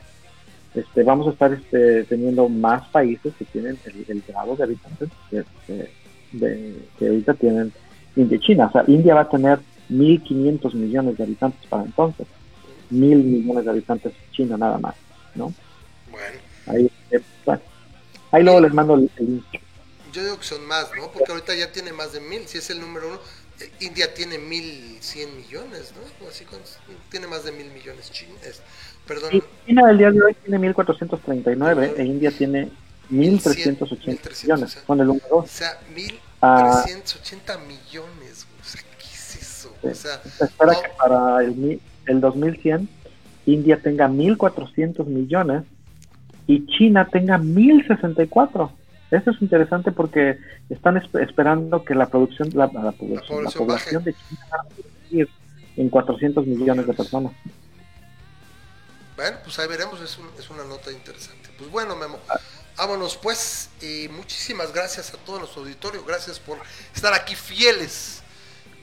Este, 0.73 1.03
vamos 1.03 1.27
a 1.27 1.31
estar 1.31 1.53
este, 1.53 2.03
teniendo 2.03 2.49
más 2.49 2.87
países 2.89 3.33
que 3.37 3.45
tienen 3.45 3.77
el, 3.85 4.05
el 4.07 4.23
grado 4.27 4.55
de 4.55 4.63
habitantes 4.63 5.09
este, 5.31 5.89
de, 6.33 6.75
que 6.99 7.07
ahorita 7.07 7.33
tienen 7.35 7.71
India 8.15 8.37
y 8.37 8.39
China. 8.41 8.67
O 8.67 8.71
sea, 8.71 8.83
India 8.87 9.15
va 9.15 9.21
a 9.21 9.29
tener 9.29 9.59
1.500 9.89 10.73
millones 10.73 11.17
de 11.17 11.23
habitantes 11.23 11.65
para 11.67 11.83
entonces. 11.83 12.27
Mil 12.89 13.17
millones 13.17 13.65
de 13.65 13.71
habitantes 13.71 14.13
China 14.31 14.57
nada 14.57 14.77
más, 14.77 14.95
¿no? 15.33 15.53
Bueno, 16.11 16.39
Ahí, 16.67 16.91
eh, 17.11 17.21
bueno. 17.45 17.61
Ahí 18.31 18.43
luego 18.43 18.59
les 18.59 18.73
mando 18.73 18.95
el, 18.95 19.09
el 19.17 19.25
link. 19.25 19.45
yo 20.11 20.23
digo 20.23 20.37
que 20.37 20.43
son 20.43 20.65
más, 20.65 20.89
¿no? 20.97 21.09
Porque 21.11 21.31
ahorita 21.31 21.55
ya 21.55 21.71
tiene 21.71 21.93
más 21.93 22.13
de 22.13 22.19
mil, 22.19 22.45
si 22.47 22.57
es 22.57 22.69
el 22.69 22.81
número 22.81 23.07
uno. 23.07 23.19
India 23.79 24.13
tiene 24.13 24.37
mil 24.37 24.97
cien 24.99 25.35
millones, 25.37 25.93
¿no? 25.95 26.25
O 26.25 26.29
así, 26.29 26.43
¿cuántos? 26.45 26.77
tiene 27.09 27.27
más 27.27 27.43
de 27.45 27.51
mil 27.51 27.71
millones 27.71 28.11
chinos. 28.11 28.39
Perdón, 29.07 29.29
Y 29.33 29.43
China 29.65 29.89
el 29.91 29.97
día 29.97 30.11
de 30.11 30.21
hoy 30.21 30.33
tiene 30.43 30.73
1.439 30.73 31.93
e 31.97 32.03
India 32.05 32.31
tiene 32.31 32.69
1.380 33.11 33.11
1300, 33.11 34.43
millones. 34.43 34.77
Son 34.85 34.99
el 34.99 35.07
número 35.07 35.37
o 35.37 35.47
sea, 35.47 35.79
mil 35.93 36.19
Ah. 36.41 36.81
trescientos 36.83 37.15
ochenta 37.15 37.57
millones. 37.57 38.45
O 38.61 38.63
sea, 38.63 38.81
¿qué 38.99 39.05
es 39.05 39.35
eso? 39.41 39.73
Sí. 39.81 39.87
O 39.87 39.95
sea, 39.95 40.21
Se 40.23 40.45
espera 40.45 40.73
no, 40.73 40.81
que 40.81 40.89
para 40.97 41.43
el, 41.43 41.81
el 42.07 42.21
2100 42.21 42.89
India 43.45 43.79
tenga 43.81 44.07
1.400 44.07 45.05
millones 45.05 45.63
y 46.47 46.65
China 46.67 47.07
tenga 47.11 47.37
1.064. 47.37 48.71
Eso 49.11 49.31
es 49.31 49.41
interesante 49.41 49.91
porque 49.91 50.37
están 50.69 50.95
esp- 50.95 51.21
esperando 51.23 51.83
que 51.85 51.93
la 51.95 52.07
producción, 52.07 52.49
la, 52.53 52.65
la 52.67 52.91
población, 52.91 53.43
la 53.43 53.51
población 53.51 53.53
población 53.53 54.03
de 54.03 54.13
China 54.13 54.45
va 54.51 54.57
a 54.61 55.25
en 55.77 55.89
400 55.89 56.47
millones 56.47 56.87
de 56.87 56.93
personas. 56.93 57.33
Bueno, 59.15 59.37
pues 59.43 59.57
ahí 59.59 59.67
veremos, 59.67 60.01
es, 60.01 60.17
un- 60.17 60.29
es 60.37 60.49
una 60.49 60.63
nota 60.65 60.91
interesante. 60.91 61.49
Pues 61.57 61.69
bueno, 61.71 61.95
Memo, 61.95 62.19
vámonos 62.77 63.15
pues, 63.17 63.69
y 63.81 64.07
muchísimas 64.09 64.73
gracias 64.73 65.13
a 65.13 65.17
todo 65.17 65.39
nuestro 65.39 65.61
auditorio, 65.61 66.03
gracias 66.03 66.39
por 66.39 66.57
estar 66.93 67.13
aquí 67.13 67.35
fieles, 67.35 68.21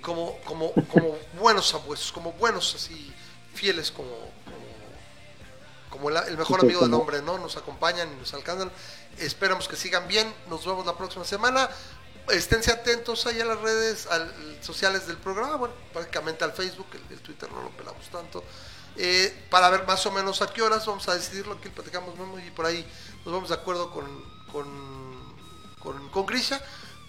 como, 0.01 0.39
como, 0.45 0.73
como 0.73 1.17
buenos 1.41 1.75
abuesos, 1.75 2.11
como 2.13 2.33
buenos 2.33 2.75
así, 2.75 3.13
fieles 3.55 3.91
como, 3.91 4.09
como, 5.93 6.11
el, 6.11 6.17
el 6.17 6.37
mejor 6.37 6.59
amigo 6.61 6.81
del 6.81 6.95
hombre, 6.95 7.23
¿no? 7.23 7.39
Nos 7.39 7.57
acompañan 7.57 8.13
y 8.13 8.17
nos 8.17 8.35
alcanzan. 8.35 8.73
Esperamos 9.19 9.69
que 9.69 9.77
sigan 9.77 10.09
bien, 10.09 10.35
nos 10.49 10.67
vemos 10.67 10.85
la 10.85 10.97
próxima 10.97 11.25
semana. 11.25 11.69
Esténse 12.29 12.71
atentos 12.71 13.27
ahí 13.27 13.41
a 13.41 13.45
las 13.45 13.61
redes 13.61 14.07
al- 14.07 14.33
sociales 14.61 15.07
del 15.09 15.17
programa, 15.17 15.57
bueno, 15.57 15.75
prácticamente 15.93 16.45
al 16.45 16.53
Facebook, 16.53 16.87
el, 16.93 17.15
el 17.17 17.21
Twitter 17.21 17.51
no 17.51 17.63
lo 17.63 17.71
pelamos 17.71 18.09
tanto, 18.11 18.45
eh, 18.97 19.47
para 19.51 19.69
ver 19.71 19.85
más 19.89 20.07
o 20.07 20.13
menos 20.13 20.41
a 20.41 20.47
qué 20.47 20.63
horas 20.63 20.87
vamos 20.87 21.09
a 21.09 21.15
decidirlo, 21.15 21.55
aquí 21.55 21.69
platicamos 21.69 22.17
Memo, 22.17 22.39
y 22.39 22.49
por 22.53 22.67
ahí 22.67 22.87
nos 23.25 23.35
vamos 23.35 23.49
de 23.49 23.57
acuerdo 23.57 23.91
con, 23.91 24.07
con, 24.53 25.35
con, 25.81 26.09
con 26.11 26.25
Grisha, 26.25 26.63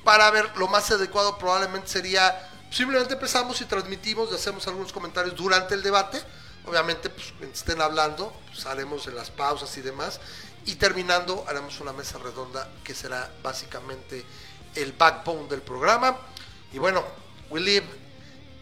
para 0.04 0.32
ver 0.32 0.50
lo 0.58 0.68
más 0.68 0.90
adecuado 0.90 1.38
probablemente 1.38 1.90
sería, 1.90 2.50
simplemente 2.72 3.14
empezamos 3.14 3.62
y 3.62 3.66
transmitimos 3.66 4.32
y 4.32 4.36
hacemos 4.36 4.66
algunos 4.66 4.92
comentarios 4.92 5.36
durante 5.36 5.76
el 5.76 5.84
debate, 5.84 6.24
obviamente 6.65 7.10
pues 7.10 7.34
estén 7.53 7.81
hablando, 7.81 8.34
pues 8.48 8.65
haremos 8.65 9.07
en 9.07 9.15
las 9.15 9.30
pausas 9.31 9.76
y 9.77 9.81
demás, 9.81 10.19
y 10.65 10.76
terminando 10.76 11.44
haremos 11.48 11.80
una 11.81 11.94
mesa 11.94 12.18
redonda 12.19 12.69
que 12.84 12.94
será 12.94 13.31
básicamente 13.41 14.23
el 14.76 14.94
backbone 14.94 15.48
del 15.48 15.61
programa. 15.61 16.18
Y 16.72 16.80
bueno, 16.80 17.03
we 17.49 17.60
live 17.60 17.85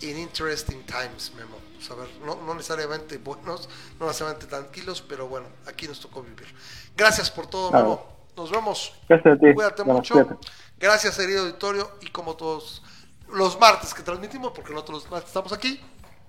in 0.02 0.18
interesting 0.18 0.84
times, 0.86 1.32
Memo. 1.36 1.58
Pues, 1.76 1.90
a 1.92 1.96
ver, 1.96 2.10
no, 2.26 2.36
no 2.36 2.54
necesariamente 2.54 3.18
buenos, 3.18 3.70
no 4.00 4.08
necesariamente 4.08 4.48
tranquilos, 4.48 5.04
pero 5.08 5.28
bueno, 5.28 5.48
aquí 5.68 5.88
nos 5.88 6.00
tocó 6.00 6.22
vivir. 6.22 6.48
Gracias 6.96 7.32
por 7.32 7.48
todo, 7.48 7.70
Claro. 7.72 7.86
Memo. 7.86 8.12
Nos 8.36 8.50
vemos. 8.52 8.94
Gracias 9.10 9.36
a 9.36 9.40
ti. 9.40 9.54
Cuídate 9.54 9.84
mucho. 9.84 10.40
Gracias, 10.80 11.18
querido 11.18 11.42
auditorio. 11.42 11.92
Y 12.02 12.08
como 12.08 12.36
todos 12.36 12.82
los 13.30 13.60
martes 13.60 13.94
que 13.94 14.04
transmitimos, 14.04 14.52
porque 14.54 14.72
nosotros 14.74 15.04
los 15.04 15.12
martes 15.12 15.30
estamos 15.30 15.52
aquí, 15.54 15.80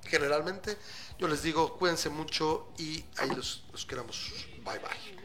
generalmente, 0.04 0.76
yo 1.22 1.28
les 1.28 1.44
digo, 1.44 1.78
cuídense 1.78 2.10
mucho 2.10 2.66
y 2.78 3.04
ahí 3.18 3.30
los, 3.30 3.62
los 3.70 3.86
queramos. 3.86 4.32
Bye 4.64 4.80
bye. 4.80 5.21